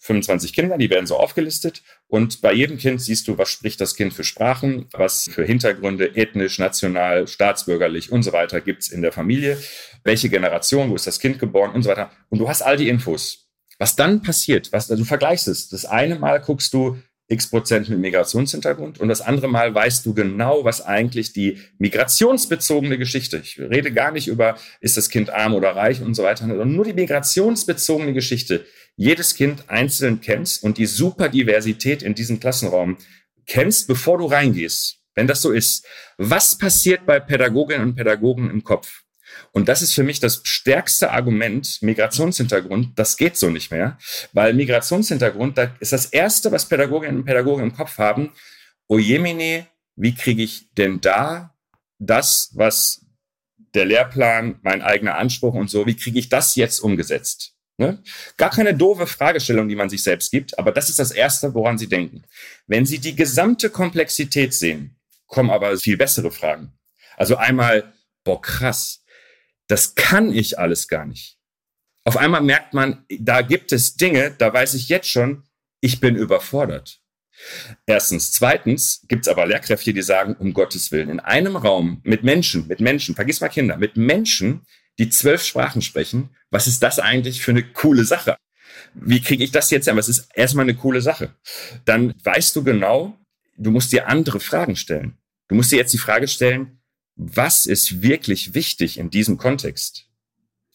25 0.00 0.52
Kinder, 0.52 0.78
die 0.78 0.90
werden 0.90 1.06
so 1.06 1.16
aufgelistet. 1.16 1.82
Und 2.06 2.40
bei 2.40 2.52
jedem 2.52 2.78
Kind 2.78 3.02
siehst 3.02 3.28
du, 3.28 3.36
was 3.36 3.50
spricht 3.50 3.80
das 3.80 3.94
Kind 3.94 4.14
für 4.14 4.24
Sprachen, 4.24 4.86
was 4.92 5.28
für 5.30 5.44
Hintergründe, 5.44 6.16
ethnisch, 6.16 6.58
national, 6.58 7.26
staatsbürgerlich 7.26 8.12
und 8.12 8.22
so 8.22 8.32
weiter 8.32 8.60
gibt's 8.60 8.88
in 8.88 9.02
der 9.02 9.12
Familie, 9.12 9.58
welche 10.04 10.28
Generation, 10.28 10.90
wo 10.90 10.94
ist 10.94 11.06
das 11.06 11.20
Kind 11.20 11.38
geboren 11.38 11.72
und 11.72 11.82
so 11.82 11.90
weiter. 11.90 12.10
Und 12.28 12.38
du 12.38 12.48
hast 12.48 12.62
all 12.62 12.76
die 12.76 12.88
Infos. 12.88 13.48
Was 13.78 13.96
dann 13.96 14.22
passiert, 14.22 14.72
was, 14.72 14.90
also 14.90 15.02
du 15.02 15.06
vergleichst 15.06 15.46
es. 15.46 15.68
Das 15.68 15.84
eine 15.84 16.18
Mal 16.18 16.40
guckst 16.40 16.72
du, 16.74 16.98
x 17.28 17.50
Prozent 17.50 17.88
mit 17.90 17.98
Migrationshintergrund. 17.98 18.98
Und 19.00 19.08
das 19.08 19.20
andere 19.20 19.48
Mal 19.48 19.74
weißt 19.74 20.04
du 20.06 20.14
genau, 20.14 20.64
was 20.64 20.84
eigentlich 20.84 21.32
die 21.32 21.58
migrationsbezogene 21.78 22.98
Geschichte, 22.98 23.40
ich 23.42 23.58
rede 23.58 23.92
gar 23.92 24.12
nicht 24.12 24.28
über, 24.28 24.56
ist 24.80 24.96
das 24.96 25.10
Kind 25.10 25.30
arm 25.30 25.54
oder 25.54 25.76
reich 25.76 26.00
und 26.00 26.14
so 26.14 26.22
weiter, 26.22 26.46
sondern 26.46 26.74
nur 26.74 26.86
die 26.86 26.94
migrationsbezogene 26.94 28.14
Geschichte, 28.14 28.64
jedes 28.96 29.34
Kind 29.34 29.68
einzeln 29.68 30.20
kennst 30.20 30.64
und 30.64 30.78
die 30.78 30.86
Superdiversität 30.86 32.02
in 32.02 32.14
diesem 32.14 32.40
Klassenraum 32.40 32.96
kennst, 33.46 33.86
bevor 33.86 34.18
du 34.18 34.26
reingehst, 34.26 34.98
wenn 35.14 35.26
das 35.26 35.42
so 35.42 35.52
ist, 35.52 35.86
was 36.16 36.56
passiert 36.56 37.06
bei 37.06 37.20
Pädagoginnen 37.20 37.88
und 37.88 37.94
Pädagogen 37.94 38.50
im 38.50 38.64
Kopf? 38.64 39.04
Und 39.58 39.68
das 39.68 39.82
ist 39.82 39.92
für 39.92 40.04
mich 40.04 40.20
das 40.20 40.40
stärkste 40.44 41.10
Argument, 41.10 41.82
Migrationshintergrund, 41.82 42.96
das 42.96 43.16
geht 43.16 43.36
so 43.36 43.50
nicht 43.50 43.72
mehr, 43.72 43.98
weil 44.32 44.54
Migrationshintergrund, 44.54 45.58
da 45.58 45.74
ist 45.80 45.92
das 45.92 46.06
Erste, 46.06 46.52
was 46.52 46.68
Pädagoginnen 46.68 47.16
und 47.16 47.24
Pädagogen 47.24 47.64
im 47.64 47.74
Kopf 47.74 47.98
haben, 47.98 48.30
ojemine, 48.86 49.66
wie 49.96 50.14
kriege 50.14 50.44
ich 50.44 50.72
denn 50.74 51.00
da 51.00 51.56
das, 51.98 52.52
was 52.54 53.04
der 53.74 53.86
Lehrplan, 53.86 54.60
mein 54.62 54.80
eigener 54.80 55.16
Anspruch 55.16 55.54
und 55.54 55.68
so, 55.68 55.86
wie 55.86 55.96
kriege 55.96 56.20
ich 56.20 56.28
das 56.28 56.54
jetzt 56.54 56.78
umgesetzt? 56.78 57.54
Ne? 57.78 58.00
Gar 58.36 58.50
keine 58.50 58.76
doofe 58.76 59.08
Fragestellung, 59.08 59.68
die 59.68 59.74
man 59.74 59.90
sich 59.90 60.04
selbst 60.04 60.30
gibt, 60.30 60.56
aber 60.56 60.70
das 60.70 60.88
ist 60.88 61.00
das 61.00 61.10
Erste, 61.10 61.52
woran 61.52 61.78
Sie 61.78 61.88
denken. 61.88 62.22
Wenn 62.68 62.86
Sie 62.86 63.00
die 63.00 63.16
gesamte 63.16 63.70
Komplexität 63.70 64.54
sehen, 64.54 64.96
kommen 65.26 65.50
aber 65.50 65.76
viel 65.78 65.96
bessere 65.96 66.30
Fragen. 66.30 66.78
Also 67.16 67.34
einmal, 67.34 67.92
boah, 68.22 68.40
krass, 68.40 69.02
das 69.68 69.94
kann 69.94 70.32
ich 70.32 70.58
alles 70.58 70.88
gar 70.88 71.06
nicht. 71.06 71.38
Auf 72.04 72.16
einmal 72.16 72.40
merkt 72.40 72.74
man, 72.74 73.04
da 73.18 73.42
gibt 73.42 73.70
es 73.72 73.96
Dinge, 73.96 74.34
da 74.36 74.52
weiß 74.52 74.74
ich 74.74 74.88
jetzt 74.88 75.08
schon, 75.08 75.44
ich 75.80 76.00
bin 76.00 76.16
überfordert. 76.16 77.00
Erstens. 77.86 78.32
Zweitens 78.32 79.04
gibt 79.08 79.26
es 79.26 79.28
aber 79.28 79.46
Lehrkräfte, 79.46 79.92
die 79.92 80.02
sagen, 80.02 80.34
um 80.38 80.54
Gottes 80.54 80.90
Willen, 80.90 81.08
in 81.08 81.20
einem 81.20 81.56
Raum 81.56 82.00
mit 82.02 82.24
Menschen, 82.24 82.66
mit 82.66 82.80
Menschen, 82.80 83.14
vergiss 83.14 83.40
mal 83.40 83.48
Kinder, 83.48 83.76
mit 83.76 83.96
Menschen, 83.96 84.62
die 84.98 85.08
zwölf 85.08 85.44
Sprachen 85.44 85.82
sprechen, 85.82 86.30
was 86.50 86.66
ist 86.66 86.82
das 86.82 86.98
eigentlich 86.98 87.42
für 87.42 87.52
eine 87.52 87.62
coole 87.62 88.04
Sache? 88.04 88.36
Wie 88.94 89.20
kriege 89.20 89.44
ich 89.44 89.52
das 89.52 89.70
jetzt 89.70 89.88
an? 89.88 89.96
Was 89.96 90.08
ist 90.08 90.28
erstmal 90.34 90.64
eine 90.64 90.74
coole 90.74 91.00
Sache? 91.00 91.34
Dann 91.84 92.14
weißt 92.24 92.56
du 92.56 92.64
genau, 92.64 93.16
du 93.56 93.70
musst 93.70 93.92
dir 93.92 94.08
andere 94.08 94.40
Fragen 94.40 94.76
stellen. 94.76 95.18
Du 95.48 95.54
musst 95.54 95.70
dir 95.72 95.76
jetzt 95.76 95.92
die 95.92 95.98
Frage 95.98 96.26
stellen, 96.26 96.77
was 97.18 97.66
ist 97.66 98.00
wirklich 98.00 98.54
wichtig 98.54 98.96
in 98.96 99.10
diesem 99.10 99.36
Kontext? 99.36 100.06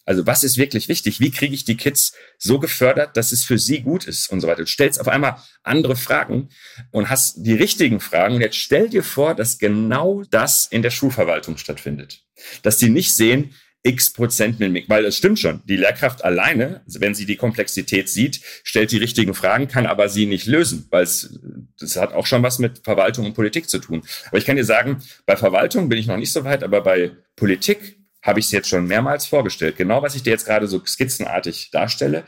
Also 0.05 0.27
was 0.27 0.43
ist 0.43 0.57
wirklich 0.57 0.89
wichtig? 0.89 1.21
Wie 1.21 1.31
kriege 1.31 1.55
ich 1.55 1.63
die 1.63 1.77
Kids 1.77 2.13
so 2.37 2.59
gefördert, 2.59 3.15
dass 3.15 3.31
es 3.31 3.45
für 3.45 3.57
sie 3.57 3.79
gut 3.79 4.03
ist 4.03 4.29
und 4.29 4.41
so 4.41 4.47
weiter? 4.47 4.63
Du 4.63 4.67
stellst 4.67 4.99
auf 4.99 5.07
einmal 5.07 5.37
andere 5.63 5.95
Fragen 5.95 6.49
und 6.91 7.09
hast 7.09 7.37
die 7.37 7.53
richtigen 7.53 8.01
Fragen. 8.01 8.35
Und 8.35 8.41
jetzt 8.41 8.57
stell 8.57 8.89
dir 8.89 9.03
vor, 9.03 9.33
dass 9.33 9.57
genau 9.57 10.23
das 10.29 10.65
in 10.65 10.81
der 10.81 10.91
Schulverwaltung 10.91 11.57
stattfindet. 11.57 12.25
Dass 12.61 12.77
die 12.77 12.89
nicht 12.89 13.15
sehen, 13.15 13.55
x 13.83 14.13
Prozent 14.13 14.59
Mimik, 14.59 14.87
weil 14.87 15.05
es 15.05 15.17
stimmt 15.17 15.39
schon. 15.39 15.61
Die 15.65 15.75
Lehrkraft 15.75 16.23
alleine, 16.23 16.81
wenn 16.87 17.13
sie 17.13 17.25
die 17.25 17.35
Komplexität 17.35 18.09
sieht, 18.09 18.41
stellt 18.63 18.91
die 18.91 18.97
richtigen 18.97 19.33
Fragen, 19.33 19.67
kann 19.67 19.85
aber 19.85 20.07
sie 20.09 20.25
nicht 20.25 20.47
lösen, 20.47 20.87
weil 20.89 21.03
es, 21.03 21.37
das 21.79 21.97
hat 21.97 22.13
auch 22.13 22.25
schon 22.25 22.43
was 22.43 22.59
mit 22.59 22.79
Verwaltung 22.83 23.25
und 23.25 23.33
Politik 23.33 23.69
zu 23.69 23.79
tun. 23.79 24.03
Aber 24.27 24.37
ich 24.37 24.45
kann 24.45 24.55
dir 24.55 24.63
sagen, 24.63 25.03
bei 25.25 25.35
Verwaltung 25.35 25.89
bin 25.89 25.99
ich 25.99 26.07
noch 26.07 26.17
nicht 26.17 26.31
so 26.31 26.43
weit, 26.45 26.63
aber 26.63 26.81
bei 26.81 27.11
Politik 27.35 27.97
habe 28.21 28.39
ich 28.39 28.45
es 28.45 28.51
jetzt 28.51 28.69
schon 28.69 28.87
mehrmals 28.87 29.25
vorgestellt. 29.25 29.75
Genau, 29.75 30.01
was 30.01 30.15
ich 30.15 30.23
dir 30.23 30.31
jetzt 30.31 30.45
gerade 30.45 30.67
so 30.67 30.81
skizzenartig 30.83 31.71
darstelle, 31.71 32.23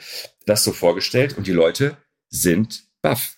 das 0.45 0.63
so 0.63 0.73
vorgestellt 0.73 1.37
und 1.37 1.47
die 1.47 1.53
Leute 1.53 1.97
sind 2.29 2.83
baff. 3.01 3.34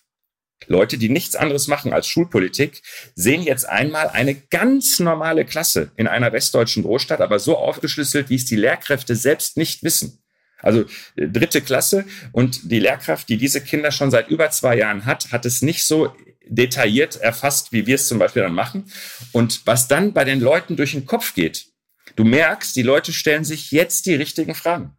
Leute, 0.65 0.97
die 0.97 1.09
nichts 1.09 1.35
anderes 1.35 1.67
machen 1.67 1.93
als 1.93 2.07
Schulpolitik, 2.07 2.81
sehen 3.15 3.43
jetzt 3.43 3.69
einmal 3.69 4.09
eine 4.09 4.35
ganz 4.35 4.99
normale 4.99 5.45
Klasse 5.45 5.91
in 5.95 6.07
einer 6.07 6.33
westdeutschen 6.33 6.83
Großstadt, 6.83 7.21
aber 7.21 7.39
so 7.39 7.57
aufgeschlüsselt, 7.57 8.29
wie 8.29 8.35
es 8.35 8.45
die 8.45 8.55
Lehrkräfte 8.55 9.15
selbst 9.15 9.57
nicht 9.57 9.83
wissen. 9.83 10.19
Also 10.59 10.85
äh, 11.15 11.27
dritte 11.27 11.61
Klasse 11.61 12.05
und 12.31 12.71
die 12.71 12.79
Lehrkraft, 12.79 13.29
die 13.29 13.37
diese 13.37 13.61
Kinder 13.61 13.91
schon 13.91 14.11
seit 14.11 14.29
über 14.29 14.49
zwei 14.49 14.77
Jahren 14.77 15.05
hat, 15.05 15.31
hat 15.31 15.45
es 15.45 15.61
nicht 15.61 15.85
so 15.85 16.13
detailliert 16.49 17.17
erfasst, 17.17 17.71
wie 17.71 17.85
wir 17.85 17.95
es 17.95 18.07
zum 18.07 18.19
Beispiel 18.19 18.41
dann 18.41 18.53
machen. 18.53 18.85
Und 19.31 19.65
was 19.65 19.87
dann 19.87 20.13
bei 20.13 20.23
den 20.23 20.39
Leuten 20.39 20.75
durch 20.75 20.93
den 20.93 21.05
Kopf 21.05 21.33
geht, 21.33 21.67
du 22.15 22.23
merkst, 22.23 22.75
die 22.75 22.83
Leute 22.83 23.13
stellen 23.13 23.43
sich 23.43 23.71
jetzt 23.71 24.05
die 24.05 24.15
richtigen 24.15 24.55
Fragen. 24.55 24.96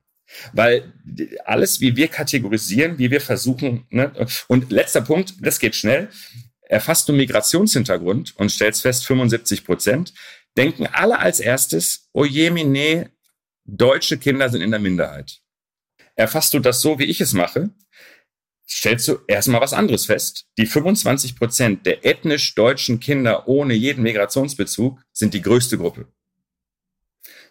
Weil 0.52 0.92
alles, 1.44 1.80
wie 1.80 1.96
wir 1.96 2.08
kategorisieren, 2.08 2.98
wie 2.98 3.10
wir 3.10 3.20
versuchen, 3.20 3.86
ne? 3.90 4.12
und 4.48 4.70
letzter 4.70 5.00
Punkt, 5.00 5.34
das 5.40 5.58
geht 5.58 5.74
schnell, 5.74 6.08
erfasst 6.62 7.08
du 7.08 7.12
Migrationshintergrund 7.12 8.36
und 8.36 8.50
stellst 8.50 8.82
fest, 8.82 9.06
75 9.06 9.64
Prozent, 9.64 10.12
denken 10.56 10.86
alle 10.86 11.18
als 11.18 11.40
erstes, 11.40 12.08
oh 12.12 12.24
mine, 12.24 13.10
deutsche 13.64 14.18
Kinder 14.18 14.48
sind 14.48 14.60
in 14.60 14.70
der 14.70 14.80
Minderheit. 14.80 15.40
Erfasst 16.14 16.52
du 16.54 16.58
das 16.58 16.80
so, 16.80 16.98
wie 16.98 17.04
ich 17.04 17.20
es 17.20 17.32
mache, 17.32 17.70
stellst 18.68 19.08
du 19.08 19.18
erstmal 19.26 19.60
was 19.60 19.72
anderes 19.72 20.06
fest. 20.06 20.46
Die 20.58 20.66
25 20.66 21.36
Prozent 21.36 21.86
der 21.86 22.04
ethnisch 22.04 22.54
deutschen 22.54 23.00
Kinder 23.00 23.48
ohne 23.48 23.74
jeden 23.74 24.02
Migrationsbezug 24.02 25.00
sind 25.12 25.32
die 25.32 25.42
größte 25.42 25.78
Gruppe. 25.78 26.06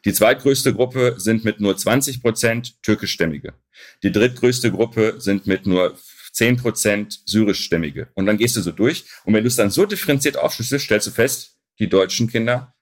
Die 0.08 0.14
zweitgrößte 0.14 0.74
Gruppe 0.74 1.16
sind 1.18 1.44
mit 1.44 1.60
nur 1.60 1.76
20 1.76 2.22
Prozent 2.22 2.82
türkischstämmige. 2.82 3.56
Die 4.04 4.12
drittgrößte 4.14 4.72
Gruppe 4.72 5.16
sind 5.18 5.48
mit 5.48 5.66
nur 5.66 5.98
10 6.32 6.56
Prozent 6.56 7.20
syrischstämmige. 7.26 8.08
Und 8.14 8.26
dann 8.26 8.38
gehst 8.38 8.56
du 8.56 8.62
so 8.62 8.72
durch. 8.72 9.04
Und 9.26 9.34
wenn 9.34 9.44
du 9.44 9.50
es 9.50 9.58
dann 9.58 9.70
so 9.70 9.86
differenziert 9.86 10.38
aufschlüsselst, 10.38 10.86
stellst 10.86 11.08
du 11.08 11.12
fest, 11.12 11.58
die 11.80 11.90
deutschen 11.90 12.30
Kinder 12.30 12.74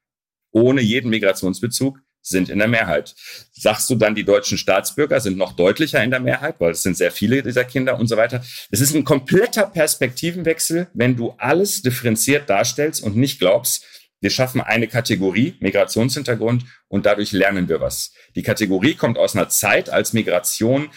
ohne 0.51 0.81
jeden 0.81 1.09
Migrationsbezug 1.09 1.97
sind 2.21 2.49
in 2.49 2.59
der 2.59 2.67
Mehrheit. 2.67 3.15
Sagst 3.53 3.89
du 3.89 3.95
dann, 3.95 4.13
die 4.13 4.23
deutschen 4.23 4.59
Staatsbürger 4.59 5.19
sind 5.19 5.35
noch 5.35 5.53
deutlicher 5.53 6.03
in 6.03 6.11
der 6.11 6.19
Mehrheit, 6.19 6.57
weil 6.59 6.73
es 6.73 6.83
sind 6.83 6.95
sehr 6.95 7.11
viele 7.11 7.41
dieser 7.41 7.63
Kinder 7.63 7.97
und 7.99 8.05
so 8.05 8.17
weiter. 8.17 8.43
Es 8.69 8.81
ist 8.81 8.93
ein 8.93 9.03
kompletter 9.03 9.65
Perspektivenwechsel, 9.65 10.89
wenn 10.93 11.15
du 11.15 11.33
alles 11.39 11.81
differenziert 11.81 12.51
darstellst 12.51 13.01
und 13.01 13.17
nicht 13.17 13.39
glaubst, 13.39 13.83
wir 14.21 14.29
schaffen 14.29 14.61
eine 14.61 14.87
Kategorie, 14.87 15.55
Migrationshintergrund, 15.59 16.65
und 16.87 17.05
dadurch 17.05 17.31
lernen 17.31 17.69
wir 17.69 17.81
was. 17.81 18.13
Die 18.35 18.43
Kategorie 18.43 18.95
kommt 18.95 19.17
aus 19.17 19.35
einer 19.35 19.49
Zeit, 19.49 19.89
als 19.89 20.13
Migration 20.13 20.89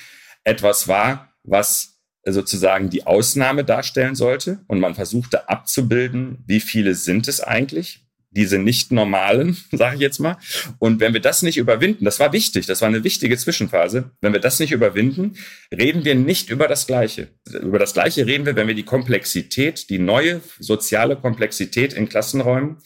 etwas 0.45 0.89
war, 0.89 1.33
was 1.43 1.99
sozusagen 2.25 2.91
die 2.91 3.07
Ausnahme 3.07 3.65
darstellen 3.65 4.15
sollte. 4.15 4.61
Und 4.67 4.81
man 4.81 4.95
versuchte 4.95 5.49
abzubilden, 5.49 6.45
wie 6.47 6.61
viele 6.61 6.95
sind 6.95 7.29
es 7.29 7.41
eigentlich, 7.41 8.05
diese 8.31 8.59
nicht 8.59 8.93
normalen, 8.93 9.57
sage 9.73 9.97
ich 9.97 10.01
jetzt 10.01 10.21
mal. 10.21 10.37
Und 10.79 11.01
wenn 11.01 11.13
wir 11.13 11.21
das 11.21 11.43
nicht 11.43 11.57
überwinden, 11.57 12.05
das 12.05 12.21
war 12.21 12.33
wichtig, 12.33 12.67
das 12.67 12.81
war 12.81 12.89
eine 12.89 13.05
wichtige 13.05 13.37
Zwischenphase, 13.37 14.11
wenn 14.21 14.33
wir 14.33 14.41
das 14.41 14.61
nicht 14.61 14.73
überwinden, 14.73 15.37
reden 15.73 16.05
wir 16.05 16.15
nicht 16.15 16.51
über 16.51 16.69
das 16.69 16.87
Gleiche. 16.87 17.29
Über 17.61 17.79
das 17.79 17.95
Gleiche 17.95 18.27
reden 18.27 18.47
wir, 18.47 18.57
wenn 18.57 18.69
wir 18.69 18.75
die 18.75 18.85
Komplexität, 18.85 19.91
die 19.91 19.99
neue 19.99 20.41
soziale 20.59 21.17
Komplexität 21.17 21.93
in 21.93 22.09
Klassenräumen 22.09 22.79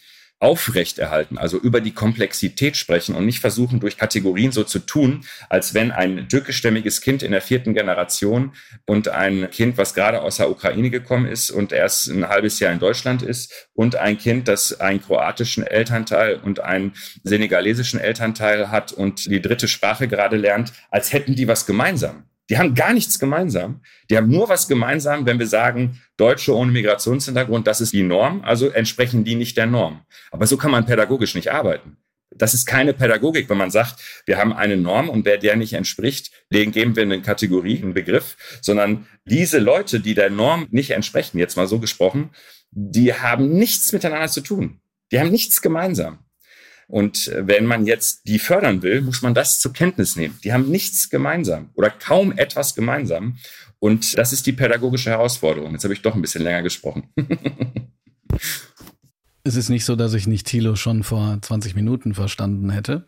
aufrechterhalten, 0.43 1.39
also 1.39 1.57
über 1.57 1.81
die 1.81 1.93
Komplexität 1.93 2.77
sprechen 2.77 3.15
und 3.15 3.25
nicht 3.25 3.39
versuchen, 3.39 3.79
durch 3.79 3.97
Kategorien 3.97 4.51
so 4.51 4.65
zu 4.65 4.81
tun, 4.81 5.25
als 5.49 5.73
wenn 5.73 5.93
ein 5.93 6.29
türkischstämmiges 6.29 7.01
Kind 7.01 7.23
in 7.23 7.31
der 7.31 7.41
vierten 7.41 7.75
Generation 7.75 8.53
und 8.85 9.07
ein 9.09 9.49
Kind, 9.51 9.79
was 9.79 9.95
gerade 9.95 10.21
aus 10.21 10.39
der 10.39 10.51
Ukraine 10.51 10.91
gekommen 10.91 11.27
ist 11.27 11.51
und 11.51 11.71
erst 11.71 12.09
ein 12.09 12.29
halbes 12.29 12.59
Jahr 12.59 12.73
in 12.73 12.81
Deutschland 12.81 13.23
ist 13.23 13.69
und 13.75 13.95
ein 13.95 14.19
Kind, 14.19 14.49
das 14.49 14.81
einen 14.81 15.01
kroatischen 15.01 15.65
Elternteil 15.65 16.41
und 16.43 16.59
einen 16.59 16.95
senegalesischen 17.23 18.01
Elternteil 18.01 18.71
hat 18.73 18.93
und 18.93 19.27
die 19.27 19.41
dritte 19.41 19.69
Sprache 19.69 20.09
gerade 20.09 20.37
lernt, 20.37 20.73
als 20.91 21.13
hätten 21.13 21.37
die 21.37 21.47
was 21.47 21.67
gemeinsam. 21.67 22.25
Die 22.53 22.59
haben 22.59 22.75
gar 22.75 22.93
nichts 22.93 23.19
gemeinsam. 23.19 23.81
Die 24.11 24.17
haben 24.19 24.29
nur 24.29 24.47
was 24.47 24.69
gemeinsam, 24.69 25.25
wenn 25.25 25.39
wir 25.39 25.47
sagen, 25.47 26.03
Deutsche 26.19 26.55
ohne 26.55 26.71
Migrationshintergrund, 26.71 27.67
das 27.67 27.81
ist 27.81 27.95
die 27.95 28.03
Norm, 28.03 28.43
also 28.45 28.69
entsprechen 28.69 29.25
die 29.25 29.37
nicht 29.37 29.57
der 29.57 29.65
Norm. 29.65 30.03
Aber 30.31 30.47
so 30.47 30.59
kann 30.59 30.71
man 30.71 30.85
pädagogisch 30.85 31.35
nicht 31.35 31.51
arbeiten. 31.51 31.97
Das 32.37 32.53
ist 32.53 32.67
keine 32.67 32.93
Pädagogik, 32.93 33.49
wenn 33.49 33.57
man 33.57 33.71
sagt, 33.71 34.23
wir 34.27 34.37
haben 34.37 34.53
eine 34.53 34.77
Norm 34.77 35.09
und 35.09 35.25
wer 35.25 35.39
der 35.39 35.57
nicht 35.57 35.73
entspricht, 35.73 36.31
den 36.53 36.73
geben 36.73 36.95
wir 36.95 37.05
eine 37.05 37.23
Kategorie, 37.23 37.81
einen 37.83 37.95
Begriff, 37.95 38.37
sondern 38.61 39.07
diese 39.25 39.59
Leute, 39.59 40.01
die 40.01 40.13
der 40.13 40.29
Norm 40.29 40.67
nicht 40.71 40.91
entsprechen, 40.91 41.39
jetzt 41.39 41.57
mal 41.57 41.67
so 41.67 41.79
gesprochen, 41.79 42.33
die 42.71 43.15
haben 43.15 43.49
nichts 43.49 43.95
miteinander 43.95 44.29
zu 44.29 44.43
tun. 44.43 44.83
Die 45.11 45.19
haben 45.19 45.31
nichts 45.31 45.63
gemeinsam. 45.63 46.19
Und 46.89 47.29
äh, 47.29 47.47
wenn 47.47 47.67
man 47.67 47.87
jetzt 47.87 48.27
die 48.27 48.39
fördern 48.39 48.83
will, 48.83 49.01
muss 49.03 49.23
man 49.23 49.35
das 49.35 49.61
zur 49.61 49.73
Kenntnis 49.73 50.17
nehmen. 50.17 50.39
Die 50.45 50.53
haben 50.53 50.71
nichts 50.71 51.11
gemeinsam 51.11 51.71
oder 51.75 51.91
kaum 51.91 52.33
etwas 52.33 52.75
gemeinsam. 52.75 53.39
Und 53.79 54.17
das 54.17 54.33
ist 54.33 54.47
die 54.47 54.53
pädagogische 54.53 55.11
Herausforderung. 55.11 55.73
Jetzt 55.73 55.85
habe 55.85 55.95
ich 55.95 56.03
doch 56.03 56.15
ein 56.15 56.23
bisschen 56.23 56.43
länger 56.43 56.63
gesprochen. 56.63 57.09
es 59.45 59.57
ist 59.57 59.71
nicht 59.71 59.85
so, 59.85 59.97
dass 59.97 60.15
ich 60.15 60.27
nicht 60.27 60.47
Thilo 60.47 60.77
schon 60.77 61.03
vor 61.03 61.39
20 61.41 61.75
Minuten 61.75 62.15
verstanden 62.15 62.71
hätte. 62.71 63.07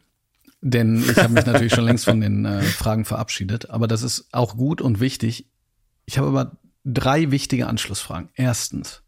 Denn 0.61 1.05
ich 1.09 1.19
habe 1.19 1.35
mich 1.35 1.47
natürlich 1.47 1.75
schon 1.75 1.85
längst 1.85 2.07
von 2.07 2.21
den 2.21 2.45
äh, 2.45 2.63
Fragen 2.63 3.05
verabschiedet. 3.05 3.71
Aber 3.71 3.87
das 3.87 4.03
ist 4.03 4.29
auch 4.33 4.57
gut 4.57 4.81
und 4.81 4.99
wichtig. 4.99 5.47
Ich 6.07 6.19
habe 6.19 6.29
aber 6.29 6.57
drei 6.85 7.31
wichtige 7.31 7.67
Anschlussfragen. 7.67 8.31
Erstens, 8.35 9.03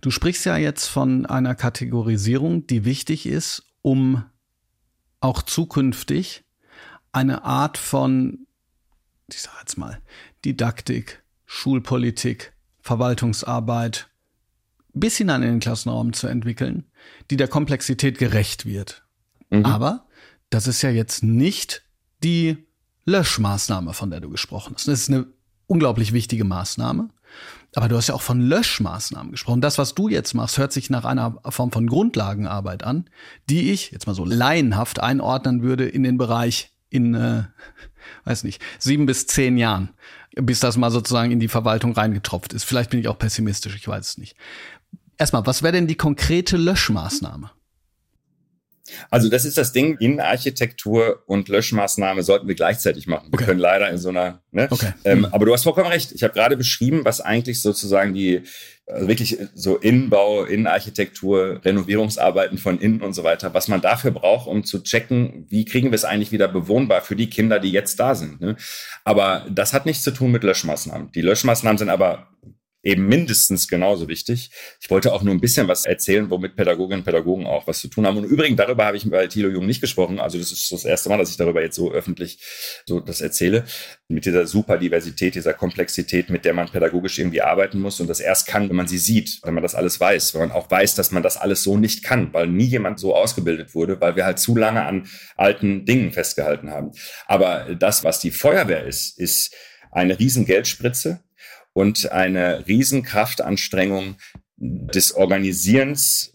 du 0.00 0.10
sprichst 0.10 0.44
ja 0.44 0.56
jetzt 0.56 0.86
von 0.86 1.26
einer 1.26 1.54
Kategorisierung, 1.54 2.66
die 2.66 2.84
wichtig 2.84 3.26
ist, 3.26 3.67
um 3.82 4.24
auch 5.20 5.42
zukünftig 5.42 6.44
eine 7.12 7.44
Art 7.44 7.78
von, 7.78 8.46
ich 9.28 9.42
sage 9.42 9.56
jetzt 9.60 9.78
mal, 9.78 10.00
Didaktik, 10.44 11.22
Schulpolitik, 11.46 12.52
Verwaltungsarbeit 12.80 14.08
bis 14.94 15.16
hinein 15.16 15.42
in 15.42 15.50
den 15.50 15.60
Klassenraum 15.60 16.12
zu 16.12 16.26
entwickeln, 16.26 16.84
die 17.30 17.36
der 17.36 17.48
Komplexität 17.48 18.18
gerecht 18.18 18.66
wird. 18.66 19.04
Mhm. 19.50 19.64
Aber 19.64 20.06
das 20.50 20.66
ist 20.66 20.82
ja 20.82 20.90
jetzt 20.90 21.22
nicht 21.22 21.82
die 22.22 22.66
Löschmaßnahme, 23.04 23.94
von 23.94 24.10
der 24.10 24.20
du 24.20 24.30
gesprochen 24.30 24.74
hast. 24.74 24.88
Das 24.88 25.00
ist 25.00 25.10
eine 25.10 25.26
unglaublich 25.66 26.12
wichtige 26.12 26.44
Maßnahme. 26.44 27.10
Aber 27.78 27.86
du 27.86 27.96
hast 27.96 28.08
ja 28.08 28.14
auch 28.16 28.22
von 28.22 28.40
Löschmaßnahmen 28.40 29.30
gesprochen. 29.30 29.60
Das, 29.60 29.78
was 29.78 29.94
du 29.94 30.08
jetzt 30.08 30.34
machst, 30.34 30.58
hört 30.58 30.72
sich 30.72 30.90
nach 30.90 31.04
einer 31.04 31.38
Form 31.48 31.70
von 31.70 31.86
Grundlagenarbeit 31.86 32.82
an, 32.82 33.08
die 33.48 33.70
ich 33.70 33.92
jetzt 33.92 34.08
mal 34.08 34.14
so 34.14 34.24
laienhaft 34.24 34.98
einordnen 34.98 35.62
würde 35.62 35.88
in 35.88 36.02
den 36.02 36.18
Bereich 36.18 36.72
in, 36.90 37.14
äh, 37.14 37.44
weiß 38.24 38.42
nicht, 38.42 38.60
sieben 38.80 39.06
bis 39.06 39.28
zehn 39.28 39.56
Jahren, 39.56 39.90
bis 40.34 40.58
das 40.58 40.76
mal 40.76 40.90
sozusagen 40.90 41.30
in 41.30 41.38
die 41.38 41.46
Verwaltung 41.46 41.92
reingetropft 41.92 42.52
ist. 42.52 42.64
Vielleicht 42.64 42.90
bin 42.90 42.98
ich 42.98 43.06
auch 43.06 43.16
pessimistisch, 43.16 43.76
ich 43.76 43.86
weiß 43.86 44.08
es 44.08 44.18
nicht. 44.18 44.36
Erstmal, 45.16 45.46
was 45.46 45.62
wäre 45.62 45.74
denn 45.74 45.86
die 45.86 45.94
konkrete 45.94 46.56
Löschmaßnahme? 46.56 47.52
Also 49.10 49.28
das 49.28 49.44
ist 49.44 49.58
das 49.58 49.72
Ding, 49.72 49.96
Innenarchitektur 49.98 51.22
und 51.26 51.48
Löschmaßnahme 51.48 52.22
sollten 52.22 52.48
wir 52.48 52.54
gleichzeitig 52.54 53.06
machen. 53.06 53.28
Wir 53.30 53.34
okay. 53.34 53.44
können 53.44 53.60
leider 53.60 53.90
in 53.90 53.98
so 53.98 54.08
einer, 54.08 54.42
ne? 54.50 54.68
Okay. 54.70 54.92
Ähm, 55.04 55.26
aber 55.26 55.46
du 55.46 55.52
hast 55.52 55.64
vollkommen 55.64 55.90
recht. 55.90 56.12
Ich 56.12 56.22
habe 56.22 56.34
gerade 56.34 56.56
beschrieben, 56.56 57.04
was 57.04 57.20
eigentlich 57.20 57.62
sozusagen 57.62 58.14
die 58.14 58.42
also 58.90 59.06
wirklich 59.06 59.36
so 59.54 59.76
Innenbau, 59.76 60.44
Innenarchitektur, 60.44 61.60
Renovierungsarbeiten 61.62 62.56
von 62.56 62.78
innen 62.80 63.02
und 63.02 63.12
so 63.12 63.22
weiter, 63.22 63.52
was 63.52 63.68
man 63.68 63.82
dafür 63.82 64.12
braucht, 64.12 64.48
um 64.48 64.64
zu 64.64 64.82
checken, 64.82 65.46
wie 65.48 65.66
kriegen 65.66 65.90
wir 65.90 65.94
es 65.94 66.06
eigentlich 66.06 66.32
wieder 66.32 66.48
bewohnbar 66.48 67.02
für 67.02 67.14
die 67.14 67.28
Kinder, 67.28 67.58
die 67.58 67.70
jetzt 67.70 68.00
da 68.00 68.14
sind. 68.14 68.40
Ne? 68.40 68.56
Aber 69.04 69.46
das 69.50 69.74
hat 69.74 69.84
nichts 69.84 70.04
zu 70.04 70.10
tun 70.10 70.30
mit 70.30 70.42
Löschmaßnahmen. 70.42 71.12
Die 71.12 71.20
Löschmaßnahmen 71.20 71.76
sind 71.76 71.90
aber 71.90 72.28
eben 72.82 73.06
mindestens 73.08 73.66
genauso 73.66 74.08
wichtig. 74.08 74.50
Ich 74.80 74.90
wollte 74.90 75.12
auch 75.12 75.22
nur 75.22 75.34
ein 75.34 75.40
bisschen 75.40 75.66
was 75.68 75.84
erzählen, 75.84 76.30
womit 76.30 76.54
Pädagoginnen 76.54 77.00
und 77.00 77.04
Pädagogen 77.04 77.46
auch 77.46 77.66
was 77.66 77.80
zu 77.80 77.88
tun 77.88 78.06
haben. 78.06 78.18
Und 78.18 78.24
übrigens, 78.24 78.56
darüber 78.56 78.84
habe 78.86 78.96
ich 78.96 79.08
bei 79.10 79.26
Thilo 79.26 79.48
Jung 79.48 79.66
nicht 79.66 79.80
gesprochen. 79.80 80.20
Also 80.20 80.38
das 80.38 80.52
ist 80.52 80.70
das 80.70 80.84
erste 80.84 81.08
Mal, 81.08 81.18
dass 81.18 81.30
ich 81.30 81.36
darüber 81.36 81.60
jetzt 81.60 81.74
so 81.74 81.92
öffentlich 81.92 82.38
so 82.86 83.00
das 83.00 83.20
erzähle. 83.20 83.64
Mit 84.06 84.26
dieser 84.26 84.46
Superdiversität, 84.46 85.34
dieser 85.34 85.54
Komplexität, 85.54 86.30
mit 86.30 86.44
der 86.44 86.54
man 86.54 86.70
pädagogisch 86.70 87.18
irgendwie 87.18 87.42
arbeiten 87.42 87.80
muss 87.80 88.00
und 88.00 88.06
das 88.06 88.20
erst 88.20 88.46
kann, 88.46 88.68
wenn 88.68 88.76
man 88.76 88.88
sie 88.88 88.98
sieht, 88.98 89.40
wenn 89.42 89.54
man 89.54 89.62
das 89.62 89.74
alles 89.74 89.98
weiß, 89.98 90.34
wenn 90.34 90.42
man 90.42 90.52
auch 90.52 90.70
weiß, 90.70 90.94
dass 90.94 91.10
man 91.10 91.22
das 91.22 91.36
alles 91.36 91.62
so 91.62 91.76
nicht 91.76 92.04
kann, 92.04 92.32
weil 92.32 92.46
nie 92.46 92.64
jemand 92.64 93.00
so 93.00 93.14
ausgebildet 93.14 93.74
wurde, 93.74 94.00
weil 94.00 94.16
wir 94.16 94.24
halt 94.24 94.38
zu 94.38 94.54
lange 94.56 94.84
an 94.84 95.08
alten 95.36 95.84
Dingen 95.84 96.12
festgehalten 96.12 96.70
haben. 96.70 96.92
Aber 97.26 97.74
das, 97.78 98.04
was 98.04 98.20
die 98.20 98.30
Feuerwehr 98.30 98.84
ist, 98.84 99.18
ist 99.18 99.54
eine 99.90 100.18
riesen 100.18 100.44
Geldspritze, 100.44 101.20
und 101.78 102.10
eine 102.10 102.66
Riesenkraftanstrengung 102.66 104.16
des 104.56 105.14
Organisierens, 105.14 106.32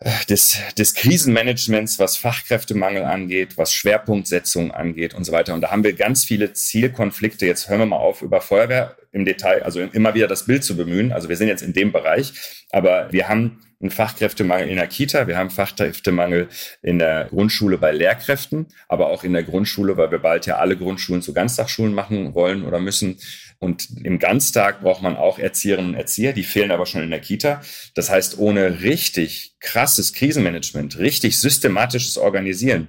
äh, 0.00 0.10
des, 0.28 0.58
des 0.76 0.94
Krisenmanagements, 0.94 2.00
was 2.00 2.16
Fachkräftemangel 2.16 3.04
angeht, 3.04 3.56
was 3.58 3.72
Schwerpunktsetzung 3.72 4.72
angeht 4.72 5.14
und 5.14 5.22
so 5.22 5.30
weiter. 5.30 5.54
Und 5.54 5.60
da 5.60 5.70
haben 5.70 5.84
wir 5.84 5.92
ganz 5.92 6.24
viele 6.24 6.52
Zielkonflikte. 6.52 7.46
Jetzt 7.46 7.68
hören 7.68 7.78
wir 7.78 7.86
mal 7.86 7.98
auf, 7.98 8.22
über 8.22 8.40
Feuerwehr 8.40 8.96
im 9.12 9.24
Detail, 9.24 9.62
also 9.62 9.78
immer 9.80 10.14
wieder 10.14 10.26
das 10.26 10.46
Bild 10.46 10.64
zu 10.64 10.76
bemühen. 10.76 11.12
Also 11.12 11.28
wir 11.28 11.36
sind 11.36 11.46
jetzt 11.46 11.62
in 11.62 11.72
dem 11.72 11.92
Bereich, 11.92 12.32
aber 12.72 13.12
wir 13.12 13.28
haben 13.28 13.60
einen 13.80 13.90
Fachkräftemangel 13.90 14.68
in 14.68 14.76
der 14.76 14.88
Kita, 14.88 15.26
wir 15.26 15.38
haben 15.38 15.50
Fachkräftemangel 15.50 16.48
in 16.82 16.98
der 16.98 17.26
Grundschule 17.26 17.78
bei 17.78 17.92
Lehrkräften, 17.92 18.66
aber 18.88 19.06
auch 19.06 19.24
in 19.24 19.32
der 19.32 19.42
Grundschule, 19.42 19.96
weil 19.96 20.10
wir 20.10 20.18
bald 20.18 20.44
ja 20.46 20.56
alle 20.56 20.76
Grundschulen 20.76 21.22
zu 21.22 21.32
Ganztagsschulen 21.32 21.94
machen 21.94 22.34
wollen 22.34 22.64
oder 22.64 22.78
müssen. 22.78 23.18
Und 23.60 23.88
im 24.02 24.18
Ganztag 24.18 24.80
braucht 24.80 25.02
man 25.02 25.16
auch 25.16 25.38
Erzieherinnen 25.38 25.90
und 25.90 25.96
Erzieher, 25.96 26.32
die 26.32 26.44
fehlen 26.44 26.70
aber 26.70 26.86
schon 26.86 27.02
in 27.02 27.10
der 27.10 27.20
Kita. 27.20 27.60
Das 27.94 28.08
heißt, 28.08 28.38
ohne 28.38 28.80
richtig 28.80 29.54
krasses 29.60 30.14
Krisenmanagement, 30.14 30.98
richtig 30.98 31.38
systematisches 31.38 32.16
Organisieren, 32.16 32.88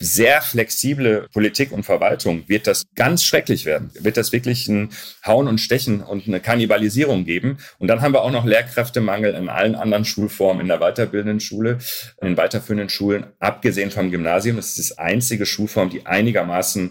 sehr 0.00 0.42
flexible 0.42 1.28
Politik 1.32 1.72
und 1.72 1.82
Verwaltung 1.84 2.48
wird 2.48 2.66
das 2.66 2.84
ganz 2.94 3.24
schrecklich 3.24 3.64
werden. 3.64 3.90
Wird 3.98 4.16
das 4.16 4.32
wirklich 4.32 4.68
ein 4.68 4.90
Hauen 5.26 5.48
und 5.48 5.58
Stechen 5.58 6.02
und 6.02 6.28
eine 6.28 6.40
Kannibalisierung 6.40 7.24
geben. 7.24 7.58
Und 7.78 7.88
dann 7.88 8.00
haben 8.00 8.14
wir 8.14 8.22
auch 8.22 8.30
noch 8.30 8.44
Lehrkräftemangel 8.44 9.34
in 9.34 9.48
allen 9.48 9.74
anderen 9.74 10.04
Schulformen, 10.04 10.62
in 10.62 10.68
der 10.68 10.78
weiterbildenden 10.78 11.40
Schule, 11.40 11.78
in 12.20 12.28
den 12.28 12.36
weiterführenden 12.36 12.88
Schulen, 12.88 13.26
abgesehen 13.40 13.90
vom 13.90 14.10
Gymnasium. 14.10 14.56
Das 14.56 14.78
ist 14.78 14.90
die 14.90 14.98
einzige 14.98 15.46
Schulform, 15.46 15.90
die 15.90 16.06
einigermaßen 16.06 16.90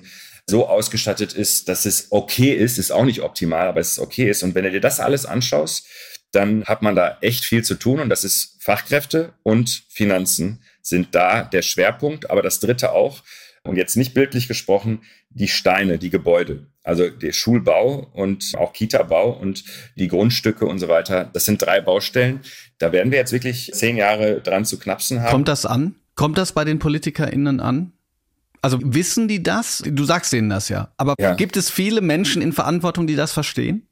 so 0.50 0.68
ausgestattet 0.68 1.34
ist, 1.34 1.68
dass 1.68 1.86
es 1.86 2.08
okay 2.12 2.54
ist, 2.54 2.78
ist 2.78 2.92
auch 2.92 3.06
nicht 3.06 3.22
optimal, 3.22 3.68
aber 3.68 3.82
es 3.82 3.94
ist 3.94 4.00
okay 4.00 4.30
ist. 4.30 4.44
Und 4.44 4.56
wenn 4.56 4.64
du 4.64 4.72
dir 4.72 4.82
das 4.82 5.00
alles 5.00 5.26
anschaust, 5.26 5.86
dann 6.32 6.64
hat 6.66 6.82
man 6.82 6.96
da 6.96 7.18
echt 7.22 7.44
viel 7.44 7.64
zu 7.64 7.76
tun 7.76 8.00
und 8.00 8.10
das 8.10 8.24
ist 8.24 8.58
Fachkräfte 8.60 9.34
und 9.44 9.84
Finanzen 9.90 10.62
sind 10.82 11.16
da 11.16 11.44
der 11.44 11.62
Schwerpunkt, 11.62 12.30
aber 12.30 12.42
das 12.42 12.60
dritte 12.60 12.92
auch. 12.92 13.24
Und 13.64 13.76
jetzt 13.76 13.98
nicht 13.98 14.14
bildlich 14.14 14.48
gesprochen, 14.48 15.02
die 15.30 15.50
Steine, 15.50 15.98
die 15.98 16.10
Gebäude. 16.10 16.68
Also 16.84 17.10
der 17.10 17.34
Schulbau 17.34 18.10
und 18.14 18.54
auch 18.58 18.72
Kita-Bau 18.72 19.32
und 19.32 19.66
die 19.96 20.08
Grundstücke 20.08 20.66
und 20.66 20.80
so 20.80 20.88
weiter. 20.88 21.30
Das 21.34 21.44
sind 21.44 21.62
drei 21.62 21.82
Baustellen. 21.82 22.40
Da 22.78 22.94
werden 22.94 23.12
wir 23.12 23.20
jetzt 23.20 23.34
wirklich 23.34 23.72
zehn 23.74 23.98
Jahre 23.98 24.40
dran 24.40 24.64
zu 24.64 24.80
knapsen 24.80 25.22
haben. 25.22 25.32
Kommt 25.32 25.50
das 25.50 25.66
an? 25.66 25.96
Kommt 26.16 26.38
das 26.38 26.54
bei 26.54 26.64
den 26.64 26.80
PolitikerInnen 26.80 27.60
an? 27.60 27.92
Also 28.62 28.80
wissen 28.82 29.28
die 29.28 29.44
das? 29.44 29.84
Du 29.86 30.04
sagst 30.04 30.34
denen 30.34 30.50
das 30.50 30.70
ja. 30.70 30.94
Aber 30.98 31.16
ja. 31.20 31.34
gibt 31.36 31.58
es 31.58 31.70
viele 31.70 32.02
Menschen 32.02 32.42
in 32.42 32.54
Verantwortung, 32.54 33.08
die 33.08 33.16
das 33.16 33.32
verstehen? 33.32 33.88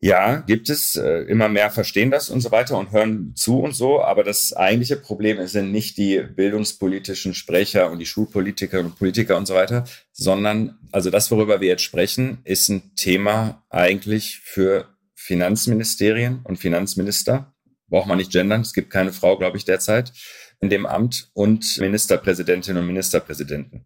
Ja, 0.00 0.36
gibt 0.36 0.68
es. 0.68 0.96
Äh, 0.96 1.22
immer 1.22 1.48
mehr 1.48 1.70
verstehen 1.70 2.10
das 2.10 2.30
und 2.30 2.40
so 2.40 2.50
weiter 2.50 2.78
und 2.78 2.92
hören 2.92 3.32
zu 3.34 3.60
und 3.60 3.74
so. 3.74 4.02
Aber 4.02 4.24
das 4.24 4.52
eigentliche 4.52 4.96
Problem 4.96 5.44
sind 5.46 5.72
nicht 5.72 5.96
die 5.96 6.20
bildungspolitischen 6.20 7.34
Sprecher 7.34 7.90
und 7.90 7.98
die 7.98 8.06
Schulpolitiker 8.06 8.80
und 8.80 8.96
Politiker 8.98 9.36
und 9.36 9.46
so 9.46 9.54
weiter, 9.54 9.84
sondern 10.12 10.78
also 10.92 11.10
das, 11.10 11.30
worüber 11.30 11.60
wir 11.60 11.68
jetzt 11.68 11.82
sprechen, 11.82 12.38
ist 12.44 12.68
ein 12.68 12.94
Thema 12.94 13.64
eigentlich 13.70 14.40
für 14.44 14.86
Finanzministerien 15.14 16.40
und 16.44 16.58
Finanzminister 16.58 17.52
braucht 17.88 18.06
man 18.06 18.18
nicht 18.18 18.32
gendern, 18.32 18.60
es 18.60 18.72
gibt 18.72 18.90
keine 18.90 19.12
Frau, 19.12 19.38
glaube 19.38 19.56
ich, 19.56 19.64
derzeit 19.64 20.12
in 20.60 20.70
dem 20.70 20.86
Amt 20.86 21.30
und 21.34 21.78
Ministerpräsidentinnen 21.78 22.80
und 22.82 22.86
Ministerpräsidenten. 22.86 23.84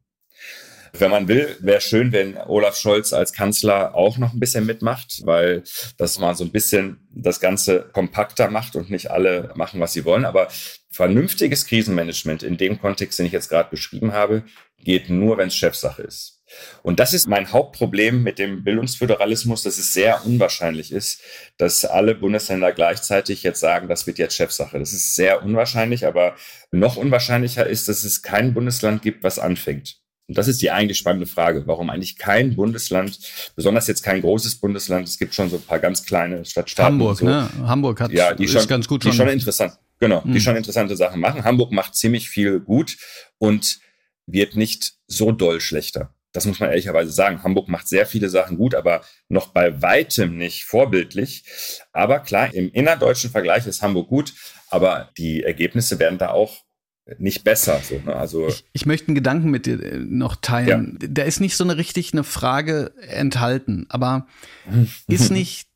Wenn 0.92 1.10
man 1.10 1.28
will, 1.28 1.56
wäre 1.60 1.80
schön, 1.80 2.10
wenn 2.12 2.36
Olaf 2.36 2.76
Scholz 2.76 3.12
als 3.12 3.32
Kanzler 3.32 3.94
auch 3.94 4.18
noch 4.18 4.32
ein 4.32 4.40
bisschen 4.40 4.66
mitmacht, 4.66 5.20
weil 5.24 5.62
das 5.98 6.18
mal 6.18 6.34
so 6.34 6.44
ein 6.44 6.50
bisschen 6.50 7.08
das 7.14 7.40
Ganze 7.40 7.88
kompakter 7.92 8.50
macht 8.50 8.74
und 8.74 8.90
nicht 8.90 9.10
alle 9.10 9.52
machen, 9.54 9.80
was 9.80 9.92
sie 9.92 10.04
wollen. 10.04 10.24
Aber 10.24 10.48
vernünftiges 10.90 11.66
Krisenmanagement 11.66 12.42
in 12.42 12.56
dem 12.56 12.80
Kontext, 12.80 13.18
den 13.18 13.26
ich 13.26 13.32
jetzt 13.32 13.48
gerade 13.48 13.70
beschrieben 13.70 14.12
habe, 14.12 14.42
geht 14.78 15.10
nur, 15.10 15.38
wenn 15.38 15.48
es 15.48 15.54
Chefsache 15.54 16.02
ist. 16.02 16.39
Und 16.82 17.00
das 17.00 17.14
ist 17.14 17.26
mein 17.26 17.52
Hauptproblem 17.52 18.22
mit 18.22 18.38
dem 18.38 18.64
Bildungsföderalismus, 18.64 19.62
dass 19.62 19.78
es 19.78 19.92
sehr 19.92 20.24
unwahrscheinlich 20.24 20.92
ist, 20.92 21.22
dass 21.56 21.84
alle 21.84 22.14
Bundesländer 22.14 22.72
gleichzeitig 22.72 23.42
jetzt 23.42 23.60
sagen, 23.60 23.88
das 23.88 24.06
wird 24.06 24.18
jetzt 24.18 24.36
Chefsache. 24.36 24.78
Das 24.78 24.92
ist 24.92 25.14
sehr 25.14 25.42
unwahrscheinlich, 25.42 26.06
aber 26.06 26.34
noch 26.70 26.96
unwahrscheinlicher 26.96 27.66
ist, 27.66 27.88
dass 27.88 28.04
es 28.04 28.22
kein 28.22 28.54
Bundesland 28.54 29.02
gibt, 29.02 29.22
was 29.22 29.38
anfängt. 29.38 30.00
Und 30.30 30.38
das 30.38 30.46
ist 30.46 30.62
die 30.62 30.70
eigentlich 30.70 30.96
spannende 30.96 31.26
Frage, 31.26 31.64
warum 31.66 31.90
eigentlich 31.90 32.16
kein 32.16 32.54
Bundesland, 32.54 33.18
besonders 33.56 33.88
jetzt 33.88 34.04
kein 34.04 34.20
großes 34.20 34.60
Bundesland, 34.60 35.08
es 35.08 35.18
gibt 35.18 35.34
schon 35.34 35.50
so 35.50 35.56
ein 35.56 35.62
paar 35.62 35.80
ganz 35.80 36.04
kleine 36.04 36.44
Stadtstaaten. 36.44 36.92
Hamburg, 36.92 37.18
so, 37.18 37.26
ne? 37.26 37.50
Hamburg 37.66 38.00
hat 38.00 38.12
ja, 38.12 38.32
die 38.32 38.46
schon, 38.46 38.64
ganz 38.68 38.86
gut 38.86 39.02
die 39.02 39.12
schon 39.12 39.28
interessant, 39.28 39.72
genau, 39.98 40.22
hm. 40.22 40.32
die 40.32 40.40
schon 40.40 40.54
interessante 40.54 40.94
Sachen 40.94 41.20
machen. 41.20 41.42
Hamburg 41.42 41.72
macht 41.72 41.96
ziemlich 41.96 42.30
viel 42.30 42.60
gut 42.60 42.96
und 43.38 43.80
wird 44.26 44.54
nicht 44.54 44.92
so 45.08 45.32
doll 45.32 45.60
schlechter. 45.60 46.14
Das 46.32 46.46
muss 46.46 46.60
man 46.60 46.70
ehrlicherweise 46.70 47.10
sagen. 47.10 47.42
Hamburg 47.42 47.68
macht 47.68 47.88
sehr 47.88 48.06
viele 48.06 48.28
Sachen 48.28 48.56
gut, 48.56 48.74
aber 48.74 49.02
noch 49.28 49.48
bei 49.48 49.82
weitem 49.82 50.36
nicht 50.36 50.64
vorbildlich. 50.64 51.44
Aber 51.92 52.20
klar, 52.20 52.54
im 52.54 52.70
innerdeutschen 52.70 53.30
Vergleich 53.30 53.66
ist 53.66 53.82
Hamburg 53.82 54.08
gut, 54.08 54.34
aber 54.68 55.10
die 55.18 55.42
Ergebnisse 55.42 55.98
werden 55.98 56.18
da 56.18 56.30
auch 56.30 56.64
nicht 57.18 57.44
besser. 57.44 57.80
So, 57.82 58.00
ne? 58.04 58.14
also 58.14 58.48
ich, 58.48 58.64
ich, 58.72 58.86
möchte 58.86 59.08
einen 59.08 59.14
Gedanken 59.14 59.50
mit 59.50 59.66
dir 59.66 59.82
äh, 59.82 59.98
noch 59.98 60.36
teilen. 60.36 60.98
Ja. 61.00 61.08
Da 61.10 61.22
ist 61.22 61.40
nicht 61.40 61.56
so 61.56 61.64
eine 61.64 61.76
richtig 61.76 62.12
eine 62.12 62.24
Frage 62.24 62.92
enthalten, 63.00 63.86
aber 63.88 64.26
ist 65.08 65.30
nicht 65.30 65.69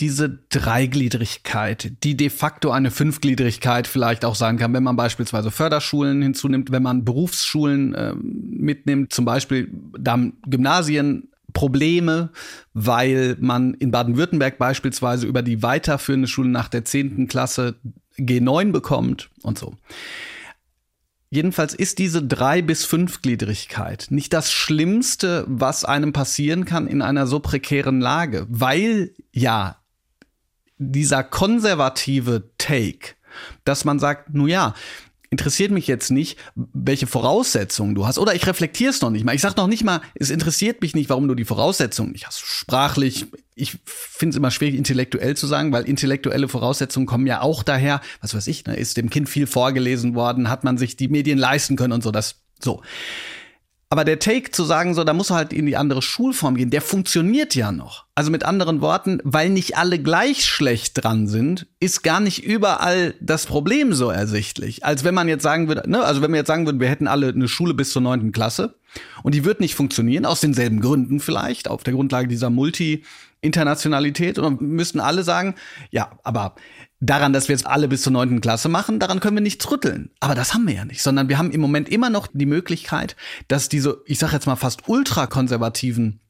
diese 0.00 0.40
Dreigliedrigkeit, 0.48 1.92
die 2.02 2.16
de 2.16 2.30
facto 2.30 2.70
eine 2.70 2.90
Fünfgliedrigkeit 2.90 3.86
vielleicht 3.86 4.24
auch 4.24 4.34
sein 4.34 4.56
kann, 4.56 4.72
wenn 4.72 4.82
man 4.82 4.96
beispielsweise 4.96 5.50
Förderschulen 5.50 6.22
hinzunimmt, 6.22 6.72
wenn 6.72 6.82
man 6.82 7.04
Berufsschulen 7.04 7.94
äh, 7.94 8.14
mitnimmt, 8.14 9.12
zum 9.12 9.24
Beispiel 9.24 9.70
dann 9.98 10.34
Gymnasien 10.46 11.28
Probleme, 11.52 12.30
weil 12.72 13.36
man 13.38 13.74
in 13.74 13.90
Baden-Württemberg 13.90 14.58
beispielsweise 14.58 15.26
über 15.26 15.42
die 15.42 15.62
weiterführende 15.62 16.28
Schule 16.28 16.48
nach 16.48 16.68
der 16.68 16.84
zehnten 16.84 17.28
Klasse 17.28 17.76
G9 18.18 18.72
bekommt 18.72 19.30
und 19.42 19.58
so. 19.58 19.74
Jedenfalls 21.30 21.72
ist 21.74 21.98
diese 21.98 22.22
drei 22.22 22.60
bis 22.60 22.84
fünfgliedrigkeit 22.84 24.08
nicht 24.10 24.34
das 24.34 24.52
Schlimmste, 24.52 25.46
was 25.48 25.84
einem 25.84 26.12
passieren 26.12 26.66
kann 26.66 26.86
in 26.86 27.00
einer 27.00 27.26
so 27.26 27.40
prekären 27.40 28.00
Lage, 28.00 28.46
weil 28.50 29.14
ja 29.32 29.81
dieser 30.90 31.22
konservative 31.22 32.50
Take, 32.58 33.14
dass 33.64 33.84
man 33.84 33.98
sagt, 33.98 34.34
nun 34.34 34.48
ja, 34.48 34.74
interessiert 35.32 35.70
mich 35.70 35.86
jetzt 35.86 36.10
nicht, 36.10 36.38
welche 36.54 37.06
Voraussetzungen 37.06 37.94
du 37.94 38.06
hast. 38.06 38.18
Oder 38.18 38.34
ich 38.34 38.46
reflektiere 38.46 38.90
es 38.90 39.00
noch 39.00 39.08
nicht 39.08 39.24
mal. 39.24 39.34
Ich 39.34 39.40
sage 39.40 39.54
noch 39.56 39.66
nicht 39.66 39.82
mal, 39.82 40.02
es 40.14 40.28
interessiert 40.28 40.82
mich 40.82 40.94
nicht, 40.94 41.08
warum 41.08 41.26
du 41.26 41.34
die 41.34 41.46
Voraussetzungen 41.46 42.12
nicht 42.12 42.26
hast. 42.26 42.40
Sprachlich, 42.40 43.26
ich 43.54 43.78
finde 43.86 44.34
es 44.34 44.36
immer 44.36 44.50
schwierig, 44.50 44.74
intellektuell 44.74 45.34
zu 45.34 45.46
sagen, 45.46 45.72
weil 45.72 45.84
intellektuelle 45.84 46.48
Voraussetzungen 46.48 47.06
kommen 47.06 47.26
ja 47.26 47.40
auch 47.40 47.62
daher, 47.62 48.02
was 48.20 48.34
weiß 48.34 48.46
ich, 48.46 48.66
ne, 48.66 48.76
ist 48.76 48.98
dem 48.98 49.08
Kind 49.08 49.26
viel 49.26 49.46
vorgelesen 49.46 50.14
worden, 50.14 50.50
hat 50.50 50.64
man 50.64 50.76
sich 50.76 50.96
die 50.96 51.08
Medien 51.08 51.38
leisten 51.38 51.76
können 51.76 51.94
und 51.94 52.02
so, 52.02 52.10
das 52.10 52.36
so. 52.60 52.82
Aber 53.92 54.06
der 54.06 54.18
Take 54.18 54.52
zu 54.52 54.64
sagen, 54.64 54.94
so, 54.94 55.04
da 55.04 55.12
muss 55.12 55.30
halt 55.30 55.52
in 55.52 55.66
die 55.66 55.76
andere 55.76 56.00
Schulform 56.00 56.54
gehen, 56.54 56.70
der 56.70 56.80
funktioniert 56.80 57.54
ja 57.54 57.72
noch. 57.72 58.06
Also 58.14 58.30
mit 58.30 58.42
anderen 58.42 58.80
Worten, 58.80 59.20
weil 59.22 59.50
nicht 59.50 59.76
alle 59.76 59.98
gleich 59.98 60.46
schlecht 60.46 61.04
dran 61.04 61.26
sind, 61.26 61.66
ist 61.78 62.02
gar 62.02 62.18
nicht 62.18 62.42
überall 62.42 63.12
das 63.20 63.44
Problem 63.44 63.92
so 63.92 64.08
ersichtlich. 64.08 64.82
Als 64.82 65.04
wenn 65.04 65.14
man 65.14 65.28
jetzt 65.28 65.42
sagen 65.42 65.68
würde, 65.68 65.86
ne, 65.90 66.02
also 66.02 66.22
wenn 66.22 66.30
wir 66.30 66.38
jetzt 66.38 66.46
sagen 66.46 66.64
würden, 66.64 66.80
wir 66.80 66.88
hätten 66.88 67.06
alle 67.06 67.28
eine 67.28 67.48
Schule 67.48 67.74
bis 67.74 67.90
zur 67.90 68.00
neunten 68.00 68.32
Klasse 68.32 68.76
und 69.24 69.34
die 69.34 69.44
wird 69.44 69.60
nicht 69.60 69.74
funktionieren, 69.74 70.24
aus 70.24 70.40
denselben 70.40 70.80
Gründen 70.80 71.20
vielleicht, 71.20 71.68
auf 71.68 71.82
der 71.82 71.92
Grundlage 71.92 72.28
dieser 72.28 72.48
Multi-Internationalität 72.48 74.38
und 74.38 74.62
müssten 74.62 75.00
alle 75.00 75.22
sagen, 75.22 75.54
ja, 75.90 76.12
aber 76.22 76.54
daran, 77.02 77.32
dass 77.32 77.48
wir 77.48 77.54
jetzt 77.54 77.66
alle 77.66 77.88
bis 77.88 78.02
zur 78.02 78.12
neunten 78.12 78.40
Klasse 78.40 78.68
machen, 78.68 78.98
daran 78.98 79.20
können 79.20 79.36
wir 79.36 79.42
nicht 79.42 79.70
rütteln. 79.70 80.10
Aber 80.20 80.34
das 80.34 80.54
haben 80.54 80.66
wir 80.66 80.74
ja 80.74 80.84
nicht, 80.84 81.02
sondern 81.02 81.28
wir 81.28 81.36
haben 81.36 81.50
im 81.50 81.60
Moment 81.60 81.88
immer 81.88 82.08
noch 82.08 82.28
die 82.32 82.46
Möglichkeit, 82.46 83.16
dass 83.48 83.68
diese, 83.68 84.02
ich 84.06 84.18
sage 84.18 84.34
jetzt 84.34 84.46
mal 84.46 84.56
fast 84.56 84.88
ultrakonservativen 84.88 86.20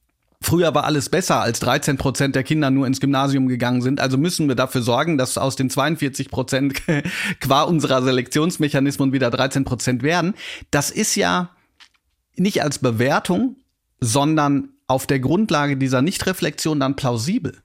Früher 0.45 0.75
war 0.75 0.83
alles 0.83 1.09
besser, 1.09 1.41
als 1.41 1.61
13 1.61 1.99
Prozent 1.99 2.35
der 2.35 2.43
Kinder 2.43 2.69
nur 2.73 2.85
ins 2.89 2.99
Gymnasium 2.99 3.47
gegangen 3.47 3.81
sind. 3.81 4.01
Also 4.01 4.19
müssen 4.19 4.49
wir 4.49 4.57
dafür 4.57 4.83
sorgen, 4.83 5.17
dass 5.17 5.39
aus 5.39 5.55
den 5.55 5.71
42 5.71 6.31
Prozent 6.31 6.83
qua 7.41 7.63
unserer 7.63 8.03
Selektionsmechanismen 8.03 9.13
wieder 9.13 9.31
13 9.31 9.65
Prozent 9.65 10.03
werden. 10.03 10.35
Das 10.73 10.91
ist 10.91 11.15
ja 11.15 11.51
nicht 12.35 12.61
als 12.61 12.81
Bewertung, 12.81 13.55
sondern 14.01 14.71
auf 14.89 15.07
der 15.07 15.21
Grundlage 15.21 15.77
dieser 15.77 16.03
Nichtreflexion 16.03 16.81
dann 16.81 16.97
plausibel. 16.97 17.63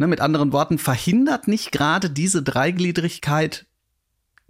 Ne, 0.00 0.06
mit 0.06 0.20
anderen 0.20 0.52
Worten, 0.52 0.78
verhindert 0.78 1.48
nicht 1.48 1.72
gerade 1.72 2.08
diese 2.08 2.44
Dreigliedrigkeit 2.44 3.66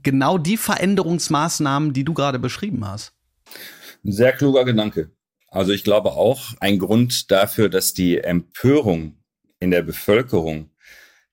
genau 0.02 0.36
die 0.36 0.58
Veränderungsmaßnahmen, 0.58 1.94
die 1.94 2.04
du 2.04 2.12
gerade 2.12 2.38
beschrieben 2.38 2.86
hast? 2.86 3.14
Ein 4.04 4.12
sehr 4.12 4.32
kluger 4.32 4.66
Gedanke. 4.66 5.10
Also 5.48 5.72
ich 5.72 5.84
glaube 5.84 6.12
auch, 6.12 6.52
ein 6.60 6.78
Grund 6.78 7.30
dafür, 7.30 7.70
dass 7.70 7.94
die 7.94 8.18
Empörung 8.18 9.16
in 9.58 9.70
der 9.70 9.80
Bevölkerung, 9.80 10.70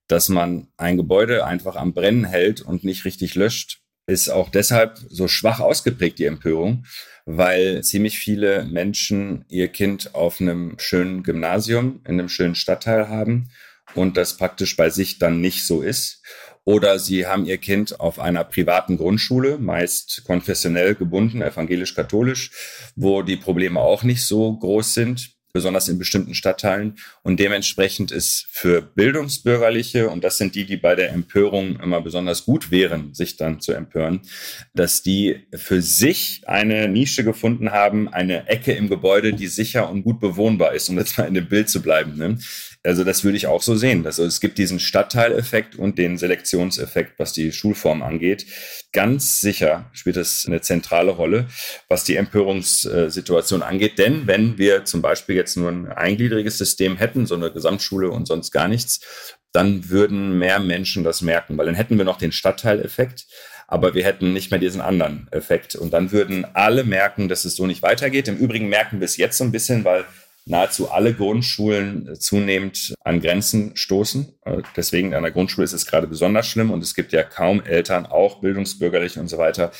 dass 0.07 0.29
man 0.29 0.69
ein 0.77 0.95
Gebäude 0.95 1.45
einfach 1.45 1.75
am 1.75 1.93
Brennen 1.93 2.23
hält 2.23 2.61
und 2.61 2.85
nicht 2.85 3.03
richtig 3.03 3.35
löscht, 3.35 3.81
ist 4.07 4.29
auch 4.29 4.47
deshalb 4.47 4.97
so 5.09 5.27
schwach 5.27 5.59
ausgeprägt, 5.59 6.19
die 6.19 6.25
Empörung, 6.25 6.85
weil 7.25 7.83
ziemlich 7.83 8.17
viele 8.17 8.63
Menschen 8.63 9.43
ihr 9.49 9.67
Kind 9.67 10.15
auf 10.15 10.39
einem 10.39 10.79
schönen 10.79 11.23
Gymnasium 11.23 11.99
in 12.05 12.17
einem 12.17 12.29
schönen 12.29 12.55
Stadtteil 12.55 13.09
haben 13.09 13.49
und 13.93 14.17
das 14.17 14.37
praktisch 14.37 14.75
bei 14.75 14.89
sich 14.89 15.19
dann 15.19 15.41
nicht 15.41 15.65
so 15.65 15.81
ist. 15.81 16.21
Oder 16.63 16.97
sie 16.97 17.27
haben 17.27 17.45
ihr 17.45 17.59
Kind 17.59 17.99
auf 17.99 18.19
einer 18.19 18.43
privaten 18.43 18.97
Grundschule, 18.97 19.59
meist 19.59 20.23
konfessionell 20.25 20.95
gebunden, 20.95 21.43
evangelisch-katholisch, 21.43 22.49
wo 22.95 23.21
die 23.21 23.37
Probleme 23.37 23.79
auch 23.79 24.01
nicht 24.03 24.25
so 24.25 24.57
groß 24.57 24.95
sind 24.95 25.35
besonders 25.55 25.87
in 25.87 25.97
bestimmten 25.97 26.35
Stadtteilen. 26.35 26.97
Und 27.23 27.39
dementsprechend 27.39 28.11
ist 28.11 28.45
für 28.51 28.81
Bildungsbürgerliche, 28.81 30.09
und 30.09 30.21
das 30.21 30.37
sind 30.37 30.53
die, 30.53 30.65
die 30.65 30.75
bei 30.75 30.95
der 30.95 31.11
Empörung 31.11 31.79
immer 31.79 32.01
besonders 32.01 32.43
gut 32.43 32.71
wären, 32.71 33.13
sich 33.13 33.37
dann 33.37 33.61
zu 33.61 33.71
empören, 33.71 34.19
dass 34.73 35.01
die 35.01 35.47
für 35.55 35.81
sich 35.81 36.41
eine 36.45 36.89
Nische 36.89 37.23
gefunden 37.23 37.71
haben, 37.71 38.09
eine 38.09 38.49
Ecke 38.49 38.73
im 38.73 38.89
Gebäude, 38.89 39.31
die 39.31 39.47
sicher 39.47 39.89
und 39.89 40.03
gut 40.03 40.19
bewohnbar 40.19 40.73
ist, 40.73 40.89
um 40.89 40.97
jetzt 40.97 41.17
mal 41.17 41.23
in 41.23 41.33
dem 41.33 41.47
Bild 41.47 41.69
zu 41.69 41.81
bleiben. 41.81 42.17
Ne? 42.17 42.37
Also 42.85 43.03
das 43.03 43.23
würde 43.23 43.37
ich 43.37 43.47
auch 43.47 43.61
so 43.61 43.75
sehen. 43.75 44.05
Also 44.05 44.23
es 44.23 44.39
gibt 44.39 44.57
diesen 44.57 44.79
Stadtteileffekt 44.79 45.75
und 45.75 45.97
den 45.97 46.17
Selektionseffekt, 46.17 47.19
was 47.19 47.33
die 47.33 47.51
Schulform 47.51 48.03
angeht. 48.03 48.45
Ganz 48.93 49.41
sicher 49.41 49.89
spielt 49.93 50.17
es 50.17 50.45
eine 50.45 50.61
zentrale 50.61 51.11
Rolle, 51.11 51.47
was 51.89 52.03
die 52.03 52.15
Empörungssituation 52.15 53.63
angeht. 53.63 53.97
Denn 53.97 54.27
wenn 54.27 54.57
wir 54.57 54.85
zum 54.85 55.01
Beispiel 55.01 55.35
jetzt 55.35 55.57
nur 55.57 55.69
ein 55.69 55.87
eingliedriges 55.87 56.57
System 56.57 56.97
hätten, 56.97 57.25
so 57.25 57.35
eine 57.35 57.51
Gesamtschule 57.51 58.09
und 58.09 58.27
sonst 58.27 58.51
gar 58.51 58.67
nichts, 58.67 58.99
dann 59.51 59.89
würden 59.89 60.37
mehr 60.37 60.59
Menschen 60.59 61.03
das 61.03 61.21
merken, 61.21 61.57
weil 61.57 61.65
dann 61.65 61.75
hätten 61.75 61.97
wir 61.97 62.05
noch 62.05 62.17
den 62.17 62.33
Stadtteileffekt, 62.33 63.25
aber 63.67 63.93
wir 63.95 64.03
hätten 64.03 64.33
nicht 64.33 64.51
mehr 64.51 64.59
diesen 64.59 64.81
anderen 64.81 65.27
Effekt. 65.31 65.75
Und 65.75 65.93
dann 65.93 66.11
würden 66.11 66.45
alle 66.53 66.83
merken, 66.83 67.29
dass 67.29 67.45
es 67.45 67.55
so 67.55 67.65
nicht 67.65 67.81
weitergeht. 67.81 68.27
Im 68.27 68.37
Übrigen 68.37 68.69
merken 68.69 68.99
wir 68.99 69.05
es 69.05 69.17
jetzt 69.17 69.37
so 69.37 69.43
ein 69.43 69.51
bisschen, 69.51 69.83
weil 69.85 70.05
nahezu 70.45 70.91
alle 70.91 71.13
Grundschulen 71.13 72.07
äh, 72.07 72.19
zunehmend 72.19 72.93
an 73.03 73.19
Grenzen 73.19 73.75
stoßen. 73.75 74.33
Äh, 74.45 74.61
deswegen 74.75 75.13
an 75.13 75.23
der 75.23 75.31
Grundschule 75.31 75.65
ist 75.65 75.73
es 75.73 75.87
gerade 75.87 76.07
besonders 76.07 76.47
schlimm 76.47 76.71
und 76.71 76.83
es 76.83 76.93
gibt 76.93 77.11
ja 77.13 77.23
kaum 77.23 77.63
Eltern, 77.63 78.05
auch 78.05 78.41
bildungsbürgerlich 78.41 79.17
und 79.17 79.27
so 79.27 79.37
weiter. 79.37 79.71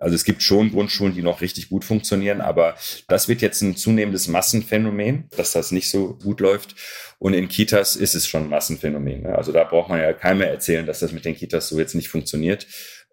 Also 0.00 0.14
es 0.14 0.24
gibt 0.24 0.42
schon 0.42 0.70
Grundschulen, 0.70 1.14
die 1.14 1.22
noch 1.22 1.40
richtig 1.40 1.68
gut 1.68 1.84
funktionieren, 1.84 2.40
aber 2.40 2.76
das 3.08 3.28
wird 3.28 3.42
jetzt 3.42 3.62
ein 3.62 3.76
zunehmendes 3.76 4.28
Massenphänomen, 4.28 5.28
dass 5.36 5.52
das 5.52 5.72
nicht 5.72 5.90
so 5.90 6.14
gut 6.14 6.40
läuft. 6.40 6.74
Und 7.18 7.34
in 7.34 7.48
Kitas 7.48 7.96
ist 7.96 8.14
es 8.14 8.26
schon 8.26 8.44
ein 8.44 8.48
Massenphänomen. 8.48 9.22
Ne? 9.22 9.34
Also 9.36 9.50
da 9.50 9.64
braucht 9.64 9.88
man 9.88 10.00
ja 10.00 10.12
keinem 10.12 10.38
mehr 10.38 10.50
erzählen, 10.50 10.86
dass 10.86 11.00
das 11.00 11.12
mit 11.12 11.24
den 11.24 11.34
Kitas 11.34 11.68
so 11.68 11.78
jetzt 11.78 11.94
nicht 11.94 12.08
funktioniert. 12.08 12.66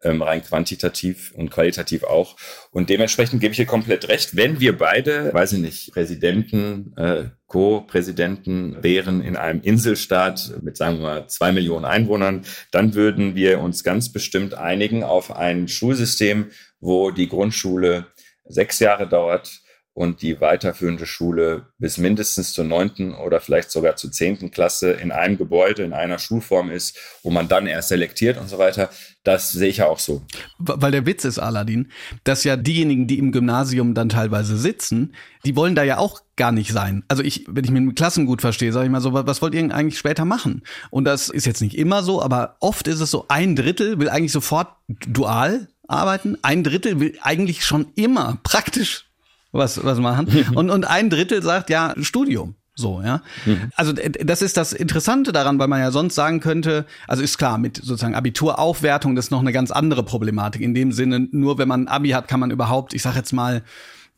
Ähm, 0.03 0.21
rein 0.21 0.43
quantitativ 0.43 1.33
und 1.35 1.49
qualitativ 1.49 2.03
auch. 2.03 2.35
Und 2.71 2.89
dementsprechend 2.89 3.41
gebe 3.41 3.51
ich 3.51 3.57
hier 3.57 3.65
komplett 3.65 4.07
recht. 4.07 4.35
Wenn 4.35 4.59
wir 4.59 4.77
beide, 4.77 5.33
weiß 5.33 5.53
ich 5.53 5.59
nicht, 5.59 5.91
Präsidenten, 5.91 6.93
äh, 6.97 7.25
Co-Präsidenten 7.47 8.83
wären 8.83 9.21
in 9.21 9.35
einem 9.35 9.61
Inselstaat 9.61 10.53
mit, 10.61 10.77
sagen 10.77 10.97
wir 10.97 11.03
mal, 11.03 11.27
zwei 11.27 11.51
Millionen 11.51 11.85
Einwohnern, 11.85 12.45
dann 12.71 12.93
würden 12.93 13.35
wir 13.35 13.59
uns 13.59 13.83
ganz 13.83 14.11
bestimmt 14.11 14.53
einigen 14.53 15.03
auf 15.03 15.35
ein 15.35 15.67
Schulsystem, 15.67 16.51
wo 16.79 17.11
die 17.11 17.29
Grundschule 17.29 18.07
sechs 18.47 18.79
Jahre 18.79 19.07
dauert, 19.07 19.61
und 19.95 20.21
die 20.21 20.41
weiterführende 20.41 21.05
Schule 21.05 21.67
bis 21.77 21.97
mindestens 21.97 22.51
zur 22.51 22.65
neunten 22.65 23.15
oder 23.15 23.39
vielleicht 23.39 23.71
sogar 23.71 23.95
zur 23.95 24.11
zehnten 24.11 24.51
Klasse 24.51 24.91
in 24.91 25.13
einem 25.13 25.37
Gebäude, 25.37 25.83
in 25.83 25.93
einer 25.93 26.19
Schulform 26.19 26.69
ist, 26.69 26.99
wo 27.23 27.31
man 27.31 27.47
dann 27.47 27.65
erst 27.65 27.87
selektiert 27.87 28.37
und 28.37 28.49
so 28.49 28.57
weiter. 28.57 28.89
Das 29.25 29.51
sehe 29.51 29.69
ich 29.69 29.77
ja 29.77 29.87
auch 29.87 29.97
so. 29.97 30.21
Weil 30.59 30.91
der 30.91 31.07
Witz 31.07 31.25
ist, 31.25 31.39
Aladdin, 31.39 31.91
dass 32.23 32.43
ja 32.43 32.55
diejenigen, 32.55 33.07
die 33.07 33.17
im 33.17 33.31
Gymnasium 33.31 33.95
dann 33.95 34.07
teilweise 34.07 34.55
sitzen, 34.55 35.13
die 35.45 35.55
wollen 35.55 35.73
da 35.73 35.83
ja 35.83 35.97
auch 35.97 36.21
gar 36.35 36.51
nicht 36.51 36.71
sein. 36.71 37.03
Also 37.07 37.23
ich, 37.23 37.45
wenn 37.47 37.65
ich 37.65 37.71
mit 37.71 37.81
dem 37.81 37.95
Klassen 37.95 38.27
gut 38.27 38.41
verstehe, 38.41 38.71
sage 38.71 38.85
ich 38.85 38.91
mal 38.91 39.01
so, 39.01 39.13
was 39.13 39.41
wollt 39.41 39.55
ihr 39.55 39.73
eigentlich 39.73 39.97
später 39.97 40.25
machen? 40.25 40.61
Und 40.91 41.05
das 41.05 41.29
ist 41.29 41.45
jetzt 41.45 41.61
nicht 41.61 41.75
immer 41.75 42.03
so, 42.03 42.21
aber 42.21 42.55
oft 42.59 42.87
ist 42.87 42.99
es 42.99 43.09
so, 43.09 43.25
ein 43.27 43.55
Drittel 43.55 43.97
will 43.97 44.09
eigentlich 44.09 44.31
sofort 44.31 44.67
dual 44.87 45.69
arbeiten, 45.87 46.37
ein 46.43 46.63
Drittel 46.63 46.99
will 46.99 47.17
eigentlich 47.21 47.65
schon 47.65 47.87
immer 47.95 48.37
praktisch 48.43 49.05
was, 49.51 49.83
was 49.83 49.97
machen. 49.97 50.27
Und, 50.55 50.69
und 50.69 50.85
ein 50.85 51.09
Drittel 51.09 51.41
sagt, 51.41 51.69
ja, 51.69 51.95
Studium. 52.01 52.55
So, 52.75 53.01
ja. 53.01 53.21
Mhm. 53.45 53.71
Also 53.75 53.93
das 53.93 54.41
ist 54.41 54.57
das 54.57 54.73
Interessante 54.73 55.31
daran, 55.31 55.57
weil 55.59 55.69
man 55.69 55.79
ja 55.79 55.91
sonst 55.91 56.15
sagen 56.15 56.41
könnte, 56.41 56.85
also 57.07 57.23
ist 57.23 57.37
klar, 57.37 57.57
mit 57.57 57.77
sozusagen 57.77 58.15
Abituraufwertung, 58.15 59.15
das 59.15 59.25
ist 59.25 59.31
noch 59.31 59.39
eine 59.39 59.53
ganz 59.53 59.71
andere 59.71 60.03
Problematik. 60.03 60.61
In 60.61 60.73
dem 60.73 60.91
Sinne, 60.91 61.27
nur 61.31 61.57
wenn 61.57 61.69
man 61.69 61.83
ein 61.83 61.87
Abi 61.87 62.09
hat, 62.09 62.27
kann 62.27 62.41
man 62.41 62.51
überhaupt, 62.51 62.93
ich 62.93 63.01
sag 63.01 63.15
jetzt 63.15 63.31
mal, 63.31 63.63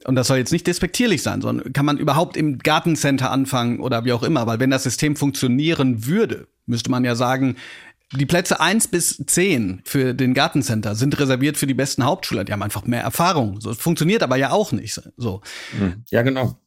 und 0.06 0.16
das 0.16 0.28
soll 0.28 0.38
jetzt 0.38 0.52
nicht 0.52 0.66
despektierlich 0.66 1.22
sein, 1.22 1.42
sondern 1.42 1.72
kann 1.74 1.86
man 1.86 1.98
überhaupt 1.98 2.36
im 2.36 2.58
Gartencenter 2.58 3.32
anfangen 3.32 3.80
oder 3.80 4.06
wie 4.06 4.14
auch 4.14 4.24
immer, 4.24 4.48
weil 4.48 4.60
wenn 4.60 4.70
das 4.70 4.84
System 4.84 5.16
funktionieren 5.16 6.06
würde, 6.06 6.48
müsste 6.66 6.90
man 6.90 7.04
ja 7.04 7.16
sagen, 7.16 7.58
die 8.14 8.26
Plätze 8.26 8.60
eins 8.60 8.88
bis 8.88 9.22
zehn 9.28 9.82
für 9.84 10.14
den 10.14 10.34
Gartencenter 10.34 10.96
sind 10.96 11.20
reserviert 11.20 11.58
für 11.58 11.68
die 11.68 11.74
besten 11.74 12.06
Hauptschüler. 12.06 12.46
Die 12.46 12.54
haben 12.54 12.64
einfach 12.64 12.86
mehr 12.86 13.02
Erfahrung. 13.02 13.60
So 13.60 13.74
funktioniert 13.74 14.24
aber 14.24 14.38
ja 14.38 14.52
auch 14.52 14.72
nicht. 14.72 15.02
So. 15.18 15.42
Hm. 15.78 16.04
Ja, 16.10 16.22
genau. 16.22 16.58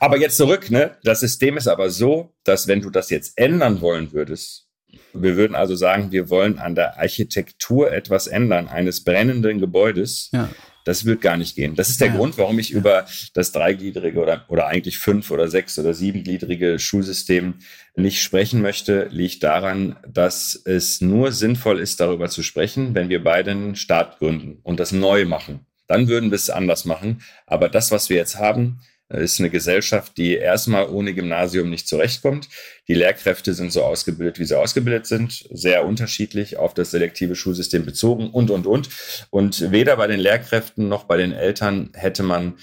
Aber 0.00 0.18
jetzt 0.18 0.36
zurück, 0.36 0.70
ne? 0.70 0.96
Das 1.04 1.20
System 1.20 1.56
ist 1.56 1.68
aber 1.68 1.90
so, 1.90 2.34
dass 2.44 2.66
wenn 2.66 2.80
du 2.80 2.90
das 2.90 3.10
jetzt 3.10 3.38
ändern 3.38 3.80
wollen 3.80 4.12
würdest, 4.12 4.68
wir 5.12 5.36
würden 5.36 5.54
also 5.54 5.76
sagen, 5.76 6.12
wir 6.12 6.30
wollen 6.30 6.58
an 6.58 6.74
der 6.74 6.98
Architektur 6.98 7.92
etwas 7.92 8.26
ändern, 8.26 8.68
eines 8.68 9.04
brennenden 9.04 9.60
Gebäudes, 9.60 10.30
ja. 10.32 10.48
Das 10.86 11.04
wird 11.04 11.20
gar 11.20 11.36
nicht 11.36 11.56
gehen. 11.56 11.74
Das 11.74 11.88
ist 11.88 12.00
der 12.00 12.08
ja. 12.08 12.14
Grund, 12.14 12.38
warum 12.38 12.60
ich 12.60 12.68
ja. 12.68 12.78
über 12.78 13.06
das 13.34 13.50
dreigliedrige 13.50 14.20
oder, 14.20 14.44
oder 14.46 14.68
eigentlich 14.68 14.98
fünf 14.98 15.32
oder 15.32 15.48
sechs 15.48 15.76
oder 15.80 15.92
siebengliedrige 15.94 16.78
Schulsystem 16.78 17.54
nicht 17.96 18.22
sprechen 18.22 18.62
möchte, 18.62 19.08
liegt 19.10 19.42
daran, 19.42 19.96
dass 20.08 20.54
es 20.64 21.00
nur 21.00 21.32
sinnvoll 21.32 21.80
ist, 21.80 21.98
darüber 21.98 22.28
zu 22.28 22.44
sprechen, 22.44 22.94
wenn 22.94 23.08
wir 23.08 23.24
beide 23.24 23.50
einen 23.50 23.74
Staat 23.74 24.20
gründen 24.20 24.60
und 24.62 24.78
das 24.78 24.92
neu 24.92 25.24
machen. 25.24 25.66
Dann 25.88 26.06
würden 26.06 26.30
wir 26.30 26.36
es 26.36 26.50
anders 26.50 26.84
machen. 26.84 27.20
Aber 27.46 27.68
das, 27.68 27.90
was 27.90 28.08
wir 28.08 28.16
jetzt 28.16 28.38
haben, 28.38 28.78
ist 29.08 29.38
eine 29.38 29.50
Gesellschaft, 29.50 30.16
die 30.16 30.34
erstmal 30.34 30.88
ohne 30.88 31.14
Gymnasium 31.14 31.70
nicht 31.70 31.86
zurechtkommt. 31.86 32.48
Die 32.88 32.94
Lehrkräfte 32.94 33.54
sind 33.54 33.72
so 33.72 33.84
ausgebildet, 33.84 34.38
wie 34.38 34.44
sie 34.44 34.58
ausgebildet 34.58 35.06
sind, 35.06 35.46
sehr 35.50 35.84
unterschiedlich 35.86 36.56
auf 36.56 36.74
das 36.74 36.90
selektive 36.90 37.36
Schulsystem 37.36 37.84
bezogen 37.84 38.30
und, 38.30 38.50
und, 38.50 38.66
und. 38.66 38.88
Und 39.30 39.70
weder 39.70 39.96
bei 39.96 40.08
den 40.08 40.18
Lehrkräften 40.18 40.88
noch 40.88 41.04
bei 41.04 41.16
den 41.16 41.32
Eltern 41.32 41.90
hätte 41.94 42.24
man 42.24 42.54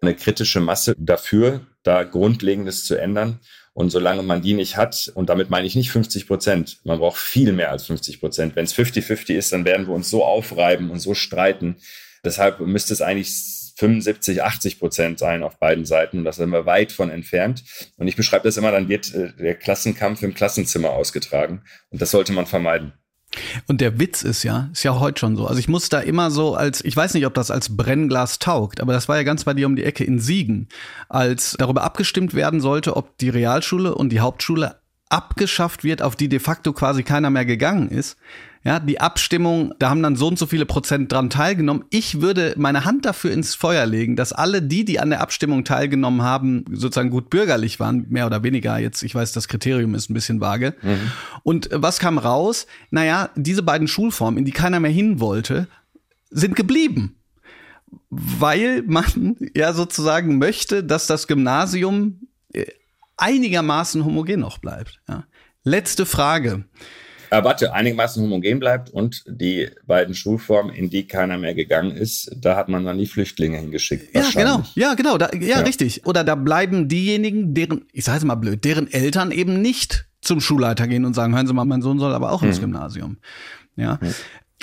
eine 0.00 0.14
kritische 0.14 0.60
Masse 0.60 0.94
dafür, 0.98 1.66
da 1.82 2.04
Grundlegendes 2.04 2.84
zu 2.84 2.94
ändern. 2.96 3.40
Und 3.72 3.90
solange 3.90 4.22
man 4.22 4.42
die 4.42 4.54
nicht 4.54 4.76
hat, 4.76 5.12
und 5.14 5.28
damit 5.28 5.48
meine 5.48 5.66
ich 5.66 5.76
nicht 5.76 5.90
50 5.92 6.26
Prozent, 6.26 6.80
man 6.84 6.98
braucht 6.98 7.18
viel 7.18 7.52
mehr 7.52 7.70
als 7.70 7.84
50 7.86 8.20
Prozent. 8.20 8.56
Wenn 8.56 8.64
es 8.64 8.74
50-50 8.74 9.34
ist, 9.34 9.52
dann 9.52 9.64
werden 9.64 9.86
wir 9.86 9.94
uns 9.94 10.10
so 10.10 10.24
aufreiben 10.24 10.90
und 10.90 10.98
so 10.98 11.14
streiten. 11.14 11.76
Deshalb 12.24 12.60
müsste 12.60 12.92
es 12.92 13.00
eigentlich 13.00 13.59
75, 13.80 14.42
80 14.42 14.78
Prozent 14.78 15.18
sein 15.18 15.42
auf 15.42 15.58
beiden 15.58 15.86
Seiten. 15.86 16.22
Das 16.22 16.36
sind 16.36 16.50
wir 16.50 16.66
weit 16.66 16.92
von 16.92 17.10
entfernt. 17.10 17.64
Und 17.96 18.08
ich 18.08 18.16
beschreibe 18.16 18.44
das 18.44 18.58
immer, 18.58 18.70
dann 18.70 18.88
wird 18.88 19.14
äh, 19.14 19.32
der 19.32 19.54
Klassenkampf 19.54 20.22
im 20.22 20.34
Klassenzimmer 20.34 20.90
ausgetragen. 20.90 21.62
Und 21.88 22.02
das 22.02 22.10
sollte 22.10 22.32
man 22.32 22.46
vermeiden. 22.46 22.92
Und 23.68 23.80
der 23.80 23.98
Witz 23.98 24.22
ist 24.22 24.42
ja, 24.42 24.68
ist 24.72 24.82
ja 24.82 24.98
heute 24.98 25.20
schon 25.20 25.36
so. 25.36 25.46
Also 25.46 25.60
ich 25.60 25.68
muss 25.68 25.88
da 25.88 26.00
immer 26.00 26.30
so 26.30 26.54
als, 26.54 26.84
ich 26.84 26.96
weiß 26.96 27.14
nicht, 27.14 27.26
ob 27.26 27.34
das 27.34 27.50
als 27.50 27.76
Brennglas 27.76 28.38
taugt, 28.38 28.80
aber 28.80 28.92
das 28.92 29.08
war 29.08 29.16
ja 29.16 29.22
ganz 29.22 29.44
bei 29.44 29.54
dir 29.54 29.66
um 29.66 29.76
die 29.76 29.84
Ecke 29.84 30.04
in 30.04 30.18
Siegen, 30.18 30.68
als 31.08 31.54
darüber 31.58 31.84
abgestimmt 31.84 32.34
werden 32.34 32.60
sollte, 32.60 32.96
ob 32.96 33.16
die 33.18 33.28
Realschule 33.28 33.94
und 33.94 34.10
die 34.10 34.20
Hauptschule 34.20 34.80
abgeschafft 35.08 35.84
wird, 35.84 36.02
auf 36.02 36.16
die 36.16 36.28
de 36.28 36.40
facto 36.40 36.72
quasi 36.72 37.02
keiner 37.02 37.30
mehr 37.30 37.44
gegangen 37.44 37.88
ist. 37.88 38.16
Ja, 38.62 38.78
die 38.78 39.00
Abstimmung, 39.00 39.72
da 39.78 39.88
haben 39.88 40.02
dann 40.02 40.16
so 40.16 40.28
und 40.28 40.38
so 40.38 40.44
viele 40.44 40.66
Prozent 40.66 41.10
dran 41.10 41.30
teilgenommen. 41.30 41.84
Ich 41.88 42.20
würde 42.20 42.54
meine 42.58 42.84
Hand 42.84 43.06
dafür 43.06 43.32
ins 43.32 43.54
Feuer 43.54 43.86
legen, 43.86 44.16
dass 44.16 44.34
alle 44.34 44.60
die, 44.60 44.84
die 44.84 45.00
an 45.00 45.08
der 45.08 45.22
Abstimmung 45.22 45.64
teilgenommen 45.64 46.20
haben, 46.20 46.66
sozusagen 46.70 47.08
gut 47.08 47.30
bürgerlich 47.30 47.80
waren, 47.80 48.04
mehr 48.10 48.26
oder 48.26 48.42
weniger. 48.42 48.76
Jetzt, 48.76 49.02
ich 49.02 49.14
weiß, 49.14 49.32
das 49.32 49.48
Kriterium 49.48 49.94
ist 49.94 50.10
ein 50.10 50.14
bisschen 50.14 50.42
vage. 50.42 50.74
Mhm. 50.82 51.10
Und 51.42 51.70
was 51.72 52.00
kam 52.00 52.18
raus? 52.18 52.66
Naja, 52.90 53.30
diese 53.34 53.62
beiden 53.62 53.88
Schulformen, 53.88 54.38
in 54.38 54.44
die 54.44 54.52
keiner 54.52 54.78
mehr 54.78 54.90
hin 54.90 55.20
wollte, 55.20 55.66
sind 56.30 56.54
geblieben. 56.54 57.16
Weil 58.10 58.82
man 58.82 59.36
ja 59.56 59.72
sozusagen 59.72 60.36
möchte, 60.36 60.84
dass 60.84 61.06
das 61.06 61.26
Gymnasium 61.28 62.28
äh, 62.52 62.66
einigermaßen 63.16 64.04
homogen 64.04 64.40
noch 64.40 64.58
bleibt. 64.58 65.00
Ja. 65.08 65.24
Letzte 65.64 66.04
Frage 66.04 66.64
äh, 67.30 67.44
warte, 67.44 67.72
einigermaßen 67.72 68.22
homogen 68.22 68.58
bleibt 68.58 68.90
und 68.90 69.24
die 69.26 69.68
beiden 69.86 70.14
Schulformen, 70.14 70.74
in 70.74 70.90
die 70.90 71.06
keiner 71.06 71.38
mehr 71.38 71.54
gegangen 71.54 71.96
ist, 71.96 72.30
da 72.36 72.56
hat 72.56 72.68
man 72.68 72.84
dann 72.84 72.98
die 72.98 73.06
Flüchtlinge 73.06 73.58
hingeschickt. 73.58 74.14
Ja, 74.14 74.24
genau, 74.34 74.62
ja, 74.74 74.94
genau, 74.94 75.16
da, 75.16 75.30
ja, 75.32 75.40
ja, 75.40 75.60
richtig. 75.60 76.06
Oder 76.06 76.24
da 76.24 76.34
bleiben 76.34 76.88
diejenigen, 76.88 77.54
deren, 77.54 77.86
ich 77.92 78.04
sage 78.04 78.18
es 78.18 78.24
mal 78.24 78.34
blöd, 78.34 78.64
deren 78.64 78.90
Eltern 78.90 79.30
eben 79.30 79.62
nicht 79.62 80.06
zum 80.20 80.40
Schulleiter 80.40 80.86
gehen 80.86 81.04
und 81.04 81.14
sagen, 81.14 81.34
hören 81.34 81.46
Sie 81.46 81.54
mal, 81.54 81.64
mein 81.64 81.82
Sohn 81.82 81.98
soll 81.98 82.12
aber 82.12 82.32
auch 82.32 82.42
ins 82.42 82.58
mhm. 82.58 82.62
Gymnasium. 82.62 83.18
Ja. 83.76 83.98
Mhm. 84.00 84.14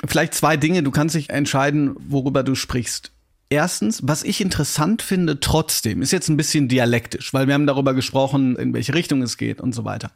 Vielleicht 0.06 0.34
zwei 0.34 0.56
Dinge, 0.56 0.82
du 0.82 0.90
kannst 0.90 1.16
dich 1.16 1.30
entscheiden, 1.30 1.96
worüber 1.98 2.42
du 2.42 2.54
sprichst. 2.54 3.12
Erstens, 3.50 4.00
was 4.02 4.24
ich 4.24 4.42
interessant 4.42 5.00
finde 5.00 5.40
trotzdem, 5.40 6.02
ist 6.02 6.12
jetzt 6.12 6.28
ein 6.28 6.36
bisschen 6.36 6.68
dialektisch, 6.68 7.32
weil 7.32 7.46
wir 7.46 7.54
haben 7.54 7.66
darüber 7.66 7.94
gesprochen, 7.94 8.56
in 8.56 8.74
welche 8.74 8.92
Richtung 8.92 9.22
es 9.22 9.38
geht 9.38 9.60
und 9.60 9.74
so 9.74 9.86
weiter. 9.86 10.12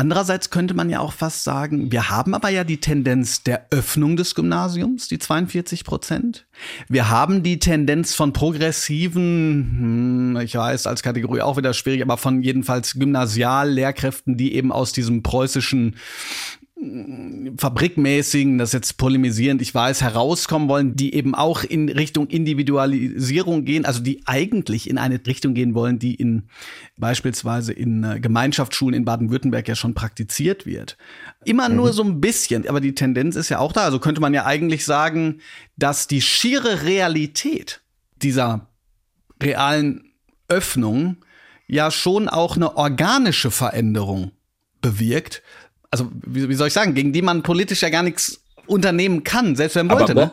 Andererseits 0.00 0.50
könnte 0.50 0.74
man 0.74 0.90
ja 0.90 1.00
auch 1.00 1.12
fast 1.12 1.42
sagen, 1.42 1.90
wir 1.90 2.08
haben 2.08 2.32
aber 2.32 2.50
ja 2.50 2.62
die 2.62 2.78
Tendenz 2.78 3.42
der 3.42 3.66
Öffnung 3.70 4.16
des 4.16 4.36
Gymnasiums, 4.36 5.08
die 5.08 5.18
42 5.18 5.84
Prozent. 5.84 6.46
Wir 6.88 7.10
haben 7.10 7.42
die 7.42 7.58
Tendenz 7.58 8.14
von 8.14 8.32
progressiven, 8.32 10.36
hm, 10.36 10.40
ich 10.40 10.54
weiß, 10.54 10.86
als 10.86 11.02
Kategorie 11.02 11.40
auch 11.40 11.56
wieder 11.56 11.74
schwierig, 11.74 12.02
aber 12.02 12.16
von 12.16 12.42
jedenfalls 12.42 12.94
Gymnasiallehrkräften, 12.94 14.36
die 14.36 14.54
eben 14.54 14.70
aus 14.70 14.92
diesem 14.92 15.24
preußischen 15.24 15.96
fabrikmäßigen, 17.56 18.58
das 18.58 18.72
jetzt 18.72 18.98
polemisierend, 18.98 19.60
ich 19.60 19.74
weiß, 19.74 20.02
herauskommen 20.02 20.68
wollen, 20.68 20.94
die 20.94 21.14
eben 21.14 21.34
auch 21.34 21.64
in 21.64 21.88
Richtung 21.88 22.28
Individualisierung 22.28 23.64
gehen, 23.64 23.84
also 23.84 24.00
die 24.00 24.22
eigentlich 24.26 24.88
in 24.88 24.96
eine 24.96 25.20
Richtung 25.26 25.54
gehen 25.54 25.74
wollen, 25.74 25.98
die 25.98 26.14
in 26.14 26.44
beispielsweise 26.96 27.72
in 27.72 28.04
äh, 28.04 28.20
Gemeinschaftsschulen 28.20 28.94
in 28.94 29.04
Baden-Württemberg 29.04 29.66
ja 29.66 29.74
schon 29.74 29.94
praktiziert 29.94 30.66
wird. 30.66 30.96
Immer 31.44 31.68
mhm. 31.68 31.76
nur 31.76 31.92
so 31.92 32.04
ein 32.04 32.20
bisschen, 32.20 32.68
aber 32.68 32.80
die 32.80 32.94
Tendenz 32.94 33.34
ist 33.34 33.48
ja 33.48 33.58
auch 33.58 33.72
da. 33.72 33.82
Also 33.82 33.98
könnte 33.98 34.20
man 34.20 34.34
ja 34.34 34.46
eigentlich 34.46 34.84
sagen, 34.84 35.40
dass 35.76 36.06
die 36.06 36.22
schiere 36.22 36.84
Realität 36.84 37.80
dieser 38.22 38.68
realen 39.42 40.12
Öffnung 40.48 41.16
ja 41.66 41.90
schon 41.90 42.28
auch 42.28 42.56
eine 42.56 42.76
organische 42.76 43.50
Veränderung 43.50 44.30
bewirkt, 44.80 45.42
also 45.90 46.10
wie, 46.26 46.48
wie 46.48 46.54
soll 46.54 46.68
ich 46.68 46.74
sagen, 46.74 46.94
gegen 46.94 47.12
die 47.12 47.22
man 47.22 47.42
politisch 47.42 47.82
ja 47.82 47.88
gar 47.88 48.02
nichts 48.02 48.42
unternehmen 48.66 49.24
kann, 49.24 49.56
selbst 49.56 49.76
wenn 49.76 49.86
man 49.86 49.98
wollte. 49.98 50.14
ne? 50.14 50.32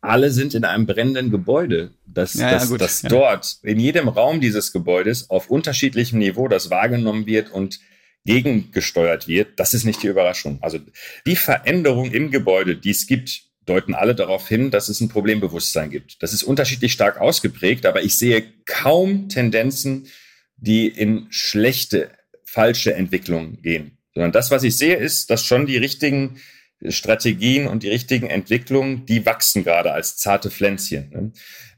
alle 0.00 0.30
sind 0.30 0.54
in 0.54 0.64
einem 0.64 0.86
brennenden 0.86 1.30
Gebäude. 1.30 1.92
Das, 2.06 2.34
ja, 2.34 2.52
das, 2.52 2.70
ja, 2.70 2.78
das 2.78 3.02
ja. 3.02 3.08
dort 3.08 3.58
in 3.62 3.78
jedem 3.78 4.08
Raum 4.08 4.40
dieses 4.40 4.72
Gebäudes 4.72 5.30
auf 5.30 5.50
unterschiedlichem 5.50 6.18
Niveau 6.18 6.48
das 6.48 6.70
wahrgenommen 6.70 7.26
wird 7.26 7.50
und 7.50 7.80
gegengesteuert 8.24 9.28
wird, 9.28 9.60
das 9.60 9.74
ist 9.74 9.84
nicht 9.84 10.02
die 10.02 10.08
Überraschung. 10.08 10.58
Also 10.60 10.78
die 11.26 11.36
Veränderung 11.36 12.10
im 12.10 12.30
Gebäude, 12.30 12.76
die 12.76 12.90
es 12.90 13.06
gibt, 13.06 13.42
deuten 13.66 13.94
alle 13.94 14.14
darauf 14.14 14.48
hin, 14.48 14.70
dass 14.70 14.88
es 14.88 15.00
ein 15.00 15.08
Problembewusstsein 15.08 15.90
gibt. 15.90 16.22
Das 16.22 16.32
ist 16.32 16.42
unterschiedlich 16.42 16.92
stark 16.92 17.20
ausgeprägt, 17.20 17.86
aber 17.86 18.02
ich 18.02 18.16
sehe 18.16 18.44
kaum 18.64 19.28
Tendenzen, 19.28 20.08
die 20.56 20.88
in 20.88 21.26
schlechte, 21.30 22.10
falsche 22.44 22.94
Entwicklungen 22.94 23.60
gehen 23.62 23.95
sondern 24.16 24.32
das, 24.32 24.50
was 24.50 24.62
ich 24.62 24.78
sehe, 24.78 24.96
ist, 24.96 25.28
dass 25.28 25.44
schon 25.44 25.66
die 25.66 25.76
richtigen 25.76 26.40
Strategien 26.88 27.66
und 27.66 27.82
die 27.82 27.90
richtigen 27.90 28.30
Entwicklungen, 28.30 29.04
die 29.04 29.26
wachsen 29.26 29.62
gerade 29.62 29.92
als 29.92 30.16
zarte 30.16 30.50
Pflänzchen. 30.50 31.10
Ne? 31.10 31.32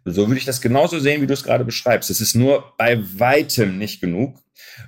So 0.05 0.29
würde 0.29 0.39
ich 0.39 0.45
das 0.45 0.61
genauso 0.61 1.01
sehen, 1.01 1.21
wie 1.21 1.27
du 1.27 1.35
es 1.35 1.43
gerade 1.43 1.65
beschreibst. 1.65 2.11
Es 2.11 2.21
ist 2.21 2.37
nur 2.37 2.75
bei 2.79 3.03
weitem 3.19 3.77
nicht 3.77 4.01
genug. 4.01 4.39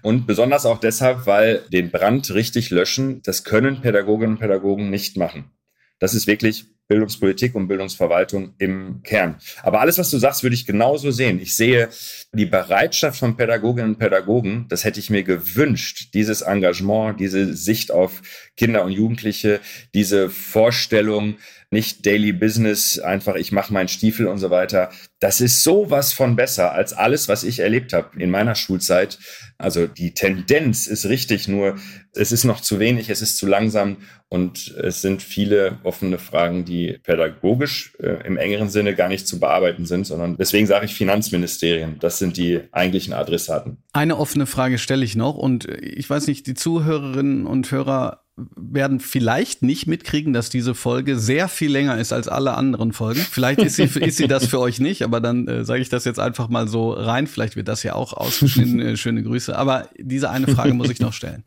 Und 0.02 0.28
besonders 0.28 0.64
auch 0.64 0.78
deshalb, 0.78 1.26
weil 1.26 1.64
den 1.72 1.90
Brand 1.90 2.32
richtig 2.32 2.70
löschen, 2.70 3.20
das 3.22 3.42
können 3.42 3.80
Pädagoginnen 3.80 4.36
und 4.36 4.40
Pädagogen 4.40 4.88
nicht 4.88 5.16
machen. 5.16 5.50
Das 5.98 6.14
ist 6.14 6.28
wirklich 6.28 6.66
Bildungspolitik 6.90 7.54
und 7.54 7.68
Bildungsverwaltung 7.68 8.54
im 8.58 9.00
Kern. 9.04 9.36
Aber 9.62 9.80
alles, 9.80 9.96
was 9.96 10.10
du 10.10 10.18
sagst, 10.18 10.42
würde 10.42 10.54
ich 10.54 10.66
genauso 10.66 11.12
sehen. 11.12 11.40
Ich 11.40 11.54
sehe 11.54 11.88
die 12.32 12.46
Bereitschaft 12.46 13.20
von 13.20 13.36
Pädagoginnen 13.36 13.92
und 13.92 13.98
Pädagogen, 13.98 14.66
das 14.68 14.82
hätte 14.84 14.98
ich 14.98 15.08
mir 15.08 15.22
gewünscht, 15.22 16.08
dieses 16.14 16.42
Engagement, 16.42 17.20
diese 17.20 17.54
Sicht 17.54 17.92
auf 17.92 18.22
Kinder 18.56 18.84
und 18.84 18.90
Jugendliche, 18.90 19.60
diese 19.94 20.30
Vorstellung, 20.30 21.36
nicht 21.70 22.04
Daily 22.04 22.32
Business, 22.32 22.98
einfach 22.98 23.36
ich 23.36 23.52
mache 23.52 23.72
meinen 23.72 23.88
Stiefel 23.88 24.26
und 24.26 24.38
so 24.38 24.50
weiter. 24.50 24.90
Das 25.20 25.40
ist 25.40 25.62
sowas 25.62 26.12
von 26.12 26.34
besser 26.34 26.72
als 26.72 26.92
alles, 26.92 27.28
was 27.28 27.44
ich 27.44 27.60
erlebt 27.60 27.92
habe 27.92 28.20
in 28.20 28.30
meiner 28.30 28.56
Schulzeit. 28.56 29.18
Also 29.56 29.86
die 29.86 30.12
Tendenz 30.12 30.88
ist 30.88 31.06
richtig, 31.06 31.46
nur 31.46 31.76
es 32.12 32.32
ist 32.32 32.44
noch 32.44 32.60
zu 32.60 32.80
wenig, 32.80 33.08
es 33.08 33.22
ist 33.22 33.36
zu 33.36 33.46
langsam 33.46 33.98
und 34.28 34.74
es 34.78 35.00
sind 35.00 35.22
viele 35.22 35.78
offene 35.84 36.18
Fragen, 36.18 36.64
die 36.64 36.98
pädagogisch 37.02 37.94
äh, 38.00 38.26
im 38.26 38.36
engeren 38.36 38.68
Sinne 38.68 38.94
gar 38.96 39.08
nicht 39.08 39.28
zu 39.28 39.38
bearbeiten 39.38 39.86
sind, 39.86 40.06
sondern 40.06 40.36
deswegen 40.36 40.66
sage 40.66 40.86
ich 40.86 40.94
Finanzministerien. 40.94 41.98
Das 42.00 42.18
sind 42.18 42.36
die 42.36 42.60
eigentlichen 42.72 43.12
Adressaten. 43.12 43.78
Eine 43.92 44.16
offene 44.16 44.46
Frage 44.46 44.78
stelle 44.78 45.04
ich 45.04 45.14
noch 45.14 45.36
und 45.36 45.66
ich 45.68 46.08
weiß 46.08 46.26
nicht, 46.26 46.46
die 46.46 46.54
Zuhörerinnen 46.54 47.46
und 47.46 47.70
Hörer 47.70 48.24
werden 48.56 49.00
vielleicht 49.00 49.62
nicht 49.62 49.86
mitkriegen, 49.86 50.32
dass 50.32 50.50
diese 50.50 50.74
Folge 50.74 51.18
sehr 51.18 51.48
viel 51.48 51.70
länger 51.70 51.98
ist 51.98 52.12
als 52.12 52.28
alle 52.28 52.54
anderen 52.54 52.92
Folgen. 52.92 53.20
Vielleicht 53.20 53.60
ist 53.60 53.76
sie, 53.76 53.84
ist 53.84 54.16
sie 54.16 54.28
das 54.28 54.46
für 54.46 54.60
euch 54.60 54.80
nicht, 54.80 55.02
aber 55.02 55.20
dann 55.20 55.48
äh, 55.48 55.64
sage 55.64 55.82
ich 55.82 55.88
das 55.88 56.04
jetzt 56.04 56.18
einfach 56.18 56.48
mal 56.48 56.68
so 56.68 56.92
rein. 56.92 57.26
Vielleicht 57.26 57.56
wird 57.56 57.68
das 57.68 57.82
ja 57.82 57.94
auch 57.94 58.12
ausgeschnitten. 58.12 58.80
Äh, 58.80 58.96
schöne 58.96 59.22
Grüße. 59.22 59.56
Aber 59.56 59.88
diese 59.98 60.30
eine 60.30 60.46
Frage 60.48 60.74
muss 60.74 60.90
ich 60.90 61.00
noch 61.00 61.12
stellen. 61.12 61.44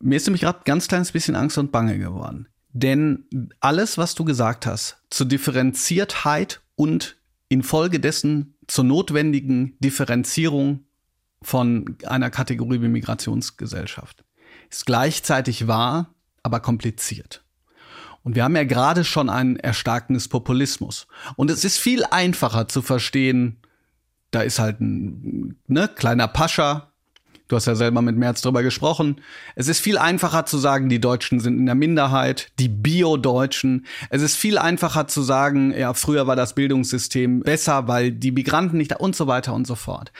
Mir 0.00 0.16
ist 0.16 0.26
nämlich 0.26 0.42
gerade 0.42 0.60
ganz 0.64 0.88
kleines 0.88 1.12
bisschen 1.12 1.36
Angst 1.36 1.58
und 1.58 1.72
Bange 1.72 1.98
geworden. 1.98 2.48
Denn 2.72 3.24
alles, 3.60 3.96
was 3.96 4.14
du 4.14 4.24
gesagt 4.24 4.66
hast, 4.66 4.98
zur 5.08 5.26
Differenziertheit 5.26 6.60
und 6.74 7.16
infolgedessen 7.48 8.54
zur 8.66 8.84
notwendigen 8.84 9.76
Differenzierung 9.78 10.80
von 11.40 11.96
einer 12.04 12.28
Kategorie 12.28 12.82
wie 12.82 12.88
Migrationsgesellschaft, 12.88 14.24
ist 14.70 14.86
gleichzeitig 14.86 15.66
wahr, 15.66 16.14
aber 16.42 16.60
kompliziert. 16.60 17.44
Und 18.22 18.34
wir 18.34 18.42
haben 18.42 18.56
ja 18.56 18.64
gerade 18.64 19.04
schon 19.04 19.30
ein 19.30 19.56
Erstarken 19.56 20.14
des 20.14 20.26
Populismus. 20.26 21.06
Und 21.36 21.48
es 21.50 21.64
ist 21.64 21.78
viel 21.78 22.04
einfacher 22.04 22.66
zu 22.66 22.82
verstehen, 22.82 23.58
da 24.32 24.40
ist 24.40 24.58
halt 24.58 24.80
ein 24.80 25.56
ne, 25.66 25.88
kleiner 25.88 26.28
Pascha. 26.28 26.92
Du 27.48 27.54
hast 27.54 27.66
ja 27.66 27.76
selber 27.76 28.02
mit 28.02 28.16
Merz 28.16 28.42
drüber 28.42 28.64
gesprochen. 28.64 29.20
Es 29.54 29.68
ist 29.68 29.78
viel 29.78 29.98
einfacher 29.98 30.44
zu 30.46 30.58
sagen, 30.58 30.88
die 30.88 31.00
Deutschen 31.00 31.38
sind 31.38 31.58
in 31.58 31.66
der 31.66 31.76
Minderheit, 31.76 32.50
die 32.58 32.68
Bio-Deutschen. 32.68 33.86
Es 34.10 34.20
ist 34.22 34.34
viel 34.34 34.58
einfacher 34.58 35.06
zu 35.06 35.22
sagen, 35.22 35.72
ja, 35.72 35.94
früher 35.94 36.26
war 36.26 36.34
das 36.34 36.56
Bildungssystem 36.56 37.40
besser, 37.40 37.86
weil 37.86 38.10
die 38.10 38.32
Migranten 38.32 38.76
nicht 38.76 38.90
da 38.90 38.96
und 38.96 39.14
so 39.14 39.28
weiter 39.28 39.54
und 39.54 39.68
so 39.68 39.76
fort. 39.76 40.12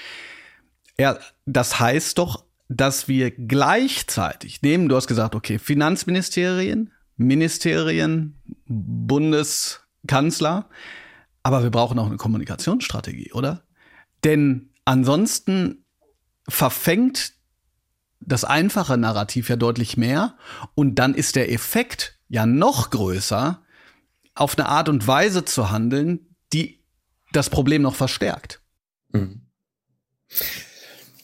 Ja, 0.99 1.19
das 1.45 1.81
heißt 1.81 2.19
doch 2.19 2.46
dass 2.69 3.09
wir 3.09 3.31
gleichzeitig 3.31 4.63
nehmen, 4.63 4.89
du 4.89 4.97
hast 4.97 5.07
gesagt, 5.07 5.35
okay, 5.35 5.59
Finanzministerien, 5.59 6.93
Ministerien, 7.17 8.41
Bundeskanzler, 8.67 10.69
aber 11.43 11.63
wir 11.63 11.71
brauchen 11.71 11.99
auch 11.99 12.07
eine 12.07 12.17
Kommunikationsstrategie, 12.17 13.33
oder? 13.33 13.63
Denn 14.25 14.71
ansonsten 14.85 15.85
verfängt 16.49 17.35
das 18.21 18.45
einfache 18.45 18.97
Narrativ 18.97 19.49
ja 19.49 19.57
deutlich 19.57 19.97
mehr 19.97 20.37
und 20.75 20.97
dann 20.97 21.15
ist 21.15 21.37
der 21.37 21.53
Effekt 21.53 22.19
ja 22.29 22.47
noch 22.47 22.91
größer, 22.91 23.63
auf 24.35 24.59
eine 24.59 24.69
Art 24.69 24.89
und 24.89 25.07
Weise 25.07 25.45
zu 25.45 25.71
handeln, 25.71 26.35
die 26.53 26.83
das 27.33 27.51
Problem 27.51 27.83
noch 27.83 27.95
verstärkt. 27.95 28.61
Mhm. 29.13 29.43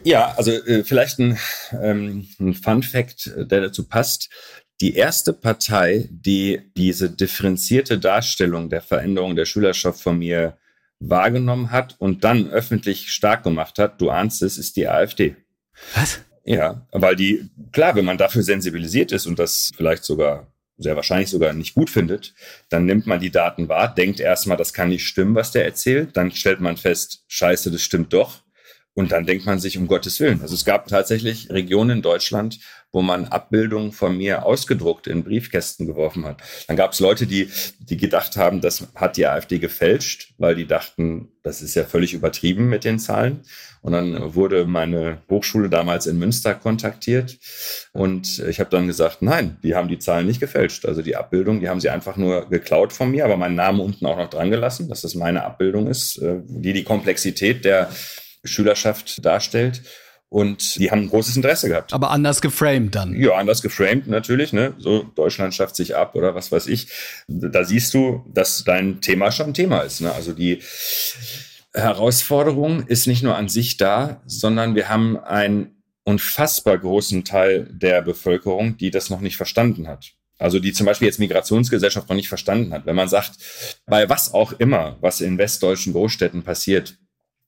Ja, 0.04 0.34
also 0.36 0.50
äh, 0.50 0.82
vielleicht 0.84 1.20
ein, 1.20 1.38
ähm, 1.80 2.26
ein 2.40 2.54
Fun 2.54 2.82
Fact, 2.82 3.28
äh, 3.28 3.46
der 3.46 3.60
dazu 3.60 3.86
passt. 3.86 4.30
Die 4.80 4.94
erste 4.94 5.32
Partei, 5.32 6.08
die 6.10 6.60
diese 6.76 7.08
differenzierte 7.08 7.98
Darstellung 7.98 8.68
der 8.68 8.80
Veränderung 8.80 9.36
der 9.36 9.44
Schülerschaft 9.44 10.00
von 10.00 10.18
mir 10.18 10.58
wahrgenommen 10.98 11.70
hat 11.70 11.96
und 11.98 12.24
dann 12.24 12.50
öffentlich 12.50 13.12
stark 13.12 13.44
gemacht 13.44 13.78
hat, 13.78 14.00
du 14.00 14.10
ahnst 14.10 14.42
es, 14.42 14.58
ist 14.58 14.76
die 14.76 14.88
AfD. 14.88 15.36
Was? 15.94 16.20
Ja, 16.44 16.86
weil 16.90 17.14
die, 17.14 17.48
klar, 17.70 17.94
wenn 17.94 18.04
man 18.04 18.18
dafür 18.18 18.42
sensibilisiert 18.42 19.12
ist 19.12 19.26
und 19.26 19.38
das 19.38 19.70
vielleicht 19.76 20.04
sogar 20.04 20.52
sehr 20.78 20.96
wahrscheinlich 20.96 21.30
sogar 21.30 21.52
nicht 21.52 21.74
gut 21.74 21.90
findet, 21.90 22.34
dann 22.68 22.86
nimmt 22.86 23.06
man 23.06 23.20
die 23.20 23.30
Daten 23.30 23.68
wahr, 23.68 23.94
denkt 23.94 24.18
erstmal, 24.18 24.56
das 24.56 24.72
kann 24.72 24.88
nicht 24.88 25.06
stimmen, 25.06 25.36
was 25.36 25.52
der 25.52 25.64
erzählt, 25.64 26.16
dann 26.16 26.32
stellt 26.32 26.60
man 26.60 26.76
fest, 26.76 27.24
scheiße, 27.28 27.70
das 27.70 27.82
stimmt 27.82 28.12
doch. 28.12 28.41
Und 28.94 29.10
dann 29.10 29.24
denkt 29.24 29.46
man 29.46 29.58
sich, 29.58 29.78
um 29.78 29.86
Gottes 29.86 30.20
Willen. 30.20 30.42
Also 30.42 30.54
es 30.54 30.66
gab 30.66 30.86
tatsächlich 30.86 31.50
Regionen 31.50 31.98
in 31.98 32.02
Deutschland, 32.02 32.58
wo 32.92 33.00
man 33.00 33.24
Abbildungen 33.24 33.90
von 33.90 34.18
mir 34.18 34.44
ausgedruckt 34.44 35.06
in 35.06 35.24
Briefkästen 35.24 35.86
geworfen 35.86 36.26
hat. 36.26 36.42
Dann 36.68 36.76
gab 36.76 36.92
es 36.92 37.00
Leute, 37.00 37.26
die, 37.26 37.48
die 37.78 37.96
gedacht 37.96 38.36
haben, 38.36 38.60
das 38.60 38.88
hat 38.94 39.16
die 39.16 39.26
AfD 39.26 39.58
gefälscht, 39.58 40.34
weil 40.36 40.56
die 40.56 40.66
dachten, 40.66 41.30
das 41.42 41.62
ist 41.62 41.74
ja 41.74 41.84
völlig 41.84 42.12
übertrieben 42.12 42.68
mit 42.68 42.84
den 42.84 42.98
Zahlen. 42.98 43.40
Und 43.80 43.92
dann 43.92 44.34
wurde 44.34 44.66
meine 44.66 45.22
Hochschule 45.30 45.70
damals 45.70 46.06
in 46.06 46.18
Münster 46.18 46.54
kontaktiert. 46.54 47.38
Und 47.92 48.40
ich 48.40 48.60
habe 48.60 48.70
dann 48.70 48.86
gesagt, 48.86 49.22
nein, 49.22 49.56
die 49.62 49.74
haben 49.74 49.88
die 49.88 49.98
Zahlen 49.98 50.26
nicht 50.26 50.38
gefälscht. 50.38 50.84
Also 50.84 51.00
die 51.00 51.16
Abbildung, 51.16 51.60
die 51.60 51.68
haben 51.70 51.80
sie 51.80 51.88
einfach 51.90 52.18
nur 52.18 52.48
geklaut 52.48 52.92
von 52.92 53.10
mir, 53.10 53.24
aber 53.24 53.38
meinen 53.38 53.56
Namen 53.56 53.80
unten 53.80 54.04
auch 54.04 54.18
noch 54.18 54.30
dran 54.30 54.50
gelassen, 54.50 54.90
dass 54.90 55.00
das 55.00 55.14
meine 55.14 55.44
Abbildung 55.44 55.88
ist, 55.88 56.18
äh, 56.18 56.40
die 56.44 56.74
die 56.74 56.84
Komplexität 56.84 57.64
der 57.64 57.90
Schülerschaft 58.44 59.24
darstellt. 59.24 59.82
Und 60.28 60.76
die 60.78 60.90
haben 60.90 61.02
ein 61.02 61.08
großes 61.10 61.36
Interesse 61.36 61.68
gehabt. 61.68 61.92
Aber 61.92 62.10
anders 62.10 62.40
geframed 62.40 62.94
dann. 62.94 63.14
Ja, 63.14 63.32
anders 63.32 63.60
geframed 63.60 64.06
natürlich. 64.06 64.54
Ne? 64.54 64.72
So 64.78 65.02
Deutschland 65.02 65.52
schafft 65.54 65.76
sich 65.76 65.94
ab 65.94 66.14
oder 66.14 66.34
was 66.34 66.50
weiß 66.50 66.68
ich. 66.68 66.88
Da 67.28 67.64
siehst 67.64 67.92
du, 67.92 68.24
dass 68.32 68.64
dein 68.64 69.02
Thema 69.02 69.30
schon 69.30 69.48
ein 69.48 69.54
Thema 69.54 69.80
ist. 69.80 70.00
Ne? 70.00 70.10
Also 70.10 70.32
die 70.32 70.62
Herausforderung 71.74 72.86
ist 72.86 73.06
nicht 73.06 73.22
nur 73.22 73.36
an 73.36 73.50
sich 73.50 73.76
da, 73.76 74.22
sondern 74.24 74.74
wir 74.74 74.88
haben 74.88 75.18
einen 75.18 75.82
unfassbar 76.04 76.78
großen 76.78 77.24
Teil 77.24 77.68
der 77.70 78.00
Bevölkerung, 78.00 78.78
die 78.78 78.90
das 78.90 79.10
noch 79.10 79.20
nicht 79.20 79.36
verstanden 79.36 79.86
hat. 79.86 80.12
Also 80.38 80.58
die 80.58 80.72
zum 80.72 80.86
Beispiel 80.86 81.06
jetzt 81.06 81.20
Migrationsgesellschaft 81.20 82.08
noch 82.08 82.16
nicht 82.16 82.28
verstanden 82.28 82.72
hat. 82.72 82.86
Wenn 82.86 82.96
man 82.96 83.08
sagt, 83.08 83.32
bei 83.86 84.08
was 84.08 84.34
auch 84.34 84.52
immer, 84.52 84.96
was 85.00 85.20
in 85.20 85.38
westdeutschen 85.38 85.92
Großstädten 85.92 86.42
passiert, 86.42 86.96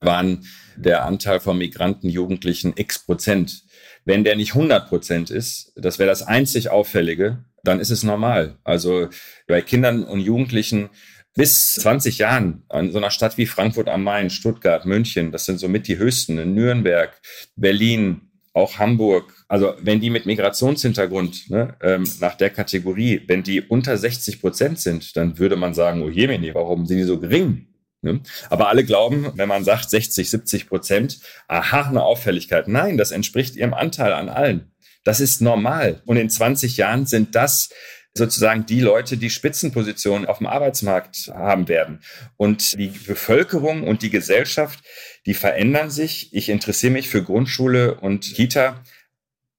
waren 0.05 0.45
der 0.77 1.05
Anteil 1.05 1.39
von 1.39 1.57
Migranten, 1.57 2.09
Jugendlichen 2.09 2.73
x 2.75 2.99
Prozent. 2.99 3.63
Wenn 4.05 4.23
der 4.23 4.35
nicht 4.35 4.53
100 4.53 4.87
Prozent 4.87 5.29
ist, 5.29 5.73
das 5.75 5.99
wäre 5.99 6.09
das 6.09 6.21
einzig 6.21 6.69
Auffällige, 6.69 7.43
dann 7.63 7.79
ist 7.79 7.89
es 7.89 8.03
normal. 8.03 8.57
Also 8.63 9.09
bei 9.47 9.61
Kindern 9.61 10.03
und 10.03 10.19
Jugendlichen 10.19 10.89
bis 11.35 11.75
20 11.75 12.19
Jahren 12.19 12.63
an 12.69 12.91
so 12.91 12.97
einer 12.97 13.11
Stadt 13.11 13.37
wie 13.37 13.45
Frankfurt 13.45 13.89
am 13.89 14.03
Main, 14.03 14.29
Stuttgart, 14.29 14.85
München, 14.85 15.31
das 15.31 15.45
sind 15.45 15.59
somit 15.59 15.87
die 15.87 15.97
höchsten, 15.97 16.37
in 16.37 16.53
Nürnberg, 16.53 17.19
Berlin, 17.55 18.21
auch 18.53 18.79
Hamburg. 18.79 19.33
Also 19.49 19.73
wenn 19.81 19.99
die 19.99 20.09
mit 20.09 20.25
Migrationshintergrund 20.25 21.49
ne, 21.49 21.75
ähm, 21.81 22.09
nach 22.21 22.35
der 22.35 22.51
Kategorie, 22.51 23.21
wenn 23.27 23.43
die 23.43 23.61
unter 23.61 23.97
60 23.97 24.39
Prozent 24.39 24.79
sind, 24.79 25.15
dann 25.17 25.37
würde 25.37 25.57
man 25.57 25.73
sagen, 25.73 26.01
oh 26.03 26.09
Jemini, 26.09 26.53
warum 26.53 26.85
sind 26.85 26.97
die 26.97 27.03
so 27.03 27.19
gering? 27.19 27.67
Ne? 28.05 28.21
Aber 28.49 28.69
alle 28.69 28.85
glauben, 28.85 29.31
wenn 29.35 29.49
man 29.49 29.65
sagt 29.65 29.89
60, 29.89 30.29
70 30.29 30.67
Prozent, 30.69 31.19
aha, 31.47 31.89
eine 31.89 32.03
Auffälligkeit. 32.03 32.67
Nein, 32.67 32.97
das 32.97 33.11
entspricht 33.11 33.55
ihrem 33.55 33.73
Anteil 33.73 34.13
an 34.13 34.29
allen. 34.29 34.71
Das 35.03 35.19
ist 35.19 35.41
normal. 35.41 36.01
Und 36.05 36.17
in 36.17 36.29
20 36.29 36.77
Jahren 36.77 37.05
sind 37.05 37.35
das 37.35 37.69
sozusagen 38.17 38.65
die 38.65 38.79
Leute, 38.79 39.17
die 39.17 39.29
Spitzenpositionen 39.29 40.25
auf 40.25 40.37
dem 40.37 40.47
Arbeitsmarkt 40.47 41.31
haben 41.33 41.67
werden. 41.67 41.99
Und 42.37 42.77
die 42.79 42.87
Bevölkerung 42.87 43.83
und 43.83 44.03
die 44.03 44.09
Gesellschaft, 44.09 44.79
die 45.25 45.33
verändern 45.33 45.89
sich. 45.89 46.33
Ich 46.33 46.49
interessiere 46.49 46.93
mich 46.93 47.09
für 47.09 47.23
Grundschule 47.23 47.95
und 47.95 48.33
Kita 48.33 48.81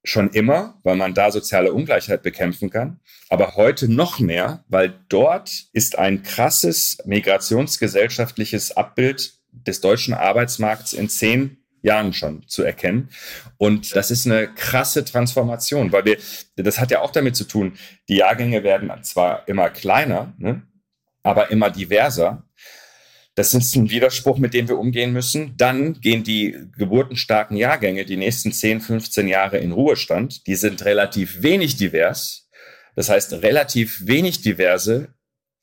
schon 0.09 0.31
immer, 0.31 0.79
weil 0.83 0.97
man 0.97 1.15
da 1.15 1.31
soziale 1.31 1.73
Ungleichheit 1.73 2.23
bekämpfen 2.23 2.71
kann, 2.71 3.01
aber 3.29 3.57
heute 3.57 3.93
noch 3.93 4.21
mehr, 4.21 4.65
weil 4.69 4.95
dort 5.09 5.51
ist 5.73 5.99
ein 5.99 6.23
krasses 6.23 6.99
migrationsgesellschaftliches 7.05 8.77
Abbild 8.77 9.35
des 9.51 9.81
deutschen 9.81 10.15
Arbeitsmarkts 10.15 10.93
in 10.93 11.09
zehn 11.09 11.59
Jahren 11.83 12.13
schon 12.13 12.47
zu 12.49 12.63
erkennen. 12.63 13.09
Und 13.59 13.95
das 13.95 14.11
ist 14.11 14.27
eine 14.27 14.49
krasse 14.49 15.05
Transformation, 15.05 15.93
weil 15.93 16.05
wir, 16.05 16.19
das 16.57 16.79
hat 16.79 16.91
ja 16.91 17.01
auch 17.01 17.11
damit 17.11 17.37
zu 17.37 17.45
tun, 17.45 17.77
die 18.09 18.17
Jahrgänge 18.17 18.63
werden 18.63 18.91
zwar 19.03 19.47
immer 19.49 19.71
kleiner, 19.71 20.35
ne, 20.39 20.63
aber 21.23 21.51
immer 21.51 21.71
diverser. 21.71 22.45
Das 23.37 23.53
ist 23.53 23.77
ein 23.77 23.91
Widerspruch, 23.91 24.39
mit 24.39 24.55
dem 24.55 24.67
wir 24.67 24.79
umgehen 24.79 25.13
müssen. 25.13 25.59
Dann 25.59 26.01
gehen 26.01 26.25
die 26.25 26.57
geburtenstarken 26.79 27.59
Jahrgänge 27.59 28.07
die 28.07 28.17
nächsten 28.17 28.51
10, 28.51 28.81
15 28.81 29.29
Jahre 29.29 29.59
in 29.59 29.73
Ruhestand. 29.73 30.47
Die 30.47 30.55
sind 30.55 30.83
relativ 30.87 31.43
wenig 31.43 31.77
divers. 31.77 32.49
Das 32.95 33.11
heißt, 33.11 33.35
relativ 33.35 34.07
wenig 34.07 34.41
diverse 34.41 35.15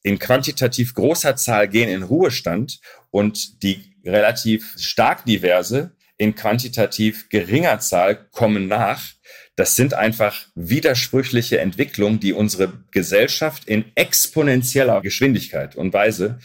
in 0.04 0.20
quantitativ 0.20 0.94
großer 0.94 1.36
Zahl 1.36 1.68
gehen 1.68 1.90
in 1.90 2.04
Ruhestand 2.04 2.80
und 3.10 3.64
die 3.64 3.95
relativ 4.06 4.76
stark 4.78 5.26
diverse 5.26 5.95
in 6.18 6.36
quantitativ 6.36 7.28
geringer 7.30 7.80
Zahl 7.80 8.30
kommen 8.30 8.68
nach. 8.68 9.02
Das 9.55 9.75
sind 9.75 9.93
einfach 9.93 10.47
widersprüchliche 10.55 11.59
Entwicklungen, 11.59 12.19
die 12.19 12.34
unsere 12.34 12.73
Gesellschaft 12.91 13.65
in 13.65 13.85
exponentieller 13.93 15.01
Geschwindigkeit 15.01 15.75
und 15.75 15.93
Weise 15.93 16.39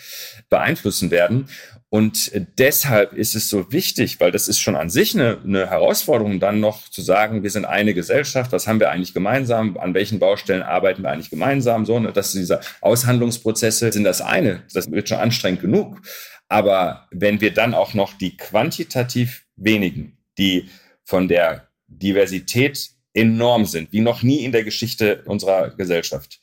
beeinflussen 0.50 1.10
werden. 1.10 1.48
Und 1.90 2.32
deshalb 2.58 3.14
ist 3.14 3.34
es 3.34 3.48
so 3.48 3.72
wichtig, 3.72 4.20
weil 4.20 4.30
das 4.30 4.46
ist 4.46 4.60
schon 4.60 4.76
an 4.76 4.90
sich 4.90 5.14
eine, 5.14 5.38
eine, 5.42 5.70
Herausforderung, 5.70 6.38
dann 6.38 6.60
noch 6.60 6.86
zu 6.90 7.00
sagen, 7.00 7.42
wir 7.42 7.50
sind 7.50 7.64
eine 7.64 7.94
Gesellschaft, 7.94 8.52
was 8.52 8.66
haben 8.66 8.78
wir 8.78 8.90
eigentlich 8.90 9.14
gemeinsam, 9.14 9.78
an 9.78 9.94
welchen 9.94 10.18
Baustellen 10.18 10.62
arbeiten 10.62 11.02
wir 11.02 11.10
eigentlich 11.10 11.30
gemeinsam, 11.30 11.86
so, 11.86 11.98
ne, 11.98 12.12
dass 12.12 12.32
diese 12.32 12.60
Aushandlungsprozesse 12.82 13.90
sind 13.90 14.04
das 14.04 14.20
eine, 14.20 14.64
das 14.74 14.90
wird 14.90 15.08
schon 15.08 15.18
anstrengend 15.18 15.62
genug. 15.62 16.02
Aber 16.48 17.08
wenn 17.10 17.40
wir 17.40 17.54
dann 17.54 17.72
auch 17.72 17.94
noch 17.94 18.12
die 18.12 18.36
quantitativ 18.36 19.46
wenigen, 19.56 20.18
die 20.36 20.68
von 21.04 21.26
der 21.26 21.68
Diversität 21.86 22.90
enorm 23.18 23.64
sind, 23.64 23.92
wie 23.92 24.00
noch 24.00 24.22
nie 24.22 24.44
in 24.44 24.52
der 24.52 24.64
Geschichte 24.64 25.22
unserer 25.26 25.70
Gesellschaft. 25.70 26.40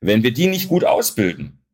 Wenn 0.00 0.22
wir 0.22 0.32
die 0.32 0.46
nicht 0.46 0.68
gut 0.68 0.84
ausbilden, 0.84 1.64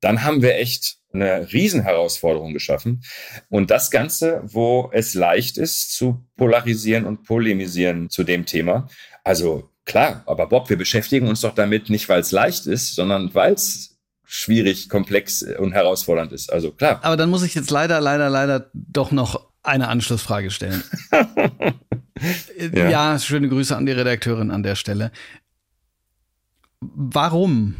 dann 0.00 0.24
haben 0.24 0.42
wir 0.42 0.56
echt 0.56 0.96
eine 1.12 1.52
Riesenherausforderung 1.52 2.52
geschaffen. 2.52 3.02
Und 3.48 3.70
das 3.70 3.90
Ganze, 3.90 4.40
wo 4.44 4.90
es 4.92 5.14
leicht 5.14 5.58
ist, 5.58 5.92
zu 5.92 6.24
polarisieren 6.36 7.06
und 7.06 7.24
polemisieren 7.24 8.10
zu 8.10 8.24
dem 8.24 8.46
Thema. 8.46 8.88
Also 9.22 9.70
klar, 9.84 10.22
aber 10.26 10.48
Bob, 10.48 10.70
wir 10.70 10.78
beschäftigen 10.78 11.28
uns 11.28 11.42
doch 11.42 11.54
damit 11.54 11.90
nicht, 11.90 12.08
weil 12.08 12.20
es 12.20 12.32
leicht 12.32 12.66
ist, 12.66 12.94
sondern 12.94 13.34
weil 13.34 13.52
es 13.52 13.98
schwierig, 14.24 14.88
komplex 14.88 15.42
und 15.42 15.72
herausfordernd 15.72 16.32
ist. 16.32 16.50
Also 16.52 16.72
klar. 16.72 17.00
Aber 17.02 17.16
dann 17.16 17.28
muss 17.30 17.42
ich 17.42 17.54
jetzt 17.54 17.70
leider, 17.70 18.00
leider, 18.00 18.30
leider 18.30 18.70
doch 18.72 19.10
noch 19.12 19.48
eine 19.62 19.88
Anschlussfrage 19.88 20.50
stellen. 20.50 20.82
ja. 22.72 22.90
ja, 22.90 23.18
schöne 23.18 23.48
Grüße 23.48 23.76
an 23.76 23.86
die 23.86 23.92
Redakteurin 23.92 24.50
an 24.50 24.62
der 24.62 24.74
Stelle. 24.74 25.12
Warum, 26.80 27.76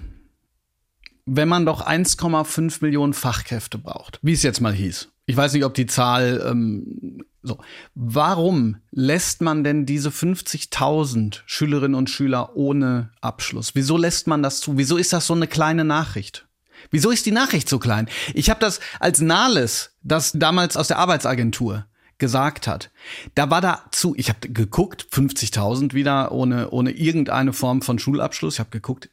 wenn 1.27 1.49
man 1.49 1.67
doch 1.67 1.87
1,5 1.87 2.79
Millionen 2.81 3.15
Fachkräfte 3.15 3.79
braucht, 3.79 4.19
wie 4.23 4.33
es 4.33 4.43
jetzt 4.43 4.61
mal 4.61 4.73
hieß, 4.73 5.09
ich 5.27 5.37
weiß 5.37 5.53
nicht, 5.53 5.65
ob 5.65 5.75
die 5.75 5.87
Zahl 5.87 6.45
ähm, 6.47 7.25
so, 7.43 7.59
warum 7.95 8.77
lässt 8.91 9.41
man 9.41 9.65
denn 9.65 9.85
diese 9.85 10.11
50.000 10.11 11.41
Schülerinnen 11.47 11.97
und 11.97 12.09
Schüler 12.09 12.57
ohne 12.57 13.11
Abschluss? 13.21 13.75
Wieso 13.75 13.97
lässt 13.97 14.29
man 14.29 14.43
das 14.43 14.61
zu? 14.61 14.79
Wieso 14.79 14.97
ist 14.97 15.13
das 15.13 15.27
so 15.27 15.35
eine 15.35 15.49
kleine 15.49 15.85
Nachricht? 15.85 16.47
Wieso 16.91 17.11
ist 17.11 17.27
die 17.27 17.33
Nachricht 17.33 17.69
so 17.69 17.79
klein? 17.79 18.09
Ich 18.35 18.51
habe 18.51 18.61
das 18.61 18.81
als 19.01 19.21
Nahles, 19.21 19.97
das 20.03 20.33
damals 20.33 20.77
aus 20.77 20.89
der 20.89 20.99
Arbeitsagentur 20.99 21.87
gesagt 22.23 22.69
hat. 22.69 22.93
Da 23.35 23.51
war 23.51 23.61
dazu, 23.61 24.15
ich 24.17 24.29
habe 24.29 24.49
geguckt, 24.49 25.09
50.000 25.11 25.93
wieder 25.93 26.31
ohne, 26.31 26.71
ohne 26.71 26.93
irgendeine 26.93 27.53
Form 27.53 27.83
von 27.83 27.99
Schulabschluss. 27.99 28.55
Ich 28.55 28.61
habe 28.61 28.71
geguckt, 28.71 29.11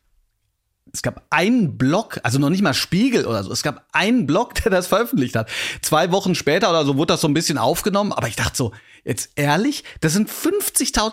es 0.94 1.02
gab 1.02 1.26
einen 1.32 1.76
Blog, 1.76 2.20
also 2.22 2.38
noch 2.38 2.52
nicht 2.52 2.62
mal 2.62 2.76
Spiegel 2.76 3.26
oder 3.26 3.44
so, 3.44 3.52
es 3.52 3.64
gab 3.64 3.88
einen 3.94 4.28
Blog, 4.28 4.54
der 4.64 4.70
das 4.70 4.86
veröffentlicht 4.86 5.36
hat. 5.36 5.50
Zwei 5.82 6.12
Wochen 6.12 6.36
später 6.36 6.70
oder 6.70 6.86
so 6.86 6.98
wurde 6.98 7.14
das 7.14 7.22
so 7.22 7.28
ein 7.28 7.34
bisschen 7.34 7.58
aufgenommen, 7.58 8.14
aber 8.14 8.28
ich 8.28 8.36
dachte 8.36 8.56
so, 8.56 8.74
jetzt 9.04 9.32
ehrlich, 9.36 9.84
das 10.02 10.14
sind 10.14 10.30
50.000. 10.30 11.12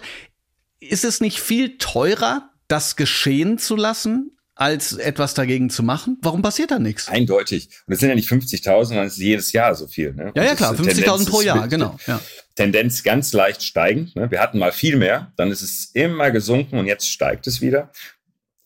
Ist 0.80 1.04
es 1.06 1.22
nicht 1.22 1.40
viel 1.40 1.78
teurer, 1.78 2.50
das 2.68 2.96
geschehen 2.96 3.56
zu 3.56 3.74
lassen, 3.74 4.35
als 4.56 4.94
etwas 4.94 5.34
dagegen 5.34 5.70
zu 5.70 5.82
machen? 5.82 6.18
Warum 6.22 6.42
passiert 6.42 6.70
da 6.70 6.78
nichts? 6.78 7.08
Eindeutig. 7.08 7.68
Und 7.86 7.92
es 7.92 8.00
sind 8.00 8.08
ja 8.08 8.14
nicht 8.14 8.28
50.000, 8.28 8.84
sondern 8.86 9.06
es 9.06 9.12
ist 9.12 9.22
jedes 9.22 9.52
Jahr 9.52 9.74
so 9.74 9.86
viel. 9.86 10.14
Ne? 10.14 10.32
Ja, 10.34 10.44
ja, 10.44 10.54
klar, 10.54 10.74
50.000 10.74 11.28
pro 11.28 11.42
Jahr, 11.42 11.68
genau. 11.68 11.96
Ja. 12.06 12.20
Tendenz 12.56 13.02
ganz 13.02 13.34
leicht 13.34 13.62
steigend. 13.62 14.16
Ne? 14.16 14.30
Wir 14.30 14.40
hatten 14.40 14.58
mal 14.58 14.72
viel 14.72 14.96
mehr, 14.96 15.32
dann 15.36 15.50
ist 15.50 15.62
es 15.62 15.90
immer 15.92 16.30
gesunken 16.30 16.78
und 16.78 16.86
jetzt 16.86 17.08
steigt 17.08 17.46
es 17.46 17.60
wieder. 17.60 17.92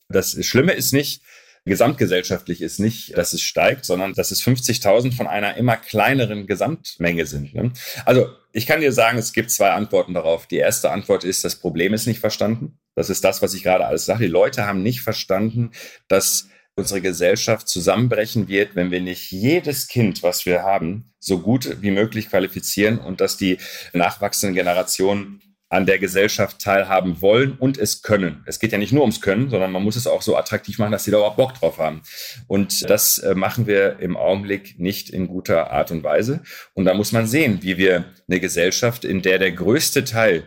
Das 0.09 0.37
Schlimme 0.45 0.73
ist 0.73 0.93
nicht, 0.93 1.23
gesamtgesellschaftlich 1.65 2.63
ist 2.63 2.79
nicht, 2.79 3.17
dass 3.19 3.33
es 3.33 3.43
steigt, 3.43 3.85
sondern 3.85 4.15
dass 4.15 4.31
es 4.31 4.43
50.000 4.43 5.15
von 5.15 5.27
einer 5.27 5.57
immer 5.57 5.77
kleineren 5.77 6.47
Gesamtmenge 6.47 7.27
sind. 7.27 7.55
Ne? 7.55 7.73
Also 8.05 8.29
ich 8.53 8.67
kann 8.67 8.81
dir 8.81 8.93
sagen, 8.93 9.19
es 9.19 9.33
gibt 9.33 9.51
zwei 9.51 9.71
Antworten 9.71 10.15
darauf. 10.15 10.47
Die 10.47 10.57
erste 10.57 10.91
Antwort 10.91 11.25
ist, 11.25 11.45
das 11.45 11.57
Problem 11.57 11.95
ist 11.95 12.07
nicht 12.07 12.21
verstanden. 12.21 12.80
Das 12.95 13.11
ist 13.11 13.25
das, 13.25 13.43
was 13.43 13.55
ich 13.55 13.63
gerade 13.63 13.87
alles 13.87 14.05
sage. 14.05 14.25
Die 14.25 14.31
Leute 14.31 14.67
haben 14.67 14.83
nicht 14.83 15.01
verstanden, 15.01 15.71
dass 16.09 16.49
unsere 16.77 17.01
Gesellschaft 17.01 17.69
zusammenbrechen 17.69 18.49
wird, 18.49 18.75
wenn 18.75 18.91
wir 18.91 19.01
nicht 19.01 19.31
jedes 19.31 19.89
Kind, 19.89 20.23
was 20.23 20.47
wir 20.47 20.63
haben, 20.63 21.13
so 21.19 21.41
gut 21.41 21.83
wie 21.83 21.91
möglich 21.91 22.31
qualifizieren 22.31 22.99
und 22.99 23.21
dass 23.21 23.37
die 23.37 23.59
nachwachsenden 23.93 24.55
Generationen 24.55 25.41
an 25.71 25.87
der 25.87 26.01
Gesellschaft 26.01 26.61
teilhaben 26.61 27.23
wollen 27.23 27.53
und 27.53 27.79
es 27.79 28.03
können. 28.03 28.43
Es 28.45 28.59
geht 28.59 28.73
ja 28.73 28.79
nicht 28.79 28.93
nur 28.93 29.03
ums 29.03 29.21
Können, 29.21 29.51
sondern 29.51 29.71
man 29.71 29.85
muss 29.85 29.95
es 29.95 30.09
auch 30.09 30.21
so 30.21 30.37
attraktiv 30.37 30.79
machen, 30.79 30.91
dass 30.91 31.05
sie 31.05 31.13
da 31.13 31.19
auch 31.19 31.37
Bock 31.37 31.55
drauf 31.55 31.79
haben. 31.79 32.03
Und 32.49 32.91
das 32.91 33.19
äh, 33.19 33.37
machen 33.37 33.69
wir 33.69 34.01
im 34.01 34.17
Augenblick 34.17 34.81
nicht 34.81 35.11
in 35.11 35.29
guter 35.29 35.71
Art 35.71 35.93
und 35.93 36.03
Weise. 36.03 36.43
Und 36.75 36.87
da 36.87 36.95
muss 36.95 37.13
man 37.13 37.29
sehen, 37.29 37.61
wie 37.63 37.79
wir 37.79 38.07
eine 38.29 38.41
Gesellschaft, 38.41 39.05
in 39.05 39.23
der 39.23 39.39
der 39.39 39.53
größte 39.53 40.03
Teil 40.03 40.43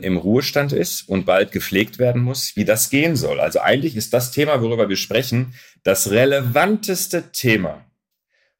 im 0.00 0.16
Ruhestand 0.16 0.72
ist 0.72 1.08
und 1.08 1.26
bald 1.26 1.52
gepflegt 1.52 1.98
werden 1.98 2.22
muss, 2.22 2.54
wie 2.54 2.64
das 2.64 2.90
gehen 2.90 3.16
soll. 3.16 3.40
Also 3.40 3.60
eigentlich 3.60 3.96
ist 3.96 4.14
das 4.14 4.30
Thema, 4.30 4.62
worüber 4.62 4.88
wir 4.88 4.96
sprechen, 4.96 5.54
das 5.82 6.10
relevanteste 6.10 7.32
Thema 7.32 7.84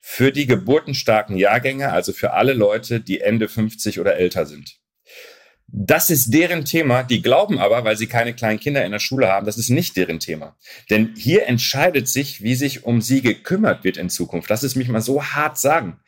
für 0.00 0.32
die 0.32 0.46
geburtenstarken 0.46 1.36
Jahrgänge, 1.36 1.92
also 1.92 2.12
für 2.12 2.32
alle 2.32 2.54
Leute, 2.54 3.00
die 3.00 3.20
Ende 3.20 3.48
50 3.48 4.00
oder 4.00 4.16
älter 4.16 4.46
sind. 4.46 4.78
Das 5.70 6.08
ist 6.08 6.32
deren 6.32 6.64
Thema. 6.64 7.02
Die 7.02 7.20
glauben 7.20 7.58
aber, 7.58 7.84
weil 7.84 7.96
sie 7.96 8.06
keine 8.06 8.32
kleinen 8.32 8.58
Kinder 8.58 8.84
in 8.86 8.92
der 8.92 9.00
Schule 9.00 9.28
haben, 9.28 9.44
das 9.44 9.58
ist 9.58 9.68
nicht 9.68 9.98
deren 9.98 10.18
Thema. 10.18 10.56
Denn 10.88 11.14
hier 11.14 11.46
entscheidet 11.46 12.08
sich, 12.08 12.42
wie 12.42 12.54
sich 12.54 12.84
um 12.84 13.02
sie 13.02 13.20
gekümmert 13.20 13.84
wird 13.84 13.98
in 13.98 14.08
Zukunft. 14.08 14.48
Lass 14.48 14.62
es 14.62 14.76
mich 14.76 14.88
mal 14.88 15.02
so 15.02 15.22
hart 15.22 15.58
sagen. 15.58 16.00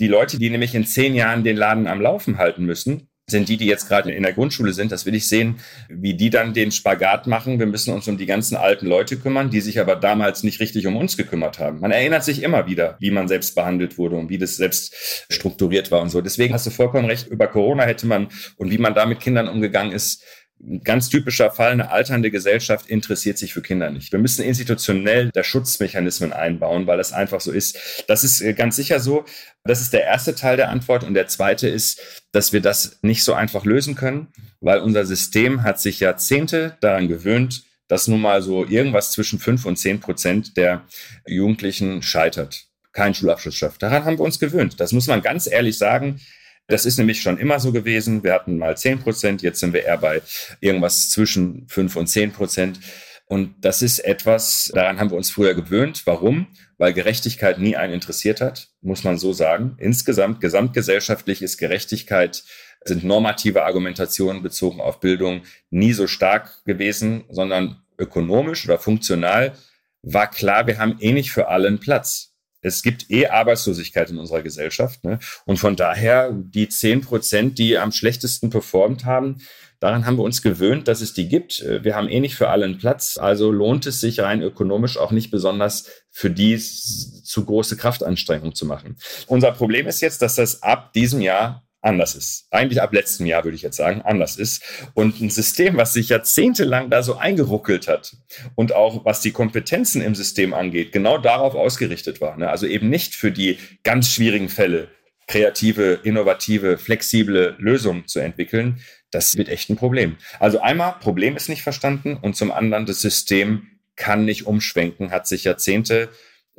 Die 0.00 0.08
Leute, 0.08 0.38
die 0.38 0.50
nämlich 0.50 0.74
in 0.74 0.84
zehn 0.84 1.14
Jahren 1.14 1.44
den 1.44 1.56
Laden 1.56 1.86
am 1.86 2.00
Laufen 2.00 2.36
halten 2.36 2.64
müssen, 2.64 3.08
sind 3.28 3.48
die, 3.48 3.56
die 3.56 3.66
jetzt 3.66 3.88
gerade 3.88 4.12
in 4.12 4.22
der 4.22 4.32
Grundschule 4.32 4.72
sind. 4.72 4.92
Das 4.92 5.04
will 5.04 5.16
ich 5.16 5.26
sehen, 5.26 5.58
wie 5.88 6.14
die 6.14 6.30
dann 6.30 6.54
den 6.54 6.70
Spagat 6.70 7.26
machen. 7.26 7.58
Wir 7.58 7.66
müssen 7.66 7.92
uns 7.92 8.06
um 8.06 8.16
die 8.18 8.26
ganzen 8.26 8.56
alten 8.56 8.86
Leute 8.86 9.16
kümmern, 9.16 9.50
die 9.50 9.60
sich 9.60 9.80
aber 9.80 9.96
damals 9.96 10.44
nicht 10.44 10.60
richtig 10.60 10.86
um 10.86 10.96
uns 10.96 11.16
gekümmert 11.16 11.58
haben. 11.58 11.80
Man 11.80 11.90
erinnert 11.90 12.22
sich 12.22 12.40
immer 12.40 12.68
wieder, 12.68 12.96
wie 13.00 13.10
man 13.10 13.26
selbst 13.26 13.56
behandelt 13.56 13.98
wurde 13.98 14.14
und 14.14 14.28
wie 14.28 14.38
das 14.38 14.56
selbst 14.56 14.94
strukturiert 15.28 15.90
war 15.90 16.02
und 16.02 16.10
so. 16.10 16.20
Deswegen 16.20 16.54
hast 16.54 16.66
du 16.66 16.70
vollkommen 16.70 17.06
recht. 17.06 17.26
Über 17.26 17.48
Corona 17.48 17.82
hätte 17.82 18.06
man 18.06 18.28
und 18.58 18.70
wie 18.70 18.78
man 18.78 18.94
da 18.94 19.06
mit 19.06 19.18
Kindern 19.18 19.48
umgegangen 19.48 19.92
ist, 19.92 20.22
ein 20.60 20.82
ganz 20.82 21.08
typischer 21.10 21.50
Fall, 21.50 21.72
eine 21.72 21.90
alternde 21.90 22.30
Gesellschaft 22.30 22.86
interessiert 22.88 23.36
sich 23.36 23.52
für 23.52 23.62
Kinder 23.62 23.90
nicht. 23.90 24.12
Wir 24.12 24.18
müssen 24.18 24.42
institutionell 24.42 25.30
da 25.32 25.44
Schutzmechanismen 25.44 26.32
einbauen, 26.32 26.86
weil 26.86 26.96
das 26.96 27.12
einfach 27.12 27.40
so 27.40 27.52
ist. 27.52 27.78
Das 28.08 28.24
ist 28.24 28.40
äh, 28.40 28.54
ganz 28.54 28.76
sicher 28.76 29.00
so. 29.00 29.24
Das 29.64 29.80
ist 29.80 29.92
der 29.92 30.04
erste 30.04 30.34
Teil 30.34 30.56
der 30.56 30.70
Antwort. 30.70 31.04
Und 31.04 31.14
der 31.14 31.28
zweite 31.28 31.68
ist, 31.68 32.24
dass 32.32 32.52
wir 32.52 32.60
das 32.60 32.98
nicht 33.02 33.22
so 33.22 33.34
einfach 33.34 33.64
lösen 33.64 33.94
können, 33.96 34.28
weil 34.60 34.80
unser 34.80 35.04
System 35.04 35.62
hat 35.62 35.78
sich 35.78 36.00
Jahrzehnte 36.00 36.76
daran 36.80 37.08
gewöhnt, 37.08 37.64
dass 37.88 38.08
nun 38.08 38.20
mal 38.20 38.42
so 38.42 38.64
irgendwas 38.64 39.12
zwischen 39.12 39.38
fünf 39.38 39.66
und 39.66 39.76
zehn 39.76 40.00
Prozent 40.00 40.56
der 40.56 40.84
Jugendlichen 41.26 42.02
scheitert, 42.02 42.64
keinen 42.92 43.14
Schulabschluss 43.14 43.54
schafft. 43.54 43.82
Daran 43.82 44.04
haben 44.04 44.18
wir 44.18 44.24
uns 44.24 44.40
gewöhnt. 44.40 44.80
Das 44.80 44.92
muss 44.92 45.06
man 45.06 45.22
ganz 45.22 45.46
ehrlich 45.46 45.76
sagen. 45.78 46.20
Das 46.68 46.84
ist 46.84 46.98
nämlich 46.98 47.22
schon 47.22 47.38
immer 47.38 47.60
so 47.60 47.72
gewesen. 47.72 48.24
Wir 48.24 48.32
hatten 48.32 48.58
mal 48.58 48.76
10 48.76 49.00
Prozent, 49.00 49.42
jetzt 49.42 49.60
sind 49.60 49.72
wir 49.72 49.84
eher 49.84 49.98
bei 49.98 50.22
irgendwas 50.60 51.10
zwischen 51.10 51.68
5 51.68 51.96
und 51.96 52.06
10 52.08 52.32
Prozent. 52.32 52.80
Und 53.26 53.54
das 53.60 53.82
ist 53.82 54.00
etwas, 54.00 54.70
daran 54.72 55.00
haben 55.00 55.10
wir 55.10 55.16
uns 55.16 55.30
früher 55.30 55.54
gewöhnt. 55.54 56.06
Warum? 56.06 56.46
Weil 56.78 56.92
Gerechtigkeit 56.92 57.58
nie 57.58 57.76
einen 57.76 57.94
interessiert 57.94 58.40
hat, 58.40 58.68
muss 58.80 59.04
man 59.04 59.18
so 59.18 59.32
sagen. 59.32 59.76
Insgesamt, 59.78 60.40
gesamtgesellschaftlich 60.40 61.42
ist 61.42 61.58
Gerechtigkeit, 61.58 62.44
sind 62.84 63.04
normative 63.04 63.64
Argumentationen 63.64 64.42
bezogen 64.42 64.80
auf 64.80 65.00
Bildung 65.00 65.42
nie 65.70 65.92
so 65.92 66.06
stark 66.06 66.64
gewesen, 66.64 67.24
sondern 67.28 67.82
ökonomisch 67.98 68.64
oder 68.64 68.78
funktional 68.78 69.56
war 70.02 70.30
klar, 70.30 70.68
wir 70.68 70.78
haben 70.78 70.98
eh 71.00 71.12
nicht 71.12 71.32
für 71.32 71.48
allen 71.48 71.80
Platz. 71.80 72.35
Es 72.60 72.82
gibt 72.82 73.10
eh 73.10 73.26
Arbeitslosigkeit 73.26 74.10
in 74.10 74.18
unserer 74.18 74.42
Gesellschaft. 74.42 75.04
Ne? 75.04 75.18
Und 75.44 75.58
von 75.58 75.76
daher 75.76 76.32
die 76.32 76.68
zehn 76.68 77.00
Prozent, 77.00 77.58
die 77.58 77.78
am 77.78 77.92
schlechtesten 77.92 78.50
performt 78.50 79.04
haben, 79.04 79.38
daran 79.80 80.06
haben 80.06 80.16
wir 80.16 80.24
uns 80.24 80.42
gewöhnt, 80.42 80.88
dass 80.88 81.00
es 81.00 81.12
die 81.12 81.28
gibt. 81.28 81.64
Wir 81.82 81.94
haben 81.94 82.08
eh 82.08 82.20
nicht 82.20 82.34
für 82.34 82.48
alle 82.48 82.64
einen 82.64 82.78
Platz. 82.78 83.18
Also 83.18 83.52
lohnt 83.52 83.86
es 83.86 84.00
sich 84.00 84.20
rein 84.20 84.42
ökonomisch 84.42 84.96
auch 84.96 85.10
nicht 85.10 85.30
besonders 85.30 85.88
für 86.10 86.30
die 86.30 86.58
zu 86.58 87.44
große 87.44 87.76
Kraftanstrengung 87.76 88.54
zu 88.54 88.66
machen. 88.66 88.96
Unser 89.26 89.52
Problem 89.52 89.86
ist 89.86 90.00
jetzt, 90.00 90.22
dass 90.22 90.36
das 90.36 90.62
ab 90.62 90.92
diesem 90.92 91.20
Jahr 91.20 91.65
anders 91.86 92.14
ist. 92.14 92.46
Eigentlich 92.50 92.82
ab 92.82 92.92
letztem 92.92 93.26
Jahr 93.26 93.44
würde 93.44 93.56
ich 93.56 93.62
jetzt 93.62 93.76
sagen, 93.76 94.02
anders 94.02 94.36
ist. 94.36 94.62
Und 94.94 95.20
ein 95.20 95.30
System, 95.30 95.76
was 95.76 95.92
sich 95.92 96.10
jahrzehntelang 96.10 96.90
da 96.90 97.02
so 97.02 97.16
eingeruckelt 97.16 97.88
hat 97.88 98.16
und 98.54 98.74
auch 98.74 99.04
was 99.04 99.20
die 99.20 99.32
Kompetenzen 99.32 100.02
im 100.02 100.14
System 100.14 100.52
angeht, 100.52 100.92
genau 100.92 101.18
darauf 101.18 101.54
ausgerichtet 101.54 102.20
war. 102.20 102.36
Ne? 102.36 102.50
Also 102.50 102.66
eben 102.66 102.90
nicht 102.90 103.14
für 103.14 103.32
die 103.32 103.58
ganz 103.82 104.10
schwierigen 104.10 104.48
Fälle 104.48 104.88
kreative, 105.28 106.00
innovative, 106.04 106.78
flexible 106.78 107.56
Lösungen 107.58 108.06
zu 108.06 108.20
entwickeln, 108.20 108.80
das 109.10 109.36
wird 109.36 109.48
echt 109.48 109.70
ein 109.70 109.76
Problem. 109.76 110.16
Also 110.38 110.60
einmal, 110.60 110.96
Problem 111.00 111.36
ist 111.36 111.48
nicht 111.48 111.62
verstanden 111.62 112.16
und 112.20 112.36
zum 112.36 112.52
anderen, 112.52 112.86
das 112.86 113.00
System 113.00 113.66
kann 113.96 114.24
nicht 114.24 114.46
umschwenken, 114.46 115.10
hat 115.10 115.26
sich 115.26 115.44
Jahrzehnte 115.44 116.10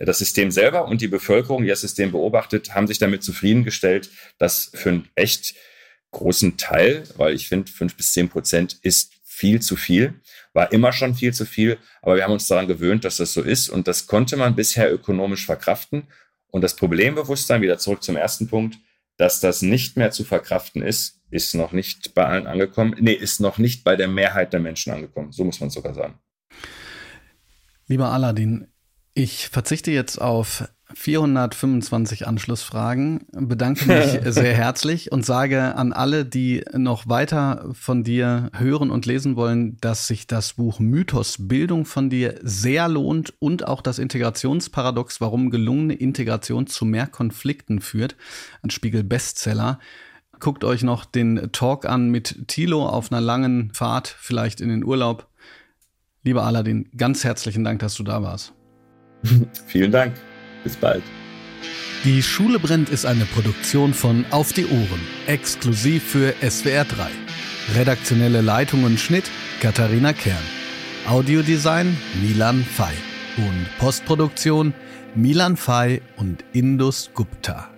das 0.05 0.19
System 0.19 0.51
selber 0.51 0.87
und 0.87 1.01
die 1.01 1.07
Bevölkerung, 1.07 1.63
die 1.63 1.69
das 1.69 1.81
System 1.81 2.11
beobachtet, 2.11 2.75
haben 2.75 2.87
sich 2.87 2.99
damit 2.99 3.23
zufriedengestellt, 3.23 4.09
dass 4.37 4.71
für 4.73 4.89
einen 4.89 5.09
echt 5.15 5.55
großen 6.11 6.57
Teil, 6.57 7.03
weil 7.15 7.33
ich 7.33 7.47
finde, 7.47 7.71
fünf 7.71 7.95
bis 7.95 8.13
zehn 8.13 8.29
Prozent 8.29 8.77
ist 8.81 9.13
viel 9.23 9.61
zu 9.61 9.75
viel, 9.75 10.15
war 10.53 10.71
immer 10.71 10.91
schon 10.91 11.13
viel 11.13 11.33
zu 11.33 11.45
viel, 11.45 11.77
aber 12.01 12.15
wir 12.15 12.23
haben 12.23 12.31
uns 12.31 12.47
daran 12.47 12.67
gewöhnt, 12.67 13.05
dass 13.05 13.17
das 13.17 13.33
so 13.33 13.41
ist 13.41 13.69
und 13.69 13.87
das 13.87 14.07
konnte 14.07 14.37
man 14.37 14.55
bisher 14.55 14.91
ökonomisch 14.91 15.45
verkraften. 15.45 16.07
Und 16.49 16.61
das 16.61 16.75
Problembewusstsein, 16.75 17.61
wieder 17.61 17.77
zurück 17.77 18.01
zum 18.01 18.15
ersten 18.15 18.47
Punkt, 18.47 18.77
dass 19.17 19.39
das 19.39 19.61
nicht 19.61 19.97
mehr 19.97 20.11
zu 20.11 20.23
verkraften 20.23 20.81
ist, 20.81 21.21
ist 21.29 21.53
noch 21.55 21.71
nicht 21.71 22.13
bei 22.13 22.25
allen 22.25 22.47
angekommen. 22.47 22.95
Nee, 22.99 23.13
ist 23.13 23.39
noch 23.39 23.57
nicht 23.57 23.83
bei 23.83 23.95
der 23.95 24.07
Mehrheit 24.07 24.53
der 24.53 24.59
Menschen 24.59 24.93
angekommen. 24.93 25.31
So 25.31 25.43
muss 25.43 25.59
man 25.59 25.69
sogar 25.69 25.93
sagen. 25.93 26.19
Lieber 27.87 28.11
Aladdin, 28.11 28.67
ich 29.17 29.47
verzichte 29.47 29.89
jetzt 29.89 30.21
auf 30.21 30.69
425 30.93 32.27
Anschlussfragen, 32.27 33.25
bedanke 33.31 33.87
mich 33.87 34.19
sehr 34.33 34.53
herzlich 34.53 35.11
und 35.11 35.25
sage 35.25 35.75
an 35.75 35.91
alle, 35.91 36.23
die 36.23 36.63
noch 36.73 37.09
weiter 37.09 37.67
von 37.73 38.03
dir 38.03 38.51
hören 38.55 38.91
und 38.91 39.07
lesen 39.07 39.35
wollen, 39.35 39.77
dass 39.81 40.05
sich 40.05 40.27
das 40.27 40.53
Buch 40.53 40.79
Mythos 40.79 41.37
Bildung 41.47 41.85
von 41.85 42.11
dir 42.11 42.39
sehr 42.43 42.87
lohnt 42.87 43.33
und 43.39 43.67
auch 43.67 43.81
das 43.81 43.97
Integrationsparadox, 43.97 45.19
warum 45.19 45.49
gelungene 45.49 45.95
Integration 45.95 46.67
zu 46.67 46.85
mehr 46.85 47.07
Konflikten 47.07 47.81
führt, 47.81 48.15
ein 48.61 48.69
Spiegel 48.69 49.03
Bestseller. 49.03 49.79
Guckt 50.39 50.63
euch 50.63 50.83
noch 50.83 51.05
den 51.05 51.49
Talk 51.51 51.85
an 51.85 52.09
mit 52.09 52.47
Thilo 52.47 52.87
auf 52.87 53.11
einer 53.11 53.21
langen 53.21 53.73
Fahrt, 53.73 54.15
vielleicht 54.19 54.61
in 54.61 54.69
den 54.69 54.85
Urlaub. 54.85 55.27
Lieber 56.23 56.43
Aladdin, 56.43 56.87
ganz 56.95 57.23
herzlichen 57.23 57.63
Dank, 57.63 57.79
dass 57.79 57.95
du 57.95 58.03
da 58.03 58.21
warst. 58.21 58.53
Vielen 59.67 59.91
Dank. 59.91 60.13
Bis 60.63 60.75
bald. 60.75 61.03
Die 62.03 62.21
Schule 62.21 62.59
brennt 62.59 62.89
ist 62.89 63.05
eine 63.05 63.25
Produktion 63.25 63.93
von 63.93 64.25
Auf 64.29 64.53
die 64.53 64.65
Ohren, 64.65 65.01
exklusiv 65.25 66.03
für 66.03 66.33
SWR 66.47 66.85
3. 66.85 67.07
Redaktionelle 67.75 68.41
Leitung 68.41 68.83
und 68.83 68.99
Schnitt 68.99 69.25
Katharina 69.61 70.13
Kern. 70.13 70.37
Audiodesign 71.07 71.97
Milan 72.21 72.63
Fay. 72.63 72.93
Und 73.37 73.67
Postproduktion 73.79 74.73
Milan 75.15 75.57
Fay 75.57 76.01
und 76.17 76.43
Indus 76.53 77.09
Gupta. 77.13 77.69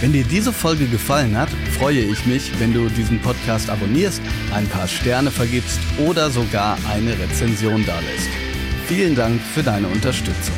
Wenn 0.00 0.12
dir 0.12 0.24
diese 0.24 0.52
Folge 0.52 0.86
gefallen 0.86 1.36
hat, 1.38 1.48
freue 1.78 2.00
ich 2.00 2.26
mich, 2.26 2.50
wenn 2.60 2.74
du 2.74 2.88
diesen 2.88 3.20
Podcast 3.22 3.70
abonnierst, 3.70 4.20
ein 4.54 4.66
paar 4.66 4.88
Sterne 4.88 5.30
vergibst 5.30 5.80
oder 6.06 6.28
sogar 6.30 6.76
eine 6.92 7.18
Rezension 7.18 7.84
dalässt. 7.86 8.28
Vielen 8.86 9.16
Dank 9.16 9.40
für 9.40 9.64
deine 9.64 9.88
Unterstützung. 9.88 10.54